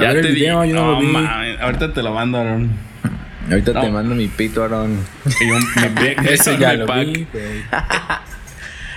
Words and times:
Ya 0.00 0.12
ver 0.12 0.22
te 0.22 0.28
el 0.28 0.34
video, 0.34 0.62
di- 0.62 0.70
yo 0.70 0.74
no 0.76 0.92
lo 0.92 1.00
vi. 1.00 1.06
mames, 1.06 1.60
Ahorita 1.60 1.92
te 1.92 2.02
lo 2.02 2.12
mando, 2.14 2.38
Aaron. 2.38 2.70
Ahorita 3.50 3.80
te 3.80 3.90
mando 3.90 4.14
mi 4.14 4.28
pito, 4.28 4.62
Aaron. 4.64 5.04
Y 5.40 5.50
un- 5.50 5.58
mi 5.94 6.28
Ese 6.30 6.56
ya 6.58 6.74
lo 6.74 6.86
pack. 6.86 7.06
vi. 7.06 7.26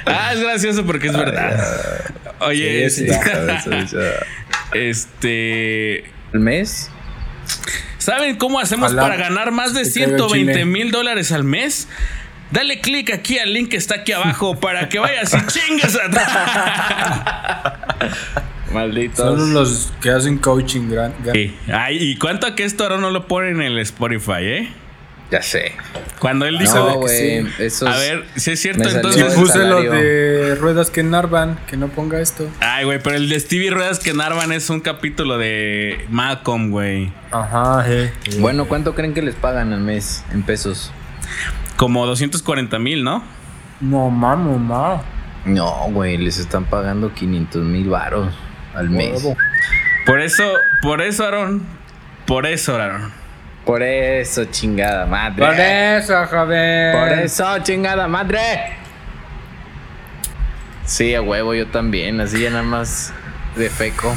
Ah, 0.07 0.33
es 0.33 0.39
gracioso 0.39 0.85
porque 0.85 1.07
es 1.07 1.17
verdad. 1.17 1.59
Oye, 2.41 2.87
Sí, 2.91 3.07
este, 3.07 3.19
este. 4.73 5.99
¿El 6.31 6.39
mes? 6.41 6.91
¿Saben 7.97 8.35
cómo 8.35 8.59
hacemos 8.59 8.93
para 8.93 9.15
ganar 9.15 9.51
más 9.51 9.73
de 9.73 9.81
te 9.83 9.89
caiga 9.91 10.05
el 10.11 10.17
120 10.17 10.53
chile. 10.53 10.65
mil 10.65 10.91
dólares 10.91 11.31
al 11.31 11.43
mes? 11.43 11.87
Dale 12.51 12.81
clic 12.81 13.11
aquí 13.11 13.39
al 13.39 13.51
link 13.51 13.69
que 13.69 13.77
está 13.77 13.95
aquí 13.95 14.11
abajo 14.11 14.59
para 14.59 14.89
que 14.89 14.99
vayas 14.99 15.33
y 15.33 15.37
chingues 15.47 15.97
a 15.97 16.07
Malditos. 18.75 19.17
Son 19.39 19.53
los 19.53 19.91
que 20.01 20.11
hacen 20.11 20.37
coaching 20.37 20.89
gran. 20.89 21.13
gran- 21.23 21.33
Sí. 21.35 21.55
Ay, 21.73 21.97
¿y 21.99 22.17
cuánto 22.17 22.53
que 22.55 22.63
esto 22.63 22.83
ahora 22.83 22.97
no 22.97 23.09
lo 23.09 23.27
pone 23.27 23.49
en 23.49 23.61
el 23.61 23.79
Spotify, 23.79 24.33
eh? 24.41 24.69
Ya 25.31 25.41
sé. 25.41 25.71
Cuando 26.19 26.45
él 26.45 26.59
dijo. 26.59 26.73
ve 26.85 26.91
No, 26.93 26.99
que 26.99 27.45
güey. 27.57 27.69
sí. 27.71 27.85
A 27.85 27.97
ver, 27.97 28.25
si 28.35 28.51
es 28.51 28.59
cierto, 28.61 28.87
entonces. 28.87 29.21
el 29.23 29.33
puse 29.33 29.57
lo 29.65 29.81
de 29.81 30.55
ruedas 30.55 30.91
que 30.91 31.01
narvan, 31.01 31.57
que 31.67 31.77
no 31.77 31.87
ponga 31.87 32.19
esto. 32.21 32.47
Ay, 32.59 32.85
güey, 32.85 33.01
pero 33.01 33.15
el 33.15 33.27
de 33.27 33.39
Stevie 33.39 33.71
Ruedas 33.71 33.97
que 33.99 34.13
Narvan 34.13 34.51
es 34.51 34.69
un 34.69 34.81
capítulo 34.81 35.39
de 35.39 36.05
Malcolm, 36.09 36.69
güey. 36.69 37.11
Ajá, 37.31 37.83
eh. 37.87 38.13
Bueno, 38.39 38.65
¿cuánto 38.67 38.93
creen 38.93 39.15
que 39.15 39.23
les 39.23 39.33
pagan 39.35 39.73
al 39.73 39.81
mes 39.81 40.23
en 40.31 40.43
pesos? 40.43 40.91
Como 41.75 42.05
240 42.05 42.77
mil, 42.77 43.03
¿no? 43.03 43.23
No 43.81 44.09
mames, 44.11 44.59
ma. 44.59 45.01
No, 45.43 45.87
güey, 45.89 46.17
les 46.17 46.37
están 46.37 46.65
pagando 46.65 47.13
500 47.13 47.63
mil 47.63 47.89
varos 47.89 48.31
al 48.75 48.89
mes. 48.89 49.23
Huevo. 49.23 49.37
Por 50.05 50.21
eso, 50.21 50.43
por 50.81 51.01
eso, 51.01 51.25
Aaron. 51.25 51.65
Por 52.25 52.45
eso, 52.45 52.75
Aaron. 52.75 53.11
Por 53.65 53.81
eso, 53.81 54.45
chingada 54.45 55.05
madre. 55.05 55.45
Por 55.45 55.55
eso, 55.59 56.27
joven. 56.27 56.91
Por 56.91 57.09
eso, 57.19 57.59
chingada 57.63 58.07
madre. 58.07 58.77
Sí, 60.85 61.15
a 61.15 61.21
huevo, 61.21 61.55
yo 61.55 61.67
también. 61.67 62.21
Así 62.21 62.39
ya 62.41 62.51
nada 62.51 62.63
más 62.63 63.11
de 63.55 63.69
feco. 63.69 64.15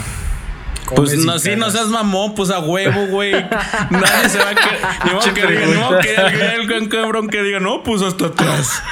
Pues 0.94 1.16
no, 1.18 1.38
sí, 1.38 1.54
no 1.56 1.70
seas 1.70 1.86
mamón, 1.86 2.34
pues 2.34 2.50
a 2.50 2.60
huevo, 2.60 3.06
güey. 3.06 3.32
Nadie 3.90 4.28
se 4.28 4.38
va 4.38 4.50
a 4.50 4.54
querer. 4.54 4.80
Ni 5.04 5.12
modo 5.12 5.34
que 5.34 5.46
diga, 5.46 5.66
no, 5.66 5.98
que 5.98 6.10
diga 6.10 6.54
el 6.54 6.66
gran 6.66 6.88
cabrón 6.88 7.28
que 7.28 7.42
diga, 7.42 7.60
no, 7.60 7.82
pues 7.82 8.02
hasta 8.02 8.26
atrás. 8.26 8.82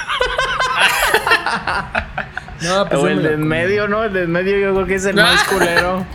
No, 2.63 2.89
pues 2.89 3.01
o 3.01 3.09
el 3.09 3.23
de 3.23 3.35
en 3.35 3.47
medio, 3.47 3.87
¿no? 3.89 4.05
El 4.05 4.13
de 4.13 4.23
en 4.25 4.33
medio 4.33 4.59
yo 4.59 4.75
creo 4.75 4.87
que 4.87 4.95
es 4.95 5.05
el 5.05 5.17
más 5.17 5.45
culero. 5.49 6.07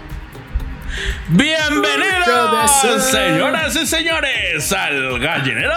Bienvenidos, 1.29 2.71
señoras 3.09 3.75
y 3.75 3.85
señores, 3.85 4.71
al 4.73 5.19
Gallinero 5.19 5.71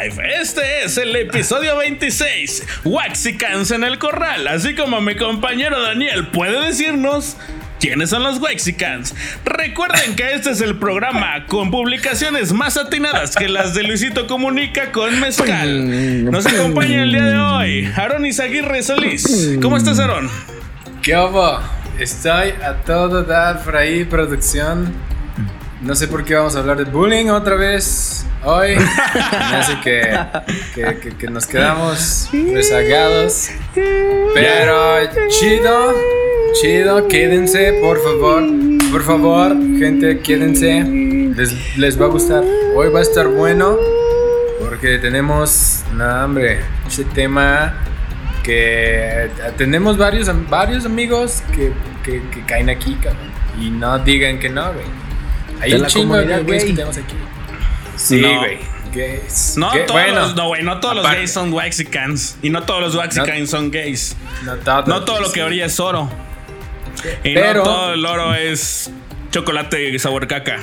Live. 0.00 0.40
Este 0.40 0.84
es 0.84 0.96
el 0.98 1.14
episodio 1.14 1.76
26, 1.76 2.80
Waxicans 2.84 3.70
en 3.70 3.84
el 3.84 3.98
Corral. 3.98 4.48
Así 4.48 4.74
como 4.74 5.00
mi 5.00 5.14
compañero 5.14 5.80
Daniel 5.80 6.26
puede 6.28 6.66
decirnos. 6.66 7.36
¿Quiénes 7.82 8.10
son 8.10 8.22
los 8.22 8.38
Waxicans? 8.38 9.12
Recuerden 9.44 10.14
que 10.14 10.34
este 10.34 10.50
es 10.52 10.60
el 10.60 10.78
programa 10.78 11.46
con 11.48 11.72
publicaciones 11.72 12.52
más 12.52 12.76
atinadas 12.76 13.34
que 13.34 13.48
las 13.48 13.74
de 13.74 13.82
Luisito 13.82 14.28
Comunica 14.28 14.92
con 14.92 15.18
Mezcal. 15.18 16.30
Nos 16.30 16.46
acompaña 16.46 17.02
el 17.02 17.10
día 17.10 17.24
de 17.24 17.36
hoy 17.38 17.92
Aaron 17.96 18.24
Izaguirre 18.24 18.84
Solís. 18.84 19.58
¿Cómo 19.60 19.76
estás, 19.76 19.98
Aaron? 19.98 20.30
¿Qué 21.02 21.16
hubo? 21.16 21.58
Estoy 21.98 22.50
a 22.64 22.74
todo 22.86 23.24
dar 23.24 23.64
por 23.64 23.76
ahí, 23.76 24.04
producción. 24.04 24.92
No 25.80 25.96
sé 25.96 26.06
por 26.06 26.24
qué 26.24 26.36
vamos 26.36 26.54
a 26.54 26.60
hablar 26.60 26.76
de 26.76 26.84
bullying 26.84 27.30
otra 27.30 27.56
vez 27.56 28.24
hoy. 28.44 28.76
Que, 29.82 30.16
que, 30.76 30.98
que- 31.00 31.16
que 31.16 31.26
nos 31.28 31.46
quedamos 31.46 32.28
rezagados. 32.32 33.48
Pero 33.74 35.00
chido, 35.28 35.92
chido, 36.60 37.08
quédense, 37.08 37.78
por 37.80 38.02
favor. 38.02 38.42
Por 38.90 39.02
favor, 39.02 39.52
gente, 39.78 40.20
quédense. 40.20 40.82
Les, 41.36 41.78
les 41.78 42.00
va 42.00 42.06
a 42.06 42.08
gustar. 42.08 42.42
Hoy 42.76 42.88
va 42.90 42.98
a 42.98 43.02
estar 43.02 43.26
bueno. 43.28 43.76
Porque 44.60 44.98
tenemos, 44.98 45.82
no, 45.94 46.24
hombre, 46.24 46.60
ese 46.86 47.04
tema 47.04 47.74
que 48.42 49.28
tenemos 49.56 49.96
varios, 49.96 50.28
varios 50.48 50.84
amigos 50.84 51.42
que, 51.54 51.72
que, 52.04 52.22
que 52.30 52.42
caen 52.46 52.68
aquí, 52.70 52.94
cabrón. 52.94 53.30
Y 53.60 53.70
no 53.70 53.98
digan 53.98 54.38
que 54.38 54.48
no, 54.48 54.72
güey. 54.72 54.86
Hay 55.60 55.74
un 55.74 55.86
chingo 55.86 56.16
de 56.16 56.42
güeyes 56.42 56.64
que 56.64 56.72
tenemos 56.72 56.96
aquí. 56.96 57.14
Sí, 57.96 58.20
No. 58.20 58.38
güey. 58.38 58.58
Gays. 58.94 59.54
No 59.56 59.70
Gay- 59.72 59.86
todos, 59.86 60.02
bueno, 60.02 60.20
los, 60.20 60.36
no, 60.36 60.48
güey, 60.48 60.62
no 60.62 60.78
todos 60.80 60.96
los 60.96 61.04
aparte- 61.06 61.20
gays 61.20 61.32
son 61.32 61.50
Waxicans. 61.52 62.36
Y 62.42 62.50
no 62.50 62.62
todos 62.64 62.82
los 62.82 62.94
Waxicans 62.94 63.48
son 63.48 63.70
gays. 63.70 64.14
No, 64.44 64.56
todo, 64.56 64.82
No 64.86 65.02
todo 65.04 65.20
lo 65.20 65.32
que 65.32 65.40
sí. 65.40 65.46
brilla 65.46 65.64
es 65.64 65.80
oro. 65.80 66.10
Y 67.24 67.34
Pero- 67.34 67.58
no 67.58 67.62
todo 67.64 67.94
el 67.94 68.04
oro 68.06 68.34
es 68.34 68.90
chocolate 69.30 69.98
sabor 69.98 70.26
caca. 70.26 70.58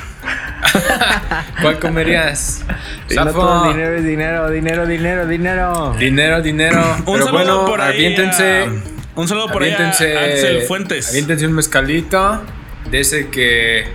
¿Cuál 1.62 1.80
comerías? 1.80 2.64
Y 3.10 3.16
no 3.16 3.26
todo 3.32 3.66
el 3.66 3.74
dinero 3.74 3.96
es 3.98 4.04
dinero, 4.04 4.50
dinero, 4.52 4.86
dinero, 4.88 5.28
dinero. 5.28 5.96
Dinero, 5.98 6.42
dinero. 6.42 6.98
Un 7.06 7.14
Pero 7.20 7.32
bueno, 7.32 7.66
por 7.66 7.82
ahí. 7.82 7.96
aviéntense. 7.96 8.64
a- 8.64 9.20
un 9.20 9.28
saludo 9.28 9.48
por 9.48 9.64
ahí 9.64 9.72
a 9.72 9.76
aviéntense, 9.76 10.18
Axel 10.18 10.62
Fuentes. 10.64 11.10
Aviéntense 11.10 11.48
un 11.48 11.54
mezcalito 11.54 12.42
de 12.90 13.00
ese 13.02 13.30
que, 13.30 13.86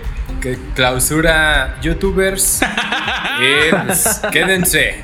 que 0.41 0.57
clausura 0.75 1.77
youtubers. 1.81 2.61
y 3.39 3.71
pues, 3.71 4.21
quédense. 4.31 5.01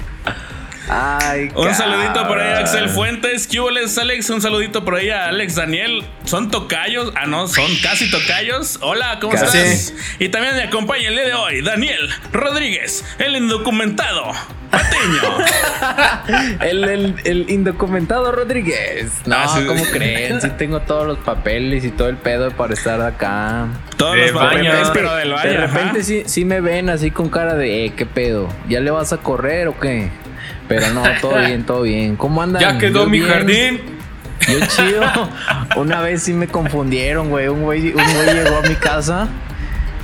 Ay, 0.90 1.50
Un 1.56 1.74
saludito 1.75 2.28
por 2.28 2.40
ahí 2.40 2.50
a. 2.53 2.59
Axel 2.59 2.90
Fuentes. 2.90 3.47
¿Qué 3.47 3.59
hubo, 3.59 3.69
les, 3.69 3.97
Alex? 3.97 4.30
Un 4.30 4.42
saludito 4.42 4.84
por 4.84 4.96
ahí 4.96 5.09
a 5.09 5.28
Alex 5.28 5.56
Daniel. 5.56 6.03
¿Son 6.25 6.50
tocayos? 6.52 7.14
Ah, 7.16 7.28
no, 7.28 7.47
son 7.47 7.66
casi 7.84 8.09
tocayos. 8.09 8.78
Hola, 8.81 9.18
¿cómo 9.22 9.34
Casi. 9.34 9.58
estás? 9.58 9.94
Y 10.19 10.30
también 10.30 10.56
me 10.56 10.64
acompaña 10.64 11.08
el 11.08 11.16
día 11.16 11.25
de 11.25 11.34
hoy 11.34 11.62
Daniel 11.62 12.09
Rodríguez, 12.31 13.06
el 13.19 13.36
indocumentado 13.36 14.31
Patiño. 14.72 15.38
El, 16.62 16.84
el, 16.86 17.16
el 17.25 17.50
indocumentado 17.50 18.31
Rodríguez. 18.31 19.12
No, 19.25 19.36
Ah, 19.36 19.53
sí. 19.58 19.66
¿cómo 19.66 19.84
creen? 19.86 20.40
Sí 20.42 20.50
tengo 20.58 20.80
todos 20.81 21.06
los 21.06 21.18
papeles 21.19 21.84
y 21.84 21.92
todo 21.92 22.08
el 22.08 22.16
pedo 22.18 22.52
para 22.52 22.74
estar 22.74 23.02
acá. 23.02 23.68
Todos 23.98 24.16
De 24.16 24.31
los 24.31 24.42
papeles, 24.42 24.72
baño. 24.74 24.92
pero 24.94 25.16
del 25.16 25.31
baño. 25.34 25.50
de 25.50 25.58
ajá. 25.58 25.68
repente 25.68 26.03
sí, 26.03 26.24
sí 26.25 26.46
me 26.46 26.62
ven 26.62 26.90
así 26.90 27.12
con 27.12 27.30
cara 27.30 27.56
de, 27.56 27.86
eh, 27.86 27.94
¿qué 27.98 28.06
pedo? 28.06 28.48
¿Ya 28.69 28.80
le 28.80 28.92
vas 28.92 29.12
a 29.12 29.18
correr 29.18 29.68
o 29.68 29.78
qué? 29.78 30.09
Pero 30.79 30.93
no, 30.93 31.03
todo 31.21 31.37
bien, 31.45 31.63
todo 31.65 31.81
bien. 31.83 32.15
¿Cómo 32.15 32.41
andan? 32.41 32.61
Ya 32.61 32.77
quedó 32.77 33.03
Yo 33.03 33.09
mi 33.09 33.19
bien. 33.19 33.31
jardín. 33.31 33.81
Yo 34.47 34.65
chido. 34.65 35.01
Una 35.75 36.01
vez 36.01 36.23
sí 36.23 36.33
me 36.33 36.47
confundieron, 36.47 37.29
güey. 37.29 37.47
Un 37.47 37.61
güey, 37.63 37.87
un 37.89 37.93
güey 37.93 38.33
llegó 38.33 38.57
a 38.57 38.61
mi 38.67 38.75
casa 38.75 39.27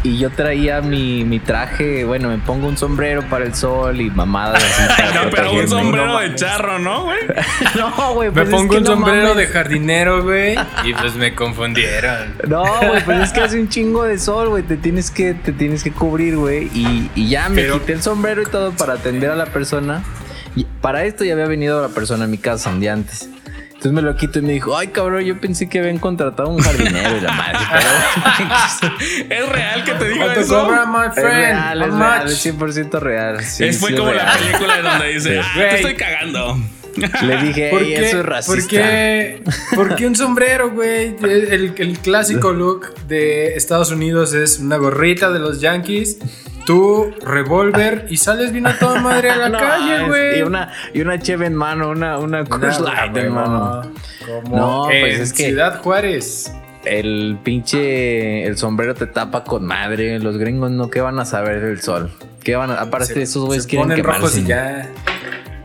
y 0.04 0.20
yo 0.20 0.30
traía 0.30 0.80
mi, 0.82 1.24
mi 1.24 1.40
traje. 1.40 2.06
Bueno, 2.06 2.30
me 2.30 2.38
pongo 2.38 2.68
un 2.68 2.78
sombrero 2.78 3.24
para 3.24 3.46
el 3.46 3.56
sol 3.56 4.00
y 4.00 4.12
mamadas 4.12 4.64
así. 4.64 5.04
No, 5.16 5.32
pero 5.32 5.52
un 5.52 5.68
sombrero 5.68 6.06
No 6.06 6.20
de 6.20 6.36
charro, 6.36 6.78
¿no, 6.78 7.06
güey? 7.06 7.18
No, 7.76 8.14
güey. 8.14 8.30
Me 8.30 8.34
pues 8.36 8.50
es 8.50 8.54
pongo 8.54 8.70
que 8.70 8.78
un 8.78 8.84
no 8.84 8.92
sombrero 8.92 9.30
mames. 9.30 9.38
de 9.38 9.48
jardinero, 9.48 10.24
güey. 10.24 10.56
Y 10.86 10.94
pues 10.94 11.16
me 11.16 11.34
confundieron. 11.34 12.36
No, 12.48 12.64
güey, 12.88 13.04
pues 13.04 13.20
es 13.24 13.32
que 13.34 13.42
hace 13.42 13.60
un 13.60 13.70
chingo 13.70 14.04
de 14.04 14.20
sol, 14.20 14.50
güey. 14.50 14.62
Te 14.62 14.78
tienes 14.78 15.10
que, 15.10 15.34
te 15.34 15.52
tienes 15.52 15.84
que 15.84 15.92
cubrir, 15.92 16.38
güey. 16.38 16.66
Y, 16.76 17.10
y 17.16 17.28
ya 17.28 17.50
me 17.50 17.64
Pero- 17.64 17.80
quité 17.80 17.94
el 17.94 18.04
sombrero 18.04 18.44
y 18.44 18.46
todo 18.46 18.72
para 18.74 18.94
atender 18.94 19.32
a 19.32 19.36
la 19.36 19.48
persona. 19.48 20.04
Y 20.58 20.66
para 20.82 21.06
esto 21.06 21.24
ya 21.24 21.34
había 21.34 21.46
venido 21.46 21.82
la 21.82 21.90
persona 21.90 22.24
a 22.24 22.28
mi 22.28 22.38
casa 22.40 22.72
un 22.72 22.80
día 22.80 22.94
antes. 22.94 23.30
Entonces 23.68 23.92
me 23.92 24.02
lo 24.02 24.16
quito 24.16 24.40
y 24.40 24.42
me 24.42 24.54
dijo, 24.54 24.76
ay 24.76 24.88
cabrón, 24.88 25.24
yo 25.24 25.40
pensé 25.40 25.70
que 25.70 25.78
habían 25.78 26.00
contratado 26.00 26.50
un 26.50 26.58
jardinero 26.60 27.16
y 27.18 27.22
la 27.22 27.32
madre. 27.32 27.60
Pero 29.30 29.36
¿Es 29.44 29.50
real 29.50 29.84
que 29.84 29.94
te 29.94 30.08
digo 30.10 30.24
¿Cuánto 30.26 30.40
eso? 30.40 30.64
cobra, 30.64 30.86
my 30.88 31.08
es 31.10 31.14
friend? 31.14 31.30
real, 31.32 31.82
es 31.84 31.94
real, 31.94 32.28
es 32.28 32.46
100% 32.46 33.00
real. 33.00 33.44
Sí, 33.44 33.66
es 33.66 33.80
fue 33.80 33.92
sí, 33.92 33.96
como 33.98 34.10
es 34.10 34.16
la 34.18 34.24
real. 34.24 34.38
película 34.40 34.82
donde 34.82 35.08
dice, 35.14 35.40
ah, 35.40 35.52
te 35.54 35.76
estoy 35.76 35.94
cagando. 35.96 36.58
Le 37.24 37.38
dije, 37.44 37.70
¿Por 37.70 37.82
"Ey, 37.82 37.94
qué, 37.96 38.06
eso 38.08 38.20
es 38.20 38.26
racista. 38.26 38.54
¿por 38.62 38.68
qué, 38.70 39.44
por 39.76 39.96
qué 39.96 40.08
un 40.08 40.16
sombrero, 40.16 40.72
güey? 40.72 41.16
El, 41.24 41.74
el 41.78 42.00
clásico 42.00 42.52
look 42.54 42.94
de 43.08 43.56
Estados 43.56 43.92
Unidos 43.92 44.34
es 44.34 44.60
una 44.60 44.78
gorrita 44.78 45.32
de 45.32 45.40
los 45.40 45.62
Yankees, 45.62 46.20
tu 46.66 47.12
revólver 47.24 48.08
y 48.10 48.18
sales 48.18 48.52
bien 48.52 48.68
a 48.68 48.78
toda 48.78 49.00
madre 49.02 49.30
a 49.30 49.38
la 49.38 49.50
No, 49.50 49.58
calle, 49.60 50.08
güey. 50.08 50.40
Y 50.40 50.42
una, 50.42 50.72
y 50.94 51.02
una 51.02 51.20
cheve 51.20 51.46
en 51.46 51.56
mano, 51.56 51.90
una, 51.90 52.18
una 52.20 52.42
Light 52.44 53.16
en 53.18 53.34
mano. 53.34 53.92
Como 54.26 54.56
No, 54.58 54.84
pues 54.90 55.16
en 55.16 55.22
es 55.22 55.34
que- 55.34 55.46
Ciudad 55.46 55.82
Juárez. 55.82 56.52
El 56.86 57.38
pinche 57.44 58.46
el 58.46 58.58
sombrero 58.58 58.96
te 58.96 59.08
tapa 59.08 59.44
con 59.44 59.66
madre. 59.66 60.20
Los 60.20 60.38
gringos 60.38 60.72
no, 60.72 60.90
¿qué 60.90 61.02
van 61.02 61.20
a 61.20 61.26
saber 61.26 61.60
del 61.62 61.82
sol? 61.82 62.10
¿Qué 62.44 62.56
van 62.56 62.72
a, 62.72 62.76
aparte 62.76 63.22
esos 63.22 63.46
güeyes 63.46 63.68
quieren 63.68 63.90
ponen 63.90 64.04
rojos 64.06 64.34
quemarse. 64.36 64.40
y 64.42 64.46
ya. 64.46 64.90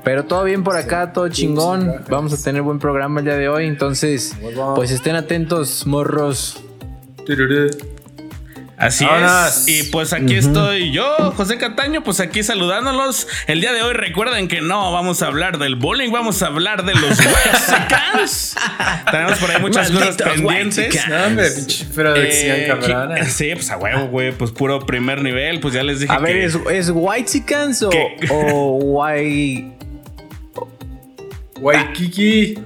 Pero 0.04 0.25
todo 0.25 0.43
bien 0.44 0.64
por 0.64 0.76
acá, 0.76 1.12
todo 1.12 1.28
chingón. 1.28 2.02
Vamos 2.08 2.32
a 2.32 2.43
tener 2.43 2.62
buen 2.62 2.78
programa 2.78 3.20
el 3.20 3.26
día 3.26 3.37
de 3.37 3.49
hoy. 3.49 3.66
Entonces, 3.66 4.34
pues 4.75 4.90
estén 4.90 5.14
atentos, 5.16 5.87
morros. 5.87 6.60
Así 8.78 9.04
Vámonos. 9.04 9.58
es. 9.58 9.69
Y 9.69 9.90
pues 9.93 10.12
aquí 10.12 10.34
estoy 10.34 10.90
yo, 10.90 11.06
José 11.37 11.56
Cataño, 11.56 12.02
pues 12.02 12.19
aquí 12.19 12.43
saludándolos. 12.43 13.28
El 13.46 13.60
día 13.60 13.72
de 13.72 13.81
hoy 13.81 13.93
recuerden 13.93 14.49
que 14.49 14.60
no 14.60 14.90
vamos 14.90 15.22
a 15.22 15.28
hablar 15.28 15.58
del 15.58 15.76
bowling, 15.76 16.10
vamos 16.10 16.43
a 16.43 16.46
hablar 16.48 16.84
de 16.84 16.93
los 16.94 17.16
Wexicans. 17.20 18.56
Tenemos 19.12 19.38
por 19.38 19.52
ahí 19.52 19.60
muchas 19.60 19.88
cosas 19.88 20.16
pendientes. 20.16 21.00
No, 21.08 21.26
hombre, 21.26 21.48
producción 21.94 22.56
Eh, 22.56 22.64
cabrona. 22.66 23.14
que- 23.14 23.25
sí, 23.26 23.50
pues 23.55 23.70
a 23.70 23.76
huevo, 23.76 24.06
güey. 24.08 24.32
Pues 24.32 24.50
puro 24.50 24.84
primer 24.84 25.22
nivel. 25.22 25.60
Pues 25.60 25.75
ya 25.75 25.84
les 25.84 26.00
dije 26.00 26.12
A 26.12 26.19
ver. 26.19 26.38
¿es, 26.38 26.58
es 26.72 26.90
White 26.93 27.44
o, 28.28 28.34
o 28.34 28.76
White. 28.82 29.76
Waikiki 31.62 32.59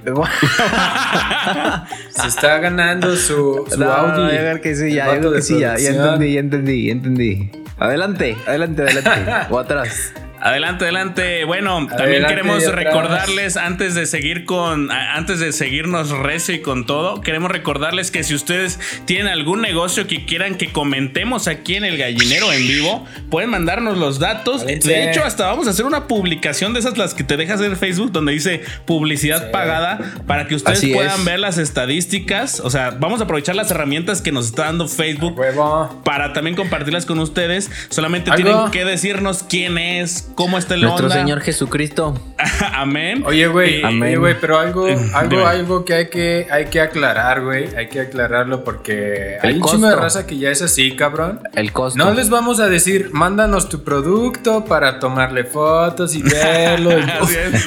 se 2.09 2.27
está 2.27 2.57
ganando 2.57 3.15
su, 3.15 3.65
su 3.69 3.79
No, 3.79 3.91
Audi. 3.91 4.59
que 4.61 4.75
sí, 4.75 4.93
ya, 4.93 5.19
yo 5.19 5.31
que 5.31 5.41
sí, 5.41 5.59
ya, 5.59 5.75
entendí, 5.75 6.33
ya 6.33 6.39
entendí, 6.39 6.85
ya 6.87 6.91
entendí. 6.91 7.51
Adelante, 7.77 8.35
adelante, 8.47 8.81
adelante. 8.81 9.11
o 9.51 9.59
atrás. 9.59 10.13
Adelante, 10.41 10.85
adelante. 10.85 11.43
Bueno, 11.45 11.87
también 11.97 12.25
queremos 12.25 12.63
recordarles 12.65 13.57
antes 13.57 13.95
de 13.95 14.05
seguir 14.05 14.45
con, 14.45 14.91
antes 14.91 15.39
de 15.39 15.51
seguirnos 15.51 16.09
recio 16.11 16.55
y 16.55 16.61
con 16.61 16.85
todo, 16.85 17.21
queremos 17.21 17.51
recordarles 17.51 18.11
que 18.11 18.23
si 18.23 18.35
ustedes 18.35 18.79
tienen 19.05 19.27
algún 19.27 19.61
negocio 19.61 20.07
que 20.07 20.25
quieran 20.25 20.55
que 20.55 20.71
comentemos 20.71 21.47
aquí 21.47 21.75
en 21.75 21.85
el 21.85 21.97
gallinero 21.97 22.51
en 22.53 22.67
vivo, 22.67 23.05
pueden 23.29 23.49
mandarnos 23.49 23.97
los 23.97 24.19
datos. 24.19 24.61
Adelante. 24.61 24.87
De 24.87 25.09
hecho, 25.11 25.23
hasta 25.23 25.47
vamos 25.47 25.67
a 25.67 25.71
hacer 25.71 25.85
una 25.85 26.07
publicación 26.07 26.73
de 26.73 26.79
esas 26.79 26.97
las 26.97 27.13
que 27.13 27.23
te 27.23 27.37
dejas 27.37 27.61
en 27.61 27.75
Facebook 27.77 28.11
donde 28.11 28.31
dice 28.33 28.61
publicidad 28.85 29.51
pagada 29.51 29.99
para 30.27 30.47
que 30.47 30.55
ustedes 30.55 30.79
Así 30.79 30.93
puedan 30.93 31.19
es. 31.19 31.25
ver 31.25 31.39
las 31.39 31.57
estadísticas. 31.57 32.59
O 32.59 32.69
sea, 32.69 32.91
vamos 32.91 33.21
a 33.21 33.23
aprovechar 33.23 33.55
las 33.55 33.71
herramientas 33.71 34.21
que 34.21 34.31
nos 34.31 34.47
está 34.47 34.65
dando 34.65 34.87
Facebook 34.87 35.37
Huevo. 35.37 36.01
para 36.03 36.33
también 36.33 36.55
compartirlas 36.55 37.05
con 37.05 37.19
ustedes. 37.19 37.69
Solamente 37.89 38.31
¿Algo? 38.31 38.43
tienen 38.43 38.71
que 38.71 38.85
decirnos 38.85 39.43
quién 39.43 39.77
es, 39.77 40.29
cómo 40.37 40.57
está 40.59 40.75
el 40.75 40.81
Nuestro 40.81 41.07
onda. 41.07 41.15
Señor 41.17 41.41
Jesucristo. 41.41 42.13
Amén. 42.73 43.23
Oye, 43.25 43.47
güey, 43.47 43.83
Amén. 43.83 44.03
oye, 44.03 44.17
güey, 44.17 44.39
pero 44.39 44.59
algo, 44.59 44.85
algo, 44.85 45.29
Dime. 45.37 45.43
algo 45.43 45.83
que 45.83 45.93
hay 45.95 46.09
que, 46.09 46.47
hay 46.49 46.65
que 46.67 46.79
aclarar, 46.79 47.41
güey. 47.43 47.75
Hay 47.75 47.89
que 47.89 47.99
aclararlo 48.01 48.63
porque 48.63 49.37
hay 49.41 49.49
El 49.49 49.55
un 49.57 49.63
chingo 49.67 49.87
de 49.87 49.93
costo. 49.93 49.99
raza 50.03 50.27
que 50.27 50.37
ya 50.37 50.51
es 50.51 50.61
así, 50.61 50.95
cabrón. 50.95 51.41
El 51.55 51.73
costo. 51.73 51.97
No 51.97 52.13
les 52.13 52.29
vamos 52.29 52.59
a 52.59 52.67
decir, 52.67 53.09
mándanos 53.11 53.67
tu 53.67 53.83
producto 53.83 54.63
para 54.63 54.99
tomarle 54.99 55.43
fotos 55.43 56.13
y 56.15 56.21
verlo. 56.23 56.91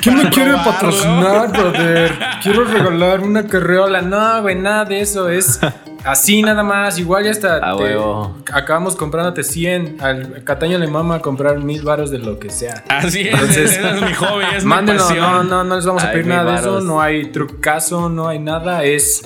¿Quién 0.00 0.16
me 0.16 0.30
quiere 0.30 0.50
probarlo. 0.52 0.70
patrocinar, 0.72 1.52
brother? 1.52 2.12
Quiero 2.42 2.64
regalar 2.64 3.20
una 3.20 3.46
carreola. 3.46 4.00
No, 4.00 4.42
güey, 4.42 4.54
nada 4.54 4.84
de 4.84 5.00
eso. 5.00 5.28
Es 5.28 5.58
así 6.04 6.42
nada 6.42 6.62
más. 6.62 6.98
Igual 6.98 7.24
ya 7.24 7.30
hasta 7.30 7.56
A 7.56 7.76
te- 7.76 7.82
huevo. 7.82 8.36
acabamos 8.52 8.96
comprándote 8.96 9.42
100. 9.42 9.96
Al 10.00 10.44
Cataño 10.44 10.78
le 10.78 10.86
mama 10.86 11.16
a 11.16 11.20
comprar 11.20 11.58
mil 11.58 11.82
varos 11.82 12.10
de 12.10 12.18
lo 12.18 12.38
que 12.38 12.50
sea. 12.50 12.84
Así 12.88 13.22
es, 13.22 13.34
Entonces, 13.34 13.72
ese 13.78 13.88
es 13.90 14.02
mi 14.02 14.14
hobby, 14.14 14.44
es 14.56 14.64
mi 14.64 14.70
Mándenos, 14.70 15.02
pasión. 15.04 15.20
no, 15.30 15.42
no, 15.44 15.64
no 15.64 15.76
les 15.76 15.84
vamos 15.86 16.02
a 16.04 16.12
pedir 16.12 16.26
nada 16.26 16.52
de 16.52 16.58
eso. 16.58 16.80
No 16.80 17.00
hay 17.00 17.30
trucazo, 17.32 18.08
no 18.08 18.28
hay 18.28 18.38
nada. 18.38 18.84
Es. 18.84 19.22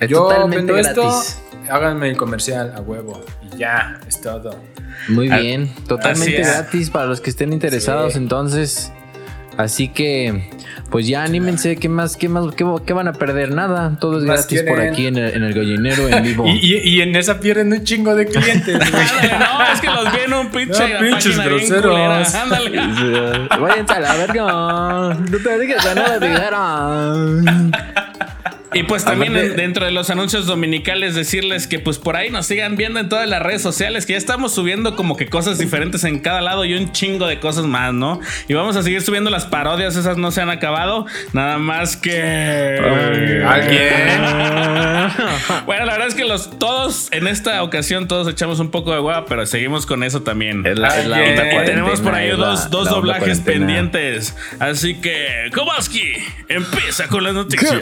Es 0.00 0.08
yo 0.08 0.28
vendo 0.48 0.76
esto, 0.76 1.10
háganme 1.70 2.08
el 2.10 2.16
comercial 2.16 2.72
a 2.76 2.80
huevo. 2.80 3.20
Y 3.52 3.58
ya, 3.58 3.98
es 4.06 4.20
todo. 4.20 4.54
Muy 5.08 5.28
bien, 5.28 5.72
totalmente 5.86 6.42
gratis 6.42 6.90
para 6.90 7.06
los 7.06 7.20
que 7.20 7.30
estén 7.30 7.52
interesados. 7.52 8.12
Sí. 8.12 8.18
Entonces, 8.18 8.92
así 9.58 9.88
que, 9.88 10.48
pues 10.90 11.06
ya 11.06 11.22
anímense. 11.24 11.76
¿Qué 11.76 11.90
más? 11.90 12.16
¿Qué 12.16 12.30
más? 12.30 12.54
¿Qué, 12.54 12.64
qué 12.86 12.92
van 12.94 13.08
a 13.08 13.12
perder? 13.12 13.50
Nada. 13.52 13.98
Todo 14.00 14.16
es 14.18 14.24
Más 14.24 14.46
gratis 14.48 14.62
por 14.62 14.80
aquí 14.80 15.06
en 15.06 15.18
el, 15.18 15.34
en 15.34 15.42
el 15.44 15.52
gallinero 15.52 16.08
en 16.08 16.22
vivo. 16.24 16.44
Y, 16.48 16.74
y- 16.74 16.78
y 16.96 17.00
en 17.02 17.14
esa 17.16 17.38
pierden 17.40 17.70
un 17.72 17.84
chingo 17.84 18.14
de 18.14 18.24
clientes, 18.26 18.78
no, 18.78 19.72
es 19.72 19.80
que 19.82 19.86
los 19.88 20.10
vi 20.12 20.18
en 20.24 20.32
un 20.32 20.48
pinche. 20.50 20.88
No, 20.94 21.00
pinches 21.00 21.38
groseros. 21.44 22.34
Ándale. 22.34 22.78
Váyanse 23.60 23.92
a 23.94 24.00
la 24.00 24.14
verga. 24.16 24.44
No 25.30 25.38
te 25.42 25.58
digas 25.58 25.84
a 25.86 25.94
nada, 25.94 26.18
dijeron. 26.18 27.72
Y 28.74 28.82
pues 28.82 29.04
también 29.04 29.32
dentro 29.56 29.86
de 29.86 29.92
los 29.92 30.10
anuncios 30.10 30.46
dominicales 30.46 31.14
decirles 31.14 31.66
que 31.66 31.78
pues 31.78 31.98
por 31.98 32.16
ahí 32.16 32.30
nos 32.30 32.46
sigan 32.46 32.76
viendo 32.76 33.00
en 33.00 33.08
todas 33.08 33.28
las 33.28 33.42
redes 33.42 33.62
sociales, 33.62 34.06
que 34.06 34.12
ya 34.12 34.18
estamos 34.18 34.54
subiendo 34.54 34.96
como 34.96 35.16
que 35.16 35.26
cosas 35.26 35.58
diferentes 35.58 36.04
en 36.04 36.18
cada 36.18 36.40
lado 36.40 36.64
y 36.64 36.74
un 36.74 36.92
chingo 36.92 37.26
de 37.26 37.40
cosas 37.40 37.66
más, 37.66 37.94
¿no? 37.94 38.20
Y 38.48 38.54
vamos 38.54 38.76
a 38.76 38.82
seguir 38.82 39.02
subiendo 39.02 39.30
las 39.30 39.46
parodias, 39.46 39.96
esas 39.96 40.16
no 40.18 40.30
se 40.30 40.42
han 40.42 40.50
acabado, 40.50 41.06
nada 41.32 41.58
más 41.58 41.96
que... 41.96 42.78
Alguien. 43.46 43.88
Bueno, 45.66 45.84
la 45.84 45.92
verdad 45.92 46.08
es 46.08 46.14
que 46.14 46.24
los 46.24 46.58
todos 46.58 47.08
en 47.12 47.26
esta 47.26 47.62
ocasión 47.62 48.08
todos 48.08 48.28
echamos 48.28 48.60
un 48.60 48.70
poco 48.70 48.92
de 48.92 49.00
hueva, 49.00 49.26
pero 49.26 49.46
seguimos 49.46 49.86
con 49.86 50.02
eso 50.02 50.22
también. 50.22 50.66
Es 50.66 50.78
la, 50.78 50.88
es 50.98 51.06
la 51.06 51.18
onda 51.18 51.64
tenemos 51.64 52.00
por 52.00 52.14
ahí 52.14 52.30
dos, 52.30 52.70
dos 52.70 52.88
doblajes 52.88 53.40
cuarentena. 53.40 53.66
pendientes. 53.66 54.36
Así 54.58 54.94
que, 54.94 55.50
Kowalski, 55.54 56.14
empieza 56.48 57.08
con 57.08 57.24
las 57.24 57.34
noticias. 57.34 57.74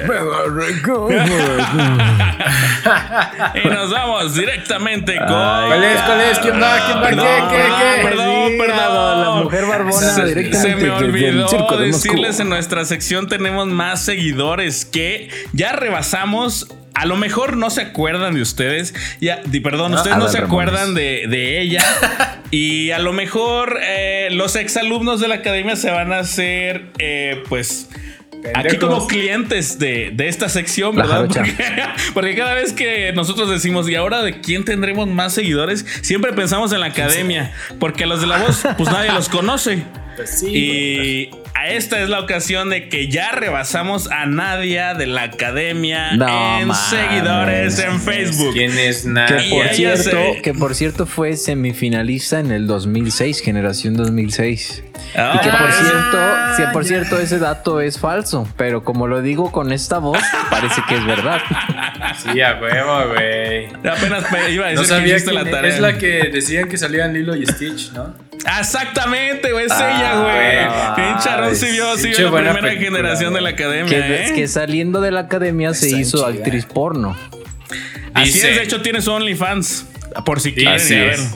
y 3.65 3.69
nos 3.69 3.91
vamos 3.91 4.35
directamente 4.35 5.17
con. 5.17 5.27
¿Cuál 5.27 5.85
es? 5.85 6.01
¿Cuál 6.03 6.21
es? 6.21 6.39
¿Quién 6.39 6.63
va? 6.63 6.87
¿Quién 6.87 6.99
va? 7.03 7.09
¿Qué? 7.11 7.17
No, 7.17 7.23
¿Qué? 7.51 7.57
¿Qué? 7.57 8.03
Perdón, 8.03 8.49
Sí, 8.49 8.57
perdón. 8.59 9.21
la 9.23 9.31
mujer 9.43 9.67
barbona 9.67 10.15
se, 10.15 10.25
directamente 10.25 10.59
se 10.59 10.77
me 10.77 10.91
olvidó 10.91 11.77
de 11.79 11.87
decirles 11.87 12.41
en 12.41 12.49
nuestra 12.49 12.85
sección 12.85 13.29
tenemos 13.29 13.67
más 13.67 14.05
seguidores 14.05 14.85
que 14.85 15.29
ya 15.53 15.73
rebasamos. 15.73 16.69
A 16.95 17.05
lo 17.05 17.17
mejor 17.17 17.59
no 17.59 17.69
se 17.69 17.83
acuerdan 17.83 18.35
de 18.35 18.41
ustedes. 18.41 18.95
Ya, 19.21 19.41
di- 19.45 19.61
perdón, 19.61 19.93
Ah, 19.93 19.97
ustedes 19.99 20.17
no 20.17 20.29
se 20.29 20.41
Ramones. 20.41 20.69
acuerdan 20.71 20.95
de, 20.95 21.27
de 21.29 21.61
ella. 21.61 21.85
y 22.51 22.91
a 22.93 22.99
lo 23.01 23.13
mejor 23.13 23.79
eh, 23.83 24.29
los 24.31 24.57
exalumnos 24.57 25.21
de 25.21 25.29
la 25.29 25.35
academia 25.37 25.77
se 25.77 25.91
van 25.91 26.15
a 26.15 26.21
hacer, 26.21 26.87
eh, 26.99 27.43
pues. 27.51 27.91
Aquí 28.55 28.77
como 28.79 29.07
clientes 29.07 29.79
de, 29.79 30.11
de 30.13 30.29
esta 30.29 30.49
sección, 30.49 30.97
La 30.97 31.07
¿verdad? 31.07 31.27
Porque, 31.27 31.55
porque 32.15 32.37
cada 32.37 32.55
vez 32.55 32.73
que 32.73 33.13
nosotros 33.13 33.51
decimos, 33.51 33.89
¿y 33.89 33.95
ahora 33.95 34.23
de 34.23 34.41
quién 34.41 34.65
tendremos 34.65 35.09
más 35.09 35.35
seguidores? 35.35 35.85
Siempre 36.03 36.33
pensamos 36.33 36.73
en 36.73 36.81
la 36.81 36.87
academia, 36.87 37.53
porque 37.79 38.05
a 38.05 38.07
los 38.07 38.21
de 38.21 38.27
la 38.27 38.39
voz, 38.39 38.63
pues 38.77 38.91
nadie 38.91 39.13
los 39.13 39.29
conoce. 39.29 39.85
Pues 40.17 40.39
sí. 40.39 40.47
Y 40.49 41.31
esta 41.65 42.01
es 42.01 42.09
la 42.09 42.21
ocasión 42.21 42.71
de 42.71 42.89
que 42.89 43.09
ya 43.09 43.33
rebasamos 43.33 44.11
a 44.11 44.27
Nadia 44.27 44.95
de 44.95 45.07
la 45.07 45.23
academia 45.25 46.13
No 46.13 46.27
en 46.61 46.69
mames. 46.69 46.77
seguidores 46.91 47.79
en 47.79 48.01
Facebook. 48.01 48.53
¿Quién 48.53 48.77
es 48.79 49.03
Que 49.03 49.09
nada? 49.09 49.43
Y 49.45 49.51
por, 49.51 49.69
cierto, 49.69 50.11
se- 50.11 50.43
que 50.43 50.55
por 50.55 50.75
cierto 50.75 51.07
fue 51.07 51.37
semifinalista 51.37 52.39
en 52.41 52.53
el 52.53 52.67
2006, 52.67 53.41
generación 53.41 53.97
2006. 53.97 54.83
y 55.15 55.39
que 55.39 55.51
por 55.51 55.61
Ah, 55.61 55.73
cierto, 55.81 56.57
sí, 56.57 56.63
por 56.73 56.85
cierto 56.85 57.19
ese 57.21 57.39
dato 57.39 57.81
es 57.81 57.99
falso, 57.99 58.49
pero 58.57 58.83
como 58.85 59.07
lo 59.07 59.23
digo 59.23 59.51
con 59.53 59.73
esta 59.73 59.99
voz, 59.99 60.19
parece 60.51 60.83
que 60.89 60.97
es 60.97 61.05
verdad. 61.07 61.41
Sí, 62.23 62.41
a 62.41 62.59
huevo, 62.61 63.09
güey. 63.15 63.67
Apenas 63.89 64.25
iba 64.51 64.67
a 64.67 64.71
decir 64.71 64.75
No 64.77 64.83
que 64.83 64.87
sabía 64.89 65.17
quién 65.21 65.35
la 65.35 65.45
tarea. 65.51 65.71
es 65.75 65.81
la 65.81 65.99
que 65.99 66.31
decían 66.33 66.69
que 66.69 66.77
salían 66.79 67.13
Lilo 67.13 67.35
y 67.37 67.47
Stitch, 67.47 67.93
¿no? 67.93 68.15
Exactamente, 68.61 69.53
güey, 69.53 69.67
es 69.67 69.73
Ah, 69.73 69.91
ella, 69.91 70.15
güey. 70.21 70.95
güey. 71.07 71.15
Sí 71.55 71.67
vio, 71.73 71.97
sí 71.97 72.09
vio 72.09 72.31
la 72.31 72.31
primera 72.33 72.61
película, 72.61 72.87
generación 72.99 73.35
de 73.35 73.41
la 73.41 73.49
academia, 73.51 73.91
Que, 74.07 74.27
¿eh? 74.27 74.33
que 74.35 74.49
saliendo 74.49 75.01
de 75.01 75.11
la 75.11 75.21
academia 75.21 75.75
se 75.75 75.89
hizo 75.99 76.19
chida. 76.19 76.39
actriz 76.39 76.67
porno. 76.67 77.17
Así 78.15 78.33
Dice- 78.33 78.51
es, 78.51 78.57
de 78.57 78.63
hecho 78.63 78.83
tiene 78.83 79.03
su 79.03 79.13
OnlyFans. 79.13 79.87
Por 80.25 80.41
si 80.41 80.55
quieren, 80.55 80.75
Así 80.75 80.95
a 80.95 80.99
ver. 80.99 81.11
es. 81.15 81.35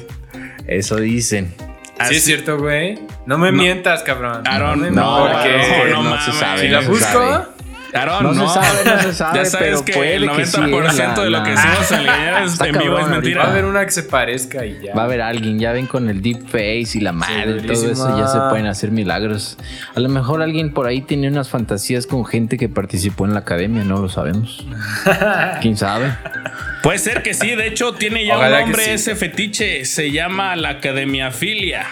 Eso 0.67 0.97
dicen. 0.97 1.53
Así 1.99 2.15
Sí, 2.15 2.19
es 2.19 2.25
cierto, 2.25 2.57
güey. 2.59 2.99
No 3.27 3.37
me 3.37 3.53
mientas, 3.53 4.03
cabrón. 4.03 4.43
Aaron, 4.47 4.95
no, 4.95 5.29
porque 5.31 5.91
no 5.91 6.03
no 6.03 6.11
mames. 6.11 6.25
se 6.25 6.33
sabe. 6.33 6.61
Si 6.63 6.69
no 6.69 6.81
la 6.81 6.89
busco, 6.89 7.05
sabe. 7.05 7.45
Aaron, 7.95 8.37
No 8.37 8.49
se 8.49 8.55
sabe, 8.61 8.79
no 8.85 9.03
se 9.03 9.13
sabe, 9.15 9.39
ya 9.39 9.45
sabes 9.45 9.69
pero 9.69 9.85
que 9.85 10.15
el 10.17 10.31
que 10.31 10.47
sí, 10.47 10.57
90% 10.59 11.23
de 11.23 11.31
lo 11.31 11.43
que 11.43 11.51
la- 11.55 11.61
decimos 11.63 11.93
en 11.93 12.45
Está 12.45 12.67
en 12.69 12.79
vivo 12.79 12.99
es 12.99 13.09
mentira. 13.09 13.43
va 13.43 13.49
a 13.49 13.51
haber 13.53 13.65
una 13.65 13.85
que 13.85 13.91
se 13.91 14.03
parezca 14.05 14.65
y 14.65 14.81
ya. 14.85 14.95
Va 14.95 15.03
a 15.03 15.05
haber 15.07 15.21
alguien, 15.23 15.59
ya 15.59 15.73
ven 15.73 15.87
con 15.87 16.09
el 16.09 16.23
deep 16.23 16.47
face 16.49 16.99
y 16.99 17.01
la 17.01 17.13
madre 17.13 17.59
y 17.63 17.67
todo 17.67 17.91
eso, 17.93 18.19
ya 18.19 18.27
se 18.29 18.39
pueden 18.51 18.67
hacer 18.67 18.91
milagros. 18.91 19.57
A 19.95 20.01
lo 20.01 20.09
mejor 20.09 20.43
alguien 20.43 20.73
por 20.73 20.87
ahí 20.87 21.01
tiene 21.01 21.29
unas 21.29 21.49
fantasías 21.49 22.07
con 22.07 22.25
gente 22.25 22.57
que 22.59 22.69
participó 22.69 23.25
en 23.27 23.35
la 23.35 23.41
academia, 23.41 23.85
no 23.85 23.99
lo 24.01 24.09
sabemos. 24.09 24.67
¿Quién 25.61 25.77
sabe? 25.77 26.13
Puede 26.83 26.99
ser 26.99 27.23
que 27.23 27.35
sí, 27.35 27.55
de 27.57 27.67
hecho 27.67 27.93
tiene 27.93 28.25
ya 28.25 28.37
Ojalá 28.37 28.57
un 28.59 28.65
que 28.65 28.71
nombre 28.71 28.85
sí. 28.85 28.91
ese 28.93 29.15
fetiche, 29.17 29.85
se 29.85 30.11
llama 30.11 30.57
la 30.57 30.71
Academiafilia. 30.71 31.87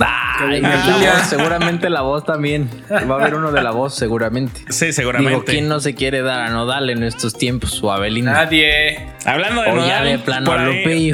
Ay, 0.00 0.62
Ah, 0.64 0.84
la 0.86 0.98
ya. 1.00 1.12
voz, 1.14 1.22
seguramente 1.28 1.90
la 1.90 2.02
voz 2.02 2.24
también. 2.24 2.70
Va 2.90 3.16
a 3.16 3.20
haber 3.20 3.34
uno 3.34 3.50
de 3.52 3.62
la 3.62 3.70
voz, 3.72 3.94
seguramente. 3.94 4.60
Sí, 4.70 4.92
seguramente. 4.92 5.32
Digo, 5.32 5.44
¿quién 5.44 5.68
no 5.68 5.80
se 5.80 5.94
quiere 5.94 6.22
dar 6.22 6.40
a 6.40 6.50
Nodal 6.50 6.90
en 6.90 7.02
estos 7.02 7.34
tiempos? 7.34 7.82
O 7.82 7.90
a 7.92 7.98
Belinda. 7.98 8.32
Nadie. 8.32 9.08
Hablando 9.24 9.62
de 9.62 9.70
O 9.70 9.76
ya 9.76 9.80
Nodal, 10.00 10.04
de 10.04 10.18
plano 10.18 10.46
por 10.50 10.58
ahí-. 10.60 11.12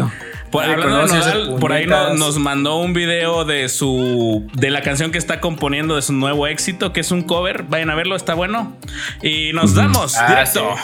Por, 0.50 0.64
hablando 0.64 1.06
de 1.06 1.18
Nodal, 1.18 1.56
por 1.58 1.72
ahí 1.72 1.86
no- 1.86 2.14
nos 2.14 2.38
mandó 2.38 2.76
un 2.76 2.92
video 2.92 3.44
de 3.44 3.68
su 3.68 4.46
de 4.52 4.70
la 4.70 4.82
canción 4.82 5.10
que 5.10 5.18
está 5.18 5.40
componiendo 5.40 5.96
de 5.96 6.02
su 6.02 6.12
nuevo 6.12 6.46
éxito, 6.46 6.92
que 6.92 7.00
es 7.00 7.10
un 7.10 7.22
cover. 7.22 7.64
Vayan 7.64 7.90
a 7.90 7.94
verlo, 7.94 8.14
está 8.14 8.34
bueno. 8.34 8.76
Y 9.22 9.52
nos 9.54 9.74
damos 9.74 10.16
Ah, 10.16 10.28
directo. 10.28 10.74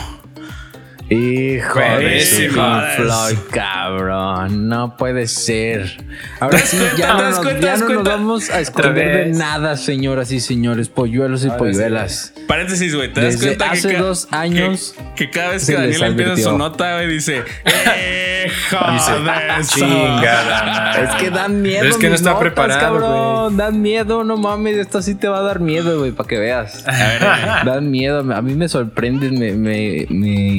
Hijo 1.11 1.81
de 1.81 1.91
Buenísimo. 1.97 2.55
Pink 2.55 2.97
Floyd, 2.97 3.39
cabrón. 3.53 4.69
No 4.69 4.97
puede 4.97 5.27
ser. 5.27 5.97
Ahora 6.39 6.59
sí, 6.59 6.79
ya 6.97 7.09
no, 7.15 7.17
¿Te 7.19 7.23
das 7.25 7.31
nos, 7.37 7.39
cuenta? 7.41 7.61
ya 7.61 7.61
¿Te 7.61 7.67
das 7.67 7.81
no 7.81 7.89
nos 7.97 8.05
vamos 8.05 8.51
a 8.51 8.61
esconder 8.61 9.27
de 9.33 9.39
nada, 9.39 9.77
señoras 9.77 10.31
y 10.31 10.39
señores, 10.39 10.89
polluelos 10.89 11.43
y 11.45 11.49
Ahora 11.49 11.59
sí. 11.59 11.59
polluelas. 11.59 12.33
Paréntesis, 12.47 12.95
güey. 12.95 13.13
¿Te 13.13 13.23
das 13.23 13.35
Desde 13.35 13.47
cuenta 13.57 13.71
hace 13.73 13.89
que, 13.89 13.97
dos 13.99 14.29
años 14.31 14.95
que, 15.17 15.27
que 15.27 15.31
cada 15.31 15.51
vez 15.51 15.67
que 15.67 15.75
Daniel 15.75 16.03
empieza 16.05 16.37
su 16.37 16.57
nota, 16.57 16.95
güey, 16.95 17.09
dice: 17.09 17.43
¡Eh, 17.97 18.45
Dice, 18.45 18.77
joder! 18.77 19.61
chingada 19.67 20.65
madre. 20.65 21.05
Es 21.05 21.11
que 21.17 21.31
dan 21.31 21.61
miedo. 21.61 21.79
Pero 21.81 21.91
es 21.93 21.99
que 21.99 22.09
no 22.09 22.15
está 22.15 22.31
notas, 22.31 22.41
preparado, 22.43 22.81
cabrón. 22.81 23.57
Dan 23.57 23.83
miedo, 23.83 24.23
no 24.25 24.37
mames. 24.37 24.77
Esto 24.77 25.03
sí 25.03 25.15
te 25.17 25.29
va 25.29 25.39
a 25.39 25.43
dar 25.43 25.61
miedo, 25.61 25.99
güey, 25.99 26.13
para 26.13 26.29
que 26.29 26.39
veas. 26.39 26.87
A 26.87 26.93
ver, 26.93 27.25
a 27.25 27.57
ver. 27.57 27.67
Dan 27.67 27.91
miedo. 27.91 28.21
A 28.33 28.43
mí 28.43 28.55
me 28.55 28.69
sorprenden, 28.69 29.39
me, 29.39 29.53
me, 29.53 30.07
me- 30.09 30.50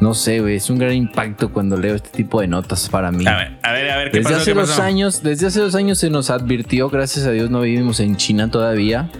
No 0.00 0.14
sé, 0.14 0.40
güey. 0.40 0.56
Es 0.56 0.70
un 0.70 0.78
gran 0.78 0.94
impacto 0.94 1.52
cuando 1.52 1.76
leo 1.76 1.94
este 1.94 2.08
tipo 2.10 2.40
de 2.40 2.46
notas 2.46 2.88
para 2.88 3.12
mí. 3.12 3.26
A 3.26 3.36
ver, 3.36 3.58
a 3.62 3.72
ver, 3.72 3.90
a 3.90 3.96
ver, 3.98 4.10
¿qué 4.10 4.18
Desde 4.18 4.30
pasó? 4.30 4.42
hace 4.42 4.52
¿Qué 4.52 4.58
dos 4.60 4.70
pasó? 4.70 4.82
años, 4.82 5.22
desde 5.22 5.46
hace 5.46 5.60
dos 5.60 5.74
años 5.74 5.98
se 5.98 6.08
nos 6.10 6.30
advirtió, 6.30 6.88
gracias 6.88 7.26
a 7.26 7.30
Dios 7.32 7.50
no 7.50 7.60
vivimos 7.60 8.00
en 8.00 8.16
China 8.16 8.50
todavía, 8.50 9.10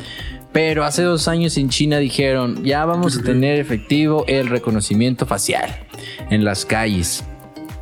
pero 0.52 0.84
hace 0.84 1.02
dos 1.02 1.28
años 1.28 1.56
en 1.58 1.68
China 1.68 1.98
dijeron, 1.98 2.64
ya 2.64 2.84
vamos 2.86 3.18
a 3.18 3.22
tener 3.22 3.58
efectivo 3.60 4.24
el 4.26 4.48
reconocimiento 4.48 5.26
facial 5.26 5.70
en 6.30 6.44
las 6.44 6.64
calles. 6.64 7.24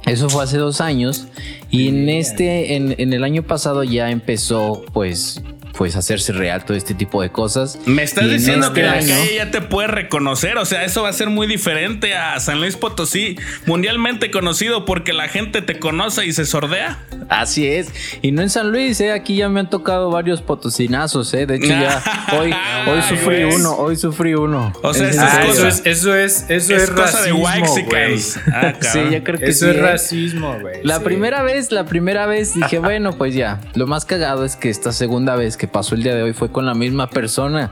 Eso 0.05 0.29
fue 0.29 0.43
hace 0.45 0.57
dos 0.59 0.81
años 0.81 1.29
y 1.71 1.89
en 1.89 2.09
este, 2.09 2.75
en, 2.77 2.95
en 2.99 3.13
el 3.13 3.25
año 3.25 3.43
pasado 3.43 3.85
ya 3.85 4.11
empezó, 4.11 4.83
pues, 4.93 5.43
pues 5.79 5.95
hacerse 5.95 6.33
real 6.33 6.65
todo 6.65 6.77
este 6.77 6.93
tipo 6.93 7.23
de 7.23 7.31
cosas. 7.31 7.79
Me 7.87 8.03
estás 8.03 8.25
Y 8.25 8.31
diciendo 8.31 8.67
este 8.67 8.81
que 8.81 8.87
la 8.87 8.95
calle 8.95 9.35
ya 9.37 9.51
te 9.53 9.61
puede 9.61 9.87
reconocer, 9.87 10.59
o 10.59 10.65
sea, 10.65 10.85
eso 10.85 11.03
va 11.05 11.09
a 11.09 11.13
ser 11.13 11.31
muy 11.31 11.47
diferente 11.47 12.17
a 12.17 12.39
San 12.41 12.59
Luis 12.61 12.77
Potosí, 12.77 13.37
mundialmente 13.65 14.33
conocido 14.33 14.85
porque 14.85 15.13
la 15.13 15.29
gente 15.29 15.63
te 15.63 15.79
conoce 15.79 16.27
y 16.27 16.33
se 16.33 16.47
sordea. 16.47 16.99
Así 17.29 17.67
es. 17.69 17.93
Y 18.23 18.33
no 18.33 18.43
en 18.43 18.51
San 18.51 18.73
Luis, 18.73 19.01
¿eh? 19.01 19.13
Aquí 19.13 19.37
ya 19.37 19.49
me 19.49 19.61
han 19.61 19.71
tocado 19.71 20.11
varios 20.11 20.43
potosinazos, 20.43 21.33
¿eh? 21.35 21.47
De 21.47 21.57
hecho, 21.57 21.69
ya 21.69 22.03
hoy, 22.41 22.53
hoy 22.91 23.03
sufrí 23.09 23.45
uno, 23.45 23.77
hoy 23.77 23.97
sufrí 23.97 24.35
uno. 24.35 24.73
O 24.83 24.93
sea, 24.93 25.09
Es 25.09 25.15
eso 25.17 25.25
Ah, 25.25 25.43
es 25.45 25.49
eso 25.51 25.55
cosa- 25.55 25.69
es, 25.69 25.83
eso 25.87 26.15
es, 26.17 26.45
eso 26.49 26.75
es 26.77 26.83
es, 26.83 26.91
cosa 26.91 27.23
de 27.23 27.31
racismo, 27.31 27.39
güey. 27.39 27.61
Waxicans. 27.61 28.41
Ah, 28.53 28.75
Sí, 28.81 28.99
yo 29.13 29.23
creo 29.23 29.39
que 29.39 29.47
Eso 29.47 29.67
sí. 29.67 29.71
es 29.71 29.77
¿eh? 29.77 29.81
racismo, 29.81 30.59
güey. 30.61 30.81
La 30.83 30.99
sí. 30.99 31.05
primera 31.05 31.43
vez, 31.43 31.71
la 31.71 31.85
primera 31.85 32.27
vez 32.27 32.55
dije, 32.55 32.81
bueno, 32.81 33.13
pues 33.13 33.35
ya. 33.35 33.61
Lo 33.75 33.87
más 33.87 34.05
cagado 34.05 34.45
es 34.45 34.57
que 34.57 34.71
esta 34.71 34.93
segunda 34.93 35.37
vez 35.37 35.57
que 35.57 35.68
pasó 35.69 35.95
el 35.95 36.03
día 36.03 36.15
de 36.15 36.23
hoy 36.23 36.33
fue 36.33 36.51
con 36.51 36.67
la 36.67 36.75
misma 36.75 37.09
persona. 37.09 37.71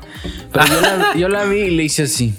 Pero 0.52 0.64
yo 0.66 0.80
la, 0.80 1.14
yo 1.16 1.28
la 1.28 1.44
vi 1.44 1.58
y 1.62 1.70
le 1.70 1.84
hice 1.84 2.04
así. 2.04 2.34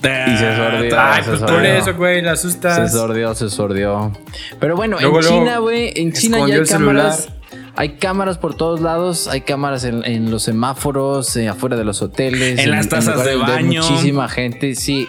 Y 0.00 0.36
se 0.36 0.56
sordió. 0.56 1.00
Ay, 1.00 1.22
se 1.24 1.28
pues 1.30 1.40
por 1.40 1.48
sordió. 1.50 1.70
eso, 1.74 1.94
güey, 1.94 2.22
la 2.22 2.36
Se 2.36 2.46
asustas. 2.46 2.92
sordió, 2.92 3.34
se 3.34 3.50
sordió. 3.50 4.12
Pero 4.60 4.76
bueno, 4.76 4.96
Luego, 5.00 5.18
en 5.18 5.24
luego, 5.24 5.38
China, 5.38 5.58
güey, 5.58 5.92
en 5.96 6.12
China 6.12 6.46
ya 6.46 6.54
hay 6.56 6.64
cámaras. 6.64 7.28
Hay 7.74 7.90
cámaras 7.90 8.38
por 8.38 8.54
todos 8.56 8.80
lados, 8.80 9.28
hay 9.28 9.42
cámaras 9.42 9.84
en, 9.84 10.04
en 10.04 10.32
los 10.32 10.42
semáforos, 10.42 11.36
eh, 11.36 11.46
afuera 11.48 11.76
de 11.76 11.84
los 11.84 12.02
hoteles, 12.02 12.58
En 12.58 12.72
las 12.72 12.88
tazas 12.88 13.24
de 13.24 13.36
baño. 13.36 13.82
muchísima 13.82 14.28
gente, 14.28 14.74
sí. 14.74 15.08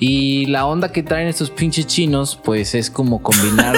Y 0.00 0.46
la 0.46 0.66
onda 0.66 0.92
que 0.92 1.02
traen 1.02 1.28
estos 1.28 1.50
pinches 1.50 1.86
chinos, 1.86 2.38
pues 2.44 2.74
es 2.74 2.90
como 2.90 3.22
combinar 3.22 3.74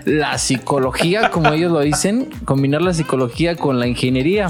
la 0.04 0.38
psicología, 0.38 1.30
como 1.30 1.52
ellos 1.52 1.72
lo 1.72 1.80
dicen, 1.80 2.28
combinar 2.44 2.80
la 2.82 2.94
psicología 2.94 3.56
con 3.56 3.80
la 3.80 3.86
ingeniería. 3.86 4.48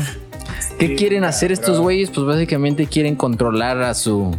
¿Qué 0.79 0.95
quieren 0.97 1.25
hacer 1.25 1.53
estos 1.53 1.79
güeyes? 1.79 2.11
Pues 2.11 2.27
básicamente 2.27 2.87
quieren 2.87 3.17
controlar 3.17 3.81
a 3.83 3.95
su. 3.95 4.37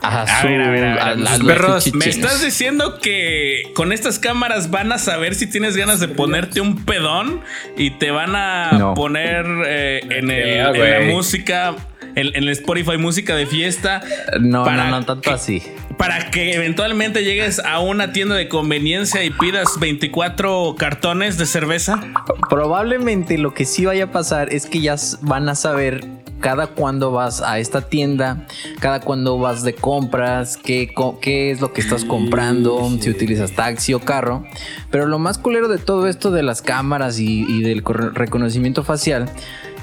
A, 0.00 0.22
A 0.22 0.40
su. 0.42 0.46
ver, 0.46 0.62
a 0.62 0.70
ver, 0.70 0.84
a 0.84 0.90
ver, 0.94 0.98
a- 1.00 1.04
a 1.06 1.14
los 1.14 1.38
los 1.40 1.46
perros, 1.46 1.84
pinches 1.84 2.04
Me 2.04 2.10
estás 2.26 2.42
diciendo 2.42 2.98
que 3.00 3.62
con 3.74 3.92
estas 3.92 4.18
cámaras 4.20 4.70
van 4.70 4.92
a 4.92 4.98
saber 4.98 5.34
si 5.34 5.48
tienes 5.48 5.76
ganas 5.76 5.98
de 6.00 6.06
ponerte 6.08 6.60
un 6.60 6.84
pedón 6.84 7.40
y 7.76 7.90
te 7.90 8.10
van 8.12 8.34
a 8.36 8.72
No. 8.78 8.94
poner 8.94 9.44
eh, 9.66 10.00
en, 10.04 10.30
el- 10.30 10.76
en 10.76 11.06
la 11.08 11.12
música, 11.12 11.74
en, 12.14 12.28
en 12.28 12.34
el 12.36 12.48
Spotify 12.50 12.96
música 12.96 13.34
de 13.34 13.46
fiesta. 13.46 14.00
No, 14.40 14.64
para 14.64 14.84
no, 14.88 15.00
no 15.00 15.04
tanto 15.06 15.22
que- 15.30 15.30
así. 15.30 15.62
Para 15.98 16.30
que 16.30 16.54
eventualmente 16.54 17.24
llegues 17.24 17.58
a 17.58 17.80
una 17.80 18.12
tienda 18.12 18.36
de 18.36 18.48
conveniencia 18.48 19.24
y 19.24 19.30
pidas 19.30 19.78
24 19.80 20.76
cartones 20.78 21.36
de 21.36 21.46
cerveza. 21.46 22.00
Probablemente 22.48 23.36
lo 23.36 23.52
que 23.52 23.64
sí 23.64 23.84
vaya 23.84 24.04
a 24.04 24.12
pasar 24.12 24.52
es 24.54 24.66
que 24.66 24.80
ya 24.80 24.96
van 25.22 25.48
a 25.48 25.54
saber 25.54 26.06
cada 26.40 26.68
cuando 26.68 27.10
vas 27.10 27.42
a 27.42 27.58
esta 27.58 27.82
tienda, 27.82 28.46
cada 28.80 29.00
cuando 29.00 29.38
vas 29.38 29.64
de 29.64 29.74
compras, 29.74 30.56
qué, 30.56 30.88
es 31.22 31.60
lo 31.60 31.72
que 31.72 31.80
estás 31.80 32.04
comprando, 32.04 32.88
si 33.00 33.10
utilizas 33.10 33.52
taxi 33.52 33.94
o 33.94 34.00
carro. 34.00 34.44
Pero 34.90 35.06
lo 35.06 35.18
más 35.18 35.38
culero 35.38 35.68
de 35.68 35.78
todo 35.78 36.06
esto 36.06 36.30
de 36.30 36.42
las 36.42 36.62
cámaras 36.62 37.18
y, 37.18 37.44
y 37.48 37.62
del 37.62 37.82
reconocimiento 38.14 38.84
facial 38.84 39.28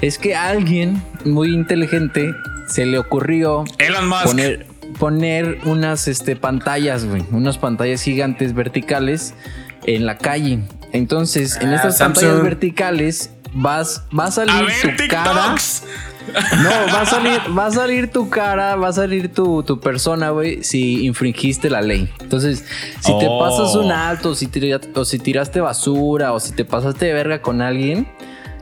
es 0.00 0.18
que 0.18 0.34
a 0.34 0.48
alguien 0.48 1.02
muy 1.24 1.52
inteligente 1.52 2.34
se 2.68 2.86
le 2.86 2.98
ocurrió 2.98 3.64
Elon 3.78 4.08
Musk. 4.08 4.24
poner, 4.24 4.66
poner 4.98 5.58
unas 5.64 6.08
este, 6.08 6.36
pantallas, 6.36 7.04
güey, 7.04 7.22
unas 7.30 7.58
pantallas 7.58 8.02
gigantes 8.02 8.54
verticales 8.54 9.34
en 9.84 10.06
la 10.06 10.18
calle. 10.18 10.60
Entonces, 10.92 11.58
en 11.60 11.70
Ah, 11.70 11.76
estas 11.76 11.98
Samsung. 11.98 12.14
pantallas 12.22 12.42
verticales 12.42 13.30
vas, 13.52 14.02
va 14.16 14.26
a 14.26 14.30
salir 14.30 14.52
a 14.54 14.62
ver, 14.62 14.96
tu 14.96 15.08
cara. 15.08 15.54
No, 16.62 16.70
va 16.92 17.02
a 17.02 17.06
salir, 17.06 17.40
va 17.56 17.66
a 17.66 17.70
salir 17.70 18.10
tu 18.10 18.28
cara, 18.28 18.74
va 18.74 18.88
a 18.88 18.92
salir 18.92 19.32
tu, 19.32 19.62
tu 19.62 19.78
persona, 19.78 20.30
güey, 20.30 20.64
si 20.64 21.04
infringiste 21.06 21.70
la 21.70 21.82
ley. 21.82 22.12
Entonces, 22.20 22.64
si 23.00 23.16
te 23.18 23.26
Oh. 23.28 23.38
pasas 23.38 23.76
un 23.76 23.92
alto, 23.92 24.34
si 24.34 24.48
tira- 24.48 24.80
o 24.94 25.04
si 25.04 25.18
tiraste 25.20 25.60
basura, 25.60 26.32
o 26.32 26.40
si 26.40 26.52
te 26.52 26.64
pasaste 26.64 27.06
de 27.06 27.12
verga 27.12 27.42
con 27.42 27.62
alguien, 27.62 28.08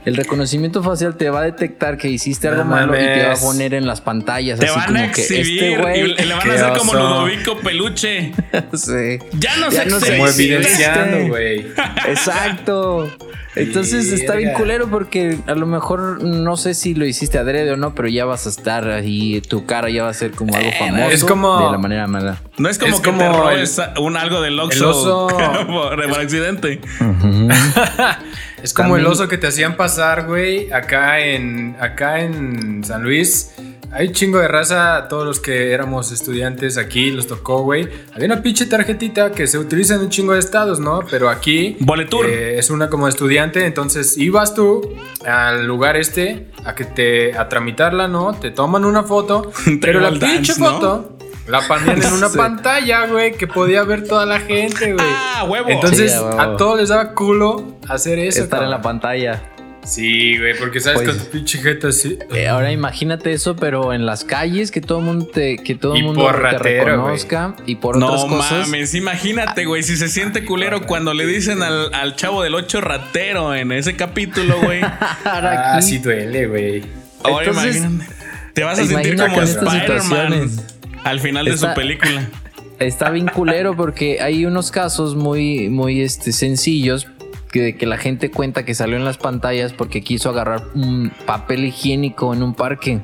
el 0.05 0.17
reconocimiento 0.17 0.83
facial 0.83 1.17
te 1.17 1.31
va 1.31 1.41
a 1.41 1.43
detectar 1.45 1.97
que 1.97 2.09
hiciste 2.09 2.49
algo 2.49 2.65
No 2.65 2.71
malo 2.71 2.95
y 2.95 3.05
te 3.05 3.25
va 3.27 3.33
a 3.33 3.37
poner 3.37 3.75
en 3.75 3.87
las 3.87 4.01
pantallas. 4.01 4.59
Te 4.59 4.67
así 4.67 4.75
van 4.79 4.87
como 4.87 4.99
a 4.99 5.13
que 5.13 5.21
exhibir 5.23 5.63
este 5.65 5.77
güey. 5.79 6.01
y 6.01 6.15
le 6.25 6.35
van 6.35 6.51
a 6.51 6.55
hacer 6.55 6.79
como. 6.79 6.95
Ludovico 6.95 7.59
Peluche. 7.59 8.33
Sí. 8.75 9.19
Ya 9.39 9.57
no 9.57 9.71
Ya 9.71 9.85
se 9.85 9.87
no 9.87 10.01
se 10.01 10.17
Como 10.17 10.29
evidenciando, 10.29 11.29
güey. 11.29 11.67
Exacto. 12.09 13.11
Entonces 13.57 14.11
está 14.13 14.35
bien 14.35 14.53
culero 14.55 14.89
porque 14.89 15.39
a 15.47 15.55
lo 15.55 15.67
mejor 15.67 16.23
no 16.23 16.57
sé 16.57 16.75
si 16.75 16.95
lo 16.95 17.07
hiciste 17.07 17.39
adrede 17.39 17.71
o 17.73 17.77
no, 17.77 17.95
pero 17.95 18.09
ya 18.09 18.25
vas 18.25 18.47
a 18.47 18.49
estar 18.49 18.89
ahí, 18.89 19.41
tu 19.41 19.65
cara 19.67 19.91
ya 19.91 20.03
va 20.05 20.11
a 20.11 20.15
ser 20.15 20.33
como 20.33 20.55
algo 20.57 20.71
famoso 20.79 21.11
es 21.11 21.25
como- 21.25 21.65
de 21.67 21.73
la 21.73 21.79
manera 21.79 22.07
mala. 22.07 22.43
No 22.59 22.69
es 22.69 22.79
como 22.79 22.95
Es 22.95 23.01
que 23.01 23.13
te 23.13 23.29
robes 23.29 23.81
un 24.01 24.17
algo 24.17 24.41
del 24.41 24.59
Oxxo 24.59 24.91
oso. 24.91 25.27
por, 25.67 26.09
por 26.09 26.21
accidente. 26.21 26.81
Es 28.63 28.73
como 28.73 28.97
el 28.97 29.07
oso 29.07 29.29
que 29.29 29.37
te 29.37 29.47
hacían 29.47 29.77
pasar, 29.77 30.25
güey, 30.27 30.73
acá 30.73 31.21
en, 31.21 31.77
acá 31.81 32.21
en 32.21 32.83
San 32.83 33.03
Luis. 33.03 33.51
Hay 33.97 34.11
chingo 34.11 34.39
de 34.41 34.49
raza, 34.49 35.07
todos 35.09 35.25
los 35.25 35.39
que 35.39 35.71
éramos 35.73 36.11
estudiantes 36.11 36.77
aquí 36.79 37.13
los 37.13 37.29
tocó, 37.29 37.63
güey. 37.63 37.89
Había 38.13 38.27
una 38.27 38.43
pinche 38.43 38.67
tarjetita 38.67 39.31
que 39.31 39.47
se 39.47 39.57
utiliza 39.57 39.95
en 39.95 40.01
un 40.01 40.09
chingo 40.11 40.33
de 40.33 40.41
estados, 40.41 40.81
¿no? 40.81 41.01
Pero 41.09 41.29
aquí 41.31 41.77
Boletur. 41.79 42.27
eh, 42.27 42.59
es 42.59 42.71
una 42.71 42.91
como 42.91 43.07
estudiante, 43.07 43.65
entonces 43.67 44.19
ibas 44.19 44.53
tú 44.55 44.97
al 45.25 45.67
lugar 45.67 45.97
este 45.97 46.51
a 46.65 46.75
que 46.75 46.85
te 46.85 47.39
a 47.39 47.49
tramitarla, 47.49 48.09
¿no? 48.09 48.35
Te 48.35 48.51
toman 48.51 48.85
una 48.85 49.05
foto, 49.05 49.53
pero 49.81 50.01
la 50.01 50.11
dance, 50.11 50.27
pinche 50.27 50.55
¿no? 50.59 50.71
foto 50.71 51.19
la 51.47 51.61
ponían 51.61 52.03
en 52.03 52.13
una 52.15 52.29
Sí. 52.31 52.37
pantalla, 52.39 53.07
güey, 53.07 53.35
que 53.37 53.47
podía 53.47 53.85
ver 53.85 54.03
toda 54.09 54.27
la 54.27 54.41
gente, 54.41 54.93
güey. 54.95 55.07
Ah, 55.09 55.45
huevo. 55.49 55.69
Entonces, 55.69 56.11
Sí, 56.11 56.19
a 56.19 56.23
huevo. 56.25 56.41
a 56.41 56.57
todos 56.57 56.81
les 56.81 56.89
daba 56.89 57.13
culo 57.15 57.77
hacer 57.89 58.19
eso. 58.19 58.43
Estar 58.43 58.63
en 58.65 58.71
la 58.71 58.79
cabrón. 58.79 59.01
pantalla. 59.01 59.51
Sí, 59.85 60.39
güey, 60.39 60.57
porque 60.59 60.81
sabes 60.81 61.03
Pues- 61.03 61.17
con 61.17 61.25
tu 61.27 61.31
pinche 61.31 61.59
jeta 61.59 61.89
así. 61.89 62.19
Eh, 62.35 62.49
ahora 62.49 62.73
imagínate 62.73 63.33
eso, 63.33 63.55
pero 63.55 63.93
en 63.93 64.07
las 64.07 64.25
calles, 64.25 64.71
que 64.71 64.81
todo 64.81 65.01
el 65.01 65.05
mundo 65.05 65.27
te, 65.27 65.59
que 65.59 65.75
todo 65.75 65.95
el 65.95 66.01
Y 66.01 66.03
mundo 66.05 66.23
por 66.23 66.37
te 66.37 66.41
ratero, 66.41 66.85
reconozca 66.85 67.55
y 67.67 67.77
por 67.77 67.97
no 67.99 68.07
otras 68.07 68.25
cosas. 68.25 68.69
mames, 68.69 68.95
imagínate, 68.95 69.67
güey, 69.67 69.83
si 69.83 69.97
se 69.97 70.09
siente 70.09 70.45
culero 70.45 70.87
cuando 70.87 71.13
le 71.13 71.27
dicen 71.27 71.63
al, 71.63 71.93
al 71.95 72.17
chavo 72.17 72.43
del 72.43 72.55
8 72.55 72.81
ratero 72.81 73.55
en 73.55 73.73
ese 73.73 73.95
capítulo, 73.95 74.59
güey. 74.63 74.81
Ahora 75.25 75.77
Ah, 75.77 75.83
sí 75.83 75.99
duele, 75.99 76.47
güey. 76.47 76.83
Ahora 77.23 77.47
Entonces, 77.47 77.77
imagínate. 77.77 78.15
Te 78.55 78.65
vas 78.65 78.79
a 78.79 78.87
sentir 78.87 79.17
como 79.17 79.37
en 79.37 79.43
estas 79.43 79.63
Spider-Man 79.75 80.01
situaciones. 80.01 80.65
al 81.05 81.21
final 81.21 81.45
de 81.45 81.57
su 81.59 81.67
película. 81.75 82.29
Está 82.81 83.11
bien 83.11 83.27
culero 83.29 83.77
porque 83.77 84.21
hay 84.21 84.47
unos 84.47 84.71
casos 84.73 85.15
muy, 85.15 85.69
muy 85.69 86.01
este, 86.01 86.33
sencillos 86.33 87.07
que, 87.55 87.77
que 87.77 87.87
la 87.87 87.99
gente 87.99 88.33
cuenta 88.33 88.65
que 88.65 88.75
salió 88.75 88.97
en 88.97 89.05
las 89.05 89.17
pantallas 89.17 89.73
porque 89.73 90.03
quiso 90.03 90.29
agarrar 90.29 90.65
un 90.75 91.13
papel 91.25 91.65
higiénico 91.65 92.35
en 92.35 92.43
un 92.43 92.53
parque. 92.53 93.01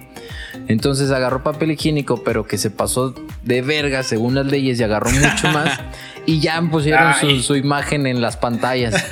Entonces 0.67 1.13
agarró 1.13 1.45
papel 1.45 1.71
higiénico, 1.71 2.25
pero 2.25 2.49
que 2.49 2.59
se 2.59 2.69
pasó 2.69 3.15
de 3.45 3.63
verga 3.63 4.03
según 4.03 4.35
las 4.35 4.47
leyes 4.47 4.81
y 4.81 4.83
agarró 4.83 5.13
mucho 5.13 5.49
más. 5.53 5.79
Y 6.27 6.41
ya 6.41 6.61
pusieron 6.63 7.15
su, 7.43 7.55
imagen 7.55 8.09
en 8.09 8.21
las 8.21 8.37
pantallas. 8.37 9.07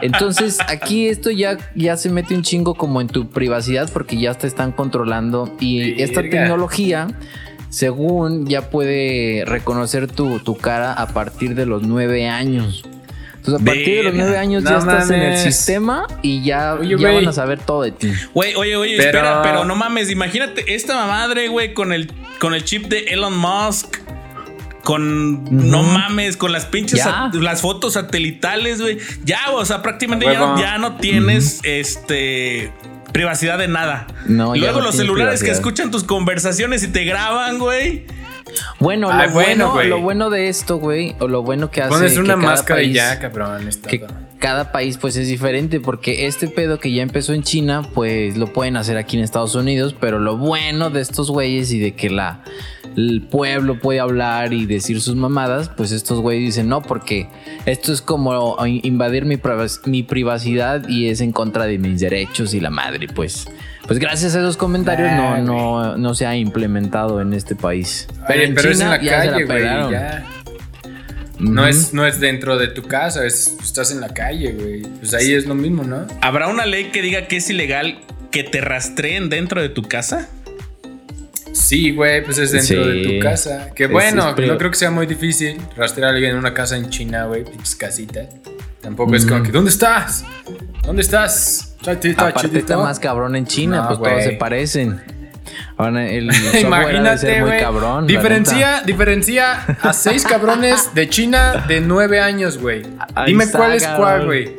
Entonces 0.00 0.58
aquí 0.66 1.08
esto 1.08 1.30
ya, 1.30 1.58
ya 1.74 1.98
se 1.98 2.08
mete 2.08 2.34
un 2.34 2.42
chingo 2.42 2.74
como 2.74 3.02
en 3.02 3.08
tu 3.08 3.28
privacidad 3.28 3.90
porque 3.92 4.18
ya 4.18 4.32
te 4.32 4.46
están 4.46 4.72
controlando. 4.72 5.54
Y 5.60 6.00
esta 6.00 6.22
tecnología 6.22 7.08
según 7.68 8.46
ya 8.46 8.70
puede 8.70 9.44
reconocer 9.44 10.10
tu, 10.10 10.38
tu 10.40 10.56
cara 10.56 10.94
a 10.94 11.08
partir 11.08 11.54
de 11.54 11.66
los 11.66 11.82
nueve 11.82 12.28
años. 12.30 12.82
Entonces, 13.40 13.62
a 13.62 13.64
partir 13.64 13.86
de 13.96 14.02
los 14.02 14.12
Verga. 14.12 14.24
nueve 14.24 14.38
años 14.38 14.62
No 14.62 14.70
ya 14.70 14.76
estás 14.78 15.10
en 15.10 15.20
el 15.22 15.38
sistema 15.38 16.06
y 16.20 16.42
ya, 16.44 16.74
Oye, 16.74 16.96
ya 16.98 17.12
van 17.12 17.26
a 17.28 17.32
saber 17.32 17.58
todo 17.58 17.82
de 17.82 17.92
ti. 17.92 18.12
Güey, 18.34 18.54
oye, 18.54 18.76
oye, 18.76 18.96
Pero- 18.98 19.08
espera, 19.18 19.42
pero 19.42 19.64
no 19.64 19.74
mames, 19.76 20.10
imagínate 20.10 20.74
esta 20.74 21.06
madre, 21.06 21.48
güey, 21.48 21.72
con 21.72 21.92
el, 21.92 22.12
con 22.38 22.52
el 22.54 22.64
chip 22.64 22.86
de 22.88 23.00
Elon 23.04 23.36
Musk. 23.36 23.96
Con, 24.84 25.44
no 25.68 25.82
mames, 25.82 26.36
con 26.38 26.52
las 26.52 26.64
pinches, 26.66 27.02
las 27.34 27.60
fotos 27.60 27.92
satelitales, 27.94 28.80
güey. 28.80 28.98
Ya, 29.24 29.38
o 29.52 29.64
sea, 29.64 29.82
prácticamente 29.82 30.24
ya 30.26 30.38
no, 30.38 30.58
ya 30.58 30.78
no 30.78 30.96
tienes, 30.96 31.60
este, 31.64 32.72
privacidad 33.12 33.58
de 33.58 33.68
nada. 33.68 34.06
No, 34.26 34.54
luego 34.56 34.80
no 34.80 34.86
los 34.86 34.96
celulares 34.96 35.42
que 35.42 35.50
escuchan 35.50 35.90
tus 35.90 36.02
conversaciones 36.04 36.82
y 36.82 36.88
te 36.88 37.04
graban, 37.04 37.58
güey. 37.58 38.06
Bueno, 38.78 39.10
Ay, 39.12 39.28
lo, 39.28 39.32
bueno, 39.34 39.72
bueno, 39.72 39.88
lo 39.96 40.00
bueno 40.00 40.30
de 40.30 40.48
esto, 40.48 40.76
güey, 40.78 41.14
o 41.20 41.28
lo 41.28 41.42
bueno 41.42 41.70
que 41.70 41.82
hace 41.82 41.90
Pones 41.90 42.12
que 42.14 42.20
una 42.20 42.34
cada 42.34 42.46
máscara 42.46 42.82
y 42.82 42.86
país- 42.86 42.96
ya, 42.96 43.18
cabrón. 43.18 43.68
es 43.68 43.76
que. 43.78 44.06
Cada 44.40 44.72
país 44.72 44.96
pues 44.98 45.16
es 45.16 45.28
diferente 45.28 45.78
porque 45.78 46.26
este 46.26 46.48
pedo 46.48 46.80
que 46.80 46.90
ya 46.92 47.02
empezó 47.02 47.32
en 47.34 47.42
China 47.44 47.82
pues 47.94 48.36
lo 48.36 48.52
pueden 48.52 48.76
hacer 48.76 48.96
aquí 48.96 49.16
en 49.16 49.22
Estados 49.22 49.54
Unidos 49.54 49.94
pero 50.00 50.18
lo 50.18 50.36
bueno 50.36 50.90
de 50.90 51.00
estos 51.02 51.30
güeyes 51.30 51.70
y 51.72 51.78
de 51.78 51.94
que 51.94 52.10
la 52.10 52.42
el 52.96 53.22
pueblo 53.22 53.78
puede 53.78 54.00
hablar 54.00 54.52
y 54.52 54.66
decir 54.66 55.00
sus 55.00 55.14
mamadas 55.14 55.68
pues 55.68 55.92
estos 55.92 56.20
güeyes 56.20 56.42
dicen 56.46 56.68
no 56.68 56.82
porque 56.82 57.28
esto 57.66 57.92
es 57.92 58.02
como 58.02 58.56
invadir 58.66 59.26
mi, 59.26 59.36
privac- 59.36 59.86
mi 59.86 60.02
privacidad 60.02 60.88
y 60.88 61.08
es 61.08 61.20
en 61.20 61.30
contra 61.30 61.66
de 61.66 61.78
mis 61.78 62.00
derechos 62.00 62.52
y 62.54 62.60
la 62.60 62.70
madre 62.70 63.06
pues. 63.14 63.46
Pues 63.86 63.98
gracias 63.98 64.34
a 64.36 64.38
esos 64.40 64.56
comentarios 64.56 65.10
no, 65.12 65.36
Nah, 65.36 65.42
no, 65.42 65.96
no 65.96 66.14
se 66.14 66.24
ha 66.24 66.36
implementado 66.36 67.20
en 67.20 67.32
este 67.34 67.56
país. 67.56 68.06
Oye, 68.28 68.44
en 68.44 68.54
pero 68.54 68.70
es 68.70 68.80
en 68.80 68.88
la 68.88 69.02
ya 69.02 69.22
se 69.22 69.30
la 69.32 69.46
calle. 69.46 70.24
No, 71.40 71.66
es, 71.66 71.92
no 71.94 72.06
es 72.06 72.20
dentro 72.20 72.58
de 72.58 72.68
tu 72.68 72.82
casa, 72.82 73.24
es, 73.26 73.56
estás 73.62 73.90
en 73.92 74.00
la 74.00 74.12
calle, 74.12 74.52
güey. 74.52 74.82
Pues 74.82 75.14
ahí 75.14 75.32
es 75.32 75.46
lo 75.46 75.54
mismo, 75.54 75.84
¿no? 75.84 76.06
¿Habrá 76.20 76.48
una 76.48 76.66
ley 76.66 76.90
que 76.92 77.02
diga 77.02 77.26
que 77.28 77.36
es 77.38 77.48
ilegal 77.50 77.98
que 78.30 78.44
te 78.44 78.60
rastreen 78.60 79.28
dentro 79.30 79.60
de 79.62 79.68
tu 79.70 79.82
casa? 79.82 80.28
Sí, 81.52 81.90
güey, 81.92 82.22
pues 82.24 82.38
es 82.38 82.52
dentro 82.52 82.84
Sí. 82.84 82.90
de 82.90 83.02
tu 83.18 83.22
casa. 83.24 83.70
Que 83.74 83.86
bueno, 83.86 84.30
es 84.38 84.46
no 84.48 84.56
creo 84.58 84.70
que 84.70 84.76
sea 84.76 84.90
muy 84.90 85.06
difícil 85.06 85.60
rastrear 85.76 86.10
a 86.10 86.12
alguien 86.14 86.32
en 86.32 86.36
una 86.38 86.54
casa 86.54 86.76
en 86.76 86.90
China, 86.90 87.24
güey, 87.26 87.44
pinches 87.44 87.74
casitas. 87.74 88.28
Tampoco 88.80 89.14
es 89.14 89.26
como 89.26 89.42
que, 89.42 89.50
¿dónde 89.50 89.70
estás? 89.70 90.24
¿Dónde 90.84 91.02
estás? 91.02 91.76
Aparte 92.16 92.58
está 92.58 92.76
más 92.76 92.98
cabrón 93.00 93.34
en 93.36 93.46
China, 93.46 93.78
No, 93.82 93.86
pues 93.88 93.98
güey. 93.98 94.12
todos 94.12 94.24
se 94.24 94.30
parecen. 94.32 95.00
Ahora 95.84 96.08
el 96.08 96.30
Imagínate, 96.60 97.40
güey. 97.40 97.60
cabrón. 97.60 98.06
Diferencia, 98.06 98.82
diferencia 98.84 99.54
a 99.82 99.92
seis 99.92 100.24
cabrones 100.24 100.94
de 100.94 101.08
China 101.08 101.64
de 101.68 101.80
nueve 101.80 102.20
años, 102.20 102.58
güey. 102.58 102.82
Dime 103.26 103.44
está, 103.44 103.58
cuál 103.58 103.72
es 103.74 103.82
cabrón. 103.84 104.00
cuál, 104.02 104.26
güey. 104.26 104.56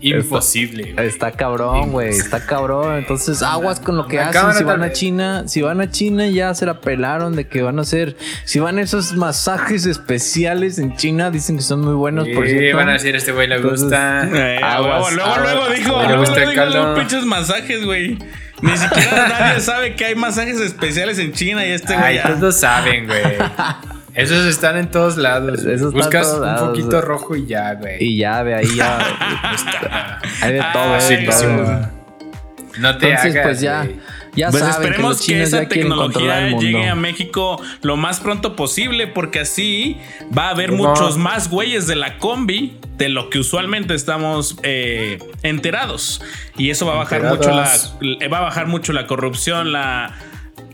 Imposible. 0.00 0.84
neta. 0.90 1.02
Está 1.02 1.30
cabrón, 1.32 1.90
güey. 1.90 2.10
Está 2.10 2.44
cabrón. 2.44 2.98
Entonces, 2.98 3.42
aguas 3.42 3.80
con 3.80 3.96
lo 3.96 4.06
que 4.06 4.16
La 4.16 4.28
hacen. 4.28 4.52
Si 4.52 4.62
van 4.64 4.82
a. 4.82 4.92
China, 4.92 5.44
si 5.48 5.62
van 5.62 5.80
a 5.80 5.90
China, 5.90 6.26
ya 6.26 6.54
se 6.54 6.66
la 6.66 6.80
pelaron 6.80 7.34
de 7.36 7.46
que 7.48 7.62
van 7.62 7.78
a 7.78 7.82
hacer. 7.82 8.14
Si 8.44 8.58
van 8.58 8.76
a 8.76 8.82
esos 8.82 9.14
masajes 9.14 9.86
especiales 9.86 10.78
en 10.78 10.94
China, 10.96 11.30
dicen 11.30 11.56
que 11.56 11.62
son 11.62 11.80
muy 11.80 11.94
buenos, 11.94 12.28
por 12.34 12.46
Sí, 12.46 12.52
cierto. 12.52 12.76
van 12.76 12.90
a 12.90 12.92
decir, 12.92 13.16
este 13.16 13.32
güey 13.32 13.48
le 13.48 13.56
Entonces, 13.56 13.80
gusta. 13.82 14.28
Eh, 14.30 14.58
Aguas, 14.62 15.10
luego, 15.14 15.30
luego, 15.30 15.30
aguas. 15.32 15.54
luego 15.54 15.68
dijo, 15.74 16.02
Le 16.02 16.06
luego, 16.08 16.20
gusta 16.20 16.34
luego 16.44 16.50
el 16.50 16.56
dijo 16.68 16.78
los 16.84 16.98
pinches 16.98 17.24
masajes, 17.24 17.84
güey. 17.86 18.18
Ni 18.62 18.76
siquiera 18.76 19.28
nadie 19.40 19.60
sabe 19.60 19.94
que 19.94 20.04
hay 20.06 20.14
masajes 20.14 20.60
especiales 20.60 21.18
en 21.18 21.32
China 21.32 21.66
y 21.66 21.70
este 21.70 21.96
güey 21.96 22.22
todos 22.22 22.56
saben, 22.56 23.06
güey. 23.06 23.22
Esos 24.14 24.46
están 24.46 24.76
en 24.76 24.90
todos 24.90 25.16
lados. 25.16 25.64
Esos 25.64 25.92
Buscas 25.92 26.22
todos 26.22 26.62
un 26.62 26.68
poquito 26.68 27.00
rojo 27.00 27.34
y 27.34 27.46
ya, 27.46 27.74
güey. 27.74 27.96
Y 28.02 28.18
ya 28.18 28.44
de 28.44 28.54
ahí 28.54 28.76
ya. 28.76 28.98
hay 30.40 30.52
de 30.52 30.64
todo, 30.72 30.94
Ay, 30.94 31.16
de 31.16 31.26
todo. 31.26 31.90
No 32.78 32.98
te 32.98 33.08
Entonces, 33.10 33.32
hagas, 33.34 33.46
pues 33.46 33.60
ya. 33.60 33.86
Ya 34.36 34.50
Pues 34.50 34.62
saben 34.62 34.88
esperemos 34.88 35.24
que, 35.24 35.42
esa 35.42 35.68
tecnología 35.68 36.50
llegue 36.50 36.88
a 36.88 36.94
México 36.94 37.60
lo 37.82 37.96
más 37.96 38.20
pronto 38.20 38.56
posible, 38.56 39.06
porque 39.06 39.40
así 39.40 39.96
va 40.36 40.48
a 40.48 40.50
haber 40.50 40.70
¿Cómo? 40.70 40.88
muchos 40.88 41.16
más 41.16 41.48
güeyes 41.50 41.86
de 41.86 41.96
la 41.96 42.18
combi 42.18 42.76
de 42.96 43.08
lo 43.08 43.30
que 43.30 43.38
usualmente 43.38 43.94
estamos 43.94 44.56
eh, 44.62 45.18
enterados. 45.42 46.20
Y 46.56 46.70
eso 46.70 46.86
va 46.86 46.94
a 46.94 46.96
bajar 46.96 47.22
mucho 47.24 47.50
la, 47.50 47.70
va 48.28 48.38
a 48.38 48.42
bajar 48.42 48.66
mucho 48.66 48.92
la 48.92 49.06
corrupción, 49.06 49.72
la 49.72 50.14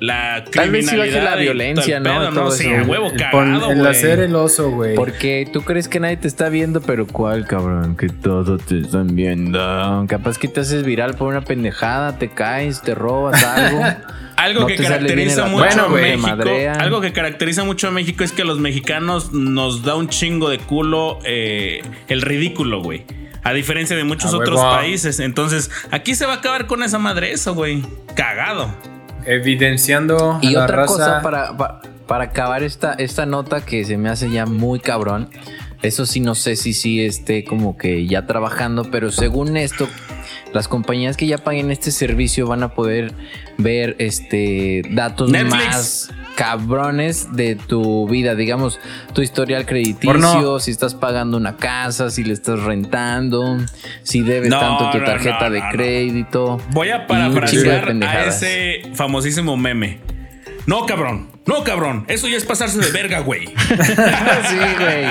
la 0.01 0.45
Tal 0.51 0.71
vez 0.71 0.89
sí 0.89 0.97
baje 0.97 1.11
criminalidad 1.11 1.37
la 1.37 1.41
violencia, 1.41 2.01
¿no? 2.01 2.31
pedo, 2.31 2.51
Sí, 2.51 2.69
eso. 2.69 2.81
a 2.81 2.83
huevo 2.85 3.13
cagado, 3.17 3.71
el 3.71 3.87
hacer 3.87 4.21
el 4.21 4.35
oso, 4.35 4.71
güey. 4.71 4.97
Porque 4.97 5.49
tú 5.53 5.63
crees 5.63 5.89
que 5.89 6.01
nadie 6.01 6.17
te 6.17 6.27
está 6.27 6.49
viendo, 6.49 6.81
pero 6.81 7.07
¿cuál, 7.07 7.47
cabrón? 7.47 7.97
Que 7.97 8.09
todo 8.09 8.57
te 8.59 8.81
están 8.81 9.15
viendo. 9.15 10.07
Capaz 10.09 10.39
que 10.39 10.49
te 10.49 10.61
haces 10.61 10.85
viral 10.85 11.15
por 11.15 11.29
una 11.29 11.43
pendejada, 11.43 12.19
te 12.19 12.31
caes, 12.31 12.81
te 12.83 12.95
robas 12.95 13.43
algo. 13.45 13.83
Algo 14.37 14.63
No 14.63 14.67
que 14.69 14.77
caracteriza 14.77 15.45
mucho 15.45 15.65
Bueno, 15.67 15.85
a 15.85 15.89
México. 15.91 16.51
Algo 16.79 17.03
que 17.03 17.13
caracteriza 17.13 17.63
mucho 17.65 17.89
a 17.89 17.91
México 17.91 18.25
es 18.25 18.33
que 18.33 18.41
a 18.41 18.47
los 18.47 18.59
mexicanos 18.59 19.35
nos 19.35 19.83
da 19.83 19.97
un 19.97 20.09
chingo 20.09 20.49
de 20.49 20.57
culo 20.57 21.19
eh, 21.25 21.83
el 22.09 22.23
ridículo, 22.23 22.81
güey. 22.81 23.05
A 23.43 23.53
diferencia 23.53 23.97
de 23.97 24.05
muchos 24.05 24.33
otros 24.33 24.59
países. 24.63 25.21
Entonces, 25.21 25.71
aquí 25.91 26.15
se 26.15 26.25
va 26.25 26.33
a 26.33 26.37
acabar 26.37 26.67
con 26.67 26.83
esa 26.83 26.99
madre 26.99 27.33
eso, 27.33 27.55
güey. 27.55 27.83
Cagado. 28.15 28.75
Evidenciando 29.26 30.38
Y 30.42 30.48
a 30.54 30.59
la 30.59 30.64
otra 30.64 30.76
raza. 30.76 30.92
cosa 30.94 31.22
para, 31.22 31.56
pa- 31.56 31.80
para 32.06 32.24
acabar 32.24 32.62
esta, 32.62 32.94
esta 32.94 33.26
nota 33.26 33.64
que 33.64 33.85
se 33.85 33.96
me 33.96 34.09
hace 34.09 34.30
ya 34.30 34.46
muy 34.46 34.80
cabrón. 34.80 35.28
Eso 35.83 36.04
sí, 36.04 36.20
no 36.20 36.35
sé 36.35 36.56
si 36.56 36.74
sí 36.74 37.02
esté 37.02 37.42
como 37.44 37.76
que 37.78 38.06
ya 38.06 38.26
trabajando, 38.26 38.90
pero 38.90 39.11
según 39.11 39.56
esto, 39.56 39.88
las 40.52 40.68
compañías 40.68 41.16
que 41.16 41.26
ya 41.26 41.38
paguen 41.38 41.70
este 41.70 41.90
servicio 41.90 42.46
van 42.46 42.62
a 42.62 42.74
poder 42.74 43.14
ver 43.56 43.96
este 43.98 44.83
datos 44.90 45.30
Netflix. 45.30 45.64
más 45.66 46.11
cabrones 46.40 47.37
de 47.37 47.55
tu 47.55 48.09
vida, 48.09 48.35
digamos, 48.35 48.81
tu 49.12 49.20
historial 49.20 49.66
crediticio, 49.66 50.59
si 50.59 50.70
estás 50.70 50.94
pagando 50.94 51.37
una 51.37 51.59
casa, 51.59 52.09
si 52.09 52.24
le 52.24 52.33
estás 52.33 52.61
rentando, 52.61 53.59
si 54.03 54.22
debes 54.22 54.48
No, 54.48 54.59
tanto 54.59 54.90
tu 54.90 55.05
tarjeta 55.05 55.50
no, 55.50 55.57
de 55.57 55.62
crédito. 55.70 56.59
Voy 56.70 56.88
a 56.88 57.07
parafrasear 57.07 57.90
a 58.05 58.24
ese 58.24 58.81
famosísimo 58.94 59.59
meme. 59.59 60.00
No, 60.64 60.87
cabrón. 60.87 61.29
No, 61.44 61.62
cabrón. 61.62 62.07
Eso 62.09 62.26
ya 62.26 62.38
es 62.38 62.44
pasarse 62.46 62.79
de 62.79 62.90
verga, 62.90 63.20
güey. 63.20 63.48
sí, 63.48 64.57
güey. 64.79 65.05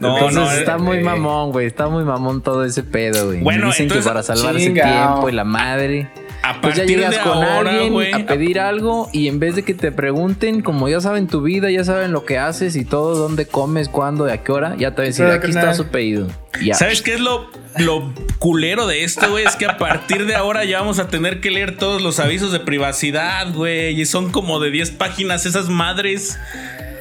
No, 0.00 0.14
Entonces 0.16 0.34
no, 0.34 0.50
está 0.50 0.74
eh, 0.74 0.78
muy 0.78 0.96
eh. 0.96 1.02
mamón, 1.02 1.52
güey. 1.52 1.66
Está 1.66 1.88
muy 1.88 2.02
mamón 2.02 2.42
todo 2.42 2.64
ese 2.64 2.82
pedo, 2.82 3.26
güey. 3.26 3.42
Bueno, 3.42 3.68
Dicen 3.68 3.84
entonces, 3.84 4.04
que 4.04 4.08
para 4.08 4.24
salvarse 4.24 4.64
chingao. 4.64 5.12
tiempo 5.12 5.28
y 5.28 5.32
la 5.32 5.44
madre. 5.44 6.10
A 6.42 6.60
Pues 6.60 6.74
ya 6.74 6.80
partir 6.82 6.96
llegas 6.98 7.16
de 7.16 7.20
con 7.20 7.44
ahora, 7.44 7.70
alguien 7.70 7.92
güey. 7.92 8.12
a 8.12 8.26
pedir 8.26 8.60
algo 8.60 9.08
y 9.12 9.28
en 9.28 9.38
vez 9.38 9.56
de 9.56 9.62
que 9.62 9.74
te 9.74 9.92
pregunten, 9.92 10.62
como 10.62 10.88
ya 10.88 11.00
saben 11.00 11.26
tu 11.26 11.42
vida, 11.42 11.70
ya 11.70 11.84
saben 11.84 12.12
lo 12.12 12.24
que 12.24 12.38
haces 12.38 12.76
y 12.76 12.84
todo, 12.84 13.16
dónde 13.16 13.46
comes, 13.46 13.88
cuándo, 13.88 14.26
y 14.26 14.30
a 14.30 14.42
qué 14.42 14.52
hora, 14.52 14.74
ya 14.78 14.94
te 14.94 15.02
decir, 15.02 15.26
aquí 15.26 15.50
está 15.50 15.74
su 15.74 15.88
pedido. 15.88 16.28
Ya. 16.62 16.74
¿Sabes 16.74 17.02
qué 17.02 17.14
es 17.14 17.20
lo, 17.20 17.50
lo 17.78 18.12
culero 18.38 18.86
de 18.86 19.04
esto, 19.04 19.30
güey? 19.30 19.44
Es 19.44 19.56
que 19.56 19.66
a 19.66 19.76
partir 19.76 20.26
de 20.26 20.34
ahora 20.34 20.64
ya 20.64 20.80
vamos 20.80 20.98
a 20.98 21.08
tener 21.08 21.40
que 21.40 21.50
leer 21.50 21.76
todos 21.76 22.00
los 22.02 22.18
avisos 22.20 22.52
de 22.52 22.60
privacidad, 22.60 23.52
güey. 23.54 24.00
Y 24.00 24.04
son 24.06 24.32
como 24.32 24.60
de 24.60 24.70
10 24.70 24.90
páginas 24.92 25.46
esas 25.46 25.68
madres. 25.68 26.38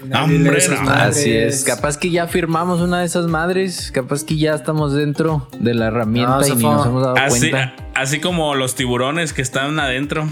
Hombre, 0.02 0.62
no. 0.84 0.90
Así 0.92 1.32
es, 1.36 1.64
capaz 1.64 1.98
que 1.98 2.10
ya 2.10 2.28
firmamos 2.28 2.82
una 2.82 3.00
de 3.00 3.06
esas 3.06 3.28
madres, 3.28 3.92
capaz 3.94 4.24
que 4.24 4.38
ya 4.38 4.54
estamos 4.56 4.94
dentro 4.94 5.48
de 5.60 5.74
la 5.74 5.88
herramienta 5.88 6.38
No, 6.40 6.48
y 6.48 6.56
ni 6.56 6.64
nos 6.64 6.86
hemos 6.86 7.04
dado 7.04 7.18
Así, 7.18 7.50
cuenta. 7.52 7.76
así 7.96 8.20
como 8.20 8.56
los 8.56 8.76
tiburones 8.76 9.34
que 9.34 9.42
están 9.42 9.80
adentro. 9.80 10.28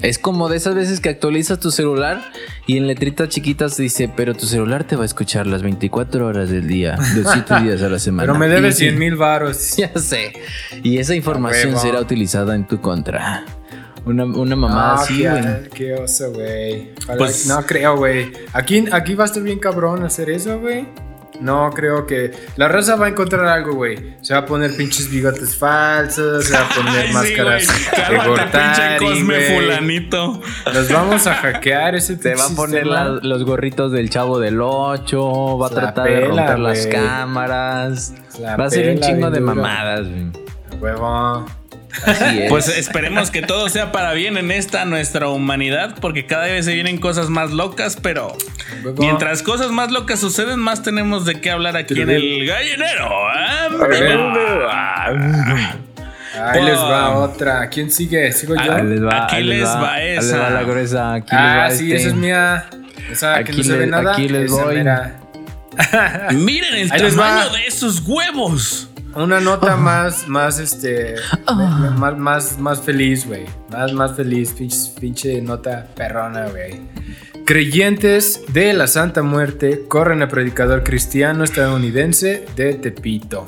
Es 0.00 0.20
como 0.20 0.48
de 0.48 0.56
esas 0.58 0.76
veces 0.76 1.00
que 1.00 1.08
actualizas 1.08 1.58
tu 1.58 1.72
celular 1.72 2.22
y 2.68 2.76
en 2.76 2.86
letritas 2.86 3.30
chiquitas 3.30 3.76
dice, 3.76 4.08
pero 4.14 4.32
tu 4.36 4.46
celular 4.46 4.84
te 4.84 4.94
va 4.94 5.02
a 5.02 5.06
escuchar 5.06 5.48
las 5.48 5.62
24 5.62 6.24
horas 6.24 6.50
del 6.50 6.68
día, 6.68 6.96
de 7.16 7.24
7 7.24 7.60
días 7.64 7.82
a 7.82 7.88
la 7.88 7.98
semana. 7.98 8.24
Pero 8.32 8.38
me 8.38 8.46
debes 8.46 8.76
Y- 8.76 8.84
100 8.84 8.98
mil 8.98 9.16
varos. 9.16 9.74
Ya 9.76 9.90
sé. 9.98 10.34
Y 10.84 10.98
esa 10.98 11.16
información 11.16 11.76
será 11.76 12.00
utilizada 12.00 12.54
en 12.54 12.64
tu 12.68 12.80
contra. 12.80 13.44
Una, 14.04 14.24
una 14.24 14.56
mamada 14.56 14.94
No, 14.96 15.00
así, 15.02 15.26
güey. 15.26 15.68
qué 15.74 15.94
oso, 15.94 16.32
güey. 16.32 16.94
Pues- 17.18 17.46
no 17.46 17.62
creo, 17.66 17.96
güey. 17.96 18.32
Aquí, 18.52 18.84
aquí 18.90 19.14
va 19.14 19.24
a 19.24 19.26
estar 19.26 19.42
bien 19.42 19.58
cabrón 19.58 20.02
hacer 20.04 20.30
eso, 20.30 20.58
güey. 20.60 20.86
No 21.40 21.70
creo 21.72 22.04
que. 22.04 22.32
La 22.56 22.66
raza 22.66 22.96
va 22.96 23.06
a 23.06 23.08
encontrar 23.10 23.46
algo, 23.46 23.74
güey. 23.74 24.16
Se 24.22 24.34
va 24.34 24.40
a 24.40 24.46
poner 24.46 24.74
pinches 24.76 25.08
bigotes 25.08 25.54
falsos, 25.56 26.46
se 26.46 26.52
va 26.54 26.66
a 26.66 26.68
poner 26.74 26.96
Ay, 27.00 27.06
sí, 27.08 27.12
máscaras 27.14 27.66
güey. 27.66 28.20
de 28.20 28.28
Gortari, 28.28 29.06
Cosme. 29.06 29.40
Fulanito. 29.54 30.40
Los 30.74 30.88
vamos 30.90 31.26
a 31.28 31.34
hackear 31.34 31.94
ese 31.94 32.16
Te 32.16 32.34
va 32.34 32.44
a 32.46 32.48
poner 32.56 32.86
la- 32.88 33.20
los 33.22 33.44
gorritos 33.44 33.92
del 33.92 34.10
chavo 34.10 34.40
del 34.40 34.58
8, 34.60 35.58
va 35.58 35.66
a 35.68 35.70
La 35.70 35.76
tratar 35.80 36.08
de 36.08 36.20
romper 36.26 36.58
las 36.58 36.86
cámaras. 36.88 38.14
La 38.40 38.56
va 38.56 38.64
a 38.64 38.70
ser 38.70 38.96
un 38.96 39.00
chingo 39.00 39.30
de 39.30 39.38
duro. 39.40 39.54
mamadas, 39.54 40.08
güey. 40.08 40.26
Huevo. 40.80 41.46
Así 42.04 42.40
es. 42.42 42.48
Pues 42.50 42.68
esperemos 42.68 43.30
que 43.30 43.42
todo 43.42 43.68
sea 43.68 43.92
para 43.92 44.12
bien 44.12 44.36
en 44.36 44.50
esta 44.50 44.84
nuestra 44.84 45.28
humanidad, 45.28 45.96
porque 46.00 46.26
cada 46.26 46.44
vez 46.46 46.64
se 46.66 46.74
vienen 46.74 46.98
cosas 46.98 47.30
más 47.30 47.50
locas, 47.50 47.96
pero 48.00 48.36
mientras 48.98 49.42
cosas 49.42 49.70
más 49.70 49.90
locas 49.90 50.20
suceden, 50.20 50.58
más 50.58 50.82
tenemos 50.82 51.24
de 51.24 51.40
qué 51.40 51.50
hablar 51.50 51.76
aquí 51.76 52.00
en 52.00 52.10
el 52.10 52.46
gallinero. 52.46 53.08
Ahí 56.40 56.62
les 56.62 56.76
va 56.78 57.18
otra. 57.18 57.68
¿Quién 57.68 57.90
sigue? 57.90 58.30
¿Sigo 58.32 58.54
yo? 58.54 58.72
Ahí 58.72 58.84
les 58.84 59.02
va, 59.04 59.24
Aquí 59.24 59.36
ahí 59.36 59.44
les 59.44 59.64
va 59.64 59.94
ahí 59.94 60.08
esa. 60.10 60.20
les 60.36 60.40
va 60.40 60.50
la 60.50 60.62
gruesa. 60.62 61.14
Aquí 61.14 61.28
ah, 61.32 61.66
les 61.68 61.74
va 61.74 61.76
sí, 61.76 61.84
este. 61.92 61.96
esa 61.96 62.08
es 62.08 62.14
mía. 62.14 62.64
Esa 63.10 63.34
que 63.34 63.40
Aquí 63.40 63.56
no 63.58 63.64
se 63.64 63.76
ve 63.76 63.86
nada. 63.86 64.12
aquí 64.12 64.28
les 64.28 64.50
voy. 64.50 64.76
Miren 66.34 66.74
el 66.74 66.92
Ahí 66.92 67.00
tamaño 67.00 67.50
va. 67.50 67.56
de 67.56 67.66
esos 67.66 68.02
huevos. 68.06 68.88
Una 69.14 69.40
nota 69.40 69.76
más, 69.76 70.28
más, 70.28 70.58
este, 70.58 71.16
más, 71.96 72.16
más, 72.16 72.58
más 72.58 72.82
feliz, 72.82 73.26
güey. 73.26 73.46
Más, 73.70 73.92
más 73.92 74.14
feliz, 74.14 74.52
pinche, 74.52 74.92
pinche 75.00 75.42
nota 75.42 75.88
perrona, 75.94 76.48
güey. 76.48 76.80
Creyentes 77.44 78.42
de 78.52 78.74
la 78.74 78.86
Santa 78.86 79.22
Muerte 79.22 79.86
corren 79.88 80.22
a 80.22 80.28
predicador 80.28 80.84
cristiano 80.84 81.44
estadounidense 81.44 82.44
de 82.56 82.74
Tepito. 82.74 83.46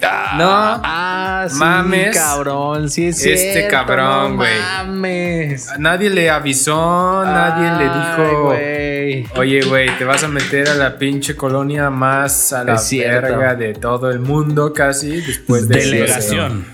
No, 0.00 0.80
Ah, 0.84 1.46
sí, 1.48 1.56
Mames. 1.58 2.16
cabrón, 2.16 2.90
sí 2.90 3.06
es 3.06 3.16
Este 3.24 3.52
cierto, 3.52 3.70
cabrón, 3.70 4.32
no 4.32 4.36
güey. 4.36 4.50
Mames. 4.58 5.70
nadie 5.78 6.10
le 6.10 6.28
avisó, 6.30 7.24
nadie 7.24 7.70
le 7.78 7.84
dijo. 7.84 9.40
Oye, 9.40 9.62
güey, 9.62 9.96
te 9.98 10.04
vas 10.04 10.22
a 10.24 10.28
meter 10.28 10.68
a 10.68 10.74
la 10.74 10.98
pinche 10.98 11.34
colonia 11.34 11.88
más 11.90 12.52
a 12.52 12.64
la 12.64 12.78
verga 12.90 13.54
de 13.54 13.72
todo 13.74 14.10
el 14.10 14.18
mundo 14.20 14.72
casi 14.74 15.20
después 15.20 15.66
de 15.68 15.76
Delegación. 15.78 16.66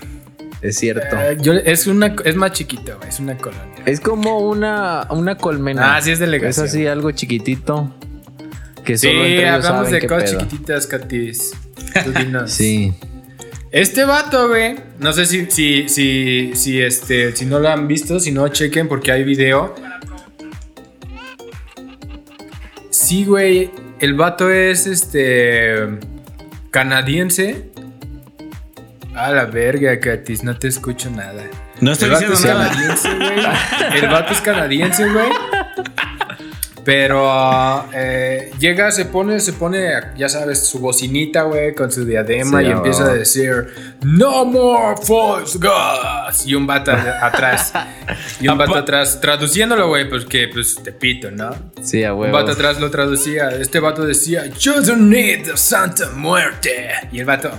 Es 0.61 0.77
cierto. 0.77 1.15
Eh, 1.19 1.37
yo- 1.41 1.53
es 1.53 1.87
una 1.87 2.15
es 2.23 2.35
más 2.35 2.51
chiquito, 2.53 2.95
güey, 2.97 3.09
es 3.09 3.19
una 3.19 3.37
colonia. 3.37 3.67
Es 3.85 3.99
como 3.99 4.39
una, 4.39 5.07
una 5.09 5.35
colmena. 5.37 5.95
Ah, 5.95 6.01
sí, 6.01 6.11
es 6.11 6.19
delegación. 6.19 6.65
Es 6.65 6.71
así, 6.71 6.87
algo 6.87 7.11
chiquitito. 7.11 7.93
Que 8.85 8.97
Sí, 8.97 9.07
solo 9.07 9.19
entre 9.25 9.41
ellos 9.43 9.53
hablamos 9.55 9.77
saben 9.87 9.91
de 9.93 9.99
qué 9.99 10.07
cosas 10.07 10.29
pedo. 10.31 10.39
chiquititas, 10.41 10.87
Katis. 10.87 11.51
Tú 12.03 12.11
dinos. 12.13 12.51
Sí. 12.51 12.93
Este 13.73 14.05
vato, 14.05 14.49
güey, 14.49 14.75
no 14.99 15.13
sé 15.13 15.25
si, 15.25 15.49
si, 15.49 15.89
si, 15.89 16.51
si, 16.53 16.79
este, 16.79 17.35
si 17.35 17.47
no 17.47 17.57
lo 17.57 17.69
han 17.69 17.87
visto, 17.87 18.19
si 18.19 18.31
no, 18.31 18.47
chequen 18.47 18.87
porque 18.87 19.11
hay 19.11 19.23
video. 19.23 19.73
Sí, 22.91 23.25
güey, 23.25 23.71
el 23.99 24.13
vato 24.13 24.51
es, 24.51 24.85
este, 24.85 25.73
canadiense. 26.69 27.71
A 29.15 29.31
la 29.31 29.45
verga, 29.45 29.99
Katis, 29.99 30.43
no 30.43 30.55
te 30.55 30.67
escucho 30.67 31.09
nada. 31.09 31.43
No 31.81 31.93
estoy 31.93 32.09
el 32.09 32.13
vato 32.13 32.29
diciendo 32.29 32.51
es 32.51 32.55
nada. 32.55 32.69
canadiense, 32.69 33.15
güey. 33.15 33.97
El 34.03 34.07
vato 34.07 34.33
es 34.33 34.41
canadiense, 34.41 35.09
güey. 35.11 35.29
Pero 36.85 37.85
eh, 37.93 38.51
llega, 38.59 38.91
se 38.91 39.05
pone, 39.05 39.39
se 39.39 39.53
pone, 39.53 39.89
ya 40.17 40.27
sabes, 40.27 40.67
su 40.67 40.79
bocinita, 40.79 41.43
güey, 41.43 41.73
con 41.73 41.91
su 41.91 42.03
diadema 42.05 42.59
Sí, 42.59 42.65
y 42.67 42.71
empieza 42.71 43.05
a 43.05 43.13
decir 43.13 43.67
No 44.01 44.45
more 44.45 44.95
false 45.01 45.57
gods. 45.59 46.45
Y 46.45 46.55
un 46.55 46.67
vato 46.67 46.91
atrás. 46.91 47.71
Y 48.41 48.47
un 48.49 48.57
vato 48.57 48.75
atrás, 48.75 49.19
traduciéndolo, 49.21 49.87
güey, 49.87 50.09
pues 50.09 50.25
que 50.25 50.47
pues 50.49 50.75
te 50.83 50.91
pito, 50.91 51.31
¿no? 51.31 51.55
Sí, 51.81 52.03
a 52.03 52.13
Un 52.13 52.21
huevo. 52.21 52.33
vato 52.33 52.51
atrás 52.51 52.79
lo 52.79 52.89
traducía. 52.91 53.49
Este 53.49 53.79
vato 53.79 54.05
decía, 54.05 54.45
You 54.59 54.81
don't 54.81 55.09
need 55.09 55.45
the 55.45 55.55
Santa 55.57 56.09
Muerte. 56.15 56.89
Y 57.11 57.19
el 57.19 57.25
vato, 57.25 57.51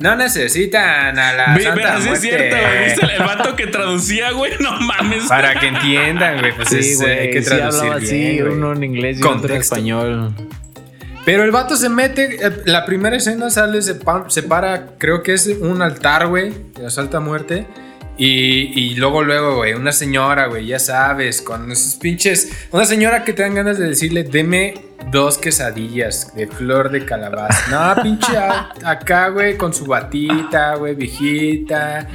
no 0.00 0.16
necesitan 0.16 1.18
a 1.18 1.32
la 1.32 1.54
Ve, 1.56 1.62
Santa 1.62 1.94
así 1.96 2.02
es 2.02 2.06
Muerte. 2.20 2.28
cierto, 2.28 2.56
güey. 2.56 2.84
¿Viste 2.84 3.04
el, 3.04 3.10
el 3.12 3.18
vato 3.22 3.56
que 3.56 3.66
traducía, 3.68 4.30
güey? 4.32 4.52
No 4.60 4.72
mames. 4.80 5.24
Para 5.28 5.54
que 5.58 5.68
entiendan, 5.68 6.40
güey, 6.40 6.52
pues 6.56 6.68
Sí, 6.68 6.78
es, 6.78 7.00
eh, 7.00 7.04
güey. 7.04 7.18
hay 7.18 7.30
que 7.30 7.42
sí 7.42 7.48
traducir 7.48 7.80
hablaba 7.82 7.98
bien, 8.00 8.04
así, 8.30 8.40
güey. 8.40 8.71
Uno 8.72 8.84
en 8.84 8.84
inglés 8.94 9.18
y 9.20 9.24
otro 9.24 9.54
en 9.54 9.60
español. 9.60 10.34
Pero 11.24 11.44
el 11.44 11.52
vato 11.52 11.76
se 11.76 11.88
mete, 11.88 12.44
eh, 12.44 12.50
la 12.64 12.84
primera 12.84 13.16
escena 13.16 13.48
sale, 13.48 13.80
se, 13.80 13.96
se 14.28 14.42
para, 14.42 14.96
creo 14.98 15.22
que 15.22 15.34
es 15.34 15.46
un 15.60 15.80
altar, 15.80 16.26
güey, 16.26 16.50
de 16.74 16.82
la 16.82 16.90
Santa 16.90 17.20
Muerte. 17.20 17.66
Y, 18.18 18.78
y 18.78 18.94
luego, 18.96 19.22
luego, 19.22 19.56
güey, 19.56 19.72
una 19.72 19.92
señora, 19.92 20.46
güey, 20.46 20.66
ya 20.66 20.78
sabes, 20.78 21.40
con 21.40 21.70
esos 21.72 21.94
pinches. 21.94 22.50
Una 22.70 22.84
señora 22.84 23.24
que 23.24 23.32
te 23.32 23.42
dan 23.42 23.54
ganas 23.54 23.78
de 23.78 23.88
decirle, 23.88 24.24
deme 24.24 24.74
dos 25.10 25.38
quesadillas 25.38 26.34
de 26.34 26.46
flor 26.46 26.90
de 26.90 27.04
calabaza. 27.04 27.70
No, 27.96 28.02
pinche 28.02 28.36
a- 28.36 28.70
acá, 28.84 29.28
güey, 29.28 29.56
con 29.56 29.72
su 29.72 29.86
batita, 29.86 30.74
güey, 30.74 30.94
viejita. 30.94 32.06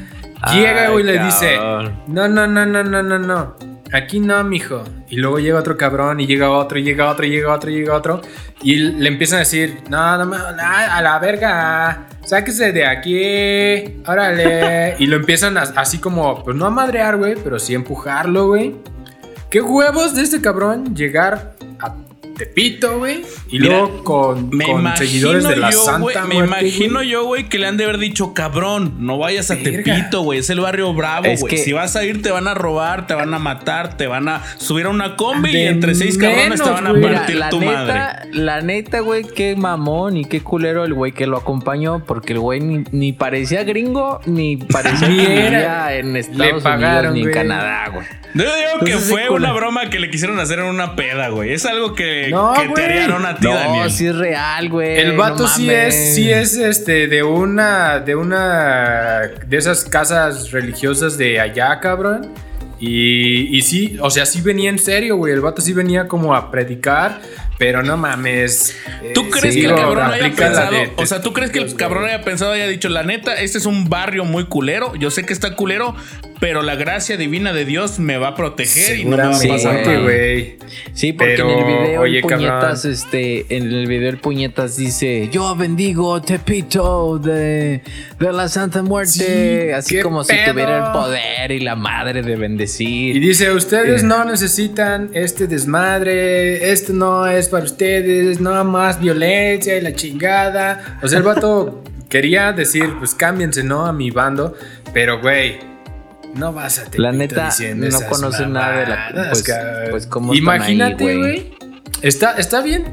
Llega, 0.53 0.89
güey, 0.89 1.03
y 1.03 1.07
le 1.07 1.23
dice, 1.23 1.57
no, 1.57 2.27
no, 2.27 2.45
no, 2.45 2.65
no, 2.65 2.83
no, 2.83 3.01
no, 3.03 3.17
no. 3.19 3.55
Aquí 3.93 4.19
no, 4.19 4.43
mijo. 4.43 4.83
Y 5.09 5.17
luego 5.17 5.39
llega 5.39 5.59
otro 5.59 5.77
cabrón 5.77 6.19
y 6.19 6.27
llega 6.27 6.49
otro, 6.49 6.77
y 6.77 6.83
llega 6.83 7.09
otro, 7.09 7.25
y 7.25 7.29
llega 7.29 7.53
otro, 7.53 7.69
y 7.69 7.75
llega 7.75 7.95
otro. 7.95 8.21
Y 8.61 8.75
le 8.75 9.07
empiezan 9.07 9.37
a 9.37 9.39
decir, 9.39 9.81
no, 9.89 10.17
no, 10.17 10.25
no, 10.25 10.35
a 10.35 11.01
la 11.01 11.19
verga. 11.19 12.07
Sáquese 12.25 12.73
de 12.73 12.85
aquí. 12.85 14.01
Órale. 14.05 14.95
y 14.99 15.07
lo 15.07 15.15
empiezan 15.15 15.57
así 15.57 15.99
como, 15.99 16.43
pues 16.43 16.55
no 16.55 16.65
a 16.65 16.69
madrear, 16.69 17.17
güey, 17.17 17.35
pero 17.35 17.59
sí 17.59 17.73
a 17.73 17.77
empujarlo, 17.77 18.47
güey. 18.47 18.75
¿Qué 19.49 19.61
huevos 19.61 20.13
de 20.13 20.23
este 20.23 20.41
cabrón 20.41 20.93
llegar 20.93 21.56
Tepito, 22.37 22.99
güey? 22.99 23.21
Y 23.49 23.59
Mira, 23.59 23.77
luego 23.79 24.03
con, 24.03 24.49
Me 24.51 24.65
con 24.65 24.95
seguidores 24.95 25.47
de 25.47 25.55
la 25.55 25.71
yo, 25.71 25.83
Santa 25.83 25.99
güey. 25.99 26.15
Me 26.27 26.35
imagino 26.45 27.01
yo, 27.03 27.25
güey, 27.25 27.49
que 27.49 27.57
le 27.57 27.67
han 27.67 27.77
de 27.77 27.85
haber 27.85 27.97
dicho, 27.97 28.33
cabrón, 28.33 28.95
no 28.99 29.17
vayas 29.17 29.49
a 29.51 29.55
Verga. 29.55 29.83
Tepito, 29.95 30.21
güey. 30.21 30.39
Es 30.39 30.49
el 30.49 30.59
barrio 30.59 30.93
bravo, 30.93 31.23
güey. 31.23 31.37
que- 31.55 31.57
Si 31.57 31.73
vas 31.73 31.95
a 31.95 32.03
ir, 32.05 32.21
te 32.21 32.29
van 32.31 32.47
a 32.47 32.53
robar, 32.53 33.07
te 33.07 33.13
van 33.15 33.33
a 33.33 33.39
matar, 33.39 33.97
te 33.97 34.05
van 34.07 34.29
a 34.29 34.43
subir 34.57 34.85
a 34.85 34.89
una 34.89 35.15
combi 35.15 35.49
y 35.51 35.61
entre 35.63 35.95
seis 35.95 36.17
cabrones 36.17 36.61
te 36.61 36.69
van 36.69 36.87
a 36.87 36.93
partir 37.01 37.35
la 37.37 37.49
tu 37.49 37.59
neta, 37.59 37.73
madre. 37.73 38.29
la 38.33 38.61
neta, 38.61 38.99
güey, 38.99 39.23
qué 39.23 39.55
mamón 39.55 40.17
y 40.17 40.25
qué 40.25 40.41
culero 40.41 40.85
el 40.85 40.93
güey 40.93 41.11
que 41.11 41.25
lo 41.27 41.37
acompañó, 41.37 42.03
porque 42.05 42.33
el 42.33 42.39
güey 42.39 42.59
ni, 42.59 42.83
ni 42.91 43.13
parecía 43.13 43.63
gringo, 43.63 44.19
ni 44.25 44.57
parecía 44.57 45.07
Ni 45.09 45.17
que 45.25 45.47
era. 45.47 45.87
vivía 45.87 45.93
en 45.97 46.15
Estados 46.17 46.63
pagaron, 46.63 47.11
Unidos 47.13 47.13
ni 47.15 47.21
en. 47.23 47.31
Canadá, 47.47 47.89
güey. 47.93 48.05
Yo 48.33 48.43
digo 48.43 48.85
que 48.85 48.97
fue 48.97 49.29
una 49.29 49.51
broma 49.53 49.89
que 49.89 49.99
le 49.99 50.11
quisieron 50.11 50.39
hacer 50.39 50.59
en 50.59 50.65
una 50.65 50.95
peda, 50.95 51.29
güey. 51.29 51.53
Es 51.53 51.65
algo 51.65 51.95
que, 51.95 52.26
No, 52.31 52.53
que 52.53 52.67
te 52.69 52.83
harían 52.83 53.25
a 53.25 53.35
ti, 53.35 53.47
No, 53.47 53.53
Daniel. 53.53 53.91
sí 53.91 54.07
es 54.07 54.15
real, 54.15 54.69
güey. 54.69 54.97
El 54.99 55.17
vato 55.17 55.43
no 55.43 55.47
sí 55.47 55.69
es, 55.69 56.15
sí 56.15 56.29
es 56.31 56.55
este 56.57 57.07
de 57.07 57.23
una, 57.23 57.99
de 57.99 58.15
una, 58.15 59.21
de 59.45 59.57
esas 59.57 59.83
casas 59.85 60.51
religiosas 60.51 61.17
de 61.17 61.39
allá, 61.39 61.79
cabrón. 61.79 62.31
Y, 62.79 63.57
y 63.57 63.61
sí, 63.63 63.97
o 64.01 64.09
sea, 64.11 64.25
sí 64.25 64.41
venía 64.41 64.69
en 64.69 64.77
serio, 64.79 65.15
güey. 65.17 65.33
El 65.33 65.41
vato 65.41 65.61
sí 65.61 65.73
venía 65.73 66.07
como 66.07 66.35
a 66.35 66.51
predicar, 66.51 67.19
pero 67.57 67.83
no 67.83 67.97
mames. 67.97 68.75
¿Tú 69.13 69.21
eh, 69.25 69.29
crees 69.31 69.53
sí, 69.55 69.61
que 69.61 69.67
el 69.67 69.75
cabrón 69.75 70.11
haya 70.11 70.31
pensado? 70.35 70.71
de 70.71 70.91
o 70.97 71.05
sea, 71.05 71.21
¿tú 71.21 71.33
crees 71.33 71.51
que 71.51 71.59
el 71.59 71.75
cabrón 71.75 72.05
haya 72.05 72.21
pensado, 72.21 72.51
haya 72.51 72.67
dicho, 72.67 72.89
la 72.89 73.03
neta, 73.03 73.35
este 73.41 73.57
es 73.57 73.65
un 73.65 73.89
barrio 73.89 74.25
muy 74.25 74.45
culero? 74.45 74.95
Yo 74.95 75.09
sé 75.11 75.23
que 75.25 75.33
está 75.33 75.55
culero, 75.55 75.95
pero 76.39 76.61
la 76.61 76.75
gracia 76.75 77.17
divina 77.17 77.53
de 77.53 77.65
Dios 77.65 77.99
me 77.99 78.17
va 78.17 78.29
a 78.29 78.35
proteger 78.35 78.99
y 78.99 79.05
no 79.05 79.17
me 79.17 79.23
va 79.23 79.29
a 79.29 79.31
pasar 79.31 79.59
Sí, 79.83 79.89
nada. 79.89 79.99
güey. 80.01 80.57
Sí, 80.93 81.13
porque 81.13 81.33
Pero, 81.33 81.49
en 81.51 81.57
el 81.59 81.65
video 81.87 82.01
oye, 82.01 82.17
el 82.17 82.21
puñetas, 82.23 82.81
cabrón. 82.83 82.91
este, 82.91 83.55
en 83.57 83.63
el 83.71 83.87
video 83.87 84.09
el 84.09 84.17
puñetas 84.17 84.77
dice, 84.77 85.29
yo 85.31 85.55
bendigo 85.55 86.21
Tepito 86.21 87.17
de, 87.19 87.81
de 88.19 88.33
la 88.33 88.49
Santa 88.49 88.81
Muerte, 88.83 89.07
Sí, 89.67 89.71
así 89.71 89.99
como 90.01 90.23
si 90.23 90.35
tuviera 90.47 90.87
el 90.87 90.91
poder 90.91 91.51
y 91.51 91.59
la 91.61 91.75
madre 91.75 92.21
de 92.21 92.33
Y 92.33 92.35
bendecir. 92.35 93.19
dice, 93.21 93.51
ustedes 93.51 94.03
Eh. 94.03 94.05
no 94.05 94.25
necesitan 94.25 95.09
este 95.13 95.47
desmadre, 95.47 96.71
esto 96.71 96.93
no 96.93 97.25
es 97.27 97.46
para 97.47 97.63
ustedes, 97.63 98.39
no 98.39 98.63
más 98.63 98.99
violencia 98.99 99.77
y 99.77 99.81
la 99.81 99.93
chingada. 99.93 100.99
O 101.01 101.07
sea, 101.07 101.17
el 101.19 101.23
vato 101.23 101.83
quería 102.09 102.51
decir, 102.53 102.93
pues 102.99 103.13
cámbiense, 103.15 103.63
¿no? 103.63 103.85
A 103.85 103.93
mi 103.93 104.11
bando, 104.11 104.55
pero 104.93 105.21
güey, 105.21 105.59
no 106.35 106.53
vas 106.53 106.79
a 106.79 106.83
Tepito 106.85 107.01
La 107.03 107.11
neta, 107.11 107.49
no 107.75 107.85
esas 107.87 108.03
conoce 108.03 108.45
nada 108.45 108.79
de 108.79 108.87
la- 108.87 109.29
pues- 109.31 109.43
pues, 109.91 110.07
ahí, 110.33 110.39
Imagínate, 110.39 111.17
güey. 111.17 111.53
Está, 112.01 112.33
está 112.33 112.61
bien, 112.61 112.85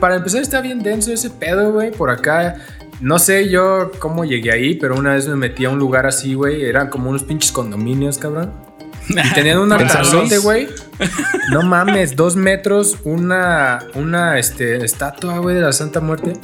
para 0.00 0.16
empezar 0.16 0.40
está 0.42 0.60
bien 0.60 0.82
denso 0.82 1.12
ese 1.12 1.30
pedo, 1.30 1.72
güey, 1.72 1.90
por 1.90 2.10
acá. 2.10 2.56
No 3.00 3.18
sé 3.18 3.48
yo 3.50 3.90
cómo 3.98 4.24
llegué 4.24 4.52
ahí, 4.52 4.74
pero 4.76 4.94
una 4.96 5.14
vez 5.14 5.26
me 5.28 5.34
metí 5.36 5.64
a 5.64 5.70
un 5.70 5.78
lugar 5.78 6.06
así, 6.06 6.34
güey. 6.34 6.64
Eran 6.64 6.88
como 6.88 7.10
unos 7.10 7.24
pinches 7.24 7.50
condominios, 7.50 8.18
cabrón. 8.18 8.52
Y 9.08 9.34
tenían 9.34 9.58
un 9.58 9.64
¿En 9.72 9.78
San 9.78 9.82
altarzote, 9.82 10.38
güey. 10.38 10.68
No 11.50 11.62
mames, 11.62 12.16
dos 12.16 12.36
metros, 12.36 12.98
una, 13.04 13.80
una 13.94 14.38
este, 14.38 14.84
estatua, 14.84 15.38
güey, 15.38 15.56
de 15.56 15.62
la 15.62 15.72
Santa 15.72 16.00
Muerte. 16.00 16.34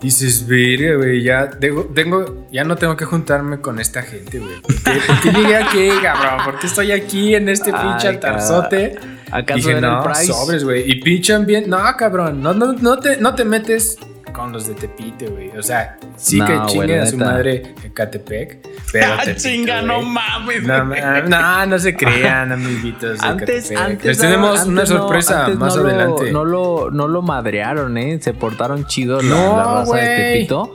Dices, 0.00 0.46
verga, 0.46 0.94
güey, 0.96 1.22
ya 1.24 1.50
tengo, 1.50 1.84
tengo, 1.92 2.46
ya 2.52 2.62
no 2.62 2.76
tengo 2.76 2.96
que 2.96 3.04
juntarme 3.04 3.60
con 3.60 3.80
esta 3.80 4.02
gente, 4.02 4.38
güey. 4.38 4.60
¿Por 4.60 4.74
qué, 4.76 5.00
por 5.04 5.20
qué 5.20 5.32
llegué 5.32 5.56
aquí, 5.56 5.88
cabrón? 6.00 6.44
¿Por 6.44 6.58
qué 6.60 6.66
estoy 6.68 6.92
aquí 6.92 7.34
en 7.34 7.48
este 7.48 7.72
Ay, 7.74 7.84
pinche 7.88 8.06
altarzote? 8.06 8.96
¿Acaso 9.32 9.56
Dije, 9.56 9.70
era 9.72 9.80
no, 9.80 9.98
el 10.04 10.12
Price? 10.12 10.32
sobres, 10.32 10.62
güey. 10.62 10.88
Y 10.88 11.00
pinchan 11.00 11.46
bien. 11.46 11.68
No, 11.68 11.78
cabrón, 11.96 12.40
no, 12.40 12.54
no, 12.54 12.74
no, 12.74 12.98
te, 13.00 13.16
no 13.16 13.34
te 13.34 13.44
metes 13.44 13.98
con 14.32 14.52
los 14.52 14.66
de 14.66 14.74
Tepito, 14.74 15.26
güey. 15.30 15.50
O 15.56 15.62
sea, 15.62 15.96
sí 16.16 16.38
No, 16.38 16.46
que 16.46 16.60
chingue 16.72 17.00
a 17.00 17.06
su 17.06 17.16
neta. 17.16 17.30
madre 17.30 17.74
Catepec. 17.94 18.66
Pero 18.92 19.06
Ah, 19.18 19.22
Tepito, 19.24 19.48
chinga, 19.48 19.82
no 19.82 20.02
mames. 20.02 20.62
No, 20.62 20.84
ma- 20.84 21.20
no, 21.22 21.66
no 21.66 21.78
se 21.78 21.96
crean, 21.96 22.52
amiguitos. 22.52 23.20
Antes, 23.22 23.70
antes. 23.76 24.04
Les 24.06 24.18
tenemos 24.18 24.50
antes 24.60 24.66
una 24.68 24.80
no- 24.82 24.86
sorpresa 24.86 25.48
más 25.48 25.76
no 25.76 25.82
lo- 25.82 25.88
adelante. 25.88 26.32
no, 26.32 26.44
lo, 26.44 26.90
no 26.90 27.08
lo 27.08 27.22
madrearon, 27.22 27.96
¿eh? 27.98 28.18
Se 28.20 28.32
portaron 28.34 28.86
chido 28.86 29.20
la, 29.22 29.28
No, 29.28 29.56
la 29.56 29.64
raza 29.74 29.96
de. 29.96 30.16
Tepito. 30.32 30.74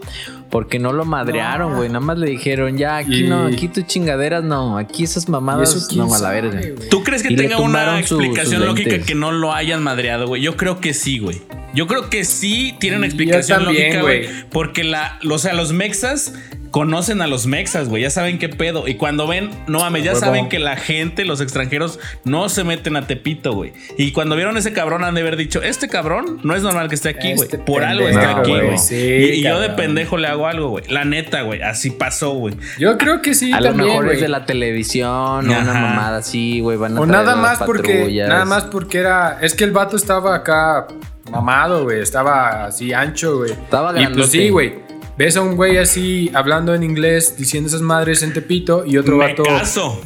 Porque 0.53 0.77
no 0.77 0.93
lo 0.93 1.03
madrearon, 1.03 1.71
No. 1.71 1.77
güey. 1.77 1.89
Nada 1.89 1.99
más 1.99 2.19
le 2.19 2.27
dijeron, 2.29 2.77
ya, 2.77 2.97
aquí 2.97 3.23
Y- 3.25 3.27
no, 3.27 3.47
aquí 3.47 3.67
tus 3.67 3.87
chingaderas 3.87 4.43
no. 4.43 4.77
Aquí 4.77 5.03
esas 5.03 5.27
¿Y 5.27 5.31
mamadas 5.31 5.91
no, 5.95 6.03
a 6.03 6.07
la 6.09 6.17
sabe, 6.19 6.41
verga. 6.41 6.61
¿Tú 6.91 7.03
crees 7.03 7.23
que 7.23 7.33
Y 7.33 7.35
tenga 7.35 7.57
una 7.59 7.91
su- 8.05 8.19
explicación 8.21 8.63
lógica 8.63 8.91
lentes. 8.91 9.07
que 9.07 9.15
no 9.15 9.31
lo 9.31 9.51
hayan 9.51 9.81
madreado, 9.81 10.27
güey? 10.27 10.43
Yo 10.43 10.55
creo 10.55 10.79
que 10.79 10.93
sí, 10.93 11.17
güey. 11.17 11.41
Yo 11.73 11.87
creo 11.87 12.07
que 12.11 12.23
sí 12.23 12.75
tiene 12.79 12.97
una 12.97 13.07
explicación 13.07 13.63
también, 13.65 13.85
lógica, 13.95 14.01
güey. 14.03 14.27
güey. 14.27 14.49
Porque 14.51 14.83
la, 14.83 15.17
o 15.27 15.39
sea, 15.39 15.53
los 15.55 15.73
mexas 15.73 16.35
conocen 16.73 17.21
a 17.21 17.27
los 17.27 17.45
mexas, 17.45 17.87
güey. 17.87 18.01
Ya 18.01 18.09
saben 18.09 18.39
qué 18.39 18.49
pedo. 18.49 18.87
Y 18.87 18.95
cuando 18.95 19.27
ven, 19.27 19.51
no 19.67 19.79
mames, 19.79 20.03
ya 20.03 20.15
saben 20.15 20.49
que 20.49 20.57
la 20.57 20.75
gente, 20.75 21.23
los 21.23 21.39
extranjeros, 21.39 21.99
no 22.25 22.49
se 22.49 22.63
meten 22.63 22.95
a 22.97 23.05
Tepito, 23.05 23.53
güey. 23.53 23.73
Y 23.95 24.11
cuando 24.11 24.35
vieron 24.35 24.57
ese 24.57 24.73
cabrón, 24.73 25.03
han 25.03 25.13
de 25.13 25.21
haber 25.21 25.37
dicho, 25.37 25.61
este 25.61 25.87
cabrón 25.87 26.39
no 26.41 26.55
es 26.55 26.63
normal 26.63 26.89
que 26.89 26.95
esté 26.95 27.09
aquí, 27.09 27.33
güey. 27.35 27.43
Este 27.43 27.59
Por 27.59 27.83
algo 27.83 28.07
está 28.07 28.39
aquí, 28.39 28.51
güey. 28.51 28.77
Sí, 28.79 28.95
y 28.95 29.23
y 29.35 29.43
yo 29.43 29.59
de 29.59 29.69
pendejo 29.69 30.17
le 30.17 30.27
hago 30.27 30.47
algo, 30.47 30.69
güey. 30.69 30.83
La 30.89 31.05
neta, 31.05 31.43
güey. 31.43 31.61
Así 31.61 31.91
pasó, 31.91 32.31
güey. 32.31 32.55
Yo 32.79 32.97
creo 32.97 33.21
que 33.21 33.35
sí, 33.35 33.53
A 33.53 33.61
lo 33.61 33.67
también, 33.67 33.89
mejor 33.89 34.05
güey. 34.05 34.15
es 34.15 34.21
de 34.23 34.29
la 34.29 34.45
televisión 34.47 35.11
o 35.11 35.39
una 35.39 35.61
Ajá. 35.61 35.73
mamada 35.79 36.17
así, 36.17 36.59
güey. 36.59 36.77
Van 36.77 36.97
a 36.97 37.01
O 37.01 37.05
nada 37.05 37.33
a 37.33 37.35
más 37.35 37.59
porque 37.59 37.93
patrullas. 37.99 38.29
nada 38.29 38.45
más 38.45 38.63
porque 38.63 38.97
era 38.97 39.37
es 39.41 39.53
que 39.53 39.63
el 39.63 39.71
vato 39.73 39.95
estaba 39.95 40.33
acá 40.33 40.87
mamado, 41.29 41.83
güey, 41.83 42.01
estaba 42.01 42.65
así 42.65 42.93
ancho, 42.93 43.37
güey. 43.37 43.51
Estaba 43.51 43.91
Y 43.91 43.93
pues 43.93 44.03
grandote. 44.07 44.27
sí, 44.31 44.49
güey. 44.49 44.73
Ves 45.17 45.37
a 45.37 45.41
un 45.41 45.55
güey 45.55 45.77
así 45.77 46.31
hablando 46.33 46.73
en 46.73 46.81
inglés 46.81 47.35
diciendo 47.37 47.67
esas 47.67 47.81
madres 47.81 48.23
en 48.23 48.33
Tepito 48.33 48.83
y 48.85 48.97
otro 48.97 49.17
Me 49.17 49.27
vato 49.27 49.43
caso. 49.43 50.01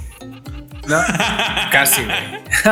No, 0.88 0.98
casi, 1.72 2.02
güey. 2.04 2.18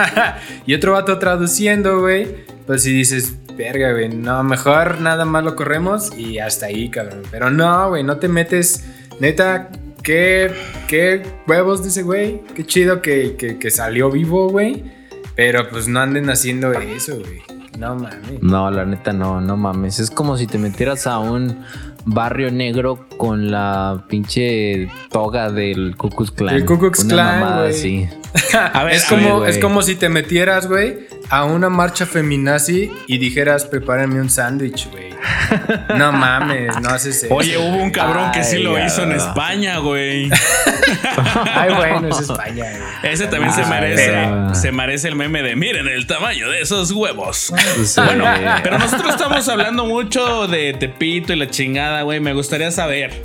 y 0.66 0.74
otro 0.74 0.94
vato 0.94 1.18
traduciendo, 1.18 2.02
güey. 2.02 2.46
Pues 2.66 2.84
si 2.84 2.92
dices, 2.92 3.36
verga, 3.56 3.94
güey, 3.94 4.10
no, 4.10 4.44
mejor 4.44 5.00
nada 5.00 5.24
más 5.24 5.44
lo 5.44 5.56
corremos 5.56 6.16
y 6.18 6.40
hasta 6.40 6.66
ahí, 6.66 6.90
cabrón. 6.90 7.24
Pero 7.32 7.50
no, 7.50 7.90
güey, 7.90 8.04
no 8.04 8.18
te 8.18 8.28
metes, 8.28 8.86
neta, 9.20 9.70
qué, 10.04 10.52
qué 10.88 11.24
huevos 11.48 11.84
de 11.84 11.90
ese 11.90 12.04
güey. 12.04 12.42
Qué 12.54 12.66
chido 12.66 13.02
que, 13.02 13.36
que, 13.38 13.58
que 13.58 13.72
salió 13.72 14.12
vivo, 14.12 14.50
güey. 14.50 14.84
Pero 15.36 15.70
pues 15.70 15.88
no 15.88 16.02
anden 16.02 16.30
haciendo 16.30 16.74
eso, 16.74 17.18
güey. 17.18 17.42
No 17.78 17.96
mames. 17.96 18.42
No, 18.42 18.72
la 18.72 18.86
neta 18.86 19.12
no, 19.14 19.42
no 19.42 19.58
mames. 19.58 20.00
Es 20.00 20.10
como 20.10 20.38
si 20.38 20.48
te 20.48 20.58
metieras 20.58 21.08
a 21.08 21.20
un 21.20 21.64
barrio 22.06 22.52
negro 22.52 23.08
con 23.18 23.52
la 23.52 24.06
pinche 24.08 24.90
toga 25.12 25.52
del 25.52 25.96
Ku 25.98 26.10
Klux 26.10 26.32
Klan. 26.32 26.56
El 26.56 26.66
Ku 26.66 26.78
Klux 26.80 27.04
Una 27.04 27.14
Klan, 27.14 27.40
mamada 27.40 27.62
güey. 27.64 27.72
así. 27.72 28.10
A 28.74 28.84
ver, 28.84 28.94
es 28.96 29.06
a 29.06 29.10
como, 29.16 29.40
ver, 29.42 29.50
es 29.50 29.58
como 29.60 29.82
si 29.82 29.96
te 29.96 30.10
metieras, 30.10 30.68
güey, 30.68 31.08
a 31.30 31.44
una 31.46 31.70
marcha 31.70 32.06
feminazi 32.06 32.92
y 33.08 33.18
dijeras, 33.18 33.66
prepárenme 33.66 34.22
un 34.22 34.30
sándwich, 34.30 34.90
güey. 34.92 35.14
No 35.98 36.12
mames, 36.12 36.80
no 36.82 36.90
haces 36.90 37.24
eso. 37.24 37.34
Oye, 37.34 37.58
hubo 37.58 37.78
un 37.82 37.90
cabrón 37.92 38.32
que 38.32 38.44
sí 38.44 38.60
lo 38.60 38.84
hizo 38.84 39.04
en. 39.04 39.12
España, 39.14 39.80
güey. 39.80 40.30
Ay, 41.56 41.74
bueno, 41.74 42.10
es 42.10 42.20
España, 42.30 42.66
güey. 43.02 43.14
Ese 43.14 43.28
también 43.28 43.52
se 43.54 43.62
Ah, 43.64 43.68
merece, 43.70 44.12
pero- 44.12 44.56
se 44.56 44.72
merece 44.72 45.08
el 45.08 45.16
meme 45.16 45.42
de 45.42 45.56
miren 45.56 45.88
el 45.88 46.06
tamaño 46.06 46.50
de 46.50 46.62
esos 46.62 46.92
huevos. 46.92 47.52
Sí. 47.86 48.02
Bueno, 48.06 48.26
pero 48.64 48.78
nosotros 48.78 49.10
estamos 49.16 49.48
hablando 49.50 49.86
mucho 49.86 50.48
de 50.48 50.74
Tepito 50.74 51.34
y 51.34 51.38
la 51.38 51.50
chingada, 51.50 52.04
güey. 52.04 52.20
Me 52.20 52.34
gustaría 52.34 52.70
saber 52.72 53.24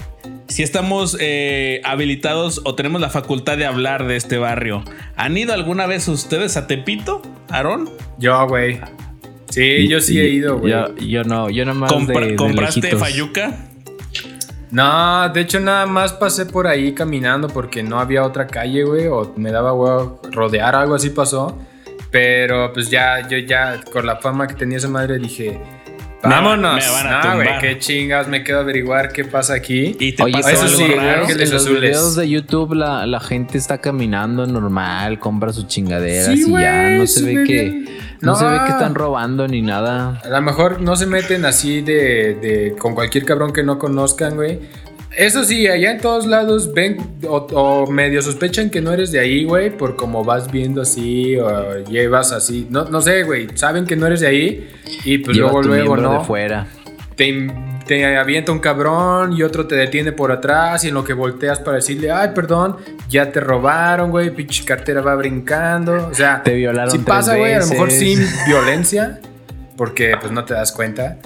si 0.51 0.63
estamos 0.63 1.17
eh, 1.21 1.81
habilitados 1.85 2.61
o 2.65 2.75
tenemos 2.75 3.01
la 3.01 3.09
facultad 3.09 3.57
de 3.57 3.65
hablar 3.67 4.07
de 4.07 4.17
este 4.17 4.37
barrio. 4.37 4.83
¿Han 5.17 5.37
ido 5.39 5.55
alguna 5.55 5.87
vez 5.87 6.07
ustedes 6.09 6.57
a 6.57 6.67
Tepito, 6.67 7.23
Aarón? 7.49 7.89
Yo, 8.19 8.47
güey. 8.47 8.81
Sí, 9.49 9.89
yo 9.89 10.01
sí 10.01 10.21
he 10.21 10.29
ido, 10.29 10.59
güey. 10.59 10.73
Yo, 10.73 10.95
yo 10.97 11.25
no, 11.25 11.49
yo 11.51 11.65
nomás 11.65 11.91
Compra- 11.93 12.21
de, 12.21 12.31
de 12.33 12.37
¿Compraste 12.37 12.81
lejitos. 12.83 13.01
Fayuca? 13.01 13.67
No, 14.71 15.29
de 15.31 15.41
hecho 15.41 15.59
nada 15.59 15.87
más 15.87 16.13
pasé 16.13 16.47
por 16.47 16.67
ahí 16.69 16.93
caminando 16.95 17.49
porque 17.49 17.83
no 17.83 17.99
había 17.99 18.23
otra 18.25 18.47
calle, 18.47 18.85
güey, 18.85 19.07
o 19.09 19.33
me 19.37 19.51
daba 19.51 19.73
huevo 19.73 20.21
rodear, 20.31 20.77
algo 20.77 20.95
así 20.95 21.11
pasó. 21.11 21.59
Pero 22.13 22.73
pues 22.73 22.91
ya, 22.91 23.29
yo 23.29 23.39
ya, 23.39 23.81
con 23.93 24.05
la 24.07 24.17
fama 24.17 24.47
que 24.47 24.55
tenía 24.55 24.79
esa 24.79 24.89
madre, 24.89 25.19
dije, 25.19 25.61
vámonos. 26.29 26.75
me 26.77 26.91
van 26.91 27.07
a 27.07 27.25
no, 27.25 27.35
güey, 27.37 27.49
qué 27.61 27.79
chingas, 27.79 28.29
me 28.29 28.45
quedo 28.45 28.59
a 28.59 28.61
averiguar 28.61 29.13
qué 29.13 29.25
pasa 29.25 29.55
aquí. 29.55 29.97
Y 29.99 30.13
te 30.13 30.23
Oye, 30.23 30.35
pasó 30.35 30.49
eso 30.51 30.63
algo 30.65 30.77
sí, 30.77 30.83
en 30.85 30.91
los 30.97 30.99
raro. 31.05 31.29
en 31.29 31.39
los 31.41 31.53
Azules. 31.53 31.81
videos 31.81 32.17
de 32.17 32.29
YouTube 32.29 32.75
la, 32.75 33.07
la 33.07 33.21
gente 33.21 33.57
está 33.59 33.79
caminando 33.79 34.47
normal, 34.47 35.19
compra 35.19 35.53
sus 35.53 35.67
chingaderas 35.69 36.27
Sí, 36.35 36.45
y 36.47 36.53
ya 36.53 36.91
no 36.91 37.07
se 37.07 37.21
se 37.21 37.27
ve 37.27 37.37
ve 37.39 37.45
que 37.47 37.53
bien. 37.63 37.85
no, 38.21 38.33
No. 38.33 38.39
se 38.39 38.45
ve 38.47 38.59
que 38.67 38.73
están 38.73 38.95
robando 38.95 39.49
ni 39.49 39.63
nada. 39.63 40.21
A 40.25 40.29
lo 40.29 40.43
mejor 40.43 40.81
no 40.81 40.97
se 40.97 41.07
meten 41.07 41.45
así 41.45 41.81
de, 41.81 42.35
de- 42.35 42.75
con 42.79 42.95
cualquier 42.95 43.25
cabrón 43.25 43.53
que 43.53 43.63
no 43.63 43.79
conozcan, 43.79 44.35
güey. 44.37 44.59
Eso 45.17 45.45
sí, 45.45 45.67
allá 45.67 45.91
en 45.91 46.01
todos 46.01 46.27
lados 46.27 46.73
ven 46.73 46.97
o, 47.27 47.37
o 47.37 47.91
medio 47.91 48.23
sospechan 48.23 48.71
que 48.71 48.81
no 48.81 48.93
eres 48.93 49.11
de 49.11 49.19
ahí, 49.19 49.45
güey, 49.45 49.77
por 49.77 49.97
como 49.97 50.25
vas 50.25 50.51
viendo 50.51 50.83
así 50.83 51.37
o 51.37 51.79
llevas 51.85 52.33
así. 52.33 52.69
No, 52.71 52.85
no 52.85 53.01
sé, 53.01 53.25
güey, 53.25 53.49
saben 53.55 53.87
que 53.87 53.97
no 53.97 54.07
eres 54.07 54.21
de 54.21 54.29
ahí 54.29 54.71
y 55.05 55.19
pues 55.19 55.37
Lleva 55.37 55.51
luego, 55.51 55.63
luego, 55.63 55.97
¿no? 55.97 56.19
de 56.21 56.25
fuera. 56.25 56.67
Te, 57.17 57.51
te 57.87 58.17
avienta 58.17 58.53
un 58.53 58.61
cabrón 58.61 59.33
y 59.33 59.43
otro 59.43 59.67
te 59.67 59.75
detiene 59.75 60.13
por 60.13 60.31
atrás 60.31 60.85
y 60.85 60.89
en 60.89 60.95
lo 60.95 61.03
que 61.03 61.13
volteas 61.13 61.59
para 61.59 61.77
decirle, 61.77 62.13
ay, 62.13 62.31
perdón, 62.35 62.77
ya 63.09 63.33
te 63.33 63.41
robaron, 63.41 64.11
güey, 64.11 64.31
pinche 64.31 64.65
cartera 64.65 65.01
va 65.01 65.17
brincando. 65.17 66.09
O 66.09 66.15
sea, 66.15 66.43
Te 66.43 66.55
violaron 66.55 66.91
si 66.91 66.99
pasa, 66.99 67.37
güey, 67.37 67.55
a 67.55 67.59
lo 67.59 67.67
mejor 67.67 67.91
sin 67.91 68.25
violencia, 68.47 69.21
porque 69.77 70.15
pues 70.21 70.31
no 70.31 70.45
te 70.45 70.55
das 70.55 70.71
cuenta. 70.71 71.19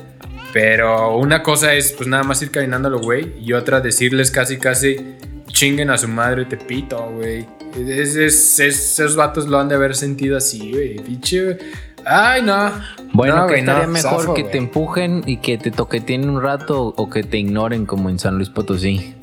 Pero 0.55 1.17
una 1.19 1.43
cosa 1.43 1.75
es 1.75 1.91
pues 1.93 2.09
nada 2.09 2.23
más 2.23 2.41
ir 2.41 2.53
caminándolo, 2.53 3.01
güey, 3.01 3.33
y 3.43 3.53
otra 3.55 3.81
decirles 3.81 4.31
casi, 4.31 4.57
casi, 4.57 5.17
chinguen 5.49 5.91
a 5.91 5.99
su 5.99 6.07
madre, 6.07 6.45
te 6.45 6.57
pito, 6.57 7.11
güey. 7.11 7.45
Es, 7.77 8.15
es- 8.15 8.61
es- 8.61 8.61
esos 9.01 9.17
vatos 9.17 9.49
lo 9.49 9.59
han 9.59 9.69
de 9.69 9.75
haber 9.75 9.97
sentido 9.97 10.37
así, 10.37 10.71
güey. 10.71 10.95
Pinche. 11.01 11.59
Ay, 12.07 12.43
no. 12.43 12.71
Bueno, 13.13 13.35
No, 13.37 13.47
que 13.49 13.59
estaría 13.59 13.87
no, 13.87 13.93
mejor 13.93 14.21
zafo, 14.21 14.35
que 14.35 14.45
te 14.45 14.59
empujen 14.59 15.25
y 15.27 15.39
que 15.39 15.59
te 15.59 15.73
toqueteen 15.73 16.29
un 16.31 16.41
rato 16.41 16.95
o 16.97 17.11
que 17.11 17.25
te 17.25 17.39
ignoren 17.39 17.85
como 17.85 18.09
en 18.09 18.21
San 18.21 18.37
Luis 18.37 18.49
Potosí. 18.51 19.17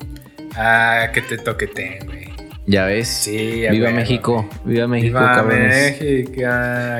Ah, 0.54 1.06
que 1.14 1.22
te 1.22 1.38
toqueten, 1.38 2.04
güey. 2.06 2.22
Ya 2.66 2.84
ves. 2.84 3.08
Sí, 3.08 3.66
a 3.66 3.70
Viva 3.72 3.90
México. 3.90 4.46
Viva 4.66 4.86
México, 4.86 5.18
Viva 5.18 5.34
cabrones. 5.34 6.00
México. 6.00 6.30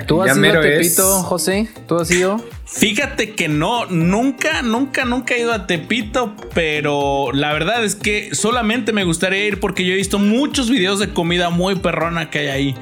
¿Tú 0.06 0.24
Ya 0.24 0.32
has 0.32 0.38
ido 0.38 0.60
a 0.60 0.66
es. 0.66 0.78
Tepito, 0.94 1.22
José? 1.22 1.68
¿Tú 1.86 1.96
has 1.98 2.10
ido? 2.10 2.40
Fíjate 2.74 3.34
que 3.34 3.48
no, 3.48 3.84
nunca, 3.86 4.62
nunca, 4.62 5.04
nunca 5.04 5.34
he 5.34 5.40
ido 5.40 5.52
a 5.52 5.66
Tepito, 5.66 6.34
pero 6.54 7.30
la 7.32 7.52
verdad 7.52 7.84
es 7.84 7.94
que 7.94 8.34
solamente 8.34 8.92
me 8.92 9.04
gustaría 9.04 9.46
ir 9.46 9.60
porque 9.60 9.84
yo 9.84 9.92
he 9.92 9.96
visto 9.96 10.18
muchos 10.18 10.70
videos 10.70 10.98
de 10.98 11.10
comida 11.10 11.50
muy 11.50 11.74
perrona 11.76 12.30
que 12.30 12.38
hay 12.40 12.48
ahí. 12.48 12.76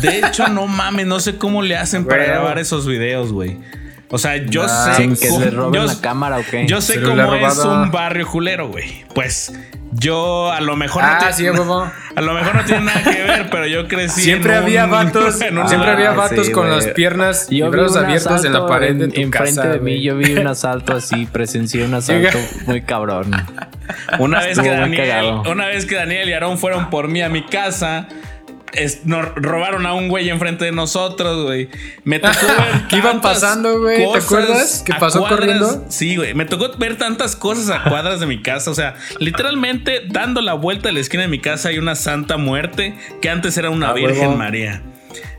De 0.00 0.18
hecho, 0.20 0.48
no 0.48 0.66
mames, 0.66 1.06
no 1.06 1.20
sé 1.20 1.36
cómo 1.36 1.62
le 1.62 1.76
hacen 1.76 2.04
para 2.06 2.24
Bueno. 2.24 2.32
grabar 2.34 2.58
esos 2.58 2.86
videos, 2.86 3.32
güey. 3.32 3.58
O 4.08 4.18
sea, 4.18 4.36
yo 4.36 4.66
Nah, 4.66 4.94
sé 4.94 5.02
Sin 5.02 5.16
que 5.16 5.28
cómo- 5.28 5.44
roben 5.50 5.80
yo- 5.82 5.86
la 5.86 6.00
cámara 6.00 6.38
o 6.38 6.44
qué. 6.50 6.66
Yo 6.66 6.80
sé 6.80 7.00
cómo 7.02 7.34
es 7.34 7.58
un 7.58 7.90
barrio 7.90 8.26
culero, 8.26 8.68
güey. 8.68 9.04
Pues 9.14 9.52
yo 9.96 10.50
a 10.52 10.60
lo 10.60 10.76
mejor 10.76 11.02
Ah, 11.04 11.18
no 11.22 11.32
sí, 11.32 11.42
tiene, 11.42 11.58
a 12.16 12.20
lo 12.20 12.34
mejor 12.34 12.54
no 12.56 12.64
tiene 12.64 12.84
nada 12.84 13.02
que 13.02 13.22
ver, 13.22 13.48
pero 13.50 13.66
yo 13.66 13.86
crecí 13.88 14.22
Siempre 14.22 14.52
en 14.56 14.62
había 14.62 14.84
un- 14.84 14.90
vatos, 14.90 15.40
en 15.40 15.58
un- 15.58 15.68
siempre 15.68 15.90
había 15.90 16.10
Ah, 16.10 16.14
vatos 16.14 16.46
sí, 16.46 16.52
con 16.52 16.70
las 16.70 16.86
piernas 16.88 17.46
y 17.50 17.62
brazos 17.62 17.96
abiertos 17.96 18.44
en 18.44 18.52
la 18.52 18.66
pared 18.66 18.94
de 18.96 19.04
en- 19.04 19.12
tu 19.12 19.20
enfrente 19.20 19.56
casa. 19.56 19.68
de 19.68 19.80
mí. 19.80 20.02
Yo 20.02 20.16
vi 20.16 20.32
un 20.34 20.46
asalto 20.46 20.96
así, 20.96 21.26
presencié 21.26 21.84
un 21.84 21.94
asalto 21.94 22.38
muy 22.66 22.82
cabrón. 22.82 23.30
Una 24.18 24.40
vez, 24.40 24.58
que 24.58 24.68
Daniel, 24.70 25.34
una 25.50 25.66
vez 25.66 25.84
que 25.86 25.94
Daniel 25.94 26.28
y 26.28 26.32
Aarón 26.32 26.58
fueron 26.58 26.88
por 26.90 27.08
mí 27.08 27.20
a 27.22 27.28
mi 27.28 27.44
casa, 27.44 28.06
es- 28.74 29.04
nos 29.06 29.26
robaron 29.34 29.86
a 29.86 29.94
un 29.94 30.08
güey 30.08 30.28
enfrente 30.30 30.64
de 30.64 30.72
nosotros, 30.72 31.44
güey. 31.44 31.68
Me 32.04 32.18
tocó 32.18 32.34
ver 32.46 32.88
Que 32.88 32.96
iban 32.96 33.20
pasando, 33.20 33.80
güey, 33.80 33.98
¿te 34.12 34.18
acuerdas? 34.18 34.82
Que 34.84 34.92
a 34.92 34.98
pasó 34.98 35.20
cuadras. 35.20 35.38
corriendo. 35.40 35.84
Sí, 35.88 36.16
güey. 36.16 36.34
Me 36.34 36.44
tocó 36.44 36.70
ver 36.78 36.96
tantas 36.98 37.36
cosas 37.36 37.70
a 37.70 37.84
cuadras 37.88 38.20
de 38.20 38.26
mi 38.26 38.42
casa. 38.42 38.70
O 38.70 38.74
sea, 38.74 38.94
literalmente 39.18 40.02
dando 40.08 40.40
la 40.40 40.54
vuelta 40.54 40.88
a 40.88 40.92
la 40.92 41.00
esquina 41.00 41.22
de 41.22 41.28
mi 41.28 41.40
casa 41.40 41.68
hay 41.70 41.78
una 41.78 41.94
santa 41.94 42.36
muerte 42.36 42.94
que 43.20 43.28
antes 43.30 43.56
era 43.58 43.70
una 43.70 43.90
Ah, 43.90 43.92
Virgen 43.94 44.18
huevo. 44.28 44.36
María. 44.36 44.82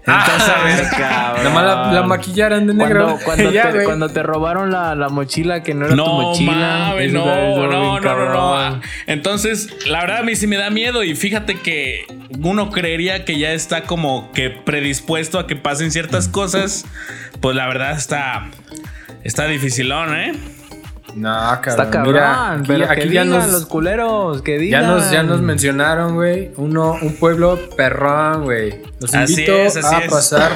Entonces, 0.08 0.50
Ah, 0.56 0.62
a 0.62 0.64
ver, 0.64 0.90
cabrón. 0.98 1.44
Nada 1.46 1.56
más 1.56 1.64
la, 1.94 2.02
la 2.02 2.08
maquillaron 2.08 2.68
de 2.68 2.74
negro. 2.74 3.06
Cuando, 3.06 3.24
cuando, 3.26 3.52
Ya, 3.54 3.72
te, 3.72 3.84
cuando 3.84 4.10
te 4.10 4.22
robaron 4.24 4.72
la, 4.72 4.94
la 4.96 5.10
mochila 5.10 5.64
que 5.64 5.74
no 5.74 5.86
era 5.88 5.96
tu 5.96 6.02
No, 6.04 6.22
mochila. 6.22 6.52
mames, 6.90 7.06
eso 7.14 7.14
no, 7.26 7.68
no, 7.68 8.00
no, 8.00 8.16
no, 8.16 8.70
no. 8.70 8.82
Entonces, 9.08 9.70
la 9.88 10.02
verdad 10.02 10.20
a 10.20 10.24
mí 10.24 10.36
sí 10.36 10.46
me 10.48 10.58
da 10.58 10.70
miedo 10.70 11.04
y 11.04 11.16
fíjate 11.16 11.60
que 11.60 12.06
uno 12.40 12.70
creería 12.70 13.26
que 13.26 13.38
ya 13.40 13.52
está 13.52 13.84
como 13.84 14.32
que 14.32 14.50
predispuesto 14.52 15.40
a 15.40 15.48
que 15.48 15.56
pasen 15.56 15.92
ciertas 15.92 16.28
cosas. 16.28 16.86
Pues 17.42 17.56
la 17.56 17.68
verdad 17.68 17.98
está, 17.98 18.50
está 19.24 19.48
dificilón, 19.48 20.16
¿eh? 20.16 20.34
No, 21.16 21.30
cabrón. 21.32 21.70
Está 21.70 21.90
cabrón, 21.90 22.14
Mira, 22.14 22.52
aquí, 22.54 22.64
pero 22.68 22.86
aquí 22.86 22.96
que 22.96 23.06
ya 23.14 23.24
digan 23.24 23.30
nos, 23.30 23.52
los 23.52 23.66
culeros, 23.66 24.42
que 24.42 24.54
ya 24.54 24.60
digan. 24.60 24.88
nos, 24.88 25.12
ya 25.12 25.24
nos 25.24 25.42
mencionaron, 25.42 26.16
güey. 26.16 26.52
Uno, 26.58 26.98
un 27.02 27.16
pueblo 27.16 27.58
perrón, 27.78 28.44
güey. 28.44 28.82
Los 29.00 29.14
Así 29.14 29.34
invito 29.34 29.54
es, 29.56 29.78
así 29.78 29.96
a 29.96 30.00
es. 30.00 30.12
pasar 30.12 30.52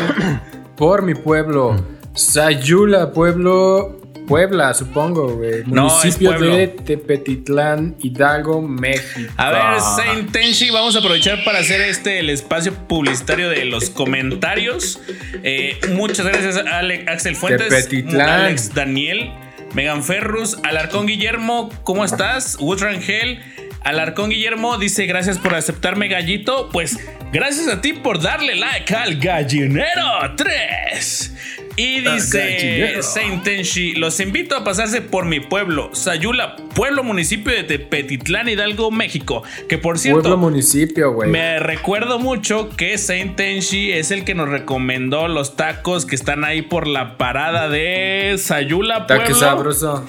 por 0.76 1.02
mi 1.02 1.15
pueblo. 1.15 1.76
Sayula, 2.13 3.12
pueblo. 3.12 3.95
Puebla, 4.28 4.76
supongo, 4.76 5.38
güey. 5.38 5.63
No, 5.65 5.86
Municipio 5.88 6.34
de 6.39 6.67
Tepetitlán, 6.67 7.95
Hidalgo, 8.00 8.62
México. 8.62 9.32
A 9.38 9.50
ver, 9.50 9.82
Saint 9.82 10.32
Tenchi, 10.32 10.69
vamos 10.69 10.95
a 10.95 11.00
aprovechar 11.00 11.43
para 11.43 11.58
hacer 11.60 11.82
este 11.82 12.19
el 12.19 12.30
espacio 12.30 12.72
publicitario 12.88 13.50
de 13.50 13.65
los 13.65 13.89
comentarios. 13.89 15.00
Eh, 15.41 15.80
muchas 15.95 16.28
gracias 16.28 16.58
a 16.58 16.78
Ale- 16.78 17.06
Axel 17.08 17.36
Fuentes, 17.36 17.69
Tepetitlán. 17.69 18.30
Alex 18.30 18.72
Daniel, 18.76 19.32
Megan 19.74 20.04
Ferrus, 20.04 20.58
Alarcón 20.64 21.06
Guillermo, 21.06 21.70
¿cómo 21.84 22.04
estás? 22.04 22.58
Wood 22.60 22.82
Rangel. 22.82 23.40
Alarcón 23.84 24.30
Guillermo 24.30 24.78
dice 24.78 25.06
gracias 25.06 25.39
por 25.39 25.56
aceptarme 25.56 26.08
gallito. 26.08 26.70
Pues 26.72 27.00
gracias 27.32 27.68
a 27.68 27.82
ti 27.82 27.94
por 27.94 28.22
darle 28.22 28.56
like 28.56 28.94
al 28.94 29.15
gallinero 29.15 30.36
3. 30.36 31.36
Y 31.76 32.02
dice 32.02 32.39
gallinero. 32.39 33.04
Saint 33.04 33.44
Tenchi, 33.44 33.94
los 33.96 34.20
invito 34.20 34.58
a 34.58 34.65
pasarse 34.65 35.02
por 35.02 35.24
mi 35.24 35.39
pueblo, 35.39 35.92
Sayula, 35.94 36.58
pueblo 36.76 37.06
municipio 37.06 37.54
de 37.54 37.63
Tepetitlán, 37.63 38.50
Hidalgo, 38.50 38.92
México. 38.92 39.44
Que 39.70 39.78
por 39.78 39.98
cierto, 39.98 40.24
Pueblo, 40.24 40.38
municipio, 40.38 41.13
güey. 41.13 41.30
me 41.30 41.58
recuerdo 41.60 42.20
mucho 42.20 42.70
que 42.76 42.98
Saint 42.98 43.38
Tenchi 43.38 43.94
es 43.94 44.12
el 44.12 44.26
que 44.26 44.36
nos 44.36 44.50
recomendó 44.50 45.30
los 45.30 45.56
tacos 45.56 46.06
que 46.06 46.15
están 46.15 46.44
ahí 46.44 46.62
por 46.63 46.86
la 46.86 47.18
parada 47.18 47.70
de 47.70 48.36
Sayula, 48.38 49.08
Taque 49.08 49.22
pueblo. 49.32 49.39
sabroso. 49.39 50.06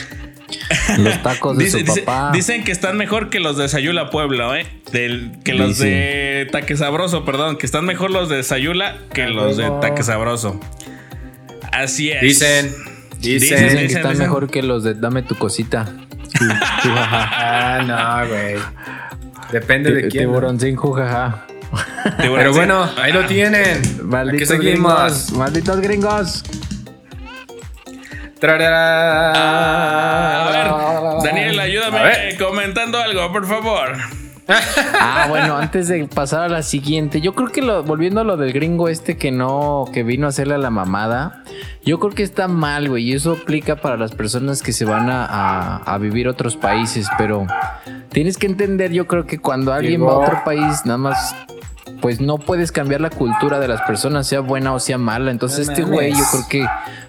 Los 0.98 1.22
tacos 1.22 1.56
de 1.56 1.64
Dice- 1.64 1.78
su 1.80 1.84
dice- 1.84 2.02
papá. 2.02 2.30
dicen 2.32 2.64
que 2.64 2.72
están 2.72 2.96
mejor 2.96 3.30
que 3.30 3.40
los 3.40 3.56
de 3.56 3.68
Sayula 3.68 4.10
Pueblo, 4.10 4.54
¿eh? 4.54 4.66
Del- 4.92 5.32
que 5.44 5.54
los 5.54 5.78
de 5.78 6.48
Taque 6.50 6.76
Sabroso, 6.76 7.24
perdón. 7.24 7.56
Que 7.56 7.66
están 7.66 7.84
mejor 7.84 8.10
los 8.10 8.28
de 8.28 8.42
Sayula 8.42 8.96
que 9.12 9.26
los 9.26 9.56
de. 9.56 9.70
Taque 9.80 10.02
Sabroso. 10.02 10.60
Así 11.72 12.10
es. 12.10 12.20
Dicen. 12.20 12.74
Dicen, 13.20 13.58
que 13.58 13.64
dicen, 13.64 13.78
están 13.78 14.12
dicen. 14.12 14.18
mejor 14.26 14.50
que 14.50 14.62
los 14.62 14.82
de 14.82 14.94
Dame 14.94 15.22
tu 15.22 15.34
cosita. 15.36 15.92
Ah, 16.82 17.82
no, 17.86 18.28
güey. 18.28 18.56
Depende 19.52 19.90
de 19.92 20.08
quién. 20.08 20.24
¿no? 20.24 20.30
Tiburoncín, 20.30 20.76
jujaja. 20.76 21.46
Pero 22.18 22.52
bueno, 22.52 22.88
ahí 23.00 23.12
lo 23.12 23.26
tienen. 23.26 23.78
Aquí 23.78 24.02
Malditos 24.02 24.48
seguimos. 24.48 24.92
gringos. 24.94 25.32
Malditos 25.32 25.80
gringos. 25.80 26.42
Ah, 29.34 30.46
a 30.46 30.50
ver, 30.50 30.66
Daniel, 31.24 31.60
ayúdame 31.60 31.98
A 31.98 32.02
ver. 32.02 32.38
comentando 32.38 32.98
algo, 32.98 33.30
por 33.32 33.46
favor. 33.46 33.96
Ah, 35.00 35.26
bueno, 35.28 35.56
antes 35.56 35.88
de 35.88 36.06
pasar 36.06 36.42
a 36.42 36.48
la 36.48 36.62
siguiente, 36.62 37.20
yo 37.20 37.34
creo 37.34 37.48
que 37.48 37.62
lo, 37.62 37.82
volviendo 37.84 38.20
a 38.20 38.24
lo 38.24 38.36
del 38.36 38.52
gringo 38.52 38.88
este 38.88 39.16
que 39.16 39.30
no, 39.30 39.84
que 39.92 40.02
vino 40.02 40.26
a 40.26 40.30
hacerle 40.30 40.54
a 40.54 40.58
la 40.58 40.70
mamada, 40.70 41.42
yo 41.84 41.98
creo 41.98 42.12
que 42.12 42.22
está 42.22 42.48
mal, 42.48 42.88
güey, 42.88 43.04
y 43.10 43.12
eso 43.14 43.32
aplica 43.40 43.76
para 43.76 43.96
las 43.96 44.12
personas 44.12 44.62
que 44.62 44.72
se 44.72 44.84
van 44.84 45.08
a, 45.10 45.24
a- 45.24 45.76
a 45.78 45.98
vivir 45.98 46.26
a 46.26 46.30
otros 46.32 46.56
países, 46.56 47.06
pero 47.18 47.46
tienes 48.10 48.36
que 48.36 48.46
entender, 48.46 48.92
yo 48.92 49.06
creo 49.06 49.26
que 49.26 49.38
cuando 49.38 49.72
alguien 49.72 50.02
va 50.02 50.12
a 50.12 50.18
otro 50.18 50.42
país, 50.44 50.84
nada 50.84 50.98
más, 50.98 51.34
pues 52.00 52.20
no 52.20 52.38
puedes 52.38 52.72
cambiar 52.72 53.00
la 53.00 53.10
cultura 53.10 53.58
de 53.60 53.68
las 53.68 53.82
personas, 53.82 54.26
sea 54.26 54.40
buena 54.40 54.72
o 54.72 54.80
sea 54.80 54.96
mala, 54.98 55.30
entonces 55.30 55.66
No 55.66 55.72
este 55.72 55.84
güey 55.84 56.12
yo 56.12 56.24
creo 56.30 56.48
que 56.48 56.66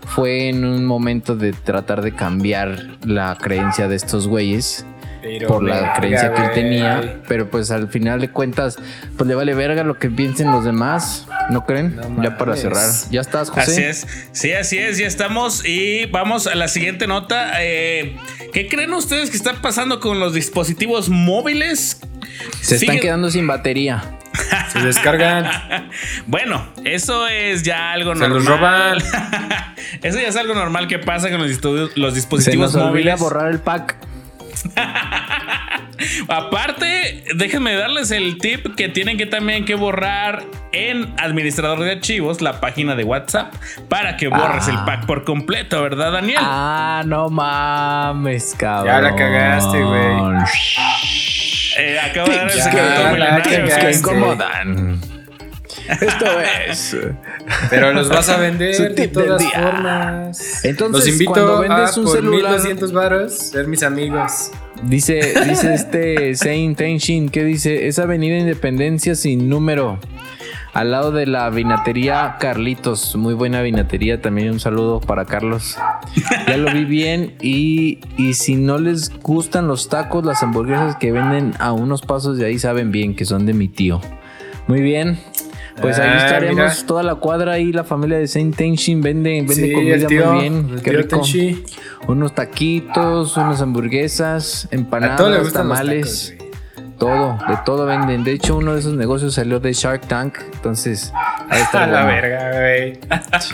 fue 0.08 0.49
en 0.49 0.65
un 0.65 0.86
momento 0.86 1.36
de 1.36 1.54
tratar 1.54 2.01
de 2.01 2.13
cambiar 2.13 2.77
la 3.06 3.38
creencia 3.39 3.88
de 3.88 3.95
estos 3.95 4.27
güeyes 4.27 4.86
Pero 5.21 5.47
por 5.47 5.63
la 5.63 5.93
creencia 5.93 6.34
que 6.34 6.41
él 6.41 6.51
tenía, 6.53 7.21
pero 7.27 7.49
pues 7.49 7.69
al 7.71 7.88
final 7.89 8.19
de 8.21 8.31
cuentas, 8.31 8.77
pues 9.17 9.27
le 9.27 9.36
vale 9.36 9.53
verga 9.53 9.84
lo 9.84 9.99
que 9.99 10.10
piensen 10.10 10.51
los 10.51 10.65
demás, 10.65 11.27
¿no 11.49 11.65
creen? 11.65 11.95
No 11.95 12.23
ya 12.23 12.38
para 12.38 12.55
cerrar. 12.55 12.89
¿Ya 13.12 13.21
estás, 13.21 13.49
José? 13.49 13.62
Así 13.71 13.84
es, 13.84 14.07
sí, 14.31 14.53
así 14.53 14.77
es, 14.79 14.97
ya 14.97 15.05
estamos 15.07 15.63
y 15.65 16.05
vamos 16.07 16.47
a 16.47 16.55
la 16.55 16.67
siguiente 16.67 17.05
nota. 17.07 17.51
Eh, 17.62 18.17
¿Qué 18.51 18.67
creen 18.67 18.93
ustedes 18.93 19.29
que 19.29 19.38
está 19.38 19.53
pasando 19.62 19.99
con 19.99 20.19
los 20.19 20.34
dispositivos 20.34 21.10
móviles? 21.10 21.99
Se 22.62 22.75
están 22.77 22.99
quedando 22.99 23.29
sin 23.29 23.45
batería. 23.45 24.03
Se 24.73 24.79
descargan. 24.79 25.45
Bueno, 26.25 26.65
eso 26.86 27.27
es 27.27 27.63
ya 27.63 27.91
algo 27.91 28.13
Se 28.15 28.19
normal. 28.21 28.38
los 28.39 28.45
roban. 28.47 28.97
eso 30.01 30.19
ya 30.19 30.27
es 30.29 30.36
algo 30.36 30.55
normal 30.55 30.88
que 30.88 30.99
pasa 30.99 31.29
con 31.29 31.39
los, 31.41 31.63
los 31.95 32.13
Se 32.13 32.15
dispositivos 32.15 32.73
nos 32.73 32.84
olvida 32.84 32.88
móviles. 33.15 33.19
borrar 33.19 33.51
el 33.51 33.60
pack. 33.60 33.97
Aparte, 36.28 37.24
déjenme 37.36 37.76
darles 37.76 38.12
el 38.12 38.38
tip 38.38 38.76
que 38.76 38.89
tienen 38.89 39.17
que 39.17 39.26
también 39.26 39.65
que 39.65 39.76
borrar 39.76 40.43
en 40.71 41.13
administrador 41.19 41.80
de 41.80 41.91
archivos 41.93 42.41
la 42.41 42.60
página 42.60 42.95
de 42.95 43.04
WhatsApp 43.04 43.54
para 43.89 44.17
que 44.17 44.28
borres 44.28 44.67
Ah. 44.67 44.71
el 44.71 44.78
pack 44.86 45.06
por 45.06 45.24
completo, 45.24 45.82
¿verdad, 45.82 46.12
Daniel? 46.12 46.39
Ah, 46.41 47.04
no 47.06 47.30
mames, 47.30 48.56
cabrón. 48.58 48.88
Ya 48.95 49.02
la 49.02 49.15
cagaste, 49.15 49.84
güey. 49.84 50.12
Eh, 51.78 52.00
acabo 52.00 52.30
de 52.30 52.36
dar 52.36 52.45
el 52.52 52.62
secreto 52.62 53.80
que 53.80 53.91
incomodan. 53.91 55.02
Esto 55.89 56.26
es. 56.67 56.98
Pero 57.70 57.91
los 57.94 58.10
vas 58.10 58.30
a 58.30 58.38
vender 58.38 58.96
de 58.96 59.08
todas 59.08 59.44
formas. 59.44 60.63
Entonces, 60.65 61.06
los 61.06 61.08
invito 61.08 61.32
cuando 61.34 61.56
a 61.58 61.62
vendes 61.62 61.98
un 61.98 62.06
por 62.06 62.15
celular- 62.15 62.52
1200 62.54 62.94
varos 62.94 63.34
ser 63.34 63.67
mis 63.67 63.84
amigos. 63.84 64.52
Dice, 64.84 65.34
dice 65.48 65.74
este 65.74 66.34
Saint 66.36 66.78
Tenshin, 66.78 67.30
que 67.30 67.44
dice, 67.44 67.88
es 67.88 68.00
Avenida 68.00 68.38
Independencia 68.38 69.15
sin 69.15 69.50
número. 69.50 70.00
Al 70.74 70.89
lado 70.91 71.12
de 71.12 71.26
la 71.28 71.50
vinatería 71.50 72.38
Carlitos. 72.39 73.17
Muy 73.17 73.34
buena 73.34 73.62
vinatería. 73.62 74.22
También 74.22 74.52
un 74.52 74.60
saludo 74.62 75.02
para 75.02 75.26
Carlos. 75.26 75.78
Ya 76.48 76.56
lo 76.56 76.72
vi 76.72 76.86
bien. 76.86 77.36
Y, 77.41 78.00
y 78.17 78.36
si 78.36 78.56
no 78.56 78.78
les 78.78 79.12
gustan 79.22 79.67
los 79.67 79.89
tacos, 79.89 80.26
las 80.26 80.41
hamburguesas 80.44 80.96
que 80.96 81.12
venden 81.12 81.54
a 81.60 81.74
unos 81.74 82.02
pasos 82.04 82.38
de 82.38 82.46
ahí 82.46 82.58
saben 82.58 82.91
bien 82.94 83.17
que 83.17 83.26
son 83.26 83.46
de 83.46 83.54
mi 83.54 83.67
tío. 83.67 84.00
Muy 84.67 84.80
bien. 84.80 85.20
Pues 85.79 85.97
ahí 85.99 86.10
Ah, 86.12 86.25
estaremos 86.25 86.55
mira. 86.55 86.88
toda 86.88 87.03
la 87.03 87.15
cuadra 87.15 87.60
y 87.60 87.71
la 87.71 87.84
familia 87.84 88.17
de 88.17 88.27
Saint 88.27 88.55
Tenshin 88.55 89.01
vende, 89.01 89.29
vende 89.31 89.53
Sí, 89.55 89.71
comida 89.71 89.95
el 89.95 90.07
tío, 90.07 90.31
muy 90.34 90.41
bien. 90.41 90.81
Qué 90.84 90.91
rico. 90.91 91.21
Unos 92.07 92.34
taquitos, 92.36 93.38
unas 93.38 93.62
hamburguesas, 93.62 94.65
A 94.65 94.69
todos 94.69 94.71
les 94.71 94.81
empanadas, 94.81 95.53
tamales. 95.53 96.36
tacos. 96.38 96.47
Todo, 96.99 97.39
de 97.47 97.57
todo 97.65 97.88
venden. 97.88 98.23
De 98.23 98.31
hecho, 98.31 98.57
uno 98.57 98.73
de 98.75 98.79
esos 98.79 98.93
negocios 98.93 99.34
salió 99.34 99.60
de 99.60 99.73
Shark 99.73 100.07
Tank. 100.07 100.38
Entonces, 100.53 101.12
ahí 101.49 101.60
está. 101.60 101.84
A 101.86 101.88
la 101.88 102.05
verga, 102.05 102.51
güey. 102.51 102.99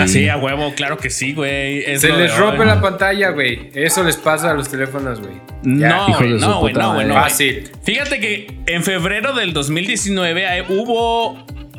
Sí, 0.10 0.28
a 0.28 0.36
huevo, 0.36 0.74
claro 0.76 0.98
que 0.98 1.10
sí, 1.10 1.34
güey. 1.34 1.98
Se 1.98 2.12
les 2.12 2.38
rompe 2.38 2.60
hoy. 2.62 2.66
la 2.68 2.82
pantalla, 2.82 3.30
güey. 3.30 3.70
Eso 3.74 4.04
les 4.04 4.18
pasa 4.18 4.52
a 4.52 4.54
los 4.54 4.68
teléfonos, 4.68 5.22
güey. 5.22 5.36
No, 5.64 6.10
no, 6.10 6.18
güey, 6.60 6.74
no, 6.74 6.94
güey, 6.94 7.06
no. 7.08 7.14
Fácil. 7.14 7.72
Fíjate 7.84 8.20
que 8.20 8.60
en 8.66 8.84
febrero 8.84 9.34
del 9.34 9.54
2019 9.54 10.44
eh, 10.60 10.66
hubo 10.68 11.38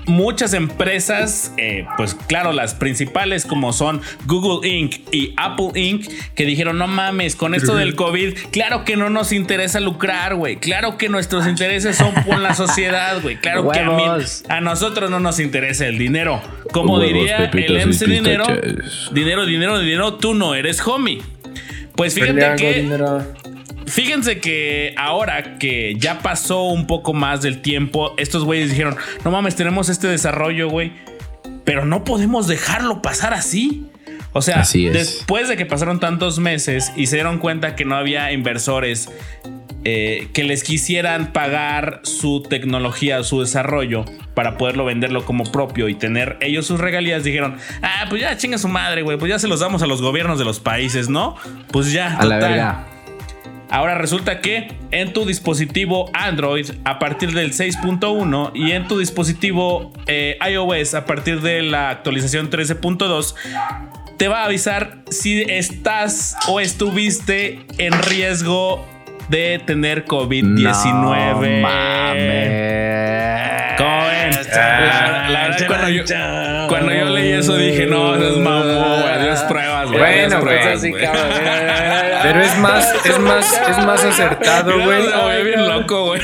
muchas 0.08 0.54
empresas, 0.54 1.52
eh, 1.56 1.86
pues 1.96 2.14
claro, 2.14 2.52
las 2.52 2.74
principales 2.74 3.44
como 3.44 3.72
son 3.72 4.00
Google 4.26 4.68
Inc. 4.68 4.96
y 5.12 5.34
Apple 5.36 5.70
Inc., 5.74 6.08
que 6.34 6.44
dijeron, 6.44 6.78
no 6.78 6.86
mames, 6.86 7.36
con 7.36 7.54
esto 7.54 7.76
del 7.76 7.94
COVID, 7.94 8.36
claro 8.50 8.84
que 8.84 8.96
no 8.96 9.10
nos 9.10 9.32
interesa 9.32 9.80
lucrar, 9.80 10.34
güey. 10.34 10.56
Claro 10.56 10.98
que 10.98 11.08
nuestros 11.08 11.46
intereses 11.46 11.96
son 11.96 12.12
por 12.24 12.38
la 12.40 12.54
sociedad, 12.54 13.20
güey. 13.22 13.38
Claro 13.48 13.70
que 13.70 13.80
a, 13.80 13.90
mí, 13.90 14.02
Huevos. 14.02 14.44
a 14.48 14.60
nosotros 14.60 15.10
no 15.10 15.20
nos 15.20 15.38
interesa 15.38 15.86
el 15.86 15.96
dinero. 15.96 16.42
Como 16.72 16.94
Huevos, 16.94 17.14
diría 17.14 17.44
el 17.44 17.88
MC 17.88 18.06
Dinero, 18.06 18.44
dinero, 19.12 19.46
dinero, 19.46 19.78
dinero, 19.78 20.14
tú 20.14 20.34
no 20.34 20.54
eres 20.54 20.84
homie. 20.86 21.22
Pues 21.94 22.14
fíjate 22.14 22.56
que... 22.56 23.57
Fíjense 23.88 24.38
que 24.38 24.94
ahora 24.96 25.58
que 25.58 25.94
ya 25.98 26.20
pasó 26.20 26.64
un 26.64 26.86
poco 26.86 27.12
más 27.14 27.42
del 27.42 27.60
tiempo, 27.60 28.14
estos 28.18 28.44
güeyes 28.44 28.70
dijeron, 28.70 28.96
no 29.24 29.30
mames, 29.30 29.56
tenemos 29.56 29.88
este 29.88 30.06
desarrollo, 30.08 30.68
güey, 30.68 30.92
pero 31.64 31.84
no 31.84 32.04
podemos 32.04 32.46
dejarlo 32.46 33.02
pasar 33.02 33.34
así. 33.34 33.86
O 34.32 34.42
sea, 34.42 34.60
Así 34.60 34.86
es. 34.86 34.92
después 34.92 35.48
de 35.48 35.56
que 35.56 35.64
pasaron 35.66 36.00
tantos 36.00 36.38
meses 36.38 36.92
y 36.96 37.06
se 37.06 37.16
dieron 37.16 37.38
cuenta 37.38 37.74
que 37.74 37.84
no 37.84 37.96
había 37.96 38.30
inversores 38.32 39.08
eh, 39.84 40.28
que 40.34 40.44
les 40.44 40.64
quisieran 40.64 41.32
pagar 41.32 42.00
su 42.02 42.42
tecnología, 42.42 43.22
su 43.22 43.40
desarrollo, 43.40 44.04
para 44.34 44.58
poderlo 44.58 44.84
venderlo 44.84 45.24
como 45.24 45.44
propio 45.44 45.88
y 45.88 45.94
tener 45.94 46.36
ellos 46.40 46.66
sus 46.66 46.78
regalías, 46.78 47.24
dijeron, 47.24 47.56
ah, 47.82 48.04
pues 48.08 48.20
ya 48.20 48.36
chinga 48.36 48.58
su 48.58 48.68
madre, 48.68 49.02
güey, 49.02 49.18
pues 49.18 49.30
ya 49.30 49.38
se 49.38 49.48
los 49.48 49.60
damos 49.60 49.82
a 49.82 49.86
los 49.86 50.02
gobiernos 50.02 50.38
de 50.38 50.44
los 50.44 50.60
países, 50.60 51.08
¿no? 51.08 51.36
Pues 51.72 51.92
ya, 51.92 52.16
A 52.16 52.24
la 52.24 52.36
verga. 52.36 52.86
Ahora 53.70 53.96
resulta 53.96 54.40
que 54.40 54.68
en 54.90 55.12
tu 55.12 55.26
dispositivo 55.26 56.10
Android 56.14 56.70
a 56.84 56.98
partir 56.98 57.32
del 57.32 57.52
6.1 57.52 58.52
y 58.54 58.72
en 58.72 58.88
tu 58.88 58.98
dispositivo 58.98 59.92
eh, 60.06 60.38
iOS 60.50 60.94
a 60.94 61.04
partir 61.04 61.42
de 61.42 61.62
la 61.62 61.90
actualización 61.90 62.50
13.2 62.50 63.34
te 64.16 64.28
va 64.28 64.42
a 64.42 64.44
avisar 64.46 64.98
si 65.10 65.42
estás 65.42 66.36
o 66.48 66.60
estuviste 66.60 67.60
en 67.78 67.92
riesgo 68.02 68.86
de 69.28 69.60
tener 69.64 70.06
COVID-19. 70.06 71.60
No 71.60 71.68
mames. 71.68 72.68
¿Cómo 73.76 74.06
ven? 74.06 74.30
La, 74.50 75.28
la 75.28 75.48
verdad, 75.48 75.66
cuando 75.66 75.88
yo, 75.90 76.04
cuando 76.68 76.92
yo 76.92 77.04
leí 77.10 77.32
eso 77.32 77.56
dije, 77.56 77.86
no, 77.86 78.16
eso 78.16 78.28
es 78.30 78.38
mamón, 78.38 79.02
güey. 79.02 79.12
Güey. 79.88 79.98
Bueno, 79.98 80.40
güey. 80.40 80.58
Así, 80.58 80.90
güey. 80.90 81.02
cabrón. 81.02 81.24
Pero 82.22 82.40
es 82.40 82.58
más, 82.58 82.94
es 83.04 83.18
más, 83.18 83.60
es 83.68 83.78
más 83.84 84.04
acertado, 84.04 84.72
güey. 84.82 85.02
Se 85.02 85.26
ve 85.26 85.44
bien 85.44 85.68
loco, 85.68 86.06
güey. 86.06 86.20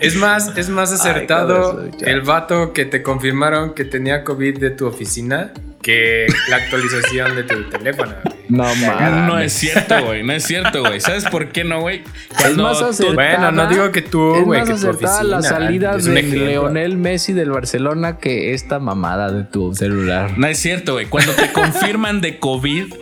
Es 0.00 0.16
más, 0.16 0.56
es 0.56 0.68
más 0.68 0.90
Ay, 0.90 0.98
acertado 0.98 1.76
cabrón, 1.76 1.90
el 2.00 2.20
vato 2.22 2.72
que 2.72 2.84
te 2.84 3.02
confirmaron 3.02 3.74
que 3.74 3.84
tenía 3.84 4.24
COVID 4.24 4.58
de 4.58 4.70
tu 4.70 4.86
oficina 4.86 5.52
que 5.84 6.26
la 6.48 6.56
actualización 6.56 7.36
de 7.36 7.44
tu 7.44 7.68
teléfono, 7.68 8.14
güey. 8.24 8.34
No 8.48 8.64
mames. 8.64 9.26
No 9.26 9.38
es 9.38 9.52
cierto, 9.52 10.04
güey. 10.04 10.22
No 10.22 10.32
es 10.32 10.44
cierto, 10.44 10.80
güey. 10.80 11.00
¿Sabes 11.00 11.24
por 11.26 11.50
qué 11.50 11.62
no, 11.62 11.80
güey? 11.82 12.02
Es 12.44 12.56
más 12.56 12.80
acertada. 12.80 13.14
Bueno, 13.14 13.52
no 13.52 13.68
digo 13.68 13.92
que 13.92 14.00
tú, 14.02 14.34
es 14.34 14.44
güey, 14.44 14.60
más 14.60 14.68
que 14.68 14.74
tu 14.74 14.88
acertada 14.88 15.14
oficina. 15.18 15.36
la 15.36 15.42
salida 15.42 15.96
de 15.96 16.20
ejemplo. 16.20 16.46
Leonel 16.46 16.96
Messi 16.96 17.34
del 17.34 17.50
Barcelona 17.50 18.18
que 18.18 18.54
esta 18.54 18.78
mamada 18.78 19.30
de 19.30 19.44
tu 19.44 19.74
celular. 19.74 20.32
No 20.38 20.46
es 20.46 20.58
cierto, 20.58 20.94
güey. 20.94 21.06
Cuando 21.06 21.32
te 21.32 21.52
confirman 21.52 22.20
de 22.22 22.38
COVID, 22.38 22.94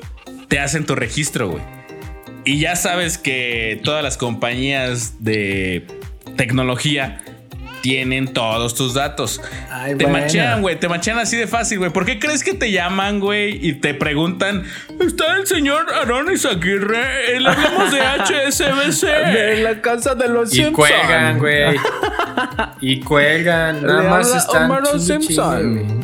te 0.49 0.59
hacen 0.59 0.85
tu 0.85 0.97
registro, 0.97 1.51
güey. 1.51 1.63
Y 2.45 2.59
ya 2.59 2.75
sabes 2.75 3.17
que 3.17 3.81
todas 3.85 4.03
las 4.03 4.17
compañías 4.17 5.23
de 5.23 5.87
tecnología 6.37 7.21
tienen 7.83 8.33
todos 8.33 8.75
tus 8.75 8.95
datos. 8.95 9.41
Ay, 9.71 9.97
te 9.97 10.07
machean, 10.07 10.63
güey. 10.63 10.79
Te 10.79 10.89
machean 10.89 11.19
así 11.19 11.37
de 11.37 11.47
fácil, 11.47 11.79
güey. 11.79 11.91
¿Por 11.91 12.07
qué 12.07 12.19
crees 12.19 12.43
que 12.43 12.55
te 12.55 12.71
llaman, 12.71 13.21
güey? 13.21 13.59
Y 13.67 13.75
te 13.75 13.93
preguntan, 13.93 14.65
¿está 15.01 15.37
el 15.37 15.47
señor 15.47 15.93
Aronis 15.93 16.47
Aguirre? 16.47 17.39
Le 17.41 17.49
hablamos 17.49 17.93
de 17.93 18.01
HSBC. 18.01 19.03
En 19.53 19.65
la 19.65 19.81
casa 19.81 20.15
de 20.15 20.29
los 20.29 20.53
Y 20.53 20.57
Simpson. 20.57 20.75
cuelgan, 20.75 21.39
güey. 21.39 21.77
Y 22.81 23.01
cuelgan. 23.01 23.83
Nada 23.85 24.03
Le 24.03 24.09
más 24.09 24.35
están 24.35 25.01
Simpson. 25.01 26.01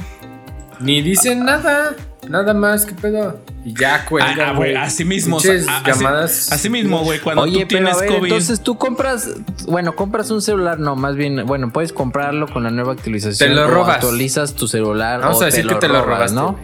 Ni 0.80 1.02
dicen 1.02 1.44
nada. 1.44 1.94
Nada 2.28 2.52
más, 2.52 2.84
¿qué 2.84 2.94
pedo? 2.94 3.38
Y 3.64 3.74
ya 3.74 3.96
Ah, 3.96 4.04
ah, 4.10 4.52
güey, 4.54 4.72
güey. 4.72 4.76
así 4.76 5.04
mismo. 5.04 5.38
Ah, 5.68 5.82
llamadas. 5.86 6.52
Así, 6.52 6.68
mismo, 6.68 7.02
güey. 7.04 7.20
Cuando 7.20 7.42
Oye, 7.42 7.62
tú 7.62 7.68
pero 7.68 7.84
tienes 7.84 7.96
a 7.96 8.00
ver, 8.00 8.08
COVID. 8.08 8.24
entonces 8.24 8.60
tú 8.60 8.76
compras, 8.76 9.30
bueno, 9.66 9.94
compras 9.94 10.30
un 10.30 10.42
celular, 10.42 10.78
no, 10.78 10.96
más 10.96 11.14
bien, 11.16 11.46
bueno, 11.46 11.70
puedes 11.72 11.92
comprarlo 11.92 12.46
con 12.48 12.64
la 12.64 12.70
nueva 12.70 12.92
actualización. 12.92 13.48
Te 13.50 13.54
lo 13.54 13.64
o 13.66 13.70
robas. 13.70 13.96
actualizas 13.96 14.54
tu 14.54 14.66
celular. 14.68 15.20
Vamos 15.20 15.38
o 15.38 15.42
a 15.42 15.46
decir 15.46 15.66
que 15.66 15.76
te 15.76 15.88
lo 15.88 16.02
robas, 16.02 16.32
robaste, 16.32 16.34
¿no? 16.34 16.58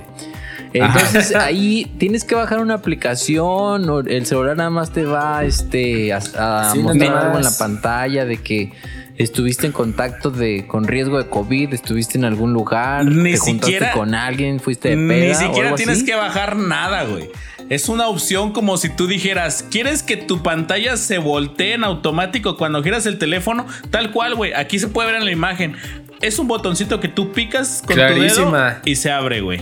Entonces 0.74 1.36
ahí 1.36 1.94
tienes 1.98 2.24
que 2.24 2.34
bajar 2.34 2.58
una 2.58 2.74
aplicación 2.74 3.88
o 3.88 4.00
el 4.00 4.26
celular 4.26 4.56
nada 4.56 4.70
más 4.70 4.90
te 4.90 5.04
va 5.04 5.44
este, 5.44 6.12
a, 6.12 6.16
a 6.16 6.72
Sí, 6.72 6.80
mostrar 6.80 7.16
algo 7.16 7.36
en 7.38 7.44
la 7.44 7.52
pantalla 7.56 8.24
de 8.24 8.38
que 8.38 8.72
estuviste 9.16 9.66
en 9.66 9.72
contacto 9.72 10.30
de 10.30 10.66
con 10.66 10.84
riesgo 10.86 11.18
de 11.22 11.28
COVID, 11.28 11.72
estuviste 11.72 12.18
en 12.18 12.24
algún 12.24 12.52
lugar, 12.52 13.04
Ni 13.06 13.32
te 13.32 13.38
juntaste 13.38 13.72
siquiera- 13.72 13.92
con 13.92 14.14
alguien, 14.14 14.60
fuiste 14.60 14.90
de 14.90 14.96
peda 14.96 15.24
Ni 15.26 15.30
o 15.30 15.34
siquiera 15.34 15.68
algo 15.68 15.76
tienes 15.76 15.98
así. 15.98 16.06
que 16.06 16.14
bajar 16.14 16.56
nada, 16.56 17.04
güey. 17.04 17.30
Es 17.70 17.88
una 17.88 18.08
opción 18.08 18.52
como 18.52 18.76
si 18.76 18.90
tú 18.90 19.06
dijeras, 19.06 19.64
¿quieres 19.70 20.02
que 20.02 20.16
tu 20.18 20.42
pantalla 20.42 20.96
se 20.98 21.16
voltee 21.18 21.72
en 21.74 21.84
automático 21.84 22.56
cuando 22.58 22.82
giras 22.82 23.06
el 23.06 23.18
teléfono? 23.18 23.66
Tal 23.90 24.10
cual, 24.10 24.34
güey. 24.34 24.52
Aquí 24.52 24.78
se 24.78 24.88
puede 24.88 25.06
ver 25.12 25.16
en 25.20 25.24
la 25.24 25.30
imagen. 25.32 25.74
Es 26.20 26.38
un 26.38 26.46
botoncito 26.46 27.00
que 27.00 27.08
tú 27.08 27.32
picas 27.32 27.82
con 27.86 27.96
tu 27.96 28.02
dedo 28.02 28.14
Clarísima. 28.14 28.80
y 28.84 28.96
se 28.96 29.10
abre, 29.10 29.40
güey. 29.40 29.60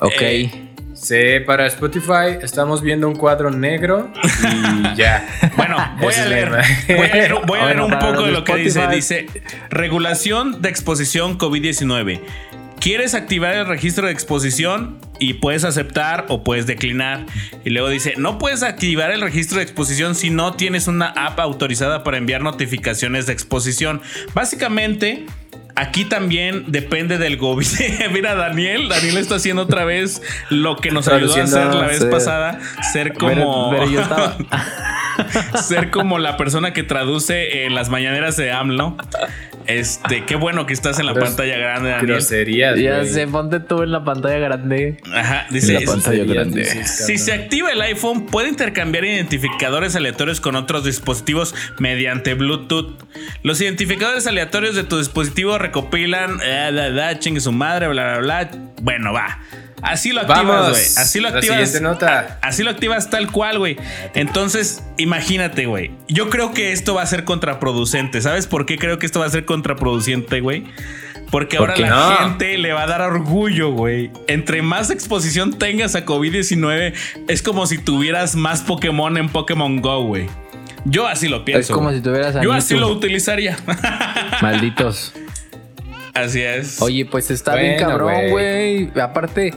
Ok. 0.00 0.12
Eh, 0.20 0.67
Sí, 1.00 1.40
para 1.46 1.66
Spotify 1.66 2.38
estamos 2.42 2.82
viendo 2.82 3.08
un 3.08 3.14
cuadro 3.14 3.50
negro 3.50 4.10
y 4.42 4.96
ya. 4.96 5.26
Bueno, 5.56 5.76
voy 6.00 6.14
a 6.14 6.26
leer. 6.26 6.50
Voy 6.88 6.96
a 6.96 7.14
leer, 7.14 7.34
voy 7.46 7.58
a 7.60 7.64
leer 7.66 7.76
Bueno, 7.78 7.86
un 7.86 7.98
poco 7.98 8.24
de 8.24 8.32
lo 8.32 8.44
que 8.44 8.56
dice. 8.56 8.86
Dice, 8.88 9.26
regulación 9.70 10.60
de 10.60 10.68
exposición 10.68 11.38
COVID-19. 11.38 12.20
¿Quieres 12.80 13.14
activar 13.14 13.54
el 13.54 13.66
registro 13.66 14.06
de 14.06 14.12
exposición? 14.12 14.98
Y 15.20 15.34
puedes 15.34 15.64
aceptar 15.64 16.26
o 16.28 16.44
puedes 16.44 16.66
declinar. 16.66 17.26
Y 17.64 17.70
luego 17.70 17.88
dice, 17.88 18.14
no 18.16 18.38
puedes 18.38 18.62
activar 18.62 19.10
el 19.10 19.20
registro 19.20 19.58
de 19.58 19.64
exposición 19.64 20.14
si 20.14 20.30
no 20.30 20.54
tienes 20.54 20.86
una 20.86 21.08
app 21.08 21.38
autorizada 21.40 22.04
para 22.04 22.18
enviar 22.18 22.42
notificaciones 22.42 23.26
de 23.26 23.32
exposición. 23.32 24.02
Básicamente... 24.34 25.26
Aquí 25.78 26.04
también 26.04 26.64
depende 26.66 27.18
del 27.18 27.36
gobierno. 27.36 27.78
Mira, 28.12 28.34
Daniel, 28.34 28.88
Daniel 28.88 29.16
está 29.18 29.36
haciendo 29.36 29.62
otra 29.62 29.84
vez 29.84 30.20
lo 30.50 30.76
que 30.76 30.90
nos 30.90 31.06
ayudó 31.06 31.36
a 31.36 31.44
hacer 31.44 31.72
la 31.72 31.86
vez 31.86 32.04
pasada, 32.06 32.58
ser 32.92 33.12
como 33.14 33.70
Pero, 33.70 33.70
pero 33.70 33.88
yo 33.88 34.00
estaba. 34.00 34.36
ser 35.62 35.90
como 35.90 36.18
la 36.18 36.36
persona 36.36 36.72
que 36.72 36.82
traduce 36.82 37.64
en 37.64 37.76
las 37.76 37.90
mañaneras 37.90 38.36
de 38.36 38.50
AMLO. 38.50 38.96
Este, 39.68 40.24
qué 40.24 40.34
bueno 40.34 40.64
que 40.64 40.72
estás 40.72 40.98
en 40.98 41.04
la 41.04 41.12
pantalla 41.12 41.58
grande, 41.58 41.90
Daniel. 41.90 42.12
Groserías, 42.12 42.80
ya 42.80 43.04
sé, 43.04 43.26
ponte 43.28 43.60
tú 43.60 43.82
en 43.82 43.92
la 43.92 44.02
pantalla 44.02 44.38
grande. 44.38 44.96
Ajá, 45.14 45.46
dice. 45.50 45.76
En 45.76 45.84
la 45.84 45.92
pantalla 45.92 46.24
grande. 46.24 46.62
dices, 46.62 47.04
Si 47.06 47.18
se 47.18 47.34
activa 47.34 47.70
el 47.70 47.82
iPhone, 47.82 48.24
puede 48.26 48.48
intercambiar 48.48 49.04
identificadores 49.04 49.94
aleatorios 49.94 50.40
con 50.40 50.56
otros 50.56 50.84
dispositivos 50.84 51.54
mediante 51.78 52.32
Bluetooth. 52.32 53.04
Los 53.42 53.60
identificadores 53.60 54.26
aleatorios 54.26 54.74
de 54.74 54.84
tu 54.84 54.96
dispositivo 54.96 55.58
recopilan, 55.58 56.40
eh, 56.42 56.68
bla, 56.72 56.88
bla, 56.88 57.18
chingue 57.18 57.40
su 57.40 57.52
madre, 57.52 57.88
bla, 57.88 58.18
bla, 58.18 58.48
bla. 58.48 58.50
Bueno, 58.80 59.12
va. 59.12 59.38
Así 59.82 60.12
lo 60.12 60.20
activas, 60.22 60.70
güey. 60.70 60.82
Así 60.96 61.20
lo 61.20 61.30
La 61.30 61.36
activas. 61.36 61.56
siguiente 61.56 61.80
nota. 61.80 62.38
Así 62.42 62.62
lo 62.62 62.70
activas 62.70 63.10
tal 63.10 63.30
cual, 63.30 63.58
güey. 63.58 63.76
Entonces, 64.14 64.82
imagínate, 64.96 65.66
güey. 65.66 65.92
Yo 66.08 66.30
creo 66.30 66.52
que 66.52 66.72
esto 66.72 66.94
va 66.94 67.02
a 67.02 67.06
ser 67.06 67.24
contraproducente. 67.24 68.20
¿Sabes 68.20 68.46
por 68.46 68.66
qué 68.66 68.78
creo 68.78 68.98
que 68.98 69.06
esto 69.06 69.20
va 69.20 69.26
a 69.26 69.30
ser 69.30 69.44
contraproducente, 69.44 70.40
güey? 70.40 70.64
Porque 71.30 71.58
¿Por 71.58 71.70
ahora 71.70 71.80
la 71.82 71.88
no? 71.90 72.16
gente 72.16 72.56
le 72.56 72.72
va 72.72 72.84
a 72.84 72.86
dar 72.86 73.02
orgullo, 73.02 73.70
güey. 73.72 74.10
Entre 74.28 74.62
más 74.62 74.90
exposición 74.90 75.52
tengas 75.58 75.94
a 75.94 76.06
COVID-19, 76.06 76.94
es 77.28 77.42
como 77.42 77.66
si 77.66 77.76
tuvieras 77.78 78.34
más 78.34 78.62
Pokémon 78.62 79.16
en 79.18 79.28
Pokémon 79.28 79.80
Go, 79.82 80.04
güey. 80.04 80.26
Yo 80.86 81.06
así 81.06 81.28
lo 81.28 81.44
pienso. 81.44 81.60
es 81.60 81.70
como 81.70 81.92
si 81.92 82.00
tuvieras 82.00 82.34
a 82.36 82.42
Yo 82.42 82.52
así 82.52 82.76
lo 82.76 82.88
utilizaría. 82.88 83.58
Malditos. 84.42 85.12
Así 86.14 86.40
es. 86.40 86.80
Oye, 86.82 87.06
pues 87.06 87.30
está 87.30 87.54
bien 87.56 87.78
cabrón, 87.78 88.30
güey. 88.30 88.90
Aparte, 89.00 89.52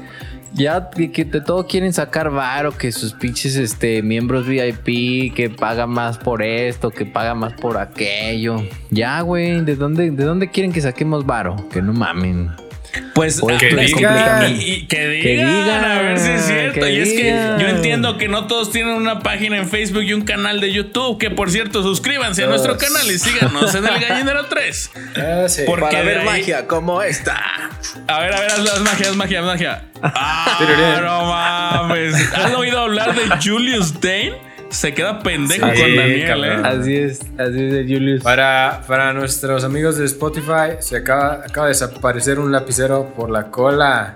ya 0.53 0.89
que, 0.89 1.11
que 1.11 1.25
de 1.25 1.41
todo 1.41 1.65
quieren 1.65 1.93
sacar 1.93 2.29
varo, 2.29 2.77
que 2.77 2.91
sus 2.91 3.13
pinches 3.13 3.55
este, 3.55 4.01
miembros 4.01 4.47
VIP, 4.47 5.33
que 5.33 5.49
pagan 5.49 5.89
más 5.89 6.17
por 6.17 6.41
esto, 6.41 6.91
que 6.91 7.05
pagan 7.05 7.39
más 7.39 7.53
por 7.53 7.77
aquello. 7.77 8.63
Ya, 8.89 9.21
güey, 9.21 9.61
¿de 9.61 9.75
dónde, 9.75 10.11
¿de 10.11 10.23
dónde 10.23 10.49
quieren 10.49 10.71
que 10.71 10.81
saquemos 10.81 11.25
varo? 11.25 11.55
Que 11.71 11.81
no 11.81 11.93
mamen. 11.93 12.51
Pues 13.13 13.39
Pues, 13.39 13.55
ah, 13.55 13.59
que 13.59 13.69
es 13.69 13.75
digan. 13.95 14.51
y- 14.51 14.85
que 14.87 15.07
digan, 15.07 15.21
Que 15.23 15.29
digan, 15.45 15.85
a 15.85 16.01
ver 16.01 16.19
si 16.19 16.31
es 16.31 16.45
cierto. 16.45 16.87
y 16.89 16.97
es 16.99 17.09
que 17.09 17.31
yo 17.59 17.67
entiendo 17.67 18.17
que 18.17 18.27
no 18.27 18.47
todos 18.47 18.71
tienen 18.71 18.93
una 18.95 19.19
página 19.19 19.57
en 19.57 19.69
Facebook 19.69 20.03
y 20.03 20.13
un 20.13 20.23
canal 20.23 20.59
de 20.59 20.71
YouTube. 20.73 21.17
Que 21.17 21.29
por 21.29 21.51
cierto, 21.51 21.83
suscríbanse 21.83 22.43
a 22.43 22.47
nuestro 22.47 22.77
canal 22.77 23.09
y 23.09 23.17
síganos 23.19 23.73
en 23.75 23.85
el 23.87 23.99
Gallinero 23.99 24.45
3. 24.47 24.91
Ah, 25.17 25.45
sí. 25.47 25.63
Porque 25.65 25.95
de 26.03 26.17
ahí- 26.19 26.65
como 26.67 27.01
esta. 27.01 27.39
A 28.07 28.19
ver, 28.19 28.33
a 28.33 28.39
ver, 28.41 28.51
haz 28.51 28.59
las 28.59 28.79
magias, 28.81 29.15
magia, 29.15 29.41
magia. 29.41 29.83
Ah, 30.03 30.99
no 31.01 31.25
mames. 31.87 32.15
¿Has 32.33 32.53
oído 32.55 32.79
hablar 32.79 33.13
de 33.15 33.29
Julius 33.43 33.99
Dane? 34.01 34.33
Se 34.71 34.93
queda 34.93 35.19
pendejo 35.19 35.67
Sí, 35.73 35.81
con 35.81 35.95
Daniel, 35.95 36.43
eh. 36.45 36.61
Así 36.63 36.95
es, 36.95 37.19
así 37.37 37.63
es 37.65 37.73
de 37.73 37.85
Julius. 37.87 38.23
Para, 38.23 38.81
para 38.87 39.13
nuestros 39.13 39.63
amigos 39.63 39.97
de 39.97 40.05
Spotify, 40.05 40.77
se 40.79 40.97
acaba, 40.97 41.41
acaba 41.45 41.67
de 41.67 41.73
desaparecer 41.73 42.39
un 42.39 42.51
lapicero 42.51 43.13
por 43.15 43.29
la 43.29 43.51
cola. 43.51 44.15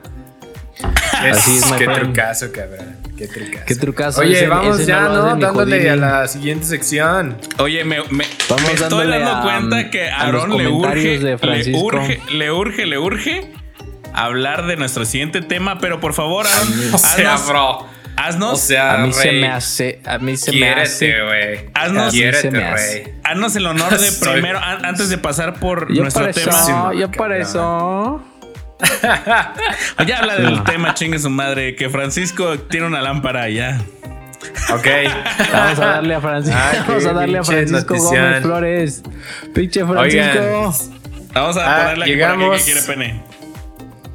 Así 1.14 1.58
es, 1.58 1.64
Qué 1.78 1.88
trucazo, 1.88 2.52
cabrón. 2.52 2.98
Qué 3.18 3.28
trucazo. 3.28 3.64
Qué 3.66 3.76
trucazo. 3.76 4.22
Oye, 4.22 4.38
ese- 4.40 4.48
vamos 4.48 4.78
ese 4.80 4.88
ya, 4.92 5.02
¿no? 5.04 5.36
Dándole 5.38 5.90
a 5.90 5.96
la 5.96 6.28
siguiente 6.28 6.66
sección. 6.66 7.38
Oye, 7.60 7.86
me, 7.86 8.00
me- 8.10 8.26
Vamos 8.50 8.66
me 8.68 8.74
estoy 8.74 9.08
dando 9.08 9.32
a- 9.32 9.42
cuenta 9.42 9.90
que 9.90 10.10
a 10.10 10.18
Aaron 10.22 10.58
le 10.58 10.68
urge, 10.68 11.18
le 11.20 11.36
urge, 11.78 12.22
le 12.32 12.52
urge, 12.52 12.86
le 12.86 12.98
urge 13.00 13.52
hablar 14.14 14.66
de 14.68 14.76
nuestro 14.76 15.06
siguiente 15.06 15.42
tema, 15.42 15.80
pero 15.80 16.00
por 16.02 16.14
favor, 16.14 16.46
Aaron, 16.46 16.74
O 16.94 16.98
sea, 16.98 17.34
haznos, 17.36 17.48
bro. 17.48 17.88
Haznos, 18.16 18.54
O 18.54 18.56
sea, 18.58 18.94
A 18.94 18.98
mí 19.06 19.14
se 19.14 19.32
me 19.32 19.48
hace, 19.48 20.02
a 20.06 20.18
mí 20.18 20.38
se 20.38 20.52
me 20.52 20.70
hace. 20.72 21.16
Haznos- 21.74 22.12
Quiérete, 22.12 22.42
se 22.42 22.52
me 22.52 22.64
hace. 22.64 23.04
rey. 23.04 23.14
haznos 23.24 23.56
el 23.56 23.66
honor 23.68 23.98
de 23.98 24.12
primero, 24.34 24.60
an- 24.60 24.86
antes 24.86 25.10
de 25.10 25.18
pasar 25.18 25.60
por 25.60 25.92
Yo 25.94 26.02
nuestro 26.04 26.24
para 26.24 26.34
tema. 26.34 26.52
eso, 26.52 26.94
yo 26.94 27.12
para 27.12 27.38
eso. 27.38 28.22
Ya 30.06 30.18
habla 30.20 30.36
del 30.38 30.64
tema, 30.66 30.94
chingue 30.94 31.20
su 31.20 31.30
madre, 31.30 31.76
que 31.76 31.90
Francisco 31.90 32.60
tiene 32.60 32.88
una 32.88 33.02
lámpara 33.02 33.50
ya. 33.50 33.80
Ok. 34.74 34.88
Vamos 35.52 35.80
a 35.80 35.86
darle 35.86 36.16
a 36.16 36.22
Francisco. 36.22 36.58
Ay, 36.62 36.78
qué 36.86 36.92
Vamos 36.92 37.06
a 37.06 37.14
darle 37.14 37.38
a 37.40 37.44
Francisco 37.44 37.94
notición. 37.96 38.24
Gómez 38.26 38.42
Flores. 38.44 39.04
Pinche 39.54 39.86
Francisco. 39.86 40.90
Vamos 41.34 41.58
a 41.58 41.64
Ah, 41.66 41.82
ponerle 41.84 42.04
aquí 42.06 42.14
para 42.20 42.34
que- 42.34 42.38
llegamos. 42.38 42.58
que 42.58 42.64
quiere 42.72 42.82
pene. 42.82 43.24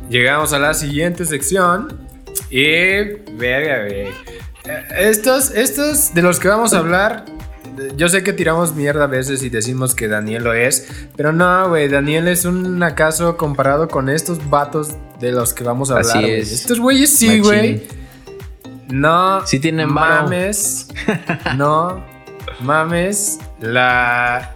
llegamos 0.09 0.53
a 0.53 0.59
la 0.59 0.75
siguiente 0.75 1.25
sección. 1.25 2.09
Y, 2.51 3.03
verga, 3.37 3.85
güey. 3.87 4.09
Eh, 4.65 4.85
Estos, 4.99 5.51
estos 5.53 6.13
de 6.15 6.23
los 6.23 6.39
que 6.41 6.49
vamos 6.49 6.75
a 6.75 6.79
hablar, 6.79 7.25
yo 7.97 8.09
sé 8.09 8.23
que 8.23 8.33
tiramos 8.33 8.75
mierda 8.75 9.05
a 9.05 9.07
veces 9.07 9.43
y 9.43 9.49
decimos 9.49 9.95
que 9.95 10.09
Daniel 10.09 10.45
lo 10.45 10.53
es, 10.53 10.89
pero 11.17 11.33
no, 11.33 11.69
güey, 11.69 11.89
Daniel 11.89 12.29
es 12.29 12.45
un 12.45 12.83
acaso 12.83 13.37
comparado 13.37 13.89
con 13.89 14.09
estos 14.09 14.51
vatos 14.51 14.97
de 15.21 15.33
los 15.33 15.55
que 15.55 15.65
vamos 15.65 15.91
a 15.91 15.99
Así 15.99 16.11
hablar. 16.11 16.25
güey. 16.31 16.41
es. 16.41 16.53
Estos 16.53 16.81
güeyes 16.81 17.11
sí, 17.11 17.41
güey. 17.41 17.83
No 18.89 19.47
Sí 19.47 19.61
tienen 19.61 19.93
mames. 19.93 20.89
no 21.57 22.05
mames. 22.61 23.39
La. 23.61 24.55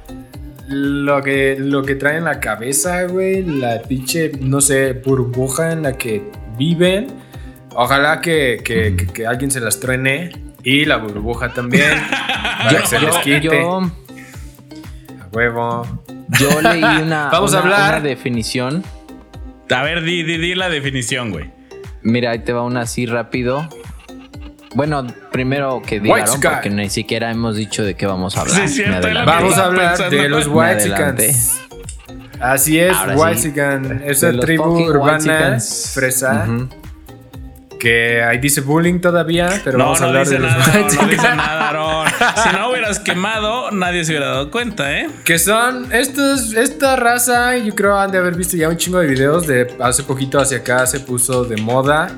Lo 0.66 1.22
que, 1.22 1.56
lo 1.58 1.82
que 1.82 1.94
traen 1.94 2.18
en 2.18 2.24
la 2.24 2.40
cabeza, 2.40 3.04
güey. 3.04 3.44
La 3.44 3.82
pinche, 3.82 4.32
no 4.40 4.60
sé, 4.60 4.94
burbuja 4.94 5.70
en 5.72 5.82
la 5.82 5.92
que 5.96 6.30
viven. 6.56 7.08
Ojalá 7.74 8.20
que, 8.20 8.60
que- 8.64 8.94
que- 8.96 9.06
que 9.06 9.26
alguien 9.26 9.50
se 9.50 9.60
las 9.60 9.80
truene. 9.80 10.32
Y 10.62 10.84
la 10.86 10.96
burbuja 10.96 11.52
también. 11.52 11.90
para 12.62 12.80
que 12.80 12.86
se 12.86 12.98
les 12.98 13.16
quite. 13.18 13.40
yo, 13.42 13.80
A 13.80 15.26
huevo. 15.32 16.04
yo 16.38 16.60
leí 16.62 16.82
una, 16.82 17.28
Vamos 17.32 17.54
a 17.54 17.58
hablar. 17.58 17.90
una 17.96 18.00
definición. 18.00 18.82
A 19.70 19.82
ver, 19.82 20.02
di, 20.02 20.22
di, 20.22 20.38
di 20.38 20.54
la 20.54 20.68
definición, 20.68 21.30
güey. 21.30 21.50
Mira, 22.02 22.30
ahí 22.30 22.38
te 22.40 22.52
va 22.52 22.62
una 22.62 22.82
así 22.82 23.06
rápido. 23.06 23.68
Bueno, 24.74 25.06
primero 25.30 25.82
que 25.86 26.00
Sky. 26.26 26.48
porque 26.48 26.70
ni 26.70 26.90
siquiera 26.90 27.30
hemos 27.30 27.56
dicho 27.56 27.84
de 27.84 27.94
qué 27.94 28.06
vamos 28.06 28.36
a 28.36 28.40
hablar. 28.42 28.68
Sí, 28.68 28.82
cierto, 28.82 29.06
Vamos 29.24 29.56
a 29.58 29.66
hablar 29.66 29.90
pensando. 29.96 30.16
de 30.22 30.28
los 30.28 30.48
Me 30.48 30.54
White 30.54 30.72
adelanté. 30.92 31.34
Así 32.40 32.78
es, 32.78 32.92
Ahora 32.96 33.16
White 33.16 33.38
sí. 33.40 33.52
Esa 34.06 34.32
tribu 34.32 34.64
urbana 34.80 35.58
fresa. 35.94 36.46
Ujú. 36.48 36.68
Que 37.84 38.22
ahí 38.22 38.38
dice 38.38 38.62
bullying 38.62 38.98
todavía, 38.98 39.60
pero 39.62 39.76
No, 39.76 39.84
vamos 39.84 40.00
a 40.00 40.04
no 40.04 40.08
hablar 40.08 40.24
dice 40.24 40.36
de 40.36 40.40
los 40.40 40.50
nada, 40.50 40.66
no, 40.66 40.72
no 40.72 40.78
Whitexicans. 40.86 41.10
dice 41.10 41.34
nada, 41.36 41.68
Aaron. 41.68 42.06
Si 42.42 42.48
no 42.56 42.70
hubieras 42.70 42.98
quemado, 42.98 43.70
nadie 43.72 44.04
se 44.06 44.12
hubiera 44.12 44.28
dado 44.28 44.50
cuenta, 44.50 44.98
¿eh? 44.98 45.10
Que 45.22 45.38
son 45.38 45.92
estos, 45.92 46.54
esta 46.54 46.96
raza, 46.96 47.58
yo 47.58 47.74
creo 47.74 47.98
han 47.98 48.10
de 48.10 48.16
haber 48.16 48.36
visto 48.36 48.56
ya 48.56 48.70
un 48.70 48.78
chingo 48.78 49.00
de 49.00 49.06
videos 49.06 49.46
de 49.46 49.76
hace 49.80 50.02
poquito 50.02 50.40
hacia 50.40 50.58
acá 50.58 50.86
se 50.86 51.00
puso 51.00 51.44
de 51.44 51.58
moda. 51.58 52.08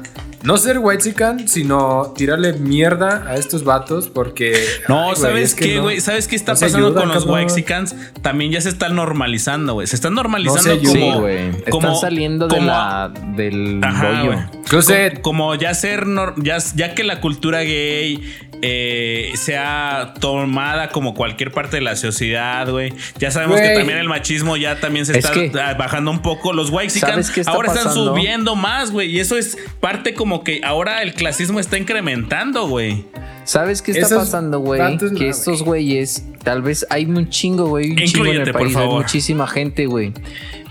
No 0.42 0.56
ser 0.58 0.78
whitezican, 0.78 1.48
sino 1.48 2.12
tirarle 2.16 2.52
mierda 2.54 3.24
a 3.28 3.34
estos 3.36 3.64
vatos 3.64 4.08
porque... 4.08 4.54
No, 4.88 5.10
ay, 5.10 5.16
¿sabes 5.16 5.50
es 5.50 5.54
qué, 5.54 5.76
no- 5.76 5.82
güey? 5.84 6.00
¿Sabes 6.00 6.28
qué 6.28 6.36
está 6.36 6.52
no 6.54 6.60
pasando 6.60 6.86
ayuda, 6.88 7.00
con 7.00 7.08
los 7.08 7.24
cabrón. 7.24 7.44
Wexicans? 7.44 7.96
También 8.22 8.52
ya 8.52 8.60
se 8.60 8.68
están 8.68 8.94
normalizando, 8.94 9.74
güey. 9.74 9.86
Se 9.86 9.96
están 9.96 10.14
normalizando 10.14 10.74
No 10.76 10.80
se. 10.80 10.86
Sí, 10.86 11.00
como, 11.00 11.20
güey. 11.20 11.50
como- 11.70 11.88
Están 11.88 12.00
saliendo 12.00 12.48
de 12.48 12.54
como- 12.56 12.66
la, 12.68 13.12
del 13.34 13.80
Ajá, 13.82 14.02
rollo. 14.02 14.24
güey. 14.26 14.38
Closet. 14.68 15.14
Co- 15.16 15.22
Como 15.22 15.54
ya 15.54 15.74
ser 15.74 16.06
ya, 16.36 16.58
ya 16.74 16.94
que 16.94 17.04
la 17.04 17.20
cultura 17.20 17.60
gay 17.60 18.20
eh, 18.62 19.32
sea 19.34 20.14
tomada 20.18 20.88
como 20.88 21.14
cualquier 21.14 21.52
parte 21.52 21.76
de 21.76 21.82
la 21.82 21.94
sociedad, 21.94 22.68
güey. 22.70 22.92
Ya 23.18 23.30
sabemos 23.30 23.60
que 23.60 23.74
también 23.74 23.98
el 23.98 24.08
machismo 24.08 24.56
ya 24.56 24.80
también 24.80 25.04
se 25.06 25.12
Es 25.12 25.18
está 25.24 25.32
que- 25.34 25.50
bajando 25.78 26.10
un 26.10 26.20
poco. 26.22 26.52
Los 26.54 26.70
Wexicans 26.70 27.10
¿Sabes 27.12 27.30
qué 27.30 27.40
está 27.42 27.52
ahora 27.52 27.72
están 27.72 27.92
subiendo 27.92 28.56
más, 28.56 28.90
güey. 28.90 29.10
Y 29.14 29.20
eso 29.20 29.36
es 29.36 29.56
parte 29.80 30.14
como 30.14 30.25
que 30.44 30.60
ahora 30.64 31.02
el 31.02 31.14
clasismo 31.14 31.60
está 31.60 31.78
incrementando, 31.78 32.68
güey. 32.68 33.04
¿Sabes 33.44 33.80
qué 33.80 33.92
está 33.92 34.06
Esos 34.06 34.18
pasando, 34.18 34.58
güey? 34.58 34.80
no, 34.80 35.16
Que 35.16 35.28
estos 35.28 35.62
güeyes, 35.62 36.24
tal 36.42 36.62
vez 36.62 36.84
hay 36.90 37.04
un 37.04 37.28
chingo, 37.28 37.68
güey, 37.68 37.92
un 37.92 37.96
chingo 37.98 38.26
en 38.26 38.40
el 38.42 38.52
país, 38.52 38.76
hay 38.76 38.88
muchísima 38.88 39.46
gente, 39.46 39.86
güey. 39.86 40.12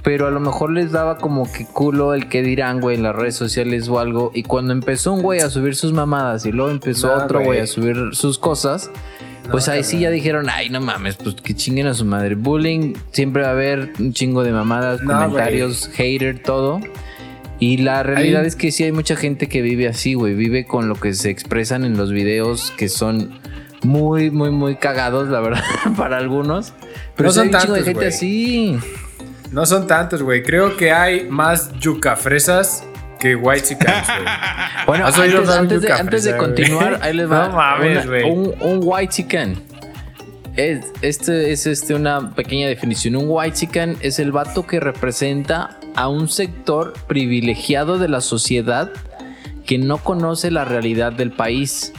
Pero 0.03 0.27
a 0.27 0.31
lo 0.31 0.39
mejor 0.39 0.71
les 0.71 0.91
daba 0.91 1.17
como 1.17 1.51
que 1.51 1.65
culo 1.65 2.13
el 2.13 2.27
que 2.27 2.43
dirán, 2.43 2.79
güey, 2.81 2.97
en 2.97 3.03
las 3.03 3.15
redes 3.15 3.35
sociales 3.35 3.87
o 3.87 3.99
algo. 3.99 4.31
Y 4.35 4.43
cuando 4.43 4.73
empezó 4.73 5.13
un 5.13 5.21
güey 5.21 5.39
a 5.39 5.49
subir 5.49 5.75
sus 5.75 5.93
mamadas 5.93 6.45
y 6.45 6.51
luego 6.51 6.69
empezó 6.69 7.07
No, 7.07 7.23
otro 7.23 7.41
güey 7.41 7.59
a 7.59 7.65
subir 7.65 7.95
sus 8.11 8.37
cosas, 8.37 8.91
pues 9.49 9.67
ahí 9.67 9.83
sí 9.83 9.99
ya 9.99 10.09
dijeron, 10.09 10.47
ay, 10.49 10.69
no 10.69 10.81
mames, 10.81 11.15
pues 11.15 11.35
que 11.35 11.55
chinguen 11.55 11.87
a 11.87 11.93
su 11.93 12.05
madre. 12.05 12.35
Bullying, 12.35 12.93
siempre 13.11 13.43
va 13.43 13.49
a 13.49 13.51
haber 13.51 13.93
un 13.99 14.13
chingo 14.13 14.43
de 14.43 14.51
mamadas, 14.51 15.01
comentarios, 15.01 15.89
hater, 15.93 16.41
todo. 16.43 16.81
Y 17.59 17.77
la 17.77 18.03
realidad 18.03 18.41
Hay- 18.41 18.47
es 18.47 18.55
que 18.55 18.71
sí 18.71 18.83
hay 18.83 18.91
mucha 18.91 19.15
gente 19.15 19.47
que 19.47 19.61
vive 19.61 19.87
así, 19.87 20.13
güey. 20.13 20.33
Vive 20.35 20.65
con 20.65 20.89
lo 20.89 20.95
que 20.95 21.13
se 21.13 21.29
expresan 21.29 21.85
en 21.85 21.95
los 21.97 22.11
videos 22.11 22.71
que 22.77 22.89
son 22.89 23.39
muy, 23.83 24.29
muy, 24.31 24.51
muy 24.51 24.75
cagados, 24.75 25.29
la 25.29 25.39
verdad, 25.39 25.63
para 25.97 26.17
algunos. 26.17 26.73
Pero 27.15 27.27
No 27.29 27.33
sí 27.33 27.39
hay 27.39 27.45
son 27.45 27.47
un 27.47 27.51
de 27.51 27.57
tantos, 27.59 27.85
gente 27.85 28.05
así. 28.07 28.77
No 29.51 29.65
son 29.65 29.87
tantos, 29.87 30.21
güey. 30.21 30.43
Creo 30.43 30.75
que 30.75 30.91
hay 30.91 31.29
más 31.29 31.71
yuca 31.79 32.15
fresas 32.17 32.83
que 33.19 33.35
whitezicans, 33.35 34.07
güey. 34.07 34.25
Bueno, 34.85 35.07
¿Has 35.07 35.17
oído 35.17 35.37
antes, 35.39 35.47
de 35.47 35.53
antes 35.57 35.81
de, 35.81 35.87
yuca 35.87 35.99
antes 35.99 36.23
de 36.25 36.31
fresa, 36.31 36.37
güey? 36.45 36.55
continuar, 36.55 36.99
ahí 37.01 37.13
les 37.13 37.31
va 37.31 37.47
No 37.47 37.55
mames, 37.55 38.05
una- 38.05 38.05
güey. 38.05 38.29
un, 38.29 38.53
un 38.61 38.79
white 38.83 39.13
chicken. 39.13 39.55
Es, 40.57 40.85
este 41.01 41.51
es 41.51 41.65
este 41.67 41.93
una 41.95 42.33
pequeña 42.35 42.67
definición. 42.67 43.15
Un 43.15 43.25
white 43.27 43.55
chicken 43.55 43.97
es 44.01 44.19
el 44.19 44.31
vato 44.31 44.65
que 44.67 44.79
representa 44.79 45.77
a 45.95 46.07
un 46.07 46.27
sector 46.29 46.93
privilegiado 47.07 47.97
de 47.97 48.07
la 48.07 48.21
sociedad 48.21 48.91
que 49.65 49.77
no 49.77 49.97
conoce 49.97 50.51
la 50.51 50.65
realidad 50.65 51.13
del 51.13 51.31
país, 51.31 51.93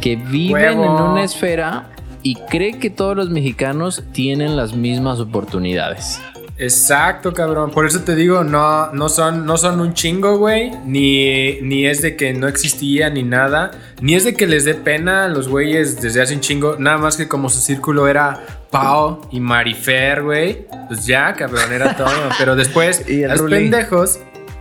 que 0.00 0.16
viven 0.16 0.78
Huevo. 0.78 0.84
en 0.84 1.02
una 1.02 1.24
esfera 1.24 1.90
y 2.22 2.34
cree 2.34 2.78
que 2.78 2.90
todos 2.90 3.16
los 3.16 3.30
mexicanos 3.30 4.04
tienen 4.12 4.56
las 4.56 4.74
mismas 4.74 5.18
oportunidades. 5.20 6.20
Exacto, 6.58 7.32
cabrón. 7.32 7.70
Por 7.70 7.86
eso 7.86 8.00
te 8.00 8.16
digo, 8.16 8.42
no, 8.42 8.92
no, 8.92 9.08
son, 9.08 9.46
no 9.46 9.56
son 9.56 9.80
un 9.80 9.94
chingo, 9.94 10.38
güey. 10.38 10.72
Ni, 10.84 11.60
ni 11.60 11.86
es 11.86 12.02
de 12.02 12.16
que 12.16 12.34
no 12.34 12.48
existía 12.48 13.10
ni 13.10 13.22
nada. 13.22 13.70
Ni 14.00 14.16
es 14.16 14.24
de 14.24 14.34
que 14.34 14.48
les 14.48 14.64
dé 14.64 14.74
pena 14.74 15.24
a 15.24 15.28
los 15.28 15.48
güeyes 15.48 16.00
desde 16.00 16.20
hace 16.20 16.34
un 16.34 16.40
chingo. 16.40 16.74
Nada 16.76 16.98
más 16.98 17.16
que 17.16 17.28
como 17.28 17.48
su 17.48 17.60
círculo 17.60 18.08
era 18.08 18.44
Pau 18.70 19.20
y 19.30 19.40
Marifer, 19.40 20.22
güey. 20.22 20.66
Pues 20.88 21.06
ya, 21.06 21.32
cabrón, 21.34 21.72
era 21.72 21.96
todo. 21.96 22.10
Pero 22.38 22.56
después, 22.56 23.04
Y 23.08 23.24
los 23.24 23.42
pendejos 23.42 24.18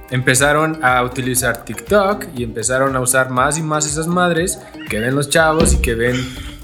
empezaron 0.09 0.79
a 0.83 1.03
utilizar 1.03 1.65
TikTok 1.65 2.25
y 2.35 2.43
empezaron 2.43 2.95
a 2.95 3.01
usar 3.01 3.29
más 3.29 3.57
y 3.57 3.61
más 3.61 3.85
esas 3.85 4.07
madres 4.07 4.59
que 4.89 4.99
ven 4.99 5.15
los 5.15 5.29
chavos 5.29 5.73
y 5.73 5.77
que 5.81 5.95
ven 5.95 6.15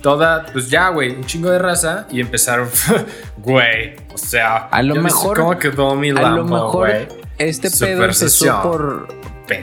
toda, 0.01 0.45
pues 0.53 0.69
ya, 0.69 0.89
güey, 0.89 1.11
un 1.15 1.25
chingo 1.25 1.49
de 1.49 1.59
raza 1.59 2.07
y 2.09 2.21
empezaron, 2.21 2.69
güey, 3.37 3.95
o 4.13 4.17
sea, 4.17 4.67
A 4.71 4.81
lo 4.81 4.95
¿ya 4.95 5.01
viste 5.01 5.17
mejor- 5.19 5.37
¿Cómo 5.37 5.57
quedó 5.59 5.95
mi 5.95 6.09
A 6.11 6.13
lo 6.13 6.21
Lambo, 6.21 6.55
mejor 6.55 6.89
este 7.37 7.69
pedo 7.71 8.03
empezó 8.05 8.61
por, 8.61 9.07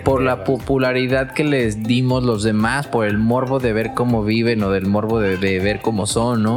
por 0.05 0.21
la 0.23 0.45
popularidad 0.45 1.33
que 1.33 1.45
les 1.45 1.83
dimos 1.83 2.23
los 2.23 2.43
demás, 2.43 2.87
por 2.87 3.07
el 3.07 3.17
morbo 3.17 3.61
de 3.61 3.73
ver 3.73 3.93
cómo 3.95 4.25
viven 4.25 4.63
o 4.63 4.71
del 4.71 4.87
morbo 4.87 5.21
de, 5.21 5.37
de 5.39 5.59
ver 5.61 5.81
cómo 5.81 6.07
son, 6.07 6.43
¿no? 6.43 6.57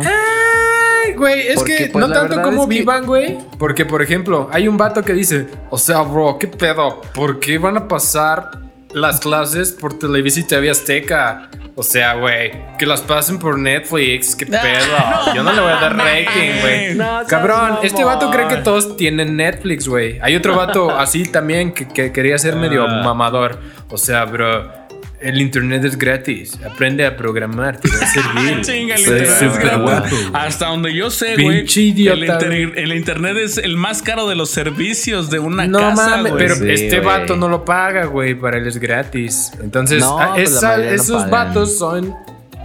Güey, 1.24 1.48
es 1.48 1.56
Porque, 1.56 1.78
que 1.78 1.86
pues, 1.88 2.08
no 2.08 2.14
tanto 2.14 2.42
como 2.42 2.68
que- 2.68 2.76
vivan, 2.80 3.06
güey. 3.06 3.38
Porque, 3.58 3.86
por 3.86 4.02
ejemplo, 4.02 4.50
hay 4.52 4.68
un 4.68 4.78
vato 4.78 5.02
que 5.04 5.14
dice, 5.14 5.48
o 5.70 5.78
sea, 5.78 6.02
bro, 6.02 6.38
¿qué 6.40 6.48
pedo? 6.48 7.02
¿Por 7.14 7.40
qué 7.40 7.58
van 7.58 7.78
a 7.78 7.88
pasar 7.88 8.52
las 8.92 9.20
clases 9.20 9.72
por 9.72 9.98
Televisa 9.98 10.40
y 10.42 10.44
TV 10.44 10.70
Azteca? 10.70 11.50
O 11.76 11.82
sea, 11.82 12.14
güey, 12.16 12.52
que 12.78 12.86
las 12.86 13.02
pasen 13.02 13.40
por 13.40 13.58
Netflix, 13.58 14.36
¿qué 14.36 14.46
pedo? 14.46 15.34
Yo 15.34 15.42
no 15.44 15.52
le 15.54 15.60
voy 15.62 15.72
a 15.72 15.76
dar 15.78 15.98
rating, 15.98 16.62
güey. 16.62 16.94
No 16.96 17.22
Cabrón, 17.28 17.80
este 17.82 18.04
vato 18.04 18.30
cree 18.30 18.48
que 18.48 18.58
todos 18.58 18.96
tienen 18.96 19.36
Netflix, 19.36 19.88
güey. 19.88 20.20
Hay 20.22 20.36
otro 20.36 20.56
vato 20.56 20.92
así 21.00 21.24
también 21.24 21.74
que, 21.74 21.88
que 21.88 22.12
quería 22.12 22.38
ser 22.38 22.56
medio 22.58 22.86
Ah. 22.88 23.02
mamador. 23.04 23.60
O 23.90 23.98
sea, 23.98 24.26
bro. 24.26 24.83
El 25.24 25.42
internet 25.42 25.84
es 25.86 25.98
gratis. 25.98 26.58
Aprende 26.66 27.06
a 27.06 27.16
programar, 27.16 27.80
te 27.80 27.90
va 27.90 27.96
a 27.96 28.08
servir. 28.08 28.62
Chinga, 28.62 28.96
el 28.96 29.02
internet 29.02 29.42
es 29.42 29.58
gratis. 29.60 30.14
Hasta 30.34 30.68
donde 30.68 30.94
yo 30.94 31.10
sé, 31.10 31.36
güey. 31.42 31.60
El, 31.60 32.24
inter- 32.24 32.74
el 32.78 32.94
internet 32.94 33.38
es 33.38 33.58
el 33.58 33.78
más 33.78 34.02
caro 34.04 34.28
de 34.28 34.36
los 34.36 34.50
servicios 34.50 35.30
de 35.30 35.40
una 35.40 35.66
No 35.68 35.80
casa, 35.80 36.10
mames, 36.18 36.32
güey. 36.34 36.44
pero 36.46 36.56
Sí, 36.56 36.70
este 36.70 37.00
güey. 37.00 37.20
vato 37.20 37.36
no 37.36 37.48
lo 37.50 37.64
paga, 37.66 38.06
güey, 38.06 38.36
para 38.36 38.58
él 38.58 38.68
es 38.68 38.78
gratis. 38.78 39.52
Entonces, 39.62 40.02
No, 40.02 40.20
ah, 40.20 40.32
pues 40.36 40.52
esa- 40.52 40.84
esos 40.94 41.30
vatos 41.30 41.78
son 41.78 42.14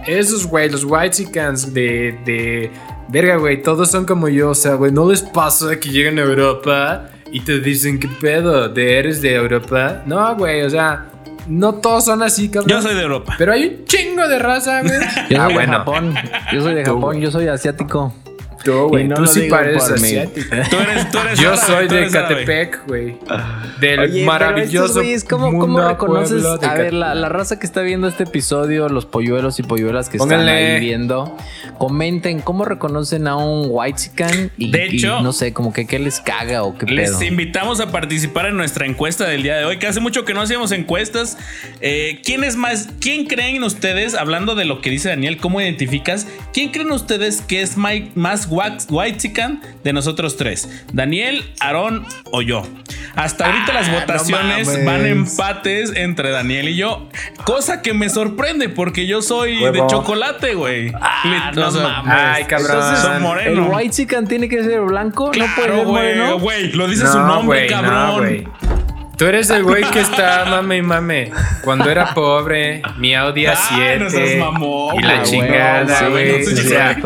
esos, 0.07 0.45
güey, 0.45 0.69
los 0.69 0.83
whitexicans 0.85 1.73
de, 1.73 2.17
de 2.25 2.71
verga, 3.09 3.35
güey, 3.35 3.61
todos 3.61 3.91
son 3.91 4.05
como 4.05 4.29
yo, 4.29 4.51
o 4.51 4.55
sea, 4.55 4.75
güey, 4.75 4.91
no 4.91 5.09
les 5.09 5.21
pasa 5.21 5.77
que 5.79 5.89
llegan 5.89 6.17
a 6.19 6.21
Europa 6.21 7.09
y 7.31 7.41
te 7.41 7.59
dicen, 7.59 7.99
¿qué 7.99 8.07
pedo? 8.07 8.69
¿De 8.69 8.97
eres 8.97 9.21
de 9.21 9.33
Europa? 9.35 10.01
No, 10.05 10.35
güey, 10.35 10.61
o 10.61 10.69
sea, 10.69 11.05
no 11.47 11.75
todos 11.75 12.05
son 12.05 12.23
así, 12.23 12.49
cabrón. 12.49 12.69
Yo 12.69 12.81
soy 12.81 12.95
de 12.95 13.01
Europa. 13.01 13.35
Pero 13.37 13.53
hay 13.53 13.65
un 13.65 13.85
chingo 13.85 14.27
de 14.27 14.39
raza, 14.39 14.81
güey. 14.81 14.99
Yo 15.29 15.41
ah, 15.41 15.45
soy 15.45 15.47
de 15.47 15.53
bueno. 15.53 15.73
Japón. 15.73 16.15
Yo 16.53 16.61
soy 16.61 16.75
de 16.75 16.85
Japón, 16.85 17.19
yo 17.19 17.31
soy 17.31 17.47
asiático. 17.47 18.13
Tú, 18.63 18.87
güey, 18.89 19.07
no 19.07 19.15
tú 19.15 19.21
lo 19.21 19.27
sí 19.27 19.41
digo 19.41 19.55
pareces 19.55 19.89
por 19.89 20.01
mí. 20.01 20.07
asiático. 20.07 20.47
Tú 20.69 20.77
eres, 20.77 21.11
tú 21.11 21.17
eres 21.19 21.39
Yo 21.39 21.49
árabe, 21.53 21.65
soy 21.67 21.87
tú 21.87 21.93
de 21.93 21.99
eres. 22.01 22.13
Catepec, 22.13 22.87
güey. 22.87 23.17
Del 23.79 23.99
Oye, 24.01 24.25
maravilloso 24.25 24.71
pero 24.71 24.85
estos 24.85 24.95
güeyes, 25.03 25.23
¿cómo, 25.23 25.51
mundo 25.51 25.65
¿cómo 25.65 25.87
reconoces? 25.87 26.43
A 26.45 26.73
ver, 26.73 26.93
la, 26.93 27.15
la 27.15 27.29
raza 27.29 27.57
que 27.59 27.65
está 27.65 27.81
viendo 27.81 28.07
este 28.07 28.23
episodio, 28.23 28.89
los 28.89 29.05
polluelos 29.05 29.59
y 29.59 29.63
polluelas 29.63 30.09
que 30.09 30.17
están 30.17 30.47
ahí 30.47 30.79
viendo, 30.79 31.35
comenten 31.77 32.41
cómo 32.41 32.65
reconocen 32.65 33.27
a 33.27 33.37
un 33.37 33.67
whitezican 33.69 34.51
y, 34.57 34.71
De 34.71 34.87
y 34.87 34.97
hecho- 34.97 35.21
no 35.21 35.31
sé, 35.33 35.53
como 35.53 35.71
que 35.73 35.87
qué 35.87 35.99
les 35.99 36.19
caga 36.19 36.63
o 36.63 36.77
qué 36.77 36.85
Les 36.87 37.11
pedo. 37.11 37.23
invitamos 37.23 37.79
a 37.79 37.91
participar 37.91 38.47
en 38.47 38.57
nuestra 38.57 38.85
encuesta 38.85 39.25
del 39.27 39.43
día 39.43 39.55
de 39.57 39.65
hoy, 39.65 39.79
que 39.79 39.87
hace 39.87 39.99
mucho 39.99 40.25
que 40.25 40.33
no 40.33 40.41
hacíamos 40.41 40.71
encuestas. 40.71 41.37
Eh, 41.81 42.21
¿Quién 42.25 42.43
es 42.43 42.55
más? 42.55 42.89
¿Quién 42.99 43.25
creen 43.25 43.63
ustedes, 43.63 44.15
hablando 44.15 44.55
de 44.55 44.65
lo 44.65 44.81
que 44.81 44.89
dice 44.89 45.09
Daniel, 45.09 45.37
cómo 45.37 45.61
identificas? 45.61 46.27
¿Quién 46.53 46.69
creen 46.69 46.91
ustedes 46.91 47.41
que 47.41 47.61
es 47.61 47.77
mai- 47.77 48.09
más 48.15 48.47
whitezican 48.49 49.61
de 49.83 49.93
nosotros 49.93 50.37
tres? 50.37 50.83
¿Daniel, 50.93 51.53
Aarón 51.59 52.05
o 52.31 52.41
yo? 52.41 52.63
Hasta 53.15 53.45
ahorita 53.47 53.73
las 53.73 53.87
Ah, 53.87 53.91
no 53.91 53.99
votaciones 54.01 54.85
van 54.85 55.05
empates 55.05 55.91
entre 55.95 56.29
Daniel 56.31 56.69
y 56.69 56.75
yo, 56.75 57.09
cosa 57.43 57.81
que 57.81 57.93
me 57.93 58.09
sorprende 58.09 58.69
porque 58.69 59.07
yo 59.07 59.21
soy 59.21 59.57
de 59.71 59.81
chocolate, 59.87 60.53
güey. 60.53 60.91
Ah, 61.01 61.51
no 61.55 61.71
mames. 61.71 62.13
Ay, 62.15 62.43
cabrón. 62.45 62.71
Entonces, 62.77 62.99
Son 63.03 63.13
¿El 63.15 63.21
moreno. 63.21 63.67
whitezican 63.69 64.27
tiene 64.27 64.47
que 64.49 64.63
ser 64.63 64.81
blanco? 64.81 65.25
¿No 65.27 65.31
puede 65.31 65.53
Claro, 65.55 65.75
ser 65.77 65.85
güey, 65.85 66.15
moreno? 66.17 66.39
güey, 66.39 66.71
lo 66.73 66.87
dice 66.87 67.07
su 67.07 67.19
nombre, 67.19 67.69
no, 67.69 67.81
cabrón. 67.81 68.51
Tú 69.19 69.25
eres 69.25 69.49
el 69.49 69.63
güey 69.63 69.83
que 69.91 69.99
está 69.99 70.45
mame 70.45 70.77
y 70.77 70.81
mame. 70.81 71.29
Cuando 71.61 71.89
era 71.91 72.13
pobre, 72.13 72.81
mi 72.97 73.13
Audi 73.13 73.47
Ay, 73.47 73.53
A7 73.55 73.99
no 73.99 74.09
seas 74.09 74.39
mamón, 74.39 74.95
y 74.95 75.01
la 75.03 75.23
chingada, 75.23 76.07
güey. 76.07 76.45
sí, 76.45 76.53
o 76.53 76.57
sea, 76.69 76.97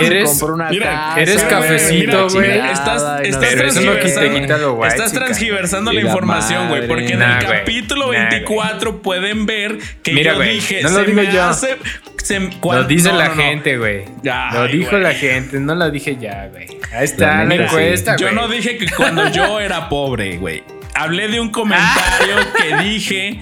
eres- 0.00 0.28
compró 0.30 0.54
una 0.54 0.70
mira, 0.70 0.86
casa, 0.90 1.20
eres 1.20 1.42
cafecito, 1.44 2.28
güey. 2.30 2.50
Estás, 2.58 3.20
estás 3.22 3.44
Pero 3.48 3.68
eso 3.68 3.80
no 3.80 3.96
quita- 4.00 4.58
lo 4.58 4.74
white, 4.74 4.88
estás 4.96 5.12
transgiversando 5.12 5.92
la 5.92 6.00
información, 6.00 6.68
güey. 6.68 6.88
Porque 6.88 7.12
en 7.12 7.20
Nah, 7.20 7.38
el 7.38 7.46
güey. 7.46 7.58
capítulo 7.60 8.12
Nah, 8.12 8.28
24 8.28 9.00
pueden 9.00 9.46
ver 9.46 9.78
que 10.02 10.12
Mira, 10.14 10.32
yo 10.32 10.38
güey, 10.38 10.54
dije. 10.54 10.82
no 10.82 10.88
lo 10.90 11.04
digo 11.04 11.22
yo. 11.22 11.44
hace- 11.44 11.76
se- 12.24 12.40
Lo 12.60 12.84
dice 12.84 13.08
no, 13.10 13.18
la 13.18 13.28
no, 13.28 13.34
gente, 13.36 13.78
güey. 13.78 14.04
Lo 14.52 14.66
dijo 14.66 14.90
güey. 14.90 15.02
la 15.02 15.14
gente, 15.14 15.60
no 15.60 15.76
lo 15.76 15.90
dije 15.92 16.16
ya, 16.20 16.48
güey. 16.48 16.66
Ahí 16.92 17.04
está 17.04 17.44
la 17.44 17.54
encuesta, 17.54 18.16
Yo 18.16 18.26
güey. 18.26 18.34
no 18.34 18.48
dije 18.48 18.76
que 18.78 18.86
cuando 18.96 19.28
yo 19.28 19.60
era 19.60 19.88
pobre, 19.88 20.38
güey. 20.38 20.64
Hablé 20.94 21.28
de 21.28 21.40
un 21.40 21.50
comentario 21.50 22.36
que 22.56 22.76
dije 22.82 23.40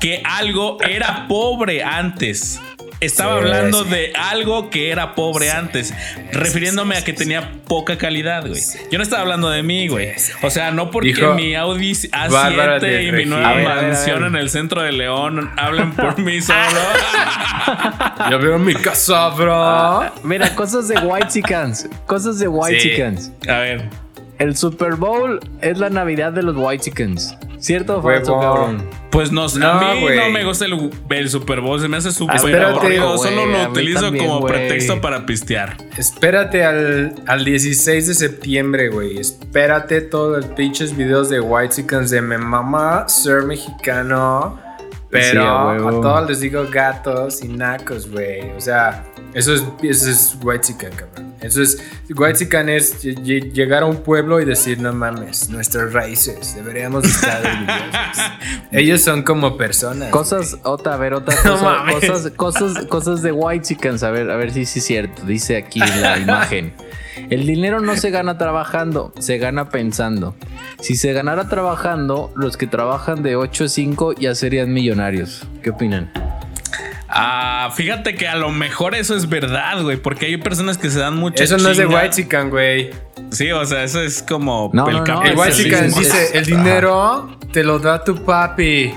que 0.00 0.22
algo 0.24 0.78
era 0.82 1.26
pobre 1.28 1.82
antes. 1.82 2.60
Estaba 3.00 3.32
Sí, 3.32 3.38
hablando 3.38 3.82
sí. 3.82 3.90
de 3.90 4.12
algo 4.16 4.70
que 4.70 4.90
era 4.92 5.16
pobre 5.16 5.50
antes, 5.50 5.92
refiriéndome 6.30 6.96
a 6.96 7.02
que 7.02 7.12
tenía 7.12 7.50
poca 7.66 7.98
calidad, 7.98 8.46
güey. 8.46 8.62
Yo 8.92 8.98
no 8.98 9.02
estaba 9.02 9.22
hablando 9.22 9.50
de 9.50 9.64
mí, 9.64 9.88
güey. 9.88 10.12
O 10.42 10.50
sea, 10.50 10.70
no 10.70 10.92
porque 10.92 11.08
Dijo 11.08 11.34
mi 11.34 11.56
Audi 11.56 11.94
Bárbara 12.30 12.76
A7 12.76 12.80
de 12.80 13.02
y 13.02 13.10
mi 13.10 13.24
nueva 13.24 13.56
mansión 13.56 14.24
en 14.24 14.36
el 14.36 14.50
centro 14.50 14.82
de 14.82 14.92
León 14.92 15.50
hablen 15.56 15.90
por 15.94 16.16
mí 16.20 16.40
solo. 16.40 16.58
Ya 18.30 18.36
veo 18.36 18.58
mi 18.58 18.74
casa, 18.74 19.28
bro. 19.30 20.04
Mira, 20.22 20.54
cosas 20.54 20.86
de 20.88 20.96
whitezicans. 20.98 21.88
Cosas 22.06 22.38
de 22.38 22.46
whitezicans. 22.48 23.32
a 23.48 23.58
ver. 23.58 23.88
El 24.38 24.56
Super 24.56 24.96
Bowl 24.96 25.40
es 25.60 25.78
la 25.78 25.90
Navidad 25.90 26.32
de 26.32 26.42
los 26.42 26.56
whitezicans. 26.56 27.36
¿Cierto 27.58 27.98
o 27.98 28.02
falso, 28.02 28.40
cabrón? 28.40 28.88
Pues 29.12 29.30
no, 29.30 29.46
No, 29.46 29.68
a 29.68 29.94
mí 29.94 30.06
no 30.16 30.30
me 30.30 30.44
gusta 30.44 30.64
el, 30.64 30.90
el 31.10 31.28
Super 31.28 31.60
Bowl, 31.60 31.80
se 31.80 31.86
me 31.86 31.98
hace 31.98 32.10
súper 32.10 32.36
espérate, 32.36 32.64
aburrido. 32.72 33.16
Solo 33.18 33.46
lo 33.46 33.70
utilizo 33.70 34.00
también, 34.00 34.26
como 34.26 34.44
pretexto 34.46 35.00
para 35.00 35.24
pistear. 35.26 35.76
Espérate 35.96 36.64
al, 36.64 37.14
al 37.26 37.44
16 37.44 38.08
de 38.08 38.14
septiembre, 38.14 38.88
güey. 38.88 39.18
Espérate 39.18 40.00
todos 40.00 40.38
los 40.38 40.46
pinches 40.56 40.96
videos 40.96 41.28
de 41.28 41.40
White 41.40 41.74
Chickens 41.76 42.10
de 42.10 42.20
mi 42.20 42.36
mamá 42.36 43.08
ser 43.08 43.42
mexicano. 43.42 44.58
Pero 45.12 45.30
Sí, 45.78 45.84
a 45.86 45.90
todos 46.00 46.28
les 46.28 46.40
digo 46.40 46.64
gatos 46.70 47.44
y 47.44 47.48
nacos, 47.48 48.10
güey. 48.10 48.50
O 48.56 48.60
sea, 48.60 49.04
eso 49.34 49.52
es, 49.54 49.62
eso 49.82 50.10
es 50.10 50.36
White 50.42 50.64
Chicken, 50.68 50.90
cabrón. 50.90 51.34
Eso 51.42 51.60
es. 51.62 51.78
White 52.16 52.38
Chicken 52.38 52.68
es 52.70 53.04
ll- 53.04 53.18
ll- 53.22 53.52
llegar 53.52 53.82
a 53.82 53.86
un 53.86 53.96
pueblo 54.02 54.40
y 54.40 54.46
decir, 54.46 54.80
no 54.80 54.90
mames, 54.94 55.50
nuestras 55.50 55.92
raíces. 55.92 56.54
Deberíamos 56.54 57.04
estar 57.04 57.42
orgullosos. 57.44 58.24
Ellos 58.70 59.02
son 59.02 59.22
como 59.22 59.56
personas. 59.58 60.08
Cosas, 60.10 60.56
otra, 60.62 60.94
a 60.94 60.96
ver, 60.96 61.12
otra 61.14 61.34
No 61.44 61.52
cosa, 61.52 61.62
mames. 61.62 61.94
cosas, 62.06 62.30
cosas, 62.32 62.86
cosas 62.86 63.22
de 63.22 63.32
whitezicans. 63.32 64.02
A 64.04 64.10
ver, 64.10 64.30
a 64.30 64.36
ver 64.36 64.50
si 64.50 64.64
sí 64.64 64.78
es 64.78 64.86
cierto. 64.86 65.22
Dice 65.26 65.58
aquí 65.58 65.80
la 65.80 66.18
imagen. 66.20 66.72
El 67.30 67.46
dinero 67.46 67.80
no 67.80 67.96
se 67.96 68.10
gana 68.10 68.38
trabajando, 68.38 69.12
se 69.18 69.38
gana 69.38 69.68
pensando. 69.68 70.34
Si 70.80 70.96
se 70.96 71.12
ganara 71.12 71.48
trabajando, 71.48 72.32
los 72.36 72.56
que 72.56 72.66
trabajan 72.66 73.22
de 73.22 73.36
8 73.36 73.64
a 73.64 73.68
5 73.68 74.12
ya 74.14 74.34
serían 74.34 74.72
millonarios. 74.72 75.46
¿Qué 75.62 75.70
opinan? 75.70 76.10
Ah, 77.14 77.70
fíjate 77.74 78.14
que 78.14 78.26
a 78.26 78.36
lo 78.36 78.50
mejor 78.50 78.94
eso 78.94 79.14
es 79.14 79.28
verdad, 79.28 79.82
güey, 79.82 79.98
porque 79.98 80.26
hay 80.26 80.38
personas 80.38 80.78
que 80.78 80.88
se 80.88 80.98
dan 80.98 81.16
mucho. 81.16 81.42
Eso 81.42 81.58
no 81.58 81.68
es 81.68 81.76
de 81.76 81.86
White 81.86 82.10
Chicken, 82.10 82.48
güey. 82.48 82.90
Sí, 83.30 83.52
o 83.52 83.64
sea, 83.66 83.84
eso 83.84 84.00
es 84.00 84.22
como 84.22 84.70
No, 84.72 84.88
el 84.88 84.96
no, 84.96 85.04
no. 85.04 85.22
El 85.22 85.36
White 85.36 85.52
sí, 85.52 85.64
dice: 85.64 86.30
el 86.32 86.46
dinero 86.46 87.36
te 87.52 87.64
lo 87.64 87.78
da 87.78 88.02
tu 88.02 88.24
papi. 88.24 88.94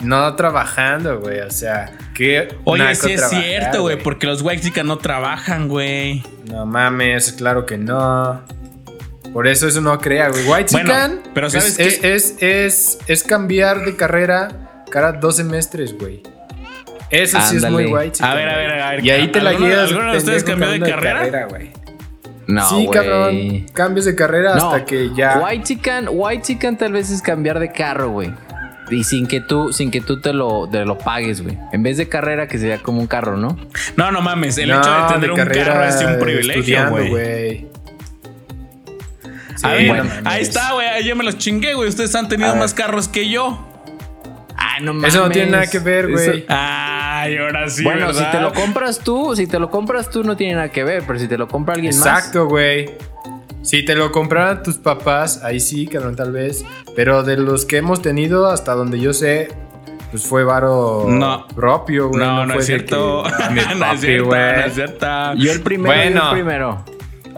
No 0.00 0.34
trabajando, 0.34 1.20
güey. 1.20 1.40
O 1.40 1.50
sea, 1.50 1.92
que. 2.14 2.48
Oye, 2.64 2.94
sí 2.94 3.12
es 3.12 3.28
cierto, 3.28 3.82
güey, 3.82 3.98
porque 4.02 4.26
los 4.26 4.42
White 4.42 4.82
no 4.84 4.98
trabajan, 4.98 5.68
güey. 5.68 6.22
No 6.50 6.66
mames, 6.66 7.32
claro 7.32 7.66
que 7.66 7.76
no. 7.78 8.42
Por 9.32 9.46
eso 9.46 9.68
eso 9.68 9.80
no 9.80 9.98
crea, 10.00 10.28
güey. 10.30 10.44
White 10.48 10.68
Bueno, 10.72 10.90
Chicken 10.92 11.20
pero 11.34 11.46
es, 11.46 11.52
¿sabes 11.52 11.78
es, 11.78 11.98
qué? 11.98 12.14
es, 12.14 12.36
es, 12.40 12.98
es 13.06 13.22
cambiar 13.22 13.84
de 13.84 13.94
carrera 13.94 14.82
cada 14.90 15.12
dos 15.12 15.36
semestres, 15.36 15.96
güey. 15.96 16.22
Eso 17.10 17.40
sí 17.42 17.56
es 17.56 17.70
muy 17.70 17.86
White 17.86 18.12
Chicken. 18.12 18.30
A 18.30 18.34
ver, 18.34 18.48
a 18.48 18.56
ver, 18.56 18.70
a 18.80 18.90
ver. 18.90 19.04
Y 19.04 19.10
ahí 19.10 19.28
te 19.28 19.40
la 19.40 19.50
¿Alguno- 19.50 19.68
llevas. 19.68 19.88
alguno 19.90 20.12
de 20.12 20.18
ustedes 20.18 20.44
cambió 20.44 20.68
de 20.70 20.80
carrera? 20.80 21.46
güey. 21.46 21.70
No, 22.48 22.68
sí, 22.68 22.86
güey. 22.86 22.90
cabrón. 22.90 23.66
Cambios 23.72 24.06
de 24.06 24.14
carrera 24.16 24.56
No, 24.56 24.72
hasta 24.72 24.84
que 24.84 25.10
ya. 25.14 25.38
White 25.38 25.62
chicken, 25.64 26.08
white 26.10 26.42
chicken 26.42 26.76
tal 26.76 26.92
vez 26.92 27.10
es 27.10 27.22
cambiar 27.22 27.60
de 27.60 27.70
carro, 27.70 28.10
güey. 28.10 28.32
Y 28.90 29.04
sin 29.04 29.26
que 29.26 29.40
tú, 29.40 29.72
sin 29.72 29.90
que 29.90 30.00
tú 30.00 30.20
te 30.20 30.32
lo, 30.32 30.68
te 30.68 30.84
lo 30.84 30.98
pagues, 30.98 31.42
güey. 31.42 31.56
En 31.72 31.82
vez 31.82 31.96
de 31.96 32.08
carrera, 32.08 32.48
que 32.48 32.58
sería 32.58 32.78
como 32.78 33.00
un 33.00 33.06
carro, 33.06 33.36
¿no? 33.36 33.56
No, 33.96 34.10
no 34.10 34.20
mames, 34.20 34.58
el 34.58 34.68
No, 34.70 34.80
hecho 34.80 34.90
de 34.90 35.14
tener 35.14 35.30
un 35.30 35.36
carro 35.36 35.84
es 35.84 36.02
un 36.04 36.18
privilegio, 36.18 36.90
güey. 36.90 37.66
Sí, 39.56 39.66
A 39.66 39.70
ver, 39.72 39.82
no 39.82 39.88
bueno, 39.88 40.04
mames. 40.04 40.26
ahí 40.26 40.42
está, 40.42 40.72
güey, 40.72 40.86
ahí 40.86 41.04
yo 41.04 41.14
me 41.16 41.24
los 41.24 41.38
chingué, 41.38 41.74
güey. 41.74 41.88
Ustedes 41.88 42.14
han 42.14 42.28
tenido 42.28 42.54
más 42.56 42.72
carros 42.74 43.08
que 43.08 43.28
yo. 43.28 43.66
Ay, 44.56 44.82
no 44.82 44.92
mames. 44.94 45.14
Eso 45.14 45.24
no 45.26 45.30
tiene 45.30 45.50
nada 45.52 45.66
que 45.66 45.78
ver, 45.78 46.10
güey. 46.10 46.44
Ay, 46.48 47.36
ahora 47.36 47.68
sí, 47.68 47.84
bueno, 47.84 48.06
¿verdad? 48.08 48.26
si 48.30 48.36
te 48.36 48.40
lo 48.42 48.52
compras 48.54 48.98
tú, 48.98 49.36
si 49.36 49.46
te 49.46 49.58
lo 49.58 49.70
compras 49.70 50.08
tú 50.10 50.24
no 50.24 50.36
tiene 50.36 50.54
nada 50.54 50.70
que 50.70 50.82
ver, 50.84 51.02
pero 51.06 51.18
si 51.18 51.28
te 51.28 51.36
lo 51.36 51.46
compra 51.48 51.74
alguien 51.74 51.96
más. 51.98 52.06
Exacto, 52.06 52.46
güey. 52.46 52.90
Si 53.62 53.84
te 53.84 53.94
lo 53.94 54.10
compraran 54.10 54.62
tus 54.62 54.76
papás, 54.78 55.42
ahí 55.44 55.60
sí, 55.60 55.86
cabrón, 55.86 56.16
tal 56.16 56.32
vez. 56.32 56.64
Pero 56.96 57.22
de 57.22 57.36
los 57.36 57.64
que 57.66 57.76
hemos 57.78 58.00
tenido, 58.02 58.46
hasta 58.50 58.74
donde 58.74 58.98
yo 59.00 59.12
sé, 59.12 59.48
pues 60.10 60.26
fue 60.26 60.44
varo 60.44 61.04
No. 61.08 61.46
propio, 61.48 62.08
güey. 62.08 62.20
No, 62.20 62.46
no, 62.46 62.54
fue 62.54 62.60
es 62.62 62.66
cierto. 62.66 63.22
que, 63.24 63.30
"Ah, 63.42 63.50
mi 63.50 63.60
no 63.60 63.70
es 63.70 63.76
papi, 63.78 63.98
cierto, 63.98 64.24
güey". 64.26 64.40
no 64.56 64.60
es 64.64 64.74
cierto. 64.74 65.06
Yo 65.36 65.52
el 65.52 65.60
primero, 65.60 65.94
yo 65.94 66.00
Bueno. 66.02 66.24
el 66.26 66.32
primero. 66.32 66.84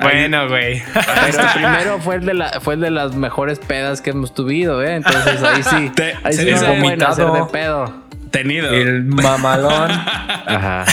Bueno, 0.01 0.49
güey. 0.49 0.83
Pero 0.95 1.43
el 1.43 1.49
primero 1.55 1.99
fue 2.01 2.14
el 2.16 2.25
de 2.27 2.35
la, 2.35 2.61
fue 2.61 2.75
el 2.75 2.81
de 2.81 2.91
las 2.91 3.14
mejores 3.14 3.59
pedas 3.59 4.01
que 4.01 4.11
hemos 4.11 4.33
tuvido, 4.35 4.83
¿eh? 4.83 4.95
Entonces 4.97 5.43
ahí 5.43 5.62
sí. 5.62 5.91
Te- 5.95 6.14
ahí 6.25 6.33
sí 6.33 6.45
se 6.57 6.75
no 6.77 6.83
pueden 6.83 7.03
hacer 7.03 7.27
de 7.31 7.45
pedo. 7.53 7.93
Tenido. 8.31 8.70
El 8.70 9.05
mamalón. 9.05 9.91
Ajá. 9.91 10.85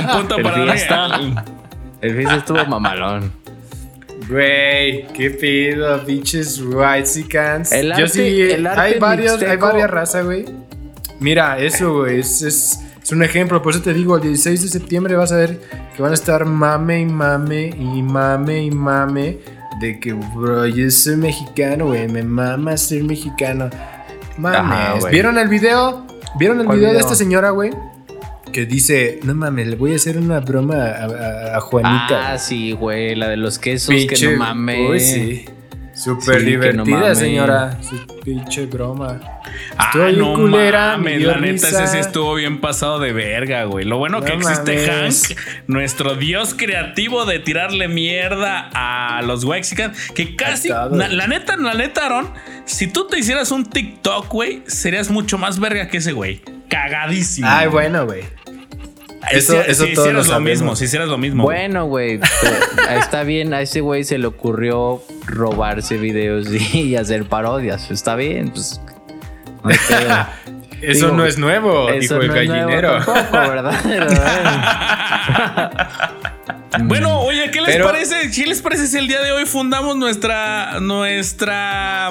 Un 0.00 0.06
punto 0.18 0.36
El 0.36 0.42
para. 0.42 0.56
Daniel. 0.66 1.34
El 2.02 2.16
fiesta 2.16 2.36
estuvo 2.36 2.64
mamalón. 2.66 3.32
Güey, 4.32 5.06
qué 5.08 5.30
pido, 5.30 6.04
pinches 6.06 6.60
white 6.60 7.28
cans. 7.28 7.70
El 7.70 7.88
Yo 7.88 7.92
arte- 8.04 8.08
sí, 8.08 8.40
el 8.40 8.66
arte 8.66 8.80
hay 8.80 8.98
varios, 8.98 9.42
hay 9.42 9.56
varias 9.58 9.90
razas, 9.90 10.24
güey. 10.24 10.46
Mira, 11.20 11.58
eso, 11.58 11.98
güey, 11.98 12.20
es, 12.20 12.40
es, 12.42 12.80
es 13.02 13.12
un 13.12 13.22
ejemplo. 13.22 13.60
Por 13.62 13.74
eso 13.74 13.82
te 13.82 13.92
digo, 13.92 14.16
el 14.16 14.22
16 14.22 14.62
de 14.62 14.68
septiembre 14.68 15.14
vas 15.16 15.32
a 15.32 15.36
ver 15.36 15.60
que 15.94 16.02
van 16.02 16.12
a 16.12 16.14
estar 16.14 16.44
mame 16.46 17.00
y 17.00 17.06
mame 17.06 17.66
y 17.78 18.02
mame 18.02 18.62
y 18.64 18.70
mame 18.70 19.38
de 19.80 20.00
que, 20.00 20.12
bro, 20.14 20.66
yo 20.66 20.90
soy 20.90 21.16
mexicano, 21.16 21.86
güey, 21.86 22.08
me 22.08 22.22
mama 22.22 22.76
ser 22.78 23.04
mexicano. 23.04 23.68
Mames, 24.38 25.04
Ajá. 25.04 25.10
¿vieron 25.10 25.36
el 25.36 25.48
video? 25.48 26.06
¿Vieron 26.38 26.58
el 26.60 26.64
¿Cuál 26.66 26.78
video, 26.78 26.90
de 26.92 26.96
video? 26.96 27.06
esta 27.06 27.14
señora, 27.16 27.50
güey? 27.50 27.70
Que 28.52 28.66
dice, 28.66 29.18
no 29.22 29.34
mames, 29.34 29.66
le 29.66 29.76
voy 29.76 29.92
a 29.92 29.96
hacer 29.96 30.18
una 30.18 30.40
broma 30.40 30.74
a, 30.76 31.04
a- 31.06 31.56
a 31.56 31.60
Juanita. 31.60 32.32
Ah, 32.34 32.38
sí, 32.38 32.72
güey, 32.72 33.14
la 33.14 33.28
de 33.28 33.36
los 33.38 33.58
quesos 33.58 33.94
Pinche- 33.94 34.08
que 34.18 34.32
no 34.32 34.38
mames. 34.38 34.90
Uy, 34.90 35.00
sí. 35.00 35.44
Súper 35.94 36.40
Sí, 36.40 36.46
que 36.46 36.72
no 36.72 36.84
divertida, 36.84 37.14
señora. 37.14 37.78
Su 37.82 37.96
pinche 38.24 38.64
broma. 38.66 39.20
Ah, 39.76 39.90
Estuvo 39.94 40.08
no 40.10 40.34
culera, 40.34 40.96
mames, 40.96 41.22
la 41.22 41.36
neta 41.36 41.68
ese 41.68 41.86
sí 41.86 41.98
estuvo 41.98 42.34
bien 42.34 42.60
pasado 42.62 42.98
de 42.98 43.12
verga, 43.12 43.64
güey. 43.64 43.84
Lo 43.84 43.98
bueno 43.98 44.20
No 44.20 44.24
que 44.24 44.32
existe 44.32 44.86
mames. 44.86 45.28
Hank, 45.28 45.38
nuestro 45.66 46.14
dios 46.16 46.54
creativo 46.54 47.24
de 47.26 47.38
tirarle 47.40 47.88
mierda 47.88 48.70
a 48.74 49.20
los 49.22 49.44
Wexicans, 49.44 50.10
que 50.12 50.34
casi, 50.34 50.70
na- 50.70 51.08
la 51.08 51.26
neta, 51.26 51.56
la 51.58 51.74
neta, 51.74 52.06
Aaron, 52.06 52.30
si 52.64 52.86
tú 52.86 53.06
te 53.06 53.18
hicieras 53.18 53.50
un 53.50 53.64
TikTok, 53.68 54.28
güey, 54.30 54.62
serías 54.66 55.10
mucho 55.10 55.36
más 55.38 55.58
verga 55.60 55.88
que 55.88 55.98
ese 55.98 56.12
güey. 56.12 56.40
Cagadísimo. 56.70 57.46
Ay, 57.50 57.68
bueno, 57.68 58.06
güey. 58.06 58.22
Eso- 59.32 59.52
si- 59.62 59.70
eso 59.70 59.84
si 59.86 59.94
todos 59.94 60.08
hicieras 60.08 60.28
lo 60.28 60.40
mismo, 60.40 60.76
si 60.76 60.84
hicieras 60.84 61.08
lo 61.08 61.18
mismo. 61.18 61.42
Bueno, 61.44 61.86
güey, 61.86 62.20
está 62.98 63.22
bien, 63.24 63.54
a 63.54 63.60
ese 63.60 63.80
güey 63.80 64.04
se 64.04 64.18
le 64.18 64.26
ocurrió 64.26 65.02
robarse 65.26 65.96
videos 65.96 66.46
y, 66.50 66.78
y 66.80 66.96
hacer 66.96 67.24
parodias. 67.24 67.90
Está 67.90 68.16
bien, 68.16 68.50
pues. 68.50 68.80
No. 69.64 69.70
Eso 70.82 71.06
Digo, 71.06 71.16
no 71.16 71.24
es 71.26 71.38
nuevo, 71.38 71.92
dijo 71.92 72.16
el 72.16 72.26
no 72.26 72.34
gallinero. 72.34 73.04
tampoco, 73.04 73.38
¿verdad? 73.38 73.74
Bueno, 76.84 77.20
oye, 77.20 77.50
¿qué 77.50 77.60
les 77.60 77.72
Pero- 77.76 77.84
parece? 77.84 78.30
¿Qué 78.34 78.46
les 78.46 78.62
parece 78.62 78.86
si 78.86 78.96
el 78.96 79.06
día 79.06 79.20
de 79.22 79.30
hoy 79.30 79.44
fundamos 79.44 79.94
nuestra 79.96 80.80
nuestra 80.80 82.10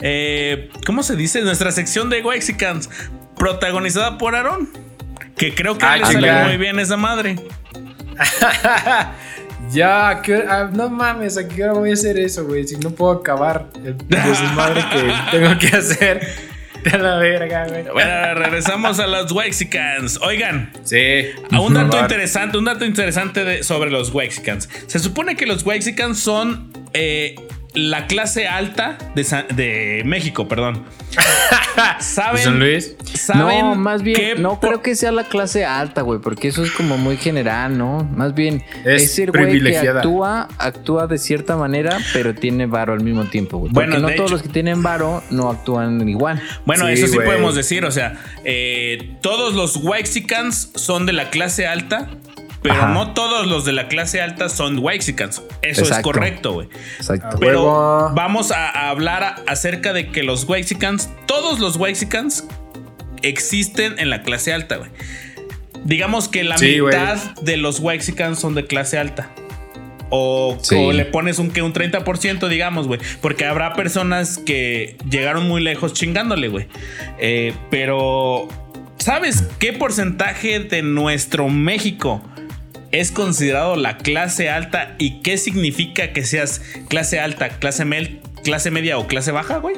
eh, 0.00 0.70
¿cómo 0.86 1.02
se 1.02 1.16
dice? 1.16 1.42
Nuestra 1.42 1.70
sección 1.70 2.08
de 2.08 2.22
Wexicans 2.22 2.88
protagonizada 3.36 4.16
por 4.18 4.34
Aaron, 4.36 4.68
que 5.40 5.54
creo 5.54 5.78
que 5.78 5.86
Ah, 5.86 5.96
le 5.96 6.04
salió 6.04 6.32
muy 6.44 6.56
bien 6.58 6.78
esa 6.78 6.96
madre. 6.98 7.36
Ya, 9.72 10.08
¿a 10.08 10.22
qué 10.22 10.34
hora- 10.36 10.46
ah, 10.62 10.70
no 10.72 10.88
mames, 10.90 11.36
¿a 11.38 11.46
qué 11.46 11.62
hora 11.62 11.74
voy 11.74 11.90
a 11.90 11.92
hacer 11.94 12.18
eso, 12.18 12.44
güey? 12.44 12.66
Si 12.66 12.76
no 12.78 12.90
puedo 12.90 13.12
acabar 13.12 13.66
el 13.84 13.96
desmadre 14.08 14.82
que 14.90 15.12
tengo 15.38 15.58
que 15.58 15.68
hacer. 15.76 16.26
De 16.82 16.98
la 16.98 17.16
verga, 17.18 17.66
güey. 17.68 17.84
Bueno, 17.92 18.34
regresamos 18.34 18.98
a 18.98 19.06
los 19.06 19.30
Wexicans. 19.30 20.18
Oigan, 20.22 20.72
Sí. 20.82 21.26
a 21.52 21.60
un 21.60 21.74
dato 21.74 22.00
interesante, 22.00 22.56
un 22.58 22.64
dato 22.64 22.84
interesante 22.86 23.44
de- 23.44 23.62
sobre 23.62 23.90
los 23.90 24.12
Wexicans. 24.14 24.68
Se 24.86 24.98
supone 24.98 25.36
que 25.36 25.46
los 25.46 25.64
Wexicans 25.64 26.18
son 26.18 26.72
eh, 26.94 27.36
la 27.74 28.06
clase 28.06 28.48
alta 28.48 28.98
de, 29.14 29.24
de 29.54 30.02
México, 30.04 30.48
perdón. 30.48 30.84
¿Saben? 32.00 32.42
¿San 32.42 32.58
Luis? 32.58 32.94
¿Saben 33.14 33.60
no, 33.60 33.74
más 33.74 34.02
bien, 34.02 34.16
que 34.16 34.34
no 34.36 34.60
creo 34.60 34.82
que 34.82 34.94
sea 34.94 35.12
la 35.12 35.24
clase 35.24 35.64
alta, 35.64 36.02
güey, 36.02 36.20
porque 36.20 36.48
eso 36.48 36.62
es 36.64 36.70
como 36.70 36.98
muy 36.98 37.16
general, 37.16 37.76
¿no? 37.78 38.04
Más 38.14 38.34
bien, 38.34 38.62
Es 38.84 39.02
es, 39.04 39.18
el 39.18 39.30
güey 39.30 39.44
que 39.44 39.50
privilegiada. 39.50 40.00
actúa, 40.00 40.48
actúa 40.58 41.06
de 41.06 41.18
cierta 41.18 41.56
manera, 41.56 41.98
pero 42.12 42.34
tiene 42.34 42.66
varo 42.66 42.92
al 42.92 43.00
mismo 43.00 43.24
tiempo, 43.24 43.58
güey. 43.58 43.72
Bueno, 43.72 43.90
Porque 43.92 44.02
no 44.02 44.08
de 44.08 44.14
todos 44.14 44.30
hecho- 44.30 44.34
los 44.36 44.42
que 44.42 44.48
tienen 44.48 44.82
varo 44.82 45.22
no 45.30 45.50
actúan 45.50 46.08
igual. 46.08 46.40
Bueno, 46.66 46.86
Sí, 46.86 46.92
eso 46.92 47.06
sí 47.08 47.18
podemos 47.18 47.54
decir, 47.54 47.84
o 47.84 47.90
sea, 47.90 48.20
eh, 48.44 49.16
todos 49.20 49.54
los 49.54 49.76
Wexicans 49.76 50.70
son 50.74 51.06
de 51.06 51.12
la 51.12 51.30
clase 51.30 51.66
alta, 51.66 52.08
pero 52.62 52.74
Ajá. 52.74 52.88
no 52.88 53.14
todos 53.14 53.46
los 53.46 53.64
de 53.64 53.72
la 53.72 53.88
clase 53.88 54.20
alta 54.20 54.48
son 54.48 54.78
Wexicans. 54.78 55.42
Eso 55.62 55.82
es 55.84 55.98
correcto, 56.00 56.52
güey. 56.52 56.68
Exacto. 56.98 57.38
Pero 57.40 58.12
vamos 58.14 58.50
a, 58.52 58.68
a 58.68 58.90
hablar 58.90 59.22
a- 59.24 59.36
acerca 59.46 59.92
de 59.92 60.10
que 60.12 60.22
los 60.22 60.44
Wexicans, 60.48 61.08
todos 61.26 61.58
los 61.58 61.76
Wexicans 61.76 62.44
existen 63.22 63.98
en 63.98 64.10
la 64.10 64.22
clase 64.22 64.52
alta, 64.52 64.76
güey. 64.76 64.90
Digamos 65.84 66.28
que 66.28 66.44
la 66.44 66.58
Sí, 66.58 66.80
mitad 66.80 67.16
de 67.42 67.56
los 67.56 67.80
Wexicans 67.80 68.38
son 68.38 68.54
de 68.54 68.66
clase 68.66 68.98
alta. 68.98 69.30
O, 70.10 70.58
Sí. 70.60 70.74
o 70.76 70.92
le 70.92 71.04
pones 71.04 71.38
un, 71.38 71.50
que 71.52 71.62
un 71.62 71.72
30%, 71.72 72.48
digamos, 72.48 72.86
güey. 72.88 73.00
Porque 73.22 73.46
habrá 73.46 73.74
personas 73.74 74.38
que 74.38 74.96
llegaron 75.08 75.48
muy 75.48 75.62
lejos 75.62 75.92
chingándole, 75.94 76.48
güey. 76.48 76.66
Eh, 77.18 77.54
pero, 77.70 78.48
¿sabes 78.98 79.44
qué 79.60 79.72
porcentaje 79.72 80.58
de 80.60 80.82
nuestro 80.82 81.48
México 81.48 82.20
es 82.92 83.12
considerado 83.12 83.76
la 83.76 83.96
clase 83.98 84.50
alta 84.50 84.94
y 84.98 85.20
qué 85.22 85.38
significa 85.38 86.12
que 86.12 86.24
seas 86.24 86.60
clase 86.88 87.20
alta, 87.20 87.48
clase, 87.50 87.84
mel- 87.84 88.20
clase 88.44 88.70
media 88.70 88.98
o 88.98 89.06
clase 89.06 89.30
baja, 89.32 89.58
güey? 89.58 89.76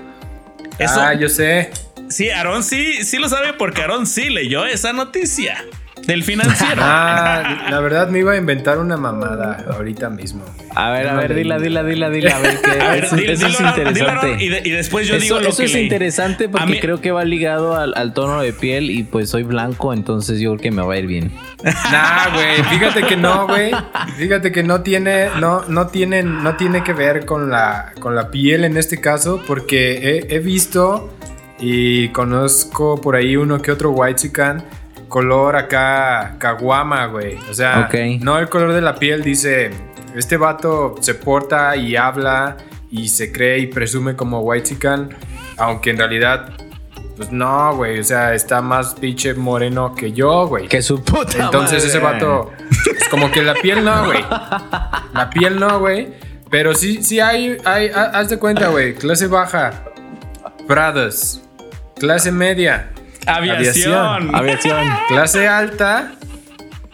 Eso, 0.79 1.01
Ah, 1.01 1.15
yo 1.15 1.29
sé. 1.29 1.71
sí, 2.09 2.31
Aarón 2.31 2.65
sí, 2.65 3.05
sí 3.05 3.19
lo 3.19 3.29
sabe 3.29 3.53
porque 3.53 3.83
Aarón 3.83 4.07
sí 4.07 4.31
leyó 4.31 4.65
esa 4.67 4.93
noticia 4.93 5.65
del 6.07 6.23
financiero. 6.25 6.83
Ah, 6.85 7.67
la 7.71 7.81
verdad 7.81 8.09
me 8.09 8.19
iba 8.21 8.33
a 8.33 8.37
inventar 8.37 8.79
una 8.79 8.97
mamada 8.97 9.65
ahorita 9.73 10.11
mismo. 10.11 10.45
A 10.75 10.91
ver, 10.91 11.09
a 11.09 11.15
ver, 11.15 11.35
dila, 11.35 11.59
dila, 11.59 11.83
dila, 11.85 12.11
dila. 12.11 12.37
A 12.37 12.39
ver, 12.41 12.61
que 12.61 12.71
A 12.81 12.91
ver, 12.93 13.05
eso, 13.05 13.17
dile- 13.17 13.33
eso 13.33 13.47
dilo, 13.47 13.53
es 13.53 13.59
dilo, 13.59 13.69
interesante. 13.89 14.45
Y, 14.45 14.49
de- 14.49 14.63
y 14.65 14.71
después 14.71 15.07
yo 15.07 15.15
eso 15.17 15.23
digo 15.23 15.41
lo 15.41 15.49
eso 15.49 15.59
que 15.59 15.65
es 15.67 15.73
leí. 15.75 15.83
interesante 15.85 16.49
porque 16.49 16.67
mí- 16.67 16.81
creo 16.81 17.01
que 17.01 17.11
va 17.13 17.25
ligado 17.25 17.77
al, 17.77 17.93
al 17.97 18.13
tono 18.15 18.41
de 18.41 18.53
piel 18.53 18.91
y 18.91 19.03
pues 19.05 19.31
soy 19.31 19.43
blanco, 19.45 19.93
entonces 19.93 20.41
yo 20.41 20.51
creo 20.53 20.61
que 20.63 20.71
me 20.71 20.83
va 20.83 20.95
a 20.95 20.99
ir 20.99 21.07
bien. 21.07 21.33
Nah, 21.63 22.31
güey, 22.35 22.63
fíjate 22.71 23.03
que 23.05 23.17
no, 23.17 23.47
güey. 23.47 23.71
Fíjate 24.17 24.51
que 24.51 24.63
no 24.63 24.81
tiene, 24.83 25.29
no, 25.41 25.63
no 25.69 25.87
tiene, 25.89 26.23
no 26.23 26.57
tiene 26.57 26.83
que 26.83 26.93
ver 26.93 27.25
con 27.25 27.51
la, 27.51 27.93
con 28.01 28.15
la 28.17 28.31
piel 28.31 28.65
en 28.65 28.77
este 28.77 29.01
caso, 29.01 29.43
porque 29.47 30.27
he, 30.29 30.35
he 30.37 30.39
visto 30.41 31.15
y 31.61 32.09
conozco 32.09 33.01
por 33.01 33.15
ahí 33.15 33.37
uno 33.37 33.61
que 33.63 33.71
otro 33.71 33.91
white 33.93 34.19
color 35.13 35.57
acá 35.57 36.37
caguama, 36.39 37.05
güey. 37.07 37.37
O 37.51 37.53
sea, 37.53 37.87
no 38.23 38.39
el 38.39 38.49
color 38.49 38.73
de 38.73 38.81
la 38.81 38.95
piel 38.95 39.23
dice, 39.23 39.71
este 40.17 40.39
vato 40.39 40.95
se 41.01 41.15
porta 41.15 41.77
y 41.77 41.97
habla 41.97 42.57
y 42.91 43.09
se 43.09 43.31
cree 43.31 43.59
y 43.59 43.67
presume 43.67 44.17
como 44.17 44.41
white 44.41 44.75
aunque 45.59 45.91
en 45.91 45.99
realidad 45.99 46.55
pues 47.15 47.31
no, 47.31 47.77
güey, 47.77 48.01
o 48.01 48.05
sea, 48.05 48.33
está 48.33 48.63
más 48.63 48.95
pinche 48.95 49.35
moreno 49.35 49.95
que 49.95 50.13
yo, 50.13 50.47
güey. 50.47 50.67
Que 50.67 50.81
su 50.81 51.05
puta 51.05 51.45
Entonces 51.45 51.85
madre. 51.85 51.89
ese 51.89 51.99
vato, 51.99 52.51
es 52.99 53.07
como 53.11 53.31
que 53.31 53.43
la 53.43 53.53
piel 53.53 53.85
no, 53.85 54.07
güey. 54.07 54.25
La 55.13 55.29
piel 55.31 55.61
no, 55.61 55.79
güey. 55.79 56.09
Pero 56.51 56.75
sí, 56.75 57.03
sí 57.03 57.21
hay, 57.21 57.59
hay, 57.67 57.91
ha- 57.91 58.19
haz 58.19 58.31
de 58.31 58.39
cuenta, 58.39 58.69
güey. 58.69 58.95
Clase 58.95 59.27
baja, 59.27 59.85
Prados. 60.67 61.43
Clase 62.01 62.33
media, 62.33 62.91
Aviación. 63.27 64.35
Aviación. 64.35 64.77
clase 65.09 65.49
alta, 65.49 66.13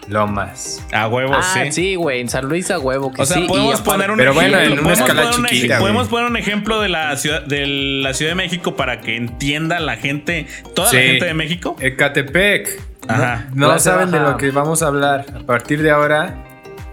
Lomas. 0.09 0.83
A 0.93 1.07
huevo, 1.09 1.35
Ah, 1.35 1.43
sí. 1.43 1.71
sí, 1.73 1.95
güey, 1.95 2.21
en 2.21 2.29
San 2.31 2.47
Luis 2.49 2.71
a 2.71 2.79
huevo 2.79 3.13
que 3.13 3.21
O 3.23 3.27
sea, 3.27 3.37
sí. 3.37 3.45
podemos 3.47 3.81
poner 3.83 4.11
un 4.11 4.17
Pero 4.17 4.33
bueno, 4.33 4.57
ejemplo. 4.59 4.65
en 4.67 4.73
una 4.73 4.83
podemos 4.83 5.01
escala 5.01 5.23
poner 5.23 5.39
un 5.41 5.47
ej- 5.47 5.51
chiquita. 5.53 5.79
Podemos 5.79 6.09
poner 6.09 6.31
un 6.31 6.37
ejemplo 6.39 6.81
de 6.81 6.89
la 6.89 7.17
ciudad, 7.17 7.43
de 7.43 7.67
la 7.67 8.15
Ciudad 8.15 8.31
de 8.33 8.37
México 8.37 8.75
para 8.75 9.01
que 9.03 9.17
entienda 9.17 9.79
la 9.81 9.97
gente, 9.97 10.47
toda 10.75 10.91
la 10.93 10.99
gente 11.01 11.25
de 11.27 11.35
México. 11.35 11.77
Ecatepec. 11.81 12.81
Ajá. 13.07 13.47
No, 13.55 13.79
saben 13.79 14.11
de 14.11 14.21
lo 14.21 14.37
que 14.39 14.51
vamos 14.51 14.83
a 14.83 14.87
hablar. 14.87 15.27
A 15.35 15.41
partir 15.47 15.83
de 15.83 15.91
ahora, 15.91 16.37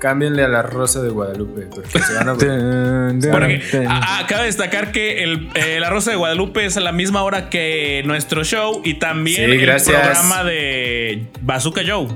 cámbienle 0.05 0.43
a 0.43 0.47
la 0.47 0.61
Rosa 0.61 1.01
de 1.01 1.09
Guadalupe. 1.09 1.61
Porque 1.73 1.97
se 1.99 2.13
van 2.13 2.29
a... 2.29 2.33
Porque 2.35 3.87
a- 3.89 4.19
a- 4.19 4.27
cabe 4.27 4.45
destacar 4.45 4.91
que 4.91 5.23
el, 5.23 5.49
eh, 5.55 5.79
La 5.79 5.89
Rosa 5.89 6.11
de 6.11 6.17
Guadalupe 6.17 6.63
es 6.63 6.77
a 6.77 6.79
la 6.79 6.91
misma 6.91 7.23
hora 7.23 7.49
que 7.49 8.03
nuestro 8.05 8.43
show 8.43 8.81
y 8.83 8.95
también 8.99 9.37
Sí, 9.37 9.41
el 9.41 9.81
programa 9.83 10.43
de 10.43 11.25
Bazooka 11.41 11.81
Joe. 11.87 12.07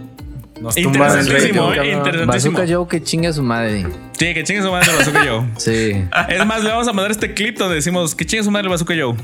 Nos 0.61 0.77
Interesantísimo, 0.77 1.73
eh, 1.73 1.93
interesantísimo. 1.93 2.57
Bazooka 2.59 2.65
Joe 2.77 2.87
que 2.87 3.01
chinga 3.01 3.31
su 3.33 3.41
madre. 3.41 3.87
Sí, 4.11 4.33
que 4.33 4.43
chingue 4.43 4.61
su 4.61 4.69
madre 4.69 4.91
el 4.91 4.97
Bazooka 4.97 5.25
Joe. 5.25 5.45
Sí. 5.57 6.03
Es 6.29 6.45
más, 6.45 6.63
le 6.63 6.69
vamos 6.69 6.87
a 6.87 6.93
mandar 6.93 7.09
este 7.11 7.33
clip 7.33 7.57
donde 7.57 7.75
decimos 7.75 8.13
que 8.13 8.25
chingue 8.25 8.43
su 8.43 8.51
madre 8.51 8.65
el 8.65 8.69
Bazooka 8.69 8.93
Joe. 8.99 9.15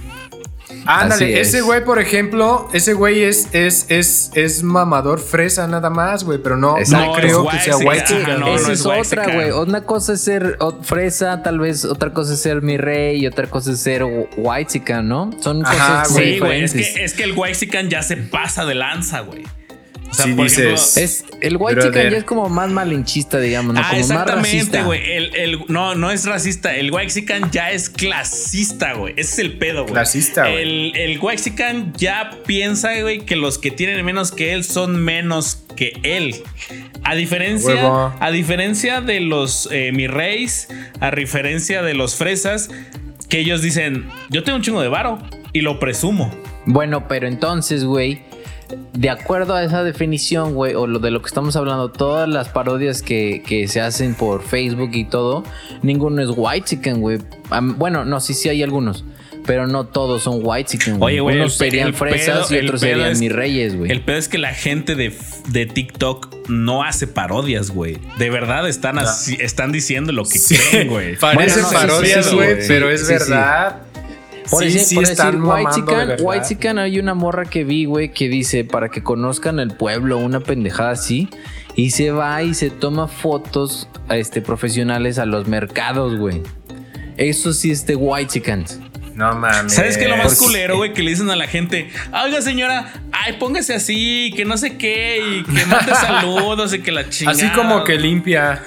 Ándale, 0.86 1.40
es. 1.42 1.50
ese 1.50 1.62
güey, 1.62 1.84
por 1.84 2.00
ejemplo, 2.00 2.70
ese 2.74 2.94
güey 2.94 3.24
es, 3.24 3.50
es, 3.54 3.86
es, 3.90 4.32
es 4.36 4.64
mamador 4.64 5.20
fresa 5.20 5.68
nada 5.68 5.90
más, 5.90 6.24
güey, 6.24 6.40
pero 6.40 6.58
no, 6.58 6.78
no 6.78 7.14
creo 7.14 7.48
que 7.48 7.58
es 7.58 7.64
sea 7.64 7.78
white 7.78 7.90
white 7.90 8.06
chicken, 8.06 8.26
chicken. 8.26 8.40
no, 8.40 8.56
Esa 8.56 8.68
no 8.68 8.74
es, 8.74 8.80
es 8.80 8.86
otra, 8.86 9.34
güey. 9.34 9.52
Una 9.52 9.82
cosa 9.84 10.14
es 10.14 10.22
ser 10.22 10.58
fresa, 10.82 11.42
tal 11.44 11.60
vez 11.60 11.86
otra 11.86 12.14
cosa 12.14 12.34
es 12.34 12.42
ser 12.42 12.62
mi 12.62 12.78
rey 12.78 13.22
y 13.24 13.28
otra 13.28 13.48
cosa 13.48 13.72
es 13.72 13.80
ser 13.80 14.04
white 14.38 14.76
¿no? 15.04 15.32
Son 15.40 15.66
Ajá, 15.66 16.04
cosas 16.04 16.12
muy 16.12 16.24
Sí, 16.24 16.40
güey. 16.40 16.64
Es 16.64 16.74
que, 16.74 17.04
es 17.04 17.14
que 17.14 17.24
el 17.24 17.34
Waxican 17.34 17.90
ya 17.90 18.02
se 18.04 18.18
pasa 18.18 18.66
de 18.66 18.76
lanza, 18.76 19.22
güey. 19.22 19.44
O 20.16 20.18
sea, 20.18 20.26
Sí, 20.26 20.34
por 20.34 20.46
dices. 20.46 20.98
Es, 20.98 21.26
el 21.42 21.58
white 21.58 21.76
Brother. 21.76 21.92
chicken 21.94 22.12
ya 22.12 22.18
es 22.20 22.24
como 22.24 22.48
más 22.50 22.70
malinchista, 22.72 23.40
digamos, 23.40 23.74
¿no? 23.74 23.82
ah, 23.82 23.88
como 23.90 24.00
exactamente, 24.02 24.82
güey. 24.84 25.12
El, 25.12 25.36
el- 25.36 25.60
no, 25.68 25.94
no 25.96 26.10
es 26.12 26.26
racista. 26.26 26.76
El 26.76 26.92
Waxican 26.92 27.52
ya 27.52 27.72
es 27.72 27.90
clasista, 27.90 28.94
güey. 28.94 29.14
Ese 29.18 29.34
es 29.34 29.40
el 29.40 29.58
pedo, 29.58 29.82
güey. 29.84 29.94
Clasista, 29.94 30.44
güey. 30.50 30.62
El, 30.62 30.96
el 30.96 31.20
Waxican 31.20 31.94
ya 31.98 32.32
piensa, 32.46 33.00
güey, 33.02 33.20
que 33.26 33.36
los 33.36 33.58
que 33.58 33.72
tienen 33.72 34.04
menos 34.06 34.32
que 34.32 34.54
él 34.54 34.64
son 34.64 35.04
menos 35.04 35.64
que 35.76 36.00
él. 36.04 36.36
A 37.04 37.14
diferencia, 37.16 37.76
Huevo. 37.76 38.14
a 38.20 38.32
diferencia 38.32 39.02
de 39.02 39.20
los 39.20 39.68
eh, 39.72 39.92
mi 39.92 40.08
reis, 40.08 40.70
a 41.02 41.12
diferencia 41.12 41.82
de 41.82 41.94
los 41.94 42.16
fresas, 42.16 42.70
que 43.30 43.40
ellos 43.40 43.62
dicen, 43.62 44.08
yo 44.30 44.44
tengo 44.44 44.56
un 44.58 44.62
chingo 44.64 44.82
de 44.82 44.88
varo 44.88 45.20
y 45.52 45.62
lo 45.62 45.80
presumo. 45.80 46.34
Bueno, 46.66 47.08
pero 47.08 47.28
entonces, 47.28 47.84
güey, 47.84 48.22
de 48.94 49.10
acuerdo 49.10 49.54
a 49.56 49.64
esa 49.64 49.84
definición, 49.84 50.54
güey, 50.54 50.74
o 50.76 50.88
lo 50.88 51.00
de 51.00 51.12
lo 51.12 51.22
que 51.22 51.28
estamos 51.28 51.56
hablando, 51.56 51.90
todas 51.92 52.28
las 52.28 52.50
parodias 52.50 53.02
que, 53.02 53.44
que 53.46 53.68
se 53.68 53.82
hacen 53.82 54.16
por 54.16 54.42
Facebook 54.44 54.92
y 54.94 55.06
todo, 55.06 55.44
ninguno 55.84 56.22
es 56.22 56.30
white 56.36 56.66
chicken, 56.66 57.02
güey. 57.02 57.20
Bueno, 57.78 58.06
no, 58.06 58.20
sí, 58.20 58.34
sí 58.34 58.50
hay 58.50 58.64
algunos. 58.64 59.04
Pero 59.46 59.68
no 59.68 59.86
todos 59.86 60.24
son 60.24 60.40
white 60.42 60.72
chicken, 60.72 60.98
Oye, 61.00 61.20
güey, 61.20 61.36
Unos 61.38 61.54
serían 61.54 61.90
el 61.90 61.94
fresas 61.94 62.48
pedo- 62.48 62.60
y 62.62 62.66
otros 62.66 62.82
serían 62.82 63.12
es- 63.12 63.20
mis 63.20 63.32
reyes, 63.32 63.76
güey. 63.78 63.92
El 63.92 64.02
pedo 64.02 64.18
es 64.18 64.28
que 64.28 64.40
la 64.40 64.52
gente 64.56 64.96
de, 64.96 65.16
de 65.50 65.68
TikTok 65.68 66.50
no 66.50 66.82
hace 66.84 67.06
parodias, 67.06 67.70
güey. 67.70 68.00
De 68.18 68.32
verdad 68.32 68.68
están, 68.68 68.98
así, 68.98 69.38
están 69.40 69.72
diciendo 69.72 70.12
lo 70.14 70.24
que 70.24 70.40
Sí, 70.40 70.56
creen, 70.72 70.88
güey. 70.88 71.16
Parecen 71.20 71.62
Bueno, 71.62 71.62
no, 71.62 71.70
sí, 71.70 71.76
parodias, 71.76 72.24
sí, 72.26 72.30
sí, 72.32 72.36
güey, 72.36 72.62
sí, 72.62 72.68
pero 72.68 72.90
es 72.90 73.02
sí, 73.02 73.06
sí. 73.06 73.14
verdad. 73.14 73.82
Por, 74.50 74.64
sí, 74.64 74.66
decir, 74.66 74.82
sí 74.82 74.96
por 74.96 75.04
están 75.06 75.42
decir, 75.42 75.86
White 76.22 76.70
hay 76.80 77.00
una 77.00 77.14
morra 77.14 77.46
que 77.46 77.64
vi, 77.64 77.86
güey, 77.86 78.12
que 78.12 78.30
dice 78.30 78.64
para 78.64 78.90
que 78.90 79.04
conozcan 79.04 79.60
el 79.60 79.76
pueblo, 79.76 80.18
una 80.18 80.40
pendejada 80.40 80.92
así. 80.92 81.30
Y 81.76 81.92
se 81.92 82.12
va 82.12 82.42
y 82.42 82.54
se 82.54 82.70
toma 82.70 83.08
fotos 83.08 83.90
este, 84.10 84.42
profesionales 84.42 85.20
a 85.20 85.26
los 85.26 85.48
mercados, 85.48 86.18
güey. 86.18 86.42
Eso 87.18 87.54
sí 87.54 87.72
es 87.72 87.86
de 87.86 87.96
White. 87.96 88.42
No 89.16 89.34
mames. 89.34 89.74
¿Sabes 89.74 89.98
qué 89.98 90.04
es 90.04 90.10
lo 90.10 90.18
más 90.18 90.26
Porque- 90.36 90.40
culero, 90.46 90.78
güey? 90.78 90.94
Que 90.94 91.02
le 91.02 91.12
dicen 91.12 91.30
a 91.30 91.36
la 91.38 91.48
gente, 91.48 91.90
oiga 92.24 92.42
señora, 92.42 92.92
ay, 93.14 93.34
póngase 93.40 93.74
así, 93.74 94.34
que 94.36 94.44
no 94.44 94.58
sé 94.58 94.78
qué, 94.78 95.18
y 95.26 95.44
que 95.44 95.66
mande 95.66 95.94
saludos 96.02 96.74
y 96.74 96.80
que 96.80 96.92
la 96.92 97.10
chingada. 97.10 97.38
Así 97.38 97.48
como 97.56 97.84
que 97.86 97.98
limpia. 97.98 98.62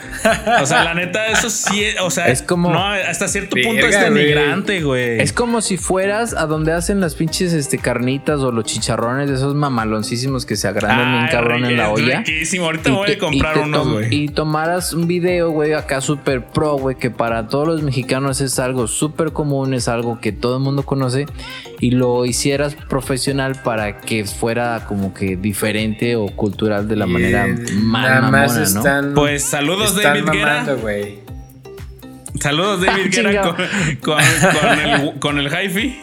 O 0.62 0.66
sea, 0.66 0.84
la 0.84 0.94
neta, 0.94 1.26
eso 1.26 1.50
sí, 1.50 1.84
o 2.00 2.10
sea, 2.10 2.28
Es 2.28 2.40
como- 2.42 2.70
No, 2.72 2.82
hasta 2.82 3.28
cierto 3.28 3.56
punto 3.62 3.86
es 3.86 3.96
güey. 3.96 4.10
denigrante, 4.14 4.80
güey. 4.82 5.20
Es 5.20 5.32
como 5.34 5.60
si 5.60 5.76
fueras 5.76 6.32
a 6.34 6.46
donde 6.46 6.72
hacen 6.72 7.00
las 7.00 7.14
pinches 7.14 7.52
este, 7.52 7.76
carnitas 7.78 8.40
o 8.40 8.50
los 8.50 8.64
chicharrones 8.64 9.28
de 9.28 9.34
esos 9.36 9.54
mamaloncísimos 9.54 10.46
que 10.46 10.56
se 10.56 10.66
agrandan 10.66 11.12
bien 11.12 11.24
Ay, 11.24 11.30
cabrón 11.30 11.64
en 11.66 11.76
la 11.76 11.90
olla. 11.90 12.18
riquísimo. 12.20 12.64
Ahorita 12.64 12.88
Y 12.88 12.92
voy 12.92 13.06
te- 13.06 13.12
a 13.14 13.18
comprar 13.18 13.58
unos, 13.58 13.86
güey. 13.88 14.14
Y 14.14 14.28
tomaras 14.28 14.92
un 14.94 15.06
video, 15.06 15.50
güey, 15.50 15.74
acá 15.74 16.00
súper 16.00 16.44
pro, 16.46 16.76
güey, 16.78 16.96
que 16.96 17.10
para 17.10 17.48
todos 17.48 17.68
los 17.68 17.82
mexicanos 17.82 18.40
es 18.40 18.58
algo 18.58 18.86
súper 18.86 19.32
común, 19.32 19.74
es 19.74 19.88
algo 19.88 20.18
que 20.20 20.37
todo 20.38 20.56
el 20.56 20.62
mundo 20.62 20.82
conoce, 20.84 21.26
y 21.80 21.90
lo 21.92 22.24
hicieras 22.26 22.74
profesional 22.88 23.60
para 23.62 24.00
que 24.00 24.24
fuera 24.24 24.84
como 24.88 25.12
que 25.14 25.36
diferente 25.36 26.16
o 26.16 26.26
cultural 26.28 26.88
de 26.88 26.96
la 26.96 27.06
Y, 27.06 27.10
manera 27.10 27.46
más 27.46 28.08
Nada 28.08 28.20
más 28.22 28.32
mamona, 28.52 28.54
¿no? 28.58 28.62
están. 28.78 29.14
Pues 29.14 29.42
saludos, 29.44 29.96
están 29.96 30.24
David 30.24 30.30
Guerra. 30.38 30.62
mamando. 30.64 30.88
Saludos, 32.40 32.80
David 32.82 33.02
Guerra, 33.10 33.30
Chingado. 33.30 33.56
con, 33.56 34.14
con- 34.14 34.60
con 34.60 34.78
el, 34.78 35.18
con 35.18 35.38
el 35.38 35.46
hi-fi. 35.48 35.98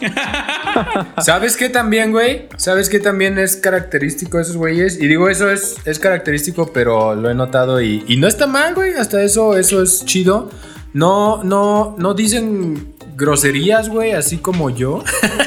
¿Sabes 1.22 1.56
qué 1.56 1.68
también, 1.70 2.12
güey? 2.12 2.48
¿Sabes 2.58 2.90
qué 2.90 2.98
también 3.00 3.38
es 3.38 3.56
característico 3.56 4.36
de 4.36 4.42
esos 4.42 4.56
güeyes? 4.56 5.00
Y 5.00 5.06
digo, 5.06 5.28
eso 5.30 5.48
es, 5.50 5.76
es 5.86 5.98
característico, 5.98 6.72
pero 6.74 7.14
lo 7.14 7.30
he 7.30 7.34
notado 7.34 7.80
y, 7.80 8.04
y 8.06 8.16
no 8.18 8.26
está 8.28 8.46
mal, 8.46 8.74
güey. 8.74 8.92
Hasta 8.94 9.22
eso, 9.22 9.56
eso 9.56 9.82
es 9.82 10.04
chido. 10.04 10.50
No, 10.92 11.42
no, 11.42 11.94
no 11.98 12.12
dicen 12.14 12.92
groserías, 13.16 13.88
güey, 13.88 14.12
así 14.12 14.36
como 14.38 14.70
yo. 14.70 15.02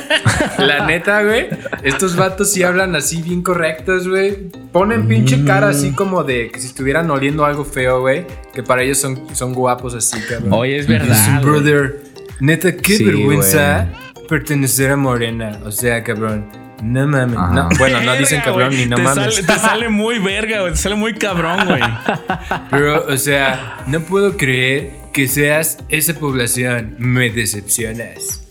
La 0.58 0.86
neta, 0.86 1.24
güey. 1.24 1.48
Estos 1.84 2.16
vatos 2.16 2.52
sí 2.52 2.64
hablan 2.64 2.96
así 2.96 3.22
bien 3.22 3.42
correctos, 3.42 4.08
güey. 4.08 4.50
Ponen 4.72 5.08
pinche 5.08 5.44
cara 5.46 5.70
así 5.70 5.92
como 5.92 6.24
de 6.24 6.50
que 6.50 6.60
si 6.60 6.68
estuvieran 6.68 7.10
oliendo 7.12 7.46
algo 7.46 7.64
feo, 7.64 8.02
güey. 8.02 8.26
Que 8.54 8.64
para 8.64 8.84
ellos 8.84 8.98
son, 8.98 9.20
son 9.34 9.54
guapos 9.54 9.94
así, 9.94 10.20
cabrón. 10.28 10.54
Oye, 10.54 10.78
es 10.78 10.88
verdad. 10.88 11.42
brother, 11.42 12.02
neta, 12.40 12.76
qué 12.76 12.98
Sí, 12.98 13.04
vergüenza 13.04 13.88
pertenecer 14.28 14.92
a 14.92 14.98
Morena. 14.98 15.60
O 15.64 15.72
sea, 15.72 16.04
cabrón. 16.04 16.69
No 16.82 17.08
mames. 17.08 17.36
No, 17.38 17.70
bueno, 17.78 18.02
no 18.02 18.14
dicen 18.14 18.40
Verga, 18.40 18.44
cabrón 18.46 18.76
ni 18.78 18.86
no 18.86 18.96
te 18.96 19.02
mames. 19.02 19.36
Sale, 19.36 19.48
te 19.48 19.60
sale 19.60 19.90
muy 19.90 20.20
verga, 20.20 20.62
güey. 20.62 20.72
Te 20.74 20.78
sale 20.80 20.96
muy 20.96 21.14
cabrón, 21.16 21.66
güey. 21.68 21.82
Pero, 22.72 23.06
o 23.08 23.18
sea, 23.18 23.78
no 23.88 24.00
puedo 24.02 24.38
creer 24.38 24.92
que 25.14 25.28
seas 25.28 25.78
esa 25.90 26.14
población. 26.14 26.96
Me 27.00 27.30
decepcionas. 27.30 28.46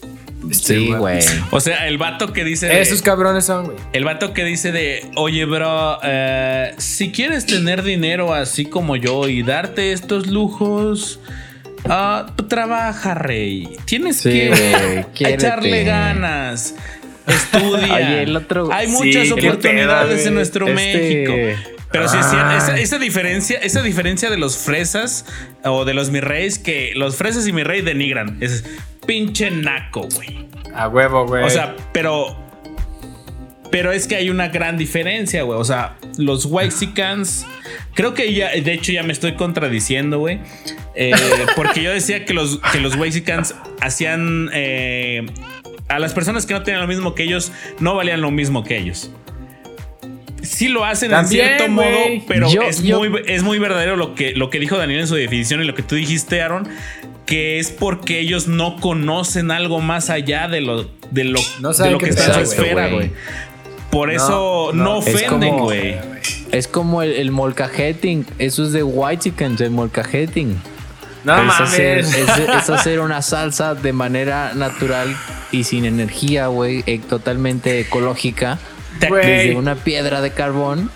Este, 0.50 0.74
Sí, 0.76 0.92
güey. 0.92 1.18
O 1.50 1.60
sea, 1.60 1.88
el 1.88 1.98
vato 1.98 2.32
que 2.32 2.44
dice. 2.44 2.66
de- 2.66 2.80
Esos 2.80 3.02
cabrones 3.02 3.44
son, 3.46 3.64
güey. 3.66 3.76
El 3.92 4.04
vato 4.04 4.32
que 4.32 4.44
dice 4.44 4.70
de, 4.72 5.10
oye, 5.16 5.44
bro, 5.46 5.98
eh, 6.04 6.74
si 6.78 7.10
quieres 7.10 7.44
tener 7.46 7.82
dinero 7.82 8.32
así 8.34 8.64
como 8.66 8.94
yo 8.96 9.28
y 9.28 9.42
darte 9.42 9.92
estos 9.92 10.26
lujos, 10.28 11.18
tú 12.36 12.46
trabaja, 12.46 13.14
rey. 13.14 13.68
Tienes 13.84 14.18
Sí, 14.20 14.30
que 14.30 15.04
echarle 15.20 15.84
ganas. 15.84 16.74
Estudia. 17.28 17.94
Oye, 17.94 18.22
el 18.22 18.36
otro- 18.36 18.72
Hay 18.72 18.86
Sí, 18.88 18.92
muchas 18.92 19.30
oportunidades 19.32 20.26
en 20.26 20.34
nuestro 20.34 20.66
Este- 20.68 20.74
México. 20.74 21.64
Pero 21.90 22.06
sí 22.06 22.18
es 22.18 22.26
cierto, 22.28 22.48
Ay. 22.50 22.58
esa, 22.58 22.76
esa 22.78 22.98
diferencia, 22.98 23.58
esa 23.62 23.82
diferencia 23.82 24.28
de 24.28 24.36
los 24.36 24.58
fresas 24.58 25.24
o 25.64 25.86
de 25.86 25.94
los 25.94 26.10
mi 26.10 26.20
reyes, 26.20 26.58
que 26.58 26.92
los 26.94 27.16
fresas 27.16 27.46
y 27.48 27.52
mi 27.52 27.62
rey 27.62 27.80
denigran. 27.80 28.36
Es 28.42 28.64
pinche 29.06 29.50
naco, 29.50 30.06
güey. 30.14 30.48
A 30.74 30.88
huevo, 30.88 31.26
güey. 31.26 31.44
O 31.44 31.50
sea, 31.50 31.74
pero. 31.92 32.36
Pero 33.70 33.92
es 33.92 34.06
que 34.06 34.16
hay 34.16 34.30
una 34.30 34.48
gran 34.48 34.76
diferencia, 34.78 35.42
güey. 35.42 35.58
O 35.58 35.64
sea, 35.64 35.96
los 36.16 36.46
Waxicans. 36.46 37.46
Creo 37.94 38.12
que 38.14 38.32
ya. 38.34 38.50
De 38.50 38.72
hecho, 38.72 38.92
ya 38.92 39.02
me 39.02 39.12
estoy 39.12 39.32
contradiciendo, 39.34 40.18
güey. 40.18 40.40
Eh, 40.94 41.12
porque 41.56 41.82
yo 41.82 41.90
decía 41.90 42.24
que 42.24 42.32
los, 42.34 42.60
que 42.72 42.80
los 42.80 42.96
Waxicans 42.96 43.54
hacían. 43.80 44.50
eh, 44.52 45.24
a 45.88 45.98
las 45.98 46.12
personas 46.14 46.46
que 46.46 46.54
no 46.54 46.62
tenían 46.62 46.80
lo 46.82 46.88
mismo 46.88 47.14
que 47.14 47.22
ellos, 47.24 47.52
no 47.80 47.94
valían 47.94 48.20
lo 48.20 48.30
mismo 48.30 48.64
que 48.64 48.76
ellos. 48.78 49.10
Sí 50.42 50.68
lo 50.68 50.84
hacen 50.84 51.10
También, 51.10 51.42
en 51.42 51.56
cierto 51.56 51.72
modo, 51.72 51.86
pero 52.28 52.50
Yo- 52.50 52.62
es, 52.62 52.82
yo- 52.82 52.98
Muy, 52.98 53.22
es 53.26 53.42
muy 53.42 53.58
verdadero 53.58 53.96
lo 53.96 54.14
que, 54.14 54.32
lo 54.34 54.50
que 54.50 54.58
dijo 54.60 54.76
Daniel 54.78 55.00
en 55.00 55.06
su 55.08 55.14
definición 55.16 55.62
y 55.62 55.64
lo 55.66 55.74
que 55.74 55.82
tú 55.82 55.96
dijiste, 55.96 56.40
Aaron, 56.40 56.68
que 57.26 57.58
es 57.58 57.70
porque 57.70 58.20
ellos 58.20 58.46
no 58.46 58.76
conocen 58.76 59.50
algo 59.50 59.80
más 59.80 60.10
allá 60.10 60.46
de 60.48 60.60
lo, 60.60 60.84
de 61.10 61.24
lo, 61.24 61.40
No 61.60 61.72
de 61.72 61.90
lo 61.90 61.98
que 61.98 62.10
está 62.10 62.26
en 62.26 62.34
su 62.34 62.40
esfera, 62.40 62.88
güey. 62.88 63.10
Por 63.90 64.12
eso 64.12 64.70
no. 64.74 64.98
ofenden, 64.98 65.50
como- 65.50 65.64
güey. 65.64 65.96
Es 66.52 66.68
como 66.68 67.02
el, 67.02 67.12
el 67.12 67.30
molcajeting. 67.30 68.24
Eso 68.38 68.62
es 68.64 68.72
de 68.72 68.82
White 68.82 69.22
Chickens, 69.24 69.60
el 69.60 69.70
molcajeting. 69.70 70.56
No 71.24 71.42
es, 71.52 71.60
hacer, 71.60 71.98
es, 71.98 72.14
es 72.14 72.70
hacer 72.70 73.00
una 73.00 73.22
salsa 73.22 73.74
de 73.74 73.92
manera 73.92 74.52
natural 74.54 75.14
y 75.52 75.64
sin 75.64 75.84
energía, 75.84 76.46
güey, 76.48 76.84
eh, 76.86 76.98
totalmente 76.98 77.80
ecológica. 77.80 78.58
Güey. 79.08 79.26
Desde 79.26 79.56
una 79.56 79.76
piedra 79.76 80.20
de 80.20 80.32
carbón, 80.32 80.90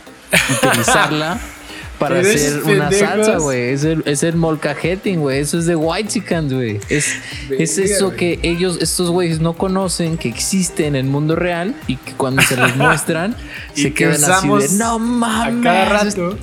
utilizarla 0.50 1.38
para 1.98 2.18
hacer 2.20 2.62
una 2.64 2.90
salsa, 2.90 3.36
güey. 3.38 3.70
Es 3.70 3.84
el, 3.84 4.02
es 4.06 4.22
el 4.24 4.34
molcajeting, 4.36 5.20
güey. 5.20 5.38
Eso 5.40 5.58
es 5.58 5.66
de 5.66 5.76
White 5.76 6.08
Chickens, 6.08 6.52
güey. 6.52 6.80
Es, 6.88 7.14
es 7.56 7.78
eso 7.78 8.12
que 8.12 8.40
ellos, 8.42 8.78
estos 8.80 9.10
güeyes, 9.10 9.40
no 9.40 9.52
conocen 9.52 10.18
que 10.18 10.28
existe 10.28 10.86
en 10.86 10.96
el 10.96 11.04
mundo 11.04 11.36
real 11.36 11.74
y 11.86 11.96
que 11.96 12.12
cuando 12.14 12.42
se 12.42 12.56
les 12.56 12.74
muestran, 12.76 13.36
se 13.74 13.92
que 13.92 13.94
quedan 13.94 14.24
así 14.24 14.48
de 14.48 14.68
no 14.78 14.94
A 14.94 14.98
mames. 14.98 15.62
cada 15.62 15.84
rato. 15.84 16.38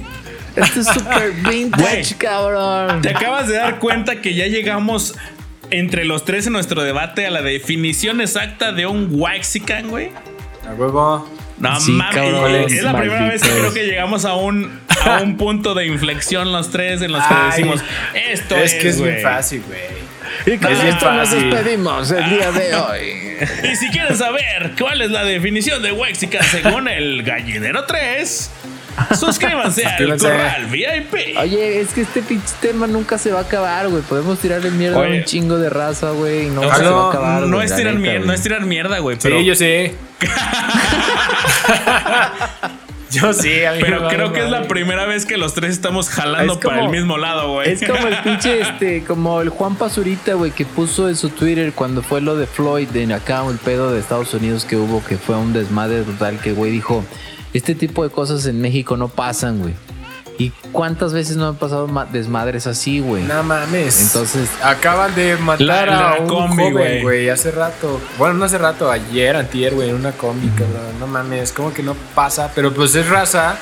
Esto 0.62 0.80
es 0.82 0.88
súper 0.88 1.32
vintage, 1.50 2.16
cabrón. 2.18 3.02
Te 3.02 3.10
acabas 3.10 3.48
de 3.48 3.56
dar 3.56 3.80
cuenta 3.80 4.22
que 4.22 4.34
ya 4.36 4.48
llegamos 4.48 5.16
entre 5.72 6.06
los 6.06 6.26
tres 6.26 6.48
en 6.48 6.54
nuestro 6.54 6.84
debate 6.84 7.26
a 7.28 7.32
la 7.32 7.42
definición 7.42 8.22
exacta 8.22 8.72
de 8.72 8.86
un 8.88 9.08
Waxican, 9.12 9.90
güey. 9.90 10.10
A 10.68 10.74
huevo. 10.74 11.28
No 11.60 11.80
Sí, 11.80 11.92
mames, 11.92 12.16
cabrones, 12.16 12.72
es 12.72 12.84
la 12.84 12.98
primera 12.98 13.28
vez 13.28 13.42
que 13.42 13.50
creo 13.50 13.74
que 13.74 13.86
llegamos 13.86 14.24
a 14.24 14.34
un, 14.34 14.80
a 15.06 15.22
un 15.22 15.36
punto 15.36 15.74
de 15.74 15.88
inflexión 15.88 16.54
los 16.54 16.72
tres 16.72 17.02
en 17.02 17.12
los 17.12 17.22
que 17.22 17.34
Ay, 17.34 17.52
decimos 17.52 17.82
esto 18.14 18.56
Es 18.56 18.74
es, 18.74 18.82
que 18.82 18.90
es 18.90 18.98
güey". 19.00 19.12
bien 19.12 19.24
fácil, 19.24 19.64
güey. 19.68 20.56
Y 20.56 20.58
con 20.58 20.72
esto 20.72 21.12
nos 21.12 21.32
despedimos 21.32 22.12
el 22.12 22.30
día 22.30 22.52
de 22.52 22.76
hoy. 22.76 23.10
Y 23.72 23.76
si 23.76 23.90
quieres 23.90 24.18
saber 24.20 24.74
cuál 24.80 25.02
es 25.02 25.12
la 25.12 25.24
definición 25.24 25.82
de 25.82 25.92
Wexican 25.94 26.44
según 26.44 26.88
el 26.88 27.24
Gallinero 27.24 27.86
3, 27.86 28.52
suscríbanse 29.20 29.86
al. 29.86 30.18
Corral 30.18 30.66
VIP. 30.68 31.38
Oye, 31.40 31.82
es 31.82 31.90
que 31.94 32.02
este 32.02 32.22
pinche 32.22 32.54
tema 32.62 32.88
nunca 32.88 33.18
se 33.18 33.32
va 33.32 33.40
a 33.40 33.44
acabar, 33.44 33.88
güey. 33.90 34.02
Podemos 34.04 34.40
tirarle 34.40 34.72
mierda 34.72 34.98
a 34.98 35.10
un 35.10 35.24
chingo 35.24 35.58
de 35.58 35.70
raza, 35.70 36.12
güey. 36.12 36.48
y 36.48 36.50
No 36.50 36.62
O 36.62 36.72
se 36.72 36.80
sea, 36.80 36.90
va 36.92 37.06
a 37.06 37.10
acabar. 37.10 37.42
no, 37.44 37.62
es 37.62 37.76
tirar 37.76 37.94
neta, 37.96 38.00
mierda, 38.02 38.18
güey. 38.20 38.28
no 38.28 38.34
es 38.34 38.42
tirar 38.42 38.62
mierda, 38.66 39.00
güey. 39.00 39.18
Pero, 39.22 39.40
sí, 39.40 39.46
yo 39.46 39.56
sé. 39.56 39.96
yo 43.12 43.34
sí, 43.34 43.64
a 43.66 43.74
mí 43.74 43.80
pero 43.82 44.08
creo 44.08 44.28
vale 44.28 44.34
que 44.40 44.46
es 44.46 44.52
la 44.52 44.68
primera 44.68 45.06
vez 45.06 45.26
que 45.26 45.38
los 45.38 45.54
tres 45.54 45.72
estamos 45.72 46.10
jalando 46.10 46.54
Es 46.54 46.60
para 46.60 46.82
el 46.84 46.90
mismo 46.90 47.18
lado, 47.18 47.54
güey. 47.54 47.72
Es 47.72 47.84
como 47.88 48.08
el 48.08 48.18
pinche, 48.24 48.62
este, 48.62 49.04
como 49.04 49.42
el 49.42 49.50
Juan 49.50 49.76
Pazurita, 49.76 50.34
güey, 50.34 50.52
que 50.52 50.66
puso 50.66 51.10
en 51.10 51.16
su 51.16 51.30
Twitter 51.30 51.74
cuando 51.74 52.02
fue 52.04 52.22
lo 52.22 52.36
de 52.36 52.46
Floyd, 52.48 52.96
en 52.96 53.12
acá 53.12 53.44
el 53.50 53.58
pedo 53.58 53.92
de 53.92 54.00
Estados 54.00 54.34
Unidos 54.34 54.66
que 54.66 54.76
hubo, 54.78 55.04
que 55.04 55.18
fue 55.18 55.36
un 55.38 55.54
desmadre 55.54 56.04
total, 56.04 56.40
que 56.40 56.52
güey 56.52 56.72
dijo, 56.72 57.04
este 57.54 57.76
tipo 57.76 58.04
de 58.04 58.10
cosas 58.10 58.46
en 58.46 58.62
México 58.62 58.98
no 58.98 59.08
pasan, 59.08 59.60
güey. 59.60 59.74
¿Y 60.38 60.52
cuántas 60.72 61.12
veces 61.12 61.36
no 61.36 61.50
han 61.50 61.56
pasado 61.58 61.88
ma- 61.88 62.06
desmadres 62.06 62.66
así, 62.66 63.02
güey? 63.02 63.24
No 63.24 63.44
mames. 63.44 64.02
Entonces- 64.02 64.50
acaban 64.64 65.14
de 65.14 65.36
matar 65.36 65.68
La- 65.68 65.86
la 65.86 66.10
a 66.12 66.20
un 66.22 66.28
combi, 66.30 66.64
joven, 66.72 67.02
güey. 67.02 67.30
hace 67.30 67.52
rato. 67.52 68.00
Bueno, 68.18 68.36
no 68.36 68.46
hace 68.46 68.58
rato, 68.58 68.90
ayer, 68.90 69.36
antier, 69.36 69.74
güey, 69.76 69.90
en 69.90 69.96
una 69.96 70.14
combi, 70.14 70.48
cabrón. 70.50 70.98
No 70.98 71.08
mames, 71.08 71.52
como 71.52 71.74
que 71.74 71.84
no 71.84 71.94
pasa. 72.16 72.52
Pero 72.56 72.74
pues 72.74 72.96
es 72.96 73.10
raza 73.10 73.58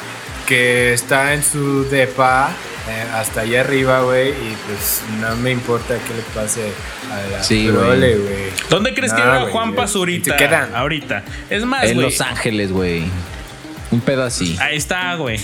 que 0.46 0.94
está 0.94 1.34
en 1.34 1.42
su 1.44 1.84
depa 1.90 2.50
eh, 2.90 3.04
hasta 3.16 3.42
allá 3.42 3.62
arriba, 3.62 4.02
güey. 4.04 4.30
Y 4.30 4.56
pues 4.68 5.02
no 5.20 5.36
me 5.38 5.50
importa 5.52 5.96
qué 5.96 6.14
le 6.14 6.22
pase 6.36 6.72
a 7.12 7.32
la 7.32 7.44
Sí, 7.44 7.70
prole, 7.72 8.18
güey. 8.18 8.36
¿Dónde 8.70 8.94
crees 8.94 9.14
que 9.14 9.22
No, 9.24 9.40
güey, 9.42 9.52
Juan. 9.52 9.74
Pazurita? 9.74 10.36
Ahorita. 10.76 11.24
Es 11.50 11.66
más, 11.66 11.86
en 11.86 11.96
güey. 11.96 12.06
Los 12.12 12.22
Ángeles, 12.22 12.72
güey. 12.72 13.04
Un 13.92 14.02
pedo 14.02 14.24
así. 14.24 14.56
Ahí 14.60 14.78
está, 14.78 15.16
güey. 15.16 15.40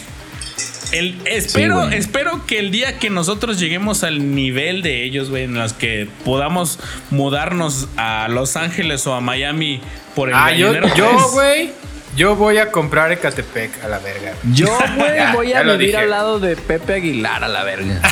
El, 0.91 1.17
espero, 1.25 1.89
espero 1.89 2.45
que 2.45 2.59
el 2.59 2.69
día 2.69 2.99
que 2.99 3.09
nosotros 3.09 3.59
lleguemos 3.59 4.03
al 4.03 4.35
nivel 4.35 4.83
de 4.83 5.03
ellos, 5.03 5.29
güey, 5.31 5.43
en 5.45 5.55
los 5.55 5.73
que 5.73 6.07
podamos 6.23 6.77
mudarnos 7.09 7.87
a 7.97 8.27
Los 8.29 8.55
Ángeles 8.57 9.07
o 9.07 9.13
a 9.15 9.21
Miami 9.21 9.81
por 10.15 10.29
el 10.29 10.35
Ah, 10.35 10.51
yo, 10.51 10.67
gallinero 10.71 10.95
yo, 10.95 11.07
tres. 11.09 11.31
güey, 11.31 11.71
yo 12.15 12.35
voy 12.35 12.59
a 12.59 12.69
comprar 12.69 13.11
Ecatepec 13.11 13.83
a 13.83 13.87
la 13.87 13.97
verga. 13.99 14.33
Yo, 14.51 14.67
güey, 14.97 15.31
voy 15.33 15.53
a 15.53 15.63
vivir 15.63 15.97
al 15.97 16.11
lado 16.11 16.39
de 16.39 16.55
Pepe 16.57 16.93
Aguilar 16.95 17.43
a 17.43 17.47
la 17.47 17.63
verga. 17.63 17.99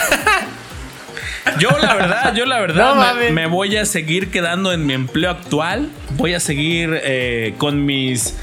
Yo 1.60 1.70
la 1.82 1.96
verdad, 1.96 2.36
yo 2.36 2.46
la 2.46 2.60
verdad 2.60 2.94
No 2.94 2.96
me, 2.96 3.02
mames. 3.02 3.34
me 3.34 3.48
voy 3.48 3.76
a 3.76 3.86
seguir 3.86 4.30
quedando 4.30 4.72
en 4.74 4.86
mi 4.86 4.94
empleo 4.94 5.32
actual. 5.32 5.90
Voy 6.12 6.36
a 6.36 6.40
seguir 6.40 7.00
eh, 7.04 7.56
con 7.58 7.84
mis 7.84 8.36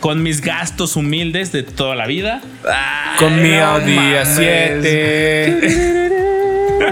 con 0.00 0.22
mis 0.22 0.40
gastos 0.40 0.96
humildes 0.96 1.52
de 1.52 1.62
toda 1.62 1.94
la 1.94 2.06
vida. 2.06 2.40
Con 3.18 3.42
mi 3.42 3.56
Audi 3.58 3.94
mames. 3.96 4.38
A7. 4.38 5.98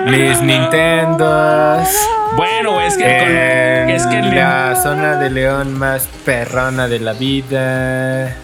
mis 0.10 0.40
Nintendos. 0.42 1.88
Bueno, 2.36 2.80
es 2.82 2.96
que 2.96 3.04
con- 3.04 3.90
es 3.90 4.06
que 4.06 4.20
la 4.22 4.74
zona 4.82 5.16
de 5.16 5.30
León 5.30 5.72
más 5.78 6.08
perrona 6.24 6.88
de 6.88 6.98
la 6.98 7.12
vida. 7.12 8.36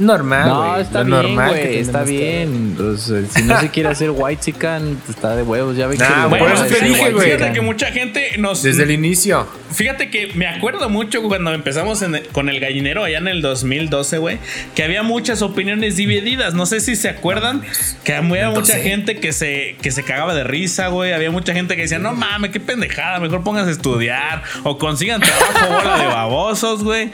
Normal, 0.00 0.48
No, 0.48 0.76
está 0.78 1.04
lo 1.04 1.20
bien, 1.20 1.34
normal 1.36 1.54
que 1.54 1.60
güey. 1.66 1.78
Está 1.78 2.02
bien. 2.04 2.76
O 2.80 2.96
sea, 2.96 3.20
si 3.28 3.42
no 3.42 3.60
se 3.60 3.68
quiere 3.68 3.88
hacer 3.90 4.10
white 4.12 4.40
chican, 4.42 4.98
está 5.08 5.36
de 5.36 5.42
huevos. 5.42 5.76
Ya 5.76 5.86
ve 5.86 5.96
que 5.96 6.02
Nah, 6.02 6.22
lo 6.24 6.28
bueno, 6.30 6.44
por 6.46 6.54
van 6.54 6.62
a 6.62 6.66
eso 6.66 6.76
te 6.78 6.84
dije, 6.84 7.10
güey. 7.12 7.30
fíjate 7.32 7.52
que 7.52 7.60
mucha 7.60 7.86
gente 7.92 8.32
nos 8.38 8.62
Desde 8.62 8.82
el 8.84 8.90
inicio. 8.90 9.46
Fíjate 9.72 10.10
que 10.10 10.32
me 10.34 10.48
acuerdo 10.48 10.88
mucho 10.90 11.22
cuando 11.22 11.52
empezamos 11.52 12.02
en- 12.02 12.22
con 12.32 12.48
el 12.48 12.58
gallinero 12.60 13.04
allá 13.04 13.18
en 13.18 13.28
el 13.28 13.40
2012, 13.42 14.18
güey, 14.18 14.38
que 14.74 14.82
había 14.82 15.02
muchas 15.02 15.42
opiniones 15.42 15.96
divididas. 15.96 16.54
No 16.54 16.66
sé 16.66 16.80
si 16.80 16.96
se 16.96 17.08
acuerdan 17.08 17.62
que 18.02 18.14
había 18.14 18.50
mucha 18.50 18.78
gente 18.78 19.20
que 19.20 19.32
se, 19.32 19.76
que 19.80 19.90
se 19.92 20.02
cagaba 20.02 20.34
de 20.34 20.44
risa, 20.44 20.88
güey. 20.88 21.12
Había 21.12 21.30
mucha 21.30 21.52
gente 21.52 21.76
que 21.76 21.82
decía, 21.82 21.98
no 21.98 22.14
mames, 22.14 22.50
qué 22.50 22.58
pendejada, 22.60 23.20
mejor 23.20 23.42
pónganse 23.44 23.70
a 23.70 23.72
estudiar 23.74 24.42
o 24.64 24.78
consigan 24.78 25.20
trabajo, 25.20 25.74
bola 25.74 25.98
de 25.98 26.06
babosos, 26.06 26.82
güey. 26.82 27.10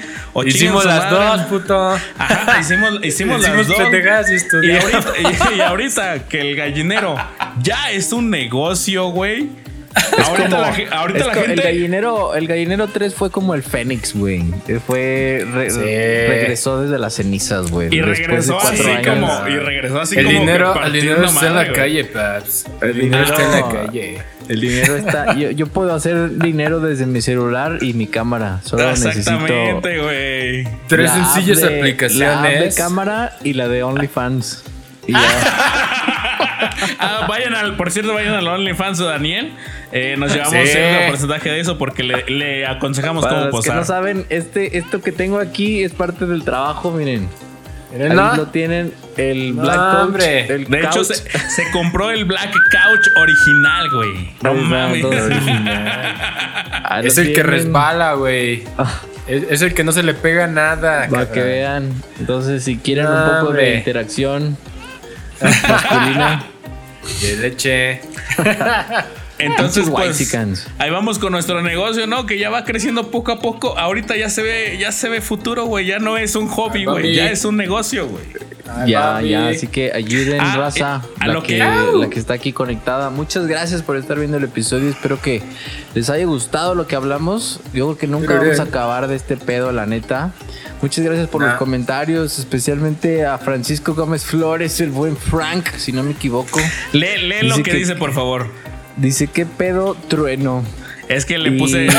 Hicimos 0.47 0.84
las 0.84 1.12
madre". 1.12 1.26
dos, 1.26 1.41
puto. 1.49 1.91
Ajá, 2.18 2.61
hicimos, 2.61 2.76
hicimos, 3.03 3.41
las 3.41 3.51
Hicimos 3.51 3.68
dos. 3.68 3.77
y 4.31 4.33
Y 4.33 4.37
estudiamos. 4.37 4.95
ahorita, 4.95 5.55
y- 5.55 5.59
y 5.59 5.61
ahorita 5.61 6.29
que 6.29 6.41
el 6.41 6.57
gallinero 6.57 7.16
ya 7.62 7.91
es 7.91 8.12
un 8.12 8.31
negocio, 8.31 9.07
güey. 9.09 9.49
Ahorita, 10.26 10.49
Como- 10.51 10.61
la, 10.62 10.99
ahorita 10.99 11.18
es 11.20 11.26
la 11.26 11.32
co- 11.32 11.40
gente. 11.40 11.53
El 11.55 11.62
gallinero, 11.62 12.34
el 12.34 12.47
gallinero 12.47 12.88
3 12.88 13.14
fue 13.14 13.30
como 13.30 13.55
el 13.55 13.62
Fénix, 13.62 14.14
güey. 14.14 14.44
Eh, 14.68 14.78
Fue. 14.86 15.47
re- 15.53 15.70
Sí. 15.70 15.78
Regresó 15.80 16.82
desde 16.82 16.99
las 16.99 17.14
cenizas, 17.14 17.70
güey. 17.70 17.88
Y 17.94 18.01
regresó 18.03 18.59
así 18.59 18.82
años. 18.88 19.07
como. 19.07 19.49
Y 19.49 19.57
regresó 19.59 20.01
así 20.01 20.18
El 20.18 20.26
como. 20.26 20.38
dinero, 20.40 20.84
el 20.84 20.92
dinero 20.92 21.24
está 21.24 21.47
en 21.47 21.55
la 21.55 21.62
güey. 21.64 21.74
calle, 21.74 22.05
paps. 22.05 22.66
El, 22.82 23.01
dinero 23.01 23.24
está 23.24 23.42
en 23.44 23.51
la 23.53 23.68
calle. 23.86 24.18
El 24.49 24.61
dinero 24.61 24.97
está. 24.97 25.34
Yo, 25.34 25.51
yo 25.51 25.66
puedo 25.66 25.94
hacer 25.94 26.36
dinero 26.38 26.80
desde 26.80 27.07
mi 27.07 27.20
celular 27.20 27.78
y 27.80 27.94
mi 27.94 28.07
cámara. 28.07 28.61
Solo 28.64 28.88
necesito. 28.90 29.30
Exactamente, 29.32 29.99
güey. 29.99 30.68
Tres 30.88 31.11
sencillas 31.11 31.59
de- 31.61 31.64
La 31.64 31.70
de 31.70 31.78
aplicaciones. 31.80 32.74
cámara 32.76 33.36
y 33.42 33.55
la 33.55 33.68
de 33.68 33.82
OnlyFans. 33.82 34.64
Y 35.07 35.12
ya. 35.12 35.20
Ah, 36.99 37.26
vayan 37.28 37.55
al, 37.55 37.76
por 37.76 37.90
cierto, 37.90 38.14
vayan 38.14 38.34
al 38.34 38.47
OnlyFans 38.49 38.99
de 38.99 39.05
Daniel. 39.05 39.53
Eh, 39.97 40.16
nos 40.18 40.32
llevamos 40.32 40.53
Sí. 40.55 40.68
cierto 40.68 41.07
porcentaje 41.09 41.51
de 41.51 41.61
eso 41.61 41.78
porque 41.78 42.03
le, 42.03 42.24
le 42.28 42.66
aconsejamos 42.66 43.22
Para 43.24 43.34
cómo 43.36 43.44
los 43.47 43.53
que 43.53 43.57
posar. 43.70 43.76
no 43.76 43.84
saben, 43.84 44.26
este, 44.30 44.78
esto 44.78 45.01
que 45.01 45.12
tengo 45.12 45.38
aquí 45.38 45.82
es 45.84 45.92
parte 45.92 46.26
del 46.26 46.44
trabajo, 46.44 46.90
miren. 46.92 47.28
Miren, 47.92 48.11
Ahí 48.12 48.16
¿no? 48.16 48.36
lo 48.36 48.47
tienen 48.49 48.92
el 49.16 49.55
No, 49.57 49.62
Black 49.62 49.76
Couch, 49.76 50.01
hombre. 50.05 50.47
el 50.53 50.64
de 50.66 50.80
hecho, 50.80 51.05
se, 51.05 51.14
se 51.14 51.70
compró 51.72 52.11
el 52.11 52.24
Black 52.24 52.51
Couch 52.53 53.09
original, 53.22 53.90
güey. 53.94 54.30
No 54.42 54.55
mames. 54.55 55.05
Es 57.03 57.18
el 57.18 57.32
que 57.32 57.42
resbala, 57.42 58.14
güey. 58.14 58.64
Ah, 58.78 59.01
Es, 59.26 59.44
es 59.51 59.62
el 59.62 59.74
que 59.74 59.82
no 59.84 59.92
se 59.92 60.03
le 60.03 60.14
pega 60.14 60.47
nada. 60.47 61.09
Para 61.09 61.30
que 61.30 61.40
vean. 61.42 61.90
Entonces, 62.20 62.62
si 62.64 62.76
quieren 62.78 63.05
No, 63.05 63.11
un 63.12 63.30
poco 63.30 63.47
hombre. 63.49 63.62
de 63.70 63.74
interacción 63.78 64.57
masculina, 65.68 66.44
De 67.22 67.36
leche. 67.36 68.01
Entonces, 69.39 69.89
pues, 69.91 70.34
ahí 70.78 70.91
vamos 70.91 71.18
con 71.18 71.32
nuestro 71.32 71.61
negocio, 71.62 72.07
¿no? 72.07 72.24
Que 72.26 72.39
ya 72.39 72.49
va 72.51 72.64
creciendo 72.64 73.11
poco 73.11 73.32
a 73.32 73.41
poco. 73.41 73.78
Ahorita 73.78 74.16
ya 74.16 74.30
se 74.30 74.43
ve, 74.43 74.76
ya 74.80 74.93
se 74.93 75.09
ve 75.09 75.20
futuro, 75.20 75.66
güey. 75.66 75.87
Ya 75.87 75.99
no 75.99 76.16
es 76.16 76.34
un 76.37 76.49
hobby, 76.49 76.84
güey. 76.87 77.14
Ya 77.14 77.30
es 77.30 77.45
un 77.45 77.57
negocio, 77.57 78.07
güey. 78.09 78.24
Ya, 78.87 79.20
ya, 79.22 79.49
así 79.49 79.68
que 79.68 79.93
ayuden, 79.95 80.41
Ah, 80.41 80.57
raza, 80.57 81.03
eh, 81.05 81.09
a 81.20 81.26
la, 81.28 81.34
lo 81.34 81.43
que, 81.43 81.55
que- 81.55 81.59
la 81.59 82.11
que 82.11 82.18
está 82.18 82.34
aquí 82.34 82.53
conectada. 82.53 83.11
Muchas 83.11 83.47
gracias 83.47 83.82
por 83.82 83.97
estar 83.97 84.18
viendo 84.18 84.37
el 84.39 84.45
episodio. 84.45 84.91
Espero 84.91 85.20
que 85.20 85.41
les 85.95 86.11
haya 86.11 86.24
gustado 86.26 86.74
lo 86.74 86.87
que 86.87 86.97
hablamos. 86.97 87.61
Yo 87.72 87.87
creo 87.87 87.99
que 87.99 88.07
nunca 88.09 88.26
Pero, 88.28 88.41
vamos 88.41 88.59
a 88.61 88.64
acabar 88.64 89.07
de 89.07 89.16
este 89.16 89.37
pedo, 89.37 89.70
la 89.72 89.87
neta. 89.87 90.32
Muchas 90.82 91.05
gracias 91.05 91.28
por 91.28 91.43
Nah. 91.43 91.51
los 91.51 91.59
comentarios, 91.59 92.39
especialmente 92.39 93.24
a 93.24 93.39
Francisco 93.39 93.95
Gómez 93.95 94.24
Flores, 94.24 94.80
el 94.80 94.91
buen 94.91 95.16
Frank, 95.16 95.68
si 95.76 95.93
no 95.93 96.03
me 96.03 96.11
equivoco. 96.11 96.59
Lee, 96.93 97.18
lee 97.22 97.43
lo 97.49 97.62
que- 97.62 97.72
dice, 97.72 97.95
por 97.95 98.12
favor. 98.12 98.49
Dice, 98.97 99.26
¿qué 99.28 99.44
pedo 99.47 99.94
trueno? 100.09 100.64
Es 101.09 101.24
que 101.24 101.38
le 101.38 101.51
Y- 101.51 101.59
puse. 101.59 101.88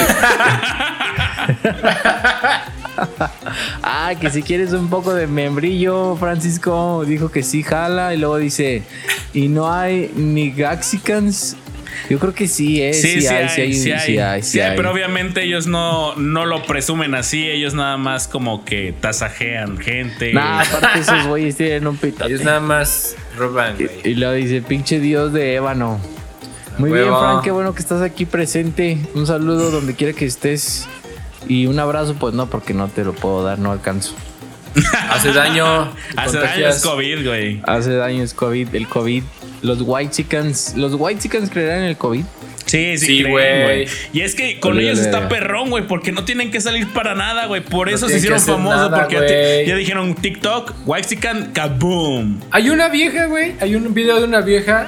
Ah, 3.83 4.13
que 4.19 4.29
si 4.31 4.41
quieres 4.41 4.73
un 4.73 4.89
poco 4.89 5.13
de 5.13 5.27
membrillo, 5.27 6.15
Francisco 6.15 7.03
dijo 7.05 7.29
que 7.29 7.43
sí 7.43 7.61
jala 7.61 8.13
y 8.13 8.17
luego 8.17 8.37
dice, 8.37 8.81
y 9.33 9.47
no 9.49 9.71
hay 9.71 10.11
ni 10.15 10.49
Gaxicans. 10.51 11.55
Yo 12.09 12.17
creo 12.19 12.33
que 12.33 12.47
sí, 12.47 12.81
eh. 12.81 12.93
Sí, 12.93 13.21
sí, 13.21 13.27
hay, 13.27 13.49
sí 13.49 13.61
hay, 13.61 13.73
sí 13.73 13.91
hay, 13.91 13.99
sí 13.99 14.17
hay, 14.19 14.41
Sí 14.43 14.49
sí 14.51 14.59
hay, 14.61 14.71
hay. 14.71 14.77
pero 14.77 14.91
obviamente 14.91 15.43
ellos 15.43 15.67
no, 15.67 16.15
no 16.15 16.45
lo 16.45 16.63
presumen 16.63 17.13
así, 17.15 17.47
ellos 17.47 17.73
nada 17.75 17.97
más 17.97 18.27
como 18.27 18.65
que 18.65 18.93
tasajean 18.99 19.77
gente. 19.77 20.33
Nah, 20.33 20.61
aparte 20.61 20.99
esos 20.99 21.27
güeyes 21.27 21.55
tienen 21.55 21.85
un 21.87 21.97
pitote. 21.97 22.25
Ellos 22.25 22.41
nada 22.43 22.59
más 22.59 23.15
roban, 23.37 23.75
Y, 23.79 23.83
güey. 23.85 23.95
y 24.05 24.15
luego 24.15 24.33
dice, 24.33 24.61
pinche 24.61 24.99
dios 24.99 25.33
de 25.33 25.55
ébano. 25.55 25.99
Muy 26.77 26.91
bien. 26.91 27.05
Frank, 27.07 27.43
qué 27.43 27.51
bueno 27.51 27.73
que 27.73 27.79
estás 27.81 28.01
aquí 28.01 28.25
presente. 28.25 28.97
Un 29.15 29.25
saludo 29.27 29.71
donde 29.71 29.95
quiera 29.95 30.13
que 30.13 30.25
estés. 30.25 30.87
Y 31.47 31.65
un 31.67 31.79
abrazo, 31.79 32.15
pues 32.19 32.33
no, 32.33 32.49
porque 32.49 32.73
no 32.73 32.87
te 32.87 33.03
lo 33.03 33.13
puedo 33.13 33.43
dar, 33.43 33.57
no 33.59 33.71
alcanzo. 33.71 34.13
Hace 35.09 35.31
daño. 35.31 35.91
Hace 36.15 36.37
daño 36.39 36.67
es 36.67 36.81
COVID, 36.81 37.25
güey. 37.27 37.61
Hace 37.65 37.93
daño 37.95 38.23
es 38.23 38.33
COVID, 38.33 38.75
el 38.75 38.87
COVID. 38.87 39.23
Los 39.63 39.79
white 39.81 40.11
chickens, 40.11 40.75
los 40.75 40.93
white 40.95 41.19
chickens 41.19 41.49
creerán 41.49 41.79
en 41.79 41.85
el 41.85 41.97
COVID. 41.97 42.23
Sí, 42.67 42.97
sí, 42.97 43.05
Sí, 43.05 43.23
güey. 43.23 43.87
Y 44.11 44.21
es 44.21 44.35
que 44.35 44.59
con 44.59 44.77
ellos 44.77 44.99
está 44.99 45.29
perrón, 45.29 45.69
güey, 45.69 45.87
porque 45.87 46.11
no 46.11 46.25
tienen 46.25 46.51
que 46.51 46.59
salir 46.59 46.87
para 46.93 47.15
nada, 47.15 47.45
güey. 47.45 47.63
Por 47.63 47.89
No 47.89 47.95
eso 47.95 48.09
se 48.09 48.17
hicieron 48.17 48.41
famosos, 48.41 48.91
nada, 48.91 48.99
porque 48.99 49.15
ya, 49.15 49.19
güey. 49.21 49.29
te- 49.31 49.65
ya 49.67 49.75
dijeron 49.77 50.13
TikTok, 50.15 50.73
Waxican, 50.85 51.53
kaboom. 51.53 52.41
Hay 52.51 52.69
una 52.69 52.89
vieja, 52.89 53.25
güey. 53.27 53.53
Hay 53.61 53.73
un 53.75 53.93
video 53.93 54.17
de 54.19 54.25
una 54.25 54.41
vieja 54.41 54.87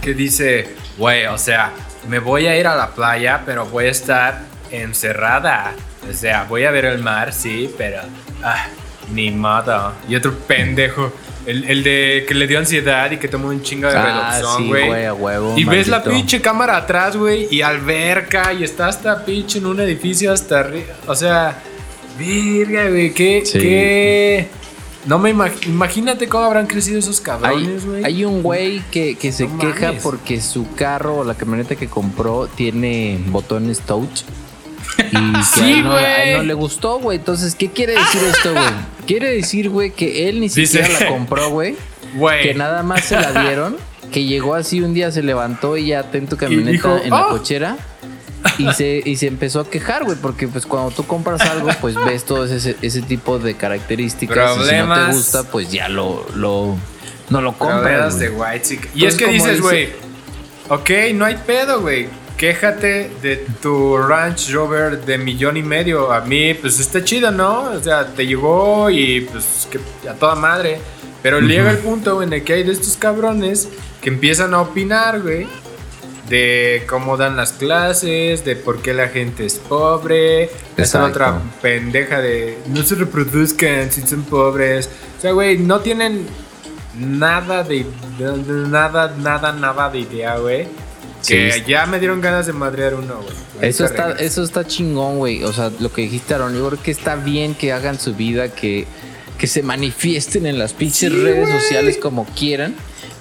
que 0.00 0.14
dice, 0.14 0.68
güey, 0.98 1.26
o 1.26 1.38
sea, 1.38 1.72
me 2.08 2.18
voy 2.18 2.46
a 2.46 2.58
ir 2.58 2.66
a 2.66 2.74
la 2.76 2.88
playa, 2.90 3.42
pero 3.46 3.64
voy 3.66 3.86
a 3.86 3.90
estar 3.90 4.40
encerrada. 4.70 5.72
O 6.08 6.12
sea, 6.12 6.44
voy 6.48 6.64
a 6.64 6.70
ver 6.70 6.84
el 6.86 6.98
mar, 6.98 7.32
sí, 7.32 7.72
pero... 7.78 8.00
Ah, 8.42 8.66
ni 9.12 9.30
modo. 9.30 9.92
Y 10.08 10.16
otro 10.16 10.34
pendejo. 10.34 11.12
El, 11.46 11.64
el 11.64 11.82
de 11.82 12.24
que 12.28 12.34
le 12.34 12.46
dio 12.46 12.58
ansiedad 12.58 13.10
y 13.10 13.16
que 13.16 13.26
tomó 13.28 13.48
un 13.48 13.62
chingo 13.62 13.88
de 13.88 13.96
Ah, 13.96 14.38
sí, 14.58 14.68
güey. 14.68 15.06
a 15.06 15.14
huevo, 15.14 15.54
Y 15.56 15.64
ves 15.64 15.88
la 15.88 16.02
pinche 16.02 16.42
cámara 16.42 16.76
atrás, 16.76 17.16
güey, 17.16 17.48
y 17.50 17.62
alberca, 17.62 18.52
y 18.52 18.64
está 18.64 18.88
hasta 18.88 19.24
pinche 19.24 19.58
en 19.58 19.66
un 19.66 19.80
edificio 19.80 20.30
hasta 20.30 20.60
arriba. 20.60 20.94
O 21.06 21.14
sea, 21.14 21.56
verga, 22.18 22.88
güey, 22.90 23.14
qué, 23.14 23.42
Sí. 23.46 23.58
qué... 23.60 24.48
No 25.08 25.18
me 25.18 25.34
imag- 25.34 25.66
imagínate 25.66 26.28
cómo 26.28 26.44
habrán 26.44 26.66
crecido 26.66 26.98
esos 26.98 27.20
cabrones, 27.20 27.86
güey. 27.86 28.04
hay 28.04 28.24
un 28.24 28.42
güey 28.42 28.82
que, 28.90 29.16
que 29.16 29.32
se 29.32 29.48
No 29.48 29.58
queja 29.58 29.86
mames. 29.88 30.02
porque 30.02 30.40
su 30.40 30.70
carro 30.74 31.16
o 31.18 31.24
la 31.24 31.34
camioneta 31.34 31.76
que 31.76 31.88
compró 31.88 32.46
tiene 32.46 33.18
botones 33.28 33.80
touch. 33.80 34.22
Y 34.98 35.32
que 35.32 35.42
Sí, 35.44 35.60
a, 35.62 35.68
él 35.78 35.84
no, 35.84 35.90
a 35.92 35.94
güey. 36.00 36.28
él 36.30 36.36
no 36.36 36.42
le 36.42 36.54
gustó, 36.54 36.98
güey. 37.00 37.18
Entonces, 37.18 37.54
¿qué 37.54 37.70
quiere 37.70 37.94
decir 37.94 38.20
esto, 38.22 38.52
güey? 38.52 38.64
Quiere 39.06 39.32
decir, 39.32 39.70
güey, 39.70 39.90
que 39.92 40.28
él 40.28 40.40
ni 40.40 40.48
Dice- 40.48 40.66
siquiera 40.66 41.00
la 41.04 41.08
compró, 41.10 41.48
güey. 41.50 41.74
Que 42.42 42.52
nada 42.54 42.82
más 42.82 43.04
se 43.06 43.16
la 43.16 43.42
dieron, 43.44 43.76
que 44.12 44.24
llegó 44.24 44.54
así 44.54 44.82
un 44.82 44.92
día, 44.92 45.10
se 45.10 45.22
levantó 45.22 45.76
y 45.78 45.86
ya 45.88 46.00
atento 46.00 46.36
camioneta 46.36 46.70
dijo, 46.70 47.00
en 47.02 47.10
la 47.10 47.20
"Ah". 47.20 47.26
cochera. 47.30 47.76
Y 48.58 48.72
se, 48.72 49.02
y 49.04 49.16
se 49.16 49.26
empezó 49.26 49.60
a 49.60 49.68
quejar, 49.70 50.04
güey, 50.04 50.16
porque 50.20 50.46
pues 50.48 50.64
cuando 50.66 50.90
tú 50.90 51.04
compras 51.06 51.40
algo, 51.42 51.68
pues 51.80 51.94
ves 52.06 52.24
todo 52.24 52.44
ese, 52.44 52.76
ese 52.82 53.02
tipo 53.02 53.38
de 53.38 53.54
características. 53.54 54.36
Y 54.36 54.54
si 54.54 54.58
no 54.58 54.64
te 54.64 54.70
Problemas. 54.76 55.16
gusta, 55.16 55.42
pues 55.44 55.70
ya 55.72 55.88
lo, 55.88 56.26
lo 56.34 56.76
no 57.30 57.40
lo 57.42 57.52
compras. 57.58 57.80
Problemas 57.82 58.18
de 58.18 58.30
white 58.30 58.62
chick. 58.62 58.88
Y 58.94 59.04
Entonces, 59.04 59.12
es 59.12 59.16
que 59.16 59.32
dices, 59.32 59.50
dice- 59.56 59.62
güey, 59.62 59.88
ok, 60.68 60.90
no 61.14 61.24
hay 61.24 61.36
pedo, 61.46 61.80
güey. 61.80 62.08
Quéjate 62.36 63.10
de 63.20 63.44
tu 63.60 63.98
Ranch 63.98 64.50
Rover 64.52 65.04
de 65.04 65.18
millón 65.18 65.56
y 65.56 65.62
medio. 65.64 66.12
A 66.12 66.20
mí, 66.20 66.54
pues 66.54 66.78
está 66.78 67.02
chido, 67.02 67.32
¿no? 67.32 67.62
O 67.72 67.80
sea, 67.82 68.06
te 68.06 68.24
llegó 68.26 68.88
y 68.90 69.22
pues 69.22 69.66
que 69.70 69.80
a 70.08 70.14
toda 70.14 70.36
madre. 70.36 70.78
Pero 71.20 71.40
llega 71.40 71.70
el 71.72 71.78
punto 71.78 72.22
en 72.22 72.32
el 72.32 72.44
que 72.44 72.52
hay 72.52 72.62
de 72.62 72.70
estos 72.72 72.96
cabrones 72.96 73.68
que 74.00 74.08
empiezan 74.10 74.54
a 74.54 74.60
opinar, 74.60 75.20
güey. 75.20 75.48
De 76.28 76.84
cómo 76.88 77.16
dan 77.16 77.36
las 77.36 77.52
clases, 77.52 78.44
de 78.44 78.54
por 78.56 78.82
qué 78.82 78.92
la 78.92 79.08
gente 79.08 79.46
es 79.46 79.54
pobre. 79.54 80.50
Esa 80.76 81.04
otra 81.04 81.40
pendeja 81.62 82.20
de 82.20 82.58
no 82.66 82.82
se 82.82 82.96
reproduzcan 82.96 83.90
si 83.90 84.02
son 84.06 84.22
pobres. 84.24 84.90
O 85.18 85.20
sea, 85.22 85.32
güey, 85.32 85.56
no 85.58 85.80
tienen 85.80 86.26
nada 86.98 87.64
de, 87.64 87.86
nada, 88.18 89.14
nada, 89.18 89.52
nada 89.52 89.88
de 89.90 90.00
idea, 90.00 90.36
güey. 90.36 90.66
Que 91.26 91.50
Sí. 91.52 91.62
ya 91.66 91.86
me 91.86 91.98
dieron 91.98 92.20
ganas 92.20 92.46
de 92.46 92.52
madrear 92.52 92.94
uno, 92.94 93.16
güey. 93.22 93.68
Eso 93.70 93.84
está, 93.84 94.12
eso 94.12 94.42
está 94.42 94.66
chingón, 94.66 95.18
güey. 95.18 95.42
O 95.44 95.52
sea, 95.52 95.70
lo 95.80 95.90
que 95.92 96.02
dijiste, 96.02 96.34
Aaron, 96.34 96.54
yo 96.54 96.68
creo 96.68 96.82
que 96.82 96.90
está 96.90 97.16
bien 97.16 97.54
que 97.54 97.72
hagan 97.72 97.98
su 97.98 98.14
vida, 98.14 98.50
que, 98.50 98.86
que 99.38 99.46
se 99.46 99.62
manifiesten 99.62 100.46
en 100.46 100.58
las 100.58 100.74
pinches 100.74 101.10
Sí, 101.12 101.18
redes 101.22 101.48
sociales 101.50 101.96
como 101.96 102.24
quieran, 102.26 102.74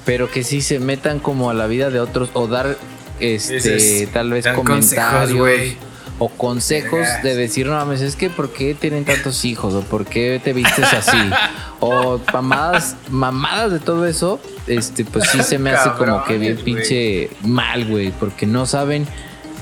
pero 0.05 0.29
que 0.29 0.43
sí 0.43 0.61
se 0.61 0.79
metan 0.79 1.19
como 1.19 1.49
a 1.49 1.53
la 1.55 1.65
vida 1.67 1.89
de 1.89 1.99
otros 1.99 2.29
o 2.33 2.47
dar 2.47 2.77
este 3.19 4.03
es- 4.03 4.11
tal 4.11 4.31
vez 4.31 4.45
consejos, 4.47 5.31
comentarios 5.31 5.75
o 6.19 6.29
consejos 6.29 7.05
de 7.21 7.35
decir, 7.35 7.67
no 7.67 7.73
mames, 7.73 8.01
es 8.01 8.15
que 8.15 8.29
¿por 8.29 8.51
qué 8.51 8.73
tienen 8.73 9.05
tantos 9.05 9.45
hijos? 9.45 9.73
o 9.75 9.81
¿por 9.81 10.05
qué 10.05 10.41
te 10.43 10.51
vistes 10.53 10.91
así? 10.93 11.17
o 11.79 12.19
mamadas, 12.33 12.95
mamadas 13.09 13.71
de 13.71 13.79
todo 13.79 14.07
eso, 14.07 14.39
este 14.65 15.05
pues 15.05 15.29
sí 15.29 15.43
se 15.43 15.59
me 15.59 15.71
hace 15.71 15.91
como 15.91 16.23
que 16.23 16.37
bien 16.37 16.57
pinche 16.57 17.29
mal, 17.43 17.85
güey, 17.85 18.11
porque 18.11 18.45
no 18.47 18.65
saben 18.65 19.05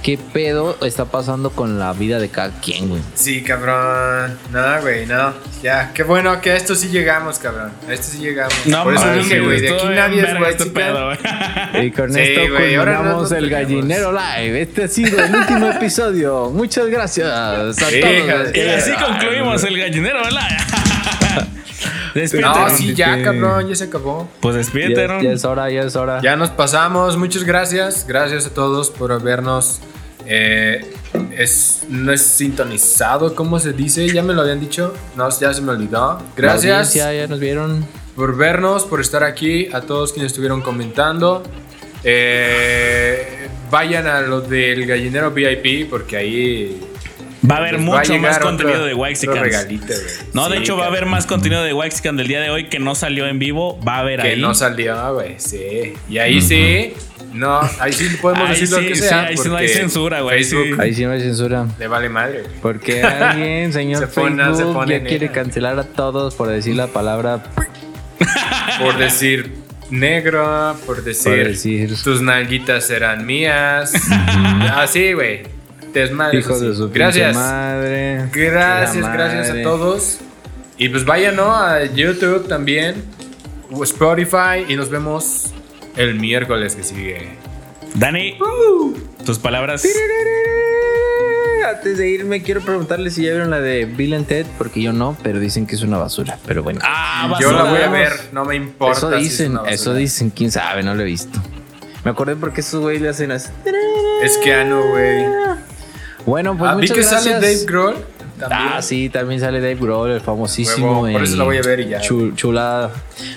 qué 0.05 0.19
pedo 0.19 0.77
está 0.83 1.05
pasando 1.05 1.49
con 1.49 1.79
la 1.79 1.91
vida 1.93 2.19
de 2.19 2.29
cada 2.29 2.51
quien, 2.61 2.89
güey. 2.89 3.01
Sí, 3.15 3.41
cabrón. 3.41 4.37
No, 4.51 4.81
güey, 4.81 5.07
no. 5.07 5.33
Ya, 5.63 5.91
qué 5.95 6.03
bueno 6.03 6.39
que 6.41 6.51
a 6.51 6.55
esto 6.57 6.75
sí 6.75 6.89
llegamos, 6.89 7.39
cabrón. 7.39 7.71
A 7.89 7.91
esto 7.93 8.05
sí 8.11 8.19
llegamos. 8.19 8.53
Por 8.83 8.93
eso 8.93 9.11
dije, 9.13 9.39
güey, 9.39 9.61
de 9.61 9.73
aquí 9.73 9.87
nadie 9.87 10.17
es 10.21 10.27
verga 10.27 10.39
white 10.47 10.63
este 10.63 10.65
pedo, 10.71 11.05
güey. 11.07 11.17
Y 11.87 11.91
con 11.91 12.13
Sí, 12.13 12.19
esto 12.19 12.53
güey, 12.53 12.75
ahora 12.75 13.01
no 13.01 13.21
nos 13.21 13.31
el 13.31 13.49
tenemos. 13.49 13.67
gallinero 13.67 14.11
live. 14.11 14.61
Este 14.61 14.83
ha 14.83 14.87
sido 14.87 15.23
el 15.23 15.33
último 15.35 15.71
episodio. 15.71 16.51
Muchas 16.51 16.85
gracias 16.85 17.27
a 17.27 17.73
Sí, 17.73 17.99
todos. 17.99 18.55
Y 18.55 18.59
así 18.61 18.91
concluimos 18.93 19.63
el 19.63 19.75
gallinero, 19.79 20.21
¿verdad? 20.23 20.41
despídete. 22.21 22.47
No, 22.47 22.69
sí, 22.69 22.93
ya, 22.95 23.21
cabrón, 23.23 23.67
ya 23.67 23.75
se 23.75 23.85
acabó. 23.85 24.29
Pues 24.41 24.55
despídete, 24.55 25.07
Ya, 25.07 25.21
ya 25.21 25.31
es 25.31 25.45
hora, 25.45 25.69
ya 25.69 25.81
es 25.81 25.95
hora. 25.95 26.21
Ya 26.21 26.35
nos 26.35 26.49
pasamos. 26.49 27.17
Muchas 27.17 27.43
gracias. 27.43 28.05
Gracias 28.07 28.45
a 28.47 28.49
todos 28.53 28.89
por 28.89 29.11
habernos. 29.11 29.79
eh, 30.25 30.91
es, 31.37 31.83
no 31.87 32.11
es 32.11 32.21
sintonizado, 32.21 33.35
¿cómo 33.35 33.59
se 33.59 33.71
dice? 33.73 34.07
Ya 34.09 34.21
me 34.23 34.33
lo 34.33 34.41
habían 34.41 34.59
dicho. 34.59 34.93
No, 35.15 35.29
ya 35.39 35.53
se 35.53 35.61
me 35.61 35.71
olvidó. 35.71 36.21
Gracias 36.35 36.93
ya 36.93 37.27
nos 37.27 37.39
vieron. 37.39 37.85
por 38.15 38.35
vernos, 38.35 38.83
por 38.85 38.99
estar 39.01 39.23
aquí. 39.23 39.69
A 39.73 39.81
todos 39.81 40.11
quienes 40.13 40.31
estuvieron 40.31 40.61
comentando. 40.61 41.43
Eh, 42.03 43.47
vayan 43.71 44.07
a 44.07 44.21
lo 44.21 44.41
del 44.41 44.85
gallinero 44.85 45.31
VIP 45.31 45.89
porque 45.89 46.17
ahí 46.17 46.81
Va 47.49 47.55
a 47.55 47.57
haber 47.59 47.73
les 47.73 47.81
mucho 47.81 48.17
más 48.19 48.39
contenido 48.39 48.75
otro- 48.77 48.87
de 48.87 48.93
Waxicans. 48.93 50.25
No, 50.33 50.49
de 50.49 50.57
hecho 50.57 50.77
va 50.77 50.85
a 50.85 50.87
haber 50.87 51.05
más 51.05 51.25
contenido 51.25 51.63
de 51.63 51.73
Waxican 51.73 52.17
del 52.17 52.27
día 52.27 52.39
de 52.41 52.49
hoy 52.49 52.65
que 52.69 52.79
no 52.79 52.95
salió 52.95 53.27
en 53.27 53.39
vivo. 53.39 53.79
Va 53.87 53.97
a 53.97 53.99
haber 53.99 54.21
Que 54.21 54.29
ahí. 54.29 54.41
no 54.41 54.53
salió, 54.53 55.13
güey, 55.13 55.35
sí. 55.37 55.93
Y 56.09 56.17
ahí 56.17 56.41
sí, 56.41 56.93
no, 57.33 57.59
ahí 57.79 57.93
sí 57.93 58.09
podemos 58.21 58.49
Ahí 58.49 58.59
decir 58.59 58.69
lo 58.71 58.77
que 58.87 58.95
sí, 58.95 59.01
sea. 59.03 59.25
ahí 59.27 59.37
sí 59.37 59.49
no 59.49 59.57
hay 59.57 59.67
censura, 59.67 60.21
güey. 60.21 60.37
Ahí 60.37 60.93
sí 60.93 61.03
no 61.05 61.11
hay 61.11 61.21
censura. 61.21 61.67
le 61.77 61.87
vale 61.87 62.09
madre, 62.09 62.41
güey. 62.41 62.53
Porque 62.61 63.03
alguien, 63.03 63.71
señor 63.73 64.01
Se 64.01 64.07
pone- 64.07 64.43
se 64.43 64.51
Facebook, 64.55 64.73
pone 64.73 64.99
ya 64.99 65.05
quiere 65.05 65.29
cancelar 65.31 65.77
a 65.79 65.83
todos 65.83 66.35
por 66.35 66.47
decir 66.47 66.75
la 66.75 66.87
palabra. 66.87 67.43
Por 68.81 68.97
decir 68.97 69.53
negro, 69.89 70.75
por 70.85 71.03
decir, 71.03 71.31
Por 71.31 71.47
decir. 71.47 71.95
tus 72.03 72.21
nalguitas 72.21 72.89
eran 72.89 73.25
mías. 73.25 73.93
Así, 74.73 75.13
güey. 75.13 75.43
Desmadre. 76.01 76.39
Hijos 76.39 76.61
de 76.61 76.73
su 76.75 76.89
Gracias. 76.89 77.35
madre. 77.35 78.29
Gracias, 78.31 78.95
La 79.03 79.13
gracias 79.13 79.45
a 79.47 79.49
madre. 79.49 79.63
todos. 79.63 80.17
Y 80.77 80.89
pues 80.89 81.05
vayan, 81.05 81.35
¿no? 81.35 81.53
A 81.55 81.83
YouTube 81.85 82.47
también. 82.47 83.03
Spotify. 83.81 84.65
Y 84.67 84.75
nos 84.75 84.89
vemos 84.89 85.53
el 85.95 86.15
miércoles 86.15 86.75
que 86.75 86.83
sigue. 86.83 87.29
Dani, 87.95 88.37
tus 89.25 89.39
palabras. 89.39 89.83
Antes 91.67 91.97
de 91.97 92.09
irme, 92.09 92.43
quiero 92.43 92.61
preguntarle 92.61 93.09
si 93.09 93.23
ya 93.23 93.31
vieron 93.31 93.49
la 93.49 93.59
de 93.59 93.85
Bill 93.85 94.13
and 94.13 94.27
Ted, 94.27 94.45
porque 94.57 94.81
yo 94.81 94.93
no, 94.93 95.17
pero 95.23 95.39
dicen 95.39 95.65
que 95.65 95.75
es 95.75 95.81
una 95.81 95.97
basura. 95.97 96.37
Pero 96.45 96.61
bueno. 96.61 96.79
Ah, 96.83 97.35
Yo 97.41 97.51
la 97.51 97.63
voy 97.63 97.81
a 97.81 97.89
ver, 97.89 98.11
no 98.33 98.45
me 98.45 98.55
importa. 98.55 98.97
eso 98.97 99.09
si 99.09 99.15
es 99.15 99.23
dicen, 99.23 99.57
eso 99.67 99.93
dicen, 99.95 100.29
quién 100.29 100.51
sabe, 100.51 100.83
no 100.83 100.93
lo 100.93 101.01
he 101.01 101.05
visto. 101.05 101.41
Me 102.03 102.11
acordé 102.11 102.35
porque 102.35 102.61
esos 102.61 102.81
güeyes 102.81 103.01
le 103.01 103.09
hacen 103.09 103.31
así. 103.31 103.49
Es 104.21 104.37
que 104.37 104.53
Ano, 104.53 104.79
güey. 104.89 105.25
Bueno, 106.25 106.57
pues 106.57 106.71
Ah, 106.71 106.75
vi 106.75 106.81
muchas 106.81 106.95
que 106.97 107.01
gracias. 107.03 107.23
sale 107.23 107.35
Dave 107.35 107.65
Grohl. 107.65 107.95
También. 108.39 108.61
Ah, 108.73 108.81
sí, 108.81 109.09
también 109.09 109.39
sale 109.39 109.61
Dave 109.61 109.75
Grohl, 109.75 110.11
el 110.11 110.19
famosísimo. 110.19 111.01
Huevo, 111.03 111.13
por 111.13 111.23
eso 111.23 111.37
la 111.37 111.45
voy 111.45 111.57
a 111.57 111.61
ver 111.61 111.79
y 111.79 111.87
ya. 111.89 112.01
chu- 112.01 112.33
chulada. 112.35 112.91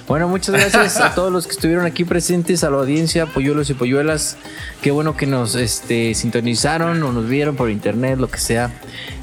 Bueno, 0.08 0.26
muchas 0.26 0.56
gracias 0.56 0.96
a 1.00 1.14
todos 1.14 1.30
los 1.32 1.46
que 1.46 1.52
estuvieron 1.52 1.86
aquí 1.86 2.04
presentes, 2.04 2.64
a 2.64 2.70
la 2.70 2.78
audiencia, 2.78 3.26
polluelos 3.26 3.70
y 3.70 3.74
polluelas. 3.74 4.36
Qué 4.82 4.90
bueno 4.90 5.16
que 5.16 5.26
nos 5.26 5.54
este, 5.54 6.14
sintonizaron 6.14 7.00
o 7.04 7.12
nos 7.12 7.28
vieron 7.28 7.54
por 7.54 7.70
internet, 7.70 8.18
lo 8.18 8.28
que 8.28 8.38
sea. 8.38 8.72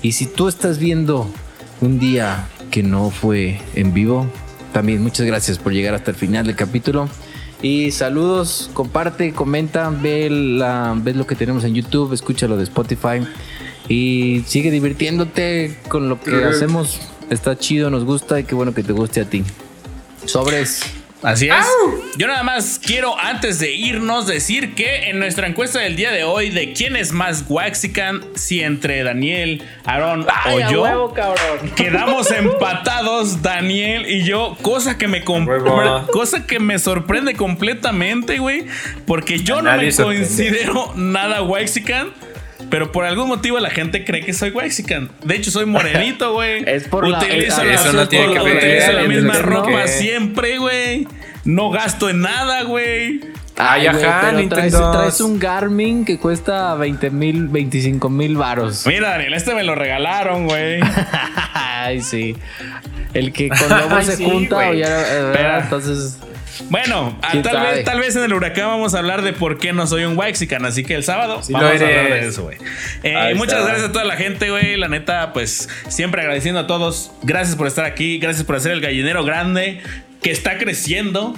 Y 0.01 0.13
si 0.13 0.27
tú 0.27 0.47
estás 0.47 0.77
viendo 0.79 1.27
un 1.81 1.99
día 1.99 2.47
que 2.71 2.81
no 2.81 3.09
fue 3.09 3.59
en 3.75 3.93
vivo, 3.93 4.27
también 4.71 5.03
muchas 5.03 5.25
gracias 5.25 5.57
por 5.57 5.73
llegar 5.73 5.93
hasta 5.93 6.11
el 6.11 6.15
final 6.17 6.45
del 6.47 6.55
capítulo. 6.55 7.09
Y 7.61 7.91
saludos, 7.91 8.69
comparte, 8.73 9.33
comenta, 9.33 9.89
ve, 9.89 10.29
la, 10.29 10.93
ve 10.95 11.13
lo 11.13 11.25
que 11.27 11.35
tenemos 11.35 11.63
en 11.65 11.73
YouTube, 11.73 12.13
escúchalo 12.13 12.55
de 12.57 12.63
Spotify 12.63 13.25
y 13.87 14.43
sigue 14.47 14.71
divirtiéndote 14.71 15.77
con 15.87 16.09
lo 16.09 16.19
que 16.19 16.31
Correcto. 16.31 16.49
hacemos. 16.49 16.99
Está 17.29 17.57
chido, 17.57 17.89
nos 17.89 18.05
gusta 18.05 18.39
y 18.39 18.43
qué 18.43 18.53
bueno 18.55 18.73
que 18.73 18.83
te 18.83 18.93
guste 18.93 19.21
a 19.21 19.25
ti. 19.25 19.43
Sobres. 20.25 20.81
Así 21.25 21.47
es. 21.47 21.65
Yo 22.17 22.27
nada 22.27 22.43
más 22.43 22.79
quiero, 22.83 23.19
antes 23.19 23.57
de 23.57 23.71
irnos, 23.73 24.27
decir 24.27 24.75
que 24.75 25.09
en 25.09 25.17
nuestra 25.17 25.47
encuesta 25.47 25.79
del 25.79 25.95
día 25.95 26.11
de 26.11 26.23
hoy 26.23 26.51
de 26.51 26.73
quién 26.73 26.95
es 26.95 27.13
más 27.13 27.45
Waxican, 27.49 28.23
si 28.35 28.61
entre 28.61 29.03
Daniel, 29.03 29.63
Aaron 29.85 30.27
o 30.45 30.59
yo, 30.69 31.13
quedamos 31.75 32.29
empatados, 32.37 33.41
Daniel 33.41 34.05
y 34.07 34.23
yo, 34.23 34.55
cosa 34.61 34.99
que 34.99 35.07
me 35.07 35.23
cosa 35.23 36.45
que 36.45 36.59
me 36.59 36.77
sorprende 36.77 37.33
completamente, 37.33 38.37
güey, 38.37 38.65
porque 39.07 39.39
yo 39.39 39.63
no 39.63 39.75
me 39.77 39.91
considero 39.91 40.93
nada 40.95 41.41
Waxican. 41.41 42.09
Pero 42.75 42.91
por 42.91 43.05
algún 43.05 43.29
motivo 43.29 43.57
la 43.59 43.69
gente 43.69 44.03
cree 44.03 44.19
que 44.25 44.33
soy 44.33 44.49
Waxican. 44.49 45.09
De 45.23 45.37
hecho, 45.37 45.49
soy 45.49 45.65
morenito, 45.65 46.33
güey. 46.33 46.61
Es 46.67 46.89
por 46.89 47.07
la- 47.07 47.19
Utilizo 47.19 47.63
la, 47.63 47.73
eso 47.73 47.93
no 47.93 48.09
tiene 48.09 48.33
que 48.33 48.39
ver, 48.41 48.57
utilizo 48.57 48.91
la 48.91 49.03
misma 49.03 49.33
que- 49.35 49.41
ropa 49.43 49.81
que- 49.83 49.87
siempre, 49.87 50.57
güey. 50.57 51.07
No 51.45 51.69
gasto 51.69 52.09
en 52.09 52.19
nada, 52.19 52.63
güey. 52.63 53.21
Ay, 53.55 53.87
güey, 53.87 54.03
ajá, 54.03 54.19
pero 54.25 54.37
Nintendo. 54.39 54.77
traes, 54.91 54.91
traes 54.97 55.21
un 55.21 55.39
Garmin 55.39 56.03
que 56.03 56.19
cuesta 56.19 56.75
20 56.75 57.11
mil, 57.11 57.47
25 57.47 58.09
mil 58.09 58.35
varos. 58.35 58.85
Mira, 58.85 59.11
Daniel, 59.11 59.33
este 59.35 59.55
me 59.55 59.63
lo 59.63 59.73
regalaron, 59.73 60.45
güey. 60.45 60.81
Ay, 61.53 62.01
sí. 62.01 62.35
El 63.13 63.31
que 63.31 63.47
con 63.47 63.69
lobo 63.69 63.95
Ay, 63.95 64.05
se 64.05 64.17
sí, 64.17 64.25
junta 64.25 64.57
o 64.57 64.73
ya, 64.73 65.01
eh, 65.33 65.59
entonces 65.63 66.17
Bueno, 66.69 67.17
a- 67.21 67.31
¿Quién 67.31 67.43
tal 67.43 67.53
sabe? 67.53 67.71
vez, 67.75 67.85
tal 67.85 67.99
vez 67.99 68.15
en 68.15 68.23
el 68.23 68.33
huracán 68.33 68.67
vamos 68.67 68.93
a 68.95 68.99
hablar 68.99 69.21
de 69.21 69.33
por 69.33 69.57
qué 69.57 69.73
no 69.73 69.85
soy 69.87 70.03
un 70.05 70.17
Waxican. 70.17 70.65
Así 70.65 70.83
que 70.83 70.95
el 70.95 71.03
sábado 71.03 71.41
Sí 71.43 71.53
vamos 71.53 71.69
a 71.69 71.73
hablar 71.85 72.09
de 72.09 72.27
eso, 72.27 72.43
güey. 72.43 72.57
Eh, 73.03 73.33
muchas 73.35 73.55
está. 73.59 73.67
gracias 73.69 73.89
a 73.89 73.91
toda 73.91 74.05
la 74.05 74.15
gente, 74.17 74.49
güey. 74.49 74.77
La 74.77 74.87
neta, 74.87 75.33
pues 75.33 75.69
siempre 75.87 76.21
agradeciendo 76.21 76.59
a 76.61 76.67
todos. 76.67 77.11
Gracias 77.23 77.55
por 77.55 77.67
estar 77.67 77.85
aquí. 77.85 78.17
Gracias 78.19 78.45
por 78.45 78.55
hacer 78.55 78.71
el 78.71 78.81
gallinero 78.81 79.23
grande 79.23 79.81
que 80.21 80.31
está 80.31 80.57
creciendo. 80.57 81.35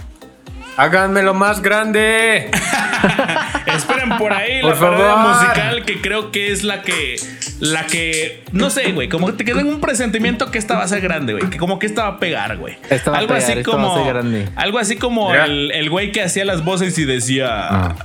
Háganmelo 0.77 1.33
más 1.33 1.61
grande. 1.61 2.51
Esperen 3.65 4.17
por 4.17 4.31
ahí 4.31 4.61
Por 4.61 4.75
la 4.75 4.79
parada 4.79 5.15
favor. 5.15 5.35
musical 5.35 5.85
que 5.85 6.01
creo 6.01 6.31
que 6.31 6.51
es 6.51 6.63
la 6.63 6.83
que. 6.83 7.15
La 7.59 7.87
que. 7.87 8.43
No 8.51 8.69
sé, 8.69 8.91
güey. 8.91 9.09
Como 9.09 9.27
que 9.27 9.33
te 9.33 9.45
queda 9.45 9.61
un 9.61 9.81
presentimiento 9.81 10.51
que 10.51 10.59
esta 10.59 10.75
va 10.75 10.83
a 10.83 10.87
ser 10.87 11.01
grande, 11.01 11.33
güey. 11.33 11.49
Que 11.49 11.57
como 11.57 11.79
que 11.79 11.87
esta 11.87 12.03
va 12.03 12.07
a 12.09 12.19
pegar, 12.19 12.57
güey. 12.57 12.77
Esta 12.89 13.11
va 13.11 13.17
a 13.17 13.19
Algo 13.21 13.33
pegar, 13.33 13.51
así 13.51 13.63
como. 13.63 14.13
Algo 14.55 14.79
así 14.79 14.97
como 14.97 15.33
el, 15.33 15.89
güey 15.89 16.11
que 16.11 16.21
hacía 16.21 16.45
las 16.45 16.63
voces 16.63 16.97
y 16.99 17.05
decía. 17.05 17.47
Ah. 17.49 17.95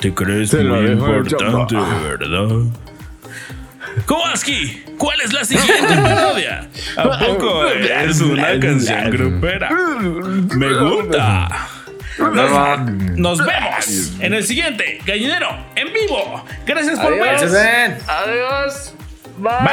Te 0.00 0.14
crees 0.14 0.52
muy 0.54 0.86
en 0.86 0.92
importante, 0.92 1.76
¿verdad? 1.76 2.48
Kowalski, 4.06 4.84
¿cuál 4.98 5.20
es 5.20 5.32
la 5.32 5.44
siguiente 5.44 5.94
parodia? 5.96 6.68
¿A 6.96 7.18
poco 7.18 7.66
es 7.66 8.20
una 8.20 8.58
canción 8.58 9.10
grupera? 9.10 9.70
Me 9.70 10.72
gusta. 10.74 11.68
Nos, 12.18 12.80
nos 13.16 13.38
vemos 13.38 14.12
en 14.20 14.34
el 14.34 14.44
siguiente 14.44 14.98
Gallinero 15.06 15.48
en 15.74 15.92
vivo. 15.92 16.44
Gracias 16.66 16.98
por 17.00 17.12
Adiós. 17.14 17.50
ver. 17.50 17.98
Adiós. 18.06 18.94
Bye. 19.38 19.52
Bye. 19.62 19.70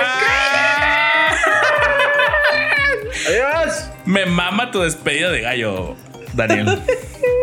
Adiós. 3.27 3.89
Me 4.05 4.25
mama 4.25 4.71
tu 4.71 4.81
despedida 4.81 5.29
de 5.31 5.41
gallo, 5.41 5.95
Daniel. 6.33 6.81